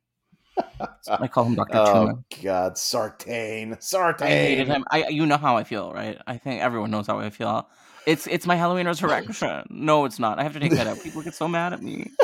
I 1.08 1.28
call 1.28 1.46
him 1.46 1.56
Doctor 1.56 1.78
oh. 1.78 2.24
God, 2.42 2.78
Sartain, 2.78 3.78
Sartain. 3.80 4.28
I 4.28 4.32
hated 4.32 4.68
him. 4.68 4.84
I, 4.92 5.08
you 5.08 5.26
know 5.26 5.38
how 5.38 5.58
I 5.58 5.64
feel, 5.64 5.94
right? 5.94 6.20
I 6.28 6.38
think 6.38 6.62
everyone 6.62 6.92
knows 6.92 7.08
how 7.08 7.20
I 7.20 7.30
feel. 7.30 7.68
It's 8.06 8.28
it's 8.28 8.46
my 8.46 8.56
Halloween 8.56 8.86
resurrection. 8.86 9.66
no, 9.70 10.06
it's 10.06 10.20
not. 10.20 10.40
I 10.40 10.44
have 10.44 10.54
to 10.54 10.60
take 10.60 10.74
that 10.74 10.88
out. 10.88 11.02
People 11.02 11.22
get 11.22 11.36
so 11.36 11.48
mad 11.48 11.74
at 11.74 11.82
me 11.82 12.12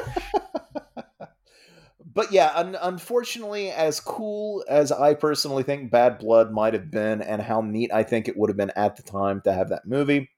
but 2.13 2.31
yeah, 2.31 2.51
un- 2.53 2.77
unfortunately, 2.81 3.71
as 3.71 3.99
cool 3.99 4.63
as 4.67 4.91
I 4.91 5.13
personally 5.13 5.63
think 5.63 5.91
Bad 5.91 6.19
Blood 6.19 6.51
might 6.51 6.73
have 6.73 6.91
been, 6.91 7.21
and 7.21 7.41
how 7.41 7.61
neat 7.61 7.91
I 7.93 8.03
think 8.03 8.27
it 8.27 8.37
would 8.37 8.49
have 8.49 8.57
been 8.57 8.71
at 8.75 8.97
the 8.97 9.03
time 9.03 9.41
to 9.41 9.53
have 9.53 9.69
that 9.69 9.85
movie. 9.85 10.29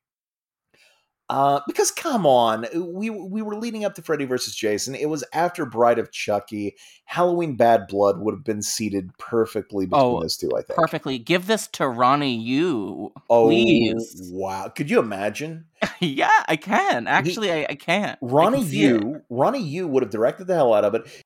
Uh, 1.31 1.61
because 1.65 1.91
come 1.91 2.25
on, 2.25 2.65
we 2.75 3.09
we 3.09 3.41
were 3.41 3.55
leading 3.55 3.85
up 3.85 3.95
to 3.95 4.01
Freddy 4.01 4.25
versus 4.25 4.53
Jason. 4.53 4.95
It 4.95 5.07
was 5.09 5.23
after 5.31 5.65
Bride 5.65 5.97
of 5.97 6.11
Chucky. 6.11 6.75
Halloween 7.05 7.55
Bad 7.55 7.87
Blood 7.87 8.19
would 8.19 8.33
have 8.33 8.43
been 8.43 8.61
seated 8.61 9.17
perfectly 9.17 9.85
between 9.85 10.03
oh, 10.03 10.19
those 10.19 10.35
two. 10.35 10.49
I 10.53 10.61
think 10.61 10.77
perfectly. 10.77 11.17
Give 11.17 11.47
this 11.47 11.67
to 11.67 11.87
Ronnie 11.87 12.35
Yu, 12.35 13.13
oh, 13.29 13.47
please. 13.47 14.29
Wow, 14.33 14.73
could 14.75 14.89
you 14.89 14.99
imagine? 14.99 15.67
yeah, 16.01 16.43
I 16.49 16.57
can. 16.57 17.07
Actually, 17.07 17.47
he, 17.47 17.53
I, 17.53 17.67
I 17.69 17.75
can't. 17.75 18.19
Ronnie 18.21 18.57
I 18.57 18.63
can 18.63 18.73
Yu, 18.73 19.21
Ronnie 19.29 19.63
Yu 19.63 19.87
would 19.87 20.03
have 20.03 20.11
directed 20.11 20.47
the 20.47 20.55
hell 20.55 20.73
out 20.73 20.83
of 20.83 20.95
it. 20.95 21.23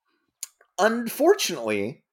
Unfortunately, 0.78 2.04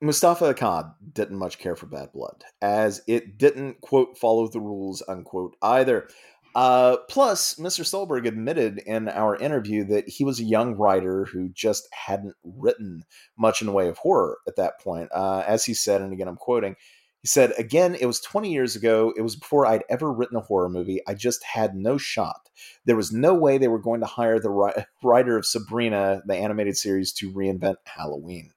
Moustapha 0.00 0.54
Akkad 0.54 0.94
didn't 1.12 1.36
much 1.36 1.58
care 1.58 1.76
for 1.76 1.84
Bad 1.84 2.12
Blood, 2.12 2.44
as 2.62 3.02
it 3.06 3.36
didn't, 3.36 3.82
quote, 3.82 4.16
follow 4.16 4.48
the 4.48 4.60
rules, 4.60 5.02
unquote, 5.06 5.56
either. 5.60 6.08
Uh, 6.54 6.96
plus, 7.08 7.54
Mr. 7.54 7.84
Stolberg 7.84 8.26
admitted 8.26 8.78
in 8.78 9.08
our 9.08 9.36
interview 9.36 9.84
that 9.84 10.08
he 10.08 10.24
was 10.24 10.40
a 10.40 10.44
young 10.44 10.74
writer 10.74 11.26
who 11.26 11.48
just 11.50 11.88
hadn't 11.92 12.34
written 12.42 13.04
much 13.38 13.60
in 13.60 13.66
the 13.66 13.72
way 13.72 13.88
of 13.88 13.98
horror 13.98 14.38
at 14.48 14.56
that 14.56 14.80
point. 14.80 15.08
Uh, 15.14 15.44
as 15.46 15.64
he 15.64 15.74
said, 15.74 16.00
and 16.00 16.12
again, 16.12 16.28
I'm 16.28 16.36
quoting, 16.36 16.74
he 17.22 17.28
said, 17.28 17.52
Again, 17.58 17.94
it 17.94 18.06
was 18.06 18.20
20 18.20 18.50
years 18.50 18.76
ago. 18.76 19.12
It 19.16 19.22
was 19.22 19.36
before 19.36 19.66
I'd 19.66 19.84
ever 19.88 20.12
written 20.12 20.36
a 20.36 20.40
horror 20.40 20.68
movie. 20.68 21.00
I 21.06 21.14
just 21.14 21.44
had 21.44 21.74
no 21.74 21.98
shot. 21.98 22.48
There 22.86 22.96
was 22.96 23.12
no 23.12 23.34
way 23.34 23.58
they 23.58 23.68
were 23.68 23.78
going 23.78 24.00
to 24.00 24.06
hire 24.06 24.40
the 24.40 24.50
writer 25.02 25.36
of 25.36 25.46
Sabrina, 25.46 26.22
the 26.26 26.34
animated 26.34 26.76
series, 26.76 27.12
to 27.14 27.30
reinvent 27.32 27.76
Halloween. 27.84 28.52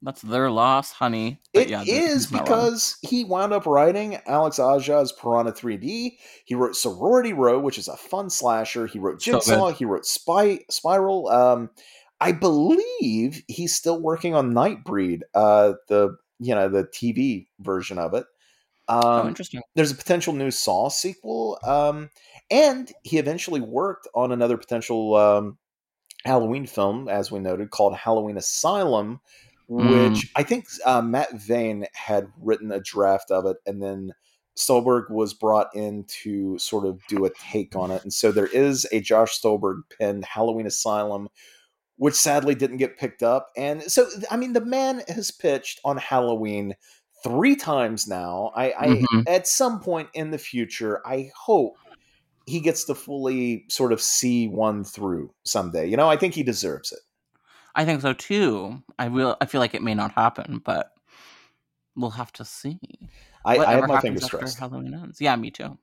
That's 0.00 0.22
their 0.22 0.50
loss, 0.50 0.92
honey. 0.92 1.40
But 1.52 1.64
it 1.64 1.68
yeah, 1.70 1.82
is 1.84 2.28
because 2.28 2.98
he 3.02 3.24
wound 3.24 3.52
up 3.52 3.66
writing 3.66 4.16
Alex 4.26 4.60
Aja's 4.60 5.12
Piranha 5.12 5.50
3D. 5.50 6.18
He 6.44 6.54
wrote 6.54 6.76
Sorority 6.76 7.32
Row, 7.32 7.58
which 7.58 7.78
is 7.78 7.88
a 7.88 7.96
fun 7.96 8.30
slasher. 8.30 8.86
He 8.86 9.00
wrote 9.00 9.20
Jigsaw. 9.20 9.40
So 9.40 9.66
he 9.68 9.84
wrote 9.84 10.06
Spy 10.06 10.60
Spiral. 10.70 11.28
Um, 11.28 11.70
I 12.20 12.32
believe 12.32 13.42
he's 13.48 13.74
still 13.74 14.00
working 14.00 14.34
on 14.34 14.52
Nightbreed, 14.52 15.22
uh, 15.34 15.74
the 15.88 16.16
you 16.38 16.54
know 16.54 16.68
the 16.68 16.84
TV 16.84 17.48
version 17.58 17.98
of 17.98 18.14
it. 18.14 18.24
Oh, 18.88 18.96
um, 18.96 19.26
oh, 19.26 19.28
interesting. 19.28 19.60
There's 19.74 19.90
a 19.90 19.96
potential 19.96 20.32
new 20.32 20.50
Saw 20.50 20.88
sequel, 20.88 21.58
um, 21.64 22.10
and 22.50 22.90
he 23.02 23.18
eventually 23.18 23.60
worked 23.60 24.08
on 24.14 24.32
another 24.32 24.56
potential 24.56 25.14
um, 25.16 25.58
Halloween 26.24 26.66
film, 26.66 27.08
as 27.08 27.30
we 27.30 27.38
noted, 27.38 27.70
called 27.70 27.94
Halloween 27.94 28.36
Asylum, 28.36 29.20
mm. 29.68 30.10
which 30.10 30.30
I 30.36 30.42
think 30.42 30.66
uh, 30.84 31.02
Matt 31.02 31.32
Vane 31.32 31.86
had 31.94 32.28
written 32.40 32.72
a 32.72 32.80
draft 32.80 33.30
of 33.30 33.46
it, 33.46 33.58
and 33.66 33.82
then 33.82 34.12
Stolberg 34.58 35.10
was 35.10 35.34
brought 35.34 35.74
in 35.74 36.04
to 36.22 36.58
sort 36.58 36.84
of 36.84 37.00
do 37.08 37.24
a 37.24 37.30
take 37.30 37.76
on 37.76 37.90
it. 37.90 38.02
And 38.02 38.12
so 38.12 38.32
there 38.32 38.46
is 38.46 38.86
a 38.90 39.00
Josh 39.00 39.32
Stolberg 39.32 39.82
penned 39.98 40.24
Halloween 40.24 40.66
Asylum, 40.66 41.28
which 41.96 42.14
sadly 42.14 42.56
didn't 42.56 42.78
get 42.78 42.98
picked 42.98 43.22
up. 43.22 43.50
And 43.56 43.82
so, 43.84 44.08
I 44.30 44.36
mean, 44.36 44.54
the 44.54 44.64
man 44.64 45.02
has 45.06 45.30
pitched 45.30 45.80
on 45.84 45.96
Halloween 45.96 46.74
three 47.22 47.54
times 47.54 48.08
now. 48.08 48.52
I, 48.54 48.72
I 48.78 48.86
mm-hmm. 48.88 49.20
at 49.28 49.46
some 49.46 49.80
point 49.80 50.08
in 50.12 50.32
the 50.32 50.38
future, 50.38 51.06
I 51.06 51.30
hope 51.36 51.76
he 52.46 52.60
gets 52.60 52.84
to 52.84 52.94
fully 52.94 53.64
sort 53.68 53.92
of 53.92 54.00
see 54.00 54.48
one 54.48 54.82
through 54.82 55.32
someday. 55.44 55.86
You 55.86 55.96
know, 55.96 56.08
I 56.08 56.16
think 56.16 56.34
he 56.34 56.42
deserves 56.42 56.92
it. 56.92 57.00
I 57.78 57.84
think 57.84 58.02
so 58.02 58.12
too. 58.12 58.82
I 58.98 59.06
will. 59.06 59.36
I 59.40 59.46
feel 59.46 59.60
like 59.60 59.72
it 59.72 59.82
may 59.82 59.94
not 59.94 60.10
happen, 60.10 60.60
but 60.64 60.90
we'll 61.94 62.10
have 62.10 62.32
to 62.32 62.44
see. 62.44 62.80
I, 63.44 63.56
I 63.58 63.74
have 63.76 63.86
my 63.86 64.00
fingers 64.00 64.28
crossed. 64.28 64.58
Halloween 64.58 64.92
ends. 64.92 65.20
Yeah, 65.20 65.36
me 65.36 65.52
too. 65.52 65.78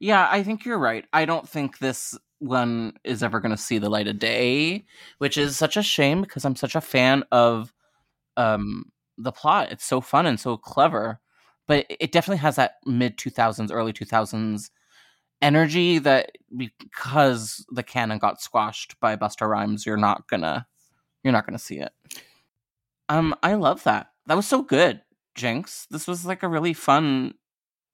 Yeah, 0.00 0.26
I 0.30 0.42
think 0.42 0.64
you're 0.64 0.78
right. 0.78 1.04
I 1.12 1.26
don't 1.26 1.46
think 1.46 1.78
this 1.78 2.16
one 2.38 2.94
is 3.04 3.22
ever 3.22 3.40
going 3.40 3.50
to 3.50 3.62
see 3.62 3.76
the 3.76 3.90
light 3.90 4.08
of 4.08 4.18
day, 4.18 4.86
which 5.18 5.36
is 5.36 5.58
such 5.58 5.76
a 5.76 5.82
shame 5.82 6.22
because 6.22 6.46
I'm 6.46 6.56
such 6.56 6.74
a 6.74 6.80
fan 6.80 7.24
of 7.30 7.74
um, 8.38 8.90
the 9.18 9.32
plot. 9.32 9.70
It's 9.70 9.84
so 9.84 10.00
fun 10.00 10.24
and 10.24 10.40
so 10.40 10.56
clever, 10.56 11.20
but 11.66 11.84
it 11.90 12.10
definitely 12.10 12.38
has 12.38 12.56
that 12.56 12.76
mid 12.86 13.18
2000s, 13.18 13.70
early 13.70 13.92
2000s 13.92 14.70
energy 15.42 15.98
that 15.98 16.32
because 16.56 17.66
the 17.70 17.82
canon 17.82 18.16
got 18.16 18.40
squashed 18.40 18.98
by 18.98 19.14
Busta 19.14 19.46
Rhymes, 19.46 19.84
you're 19.84 19.98
not 19.98 20.26
gonna 20.26 20.66
you're 21.22 21.32
not 21.32 21.46
gonna 21.46 21.58
see 21.58 21.78
it. 21.78 21.92
Um, 23.08 23.34
I 23.42 23.54
love 23.54 23.84
that. 23.84 24.08
That 24.26 24.36
was 24.36 24.46
so 24.46 24.62
good, 24.62 25.00
Jinx. 25.34 25.86
This 25.90 26.06
was 26.06 26.26
like 26.26 26.42
a 26.42 26.48
really 26.48 26.74
fun 26.74 27.34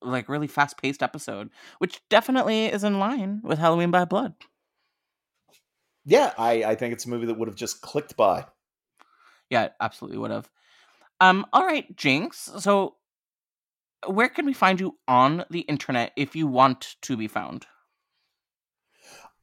like 0.03 0.29
really 0.29 0.47
fast 0.47 0.81
paced 0.81 1.03
episode, 1.03 1.51
which 1.79 2.01
definitely 2.09 2.67
is 2.67 2.85
in 2.85 2.99
line 2.99 3.41
with 3.43 3.59
Halloween 3.59 3.91
Bad 3.91 4.09
Blood. 4.09 4.35
Yeah, 6.05 6.33
I, 6.37 6.65
I 6.65 6.75
think 6.75 6.93
it's 6.93 7.07
a 7.07 7.09
movie 7.09 7.27
that 7.27 7.39
would 7.39 7.49
have 7.49 7.57
just 7.57 7.81
clicked 7.81 8.17
by. 8.17 8.45
Yeah, 9.49 9.69
absolutely 9.81 10.19
would 10.19 10.31
have. 10.31 10.51
Um, 11.21 11.47
all 11.53 11.65
right, 11.65 11.95
Jinx. 11.97 12.51
So 12.59 12.97
where 14.07 14.29
can 14.29 14.45
we 14.47 14.53
find 14.53 14.81
you 14.81 14.99
on 15.09 15.45
the 15.51 15.61
internet 15.61 16.13
if 16.17 16.37
you 16.37 16.47
want 16.47 16.97
to 17.03 17.17
be 17.17 17.29
found? 17.29 17.67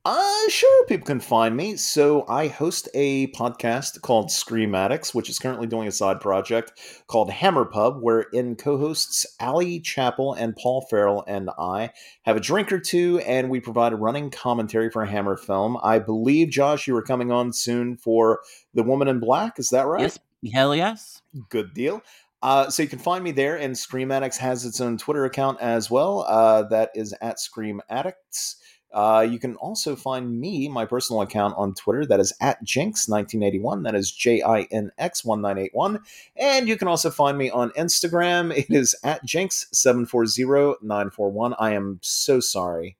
Uh, 0.04 0.50
sure, 0.50 0.86
people 0.88 1.06
can 1.06 1.20
find 1.20 1.56
me. 1.56 1.76
So 1.76 2.26
I 2.28 2.48
host 2.48 2.90
a 2.96 3.28
podcast 3.34 4.02
called 4.02 4.32
Scream 4.32 4.74
Addicts, 4.74 5.14
which 5.14 5.30
is 5.30 5.38
currently 5.38 5.68
doing 5.68 5.88
a 5.88 5.92
side 5.92 6.20
project 6.20 6.74
called 7.06 7.30
Hammer 7.30 7.66
Pub, 7.66 8.02
where 8.02 8.22
in 8.34 8.56
co-hosts 8.56 9.28
Ali 9.40 9.80
Chappell 9.80 10.34
and 10.34 10.56
Paul 10.56 10.88
Farrell 10.90 11.24
and 11.28 11.52
I 11.60 11.92
have 12.24 12.36
a 12.36 12.40
drink 12.40 12.72
or 12.72 12.80
two, 12.80 13.20
and 13.28 13.52
we 13.52 13.60
provide 13.60 13.94
a 13.94 13.96
running 13.96 14.32
commentary 14.32 14.90
for 14.90 15.04
a 15.04 15.08
Hammer 15.08 15.38
film. 15.38 15.78
I 15.84 16.00
believe, 16.00 16.50
Josh, 16.50 16.88
you 16.88 16.96
are 16.96 17.04
coming 17.04 17.32
on 17.32 17.54
soon 17.54 17.96
for 17.96 18.40
The 18.74 18.82
Woman 18.82 19.08
in 19.08 19.20
Black. 19.20 19.60
Is 19.60 19.70
that 19.70 19.86
right? 19.86 20.02
Yes. 20.02 20.18
Hell 20.52 20.76
yes. 20.76 21.22
Good 21.50 21.76
deal. 21.76 22.02
Uh, 22.42 22.72
so 22.72 22.82
you 22.82 22.90
can 22.90 22.98
find 22.98 23.24
me 23.24 23.32
there, 23.32 23.56
and 23.56 23.78
Scream 23.78 24.12
Addicts 24.12 24.38
has 24.38 24.66
its 24.66 24.82
own 24.82 24.98
Twitter 24.98 25.26
account 25.26 25.62
as 25.62 25.92
well. 25.92 26.26
Uh, 26.28 26.64
that 26.64 26.90
is 26.96 27.14
at 27.22 27.40
Scream 27.40 27.82
Addicts. 27.88 28.56
Uh, 28.94 29.26
you 29.30 29.40
can 29.40 29.56
also 29.56 29.96
find 29.96 30.38
me, 30.40 30.68
my 30.68 30.86
personal 30.86 31.22
account 31.22 31.56
on 31.58 31.74
Twitter, 31.74 32.06
that 32.06 32.20
is 32.20 32.34
at 32.42 32.62
Jinx1981. 32.66 33.84
That 33.84 33.96
is 33.96 34.12
J 34.12 34.42
I 34.42 34.64
N 34.72 34.92
X 34.98 35.24
1981. 35.24 36.00
And 36.36 36.68
you 36.68 36.76
can 36.78 36.90
also 36.90 37.10
find 37.10 37.38
me 37.38 37.50
on 37.50 37.70
Instagram. 37.72 38.56
It 38.56 38.68
is 38.70 38.94
at 39.04 39.26
Jinx740941. 39.26 41.56
I 41.58 41.72
am 41.72 41.98
so 42.02 42.40
sorry. 42.40 42.98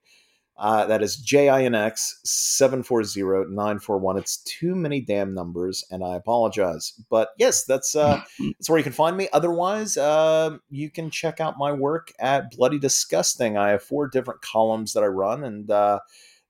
Uh, 0.62 0.86
that 0.86 1.02
is 1.02 1.20
JINX 1.20 2.20
740941. 2.24 4.16
It's 4.16 4.36
too 4.44 4.76
many 4.76 5.00
damn 5.00 5.34
numbers, 5.34 5.84
and 5.90 6.04
I 6.04 6.14
apologize. 6.14 6.92
But 7.10 7.30
yes, 7.36 7.64
that's 7.64 7.96
uh, 7.96 8.22
that's 8.38 8.70
where 8.70 8.78
you 8.78 8.84
can 8.84 8.92
find 8.92 9.16
me. 9.16 9.28
Otherwise, 9.32 9.96
uh, 9.96 10.58
you 10.70 10.88
can 10.88 11.10
check 11.10 11.40
out 11.40 11.58
my 11.58 11.72
work 11.72 12.12
at 12.20 12.52
Bloody 12.52 12.78
Disgusting. 12.78 13.56
I 13.56 13.70
have 13.70 13.82
four 13.82 14.06
different 14.06 14.40
columns 14.40 14.92
that 14.92 15.02
I 15.02 15.08
run, 15.08 15.42
and 15.42 15.68
uh, 15.68 15.98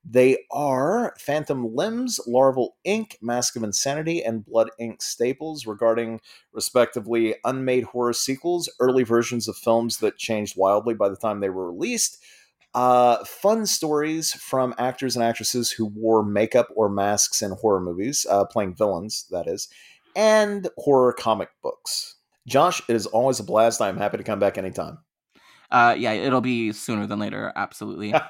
they 0.05 0.37
are 0.51 1.15
Phantom 1.17 1.73
Limbs, 1.75 2.19
Larval 2.27 2.75
Ink, 2.83 3.17
Mask 3.19 3.55
of 3.55 3.63
Insanity, 3.63 4.23
and 4.23 4.45
Blood 4.45 4.69
Ink 4.77 5.01
Staples 5.01 5.65
regarding, 5.65 6.21
respectively, 6.51 7.33
unmade 7.43 7.85
horror 7.85 8.13
sequels, 8.13 8.69
early 8.79 9.03
versions 9.03 9.47
of 9.47 9.57
films 9.57 9.97
that 9.97 10.17
changed 10.17 10.55
wildly 10.55 10.93
by 10.93 11.09
the 11.09 11.17
time 11.17 11.39
they 11.39 11.49
were 11.49 11.71
released 11.71 12.23
uh, 12.73 13.23
fun 13.23 13.65
stories 13.65 14.33
from 14.33 14.73
actors 14.77 15.15
and 15.15 15.23
actresses 15.23 15.71
who 15.71 15.85
wore 15.85 16.23
makeup 16.23 16.67
or 16.75 16.89
masks 16.89 17.41
in 17.41 17.51
horror 17.51 17.79
movies, 17.79 18.25
uh, 18.29 18.45
playing 18.45 18.75
villains, 18.75 19.25
that 19.31 19.47
is, 19.47 19.67
and 20.15 20.67
horror 20.77 21.13
comic 21.13 21.49
books. 21.61 22.15
Josh, 22.47 22.81
it 22.89 22.95
is 22.95 23.05
always 23.05 23.39
a 23.39 23.43
blast. 23.43 23.81
I'm 23.81 23.97
happy 23.97 24.17
to 24.17 24.23
come 24.23 24.39
back 24.39 24.57
anytime. 24.57 24.99
Uh, 25.71 25.95
yeah, 25.97 26.11
it'll 26.11 26.41
be 26.41 26.71
sooner 26.71 27.07
than 27.07 27.19
later. 27.19 27.51
Absolutely. 27.55 28.13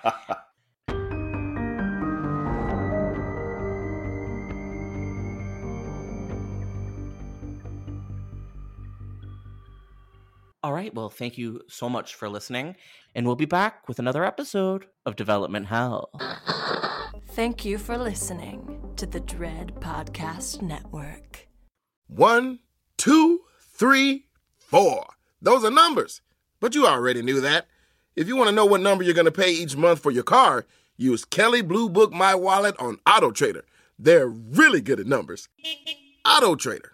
All 10.63 10.71
right. 10.71 10.95
Well, 10.95 11.09
thank 11.09 11.37
you 11.37 11.61
so 11.67 11.89
much 11.89 12.15
for 12.15 12.29
listening. 12.29 12.77
And 13.15 13.25
we'll 13.25 13.35
be 13.35 13.45
back 13.45 13.87
with 13.87 13.99
another 13.99 14.23
episode 14.23 14.87
of 15.05 15.15
Development 15.15 15.67
Hell. 15.67 16.09
Thank 17.29 17.65
you 17.65 17.77
for 17.77 17.97
listening 17.97 18.91
to 18.95 19.05
the 19.05 19.19
Dread 19.19 19.73
Podcast 19.79 20.61
Network. 20.61 21.47
One, 22.07 22.59
two, 22.97 23.41
three, 23.59 24.25
four. 24.57 25.05
Those 25.41 25.63
are 25.63 25.71
numbers. 25.71 26.21
But 26.59 26.75
you 26.75 26.87
already 26.87 27.21
knew 27.21 27.41
that. 27.41 27.67
If 28.15 28.27
you 28.27 28.35
want 28.35 28.49
to 28.49 28.55
know 28.55 28.65
what 28.65 28.81
number 28.81 29.03
you're 29.03 29.13
going 29.13 29.25
to 29.25 29.31
pay 29.31 29.51
each 29.51 29.75
month 29.75 29.99
for 29.99 30.11
your 30.11 30.23
car, 30.23 30.65
use 30.97 31.25
Kelley 31.25 31.61
Blue 31.61 31.89
Book 31.89 32.13
My 32.13 32.35
Wallet 32.35 32.75
on 32.79 32.99
Auto 33.07 33.31
Trader. 33.31 33.65
They're 33.97 34.27
really 34.27 34.81
good 34.81 34.99
at 34.99 35.07
numbers. 35.07 35.49
Auto 36.25 36.55
Trader. 36.55 36.92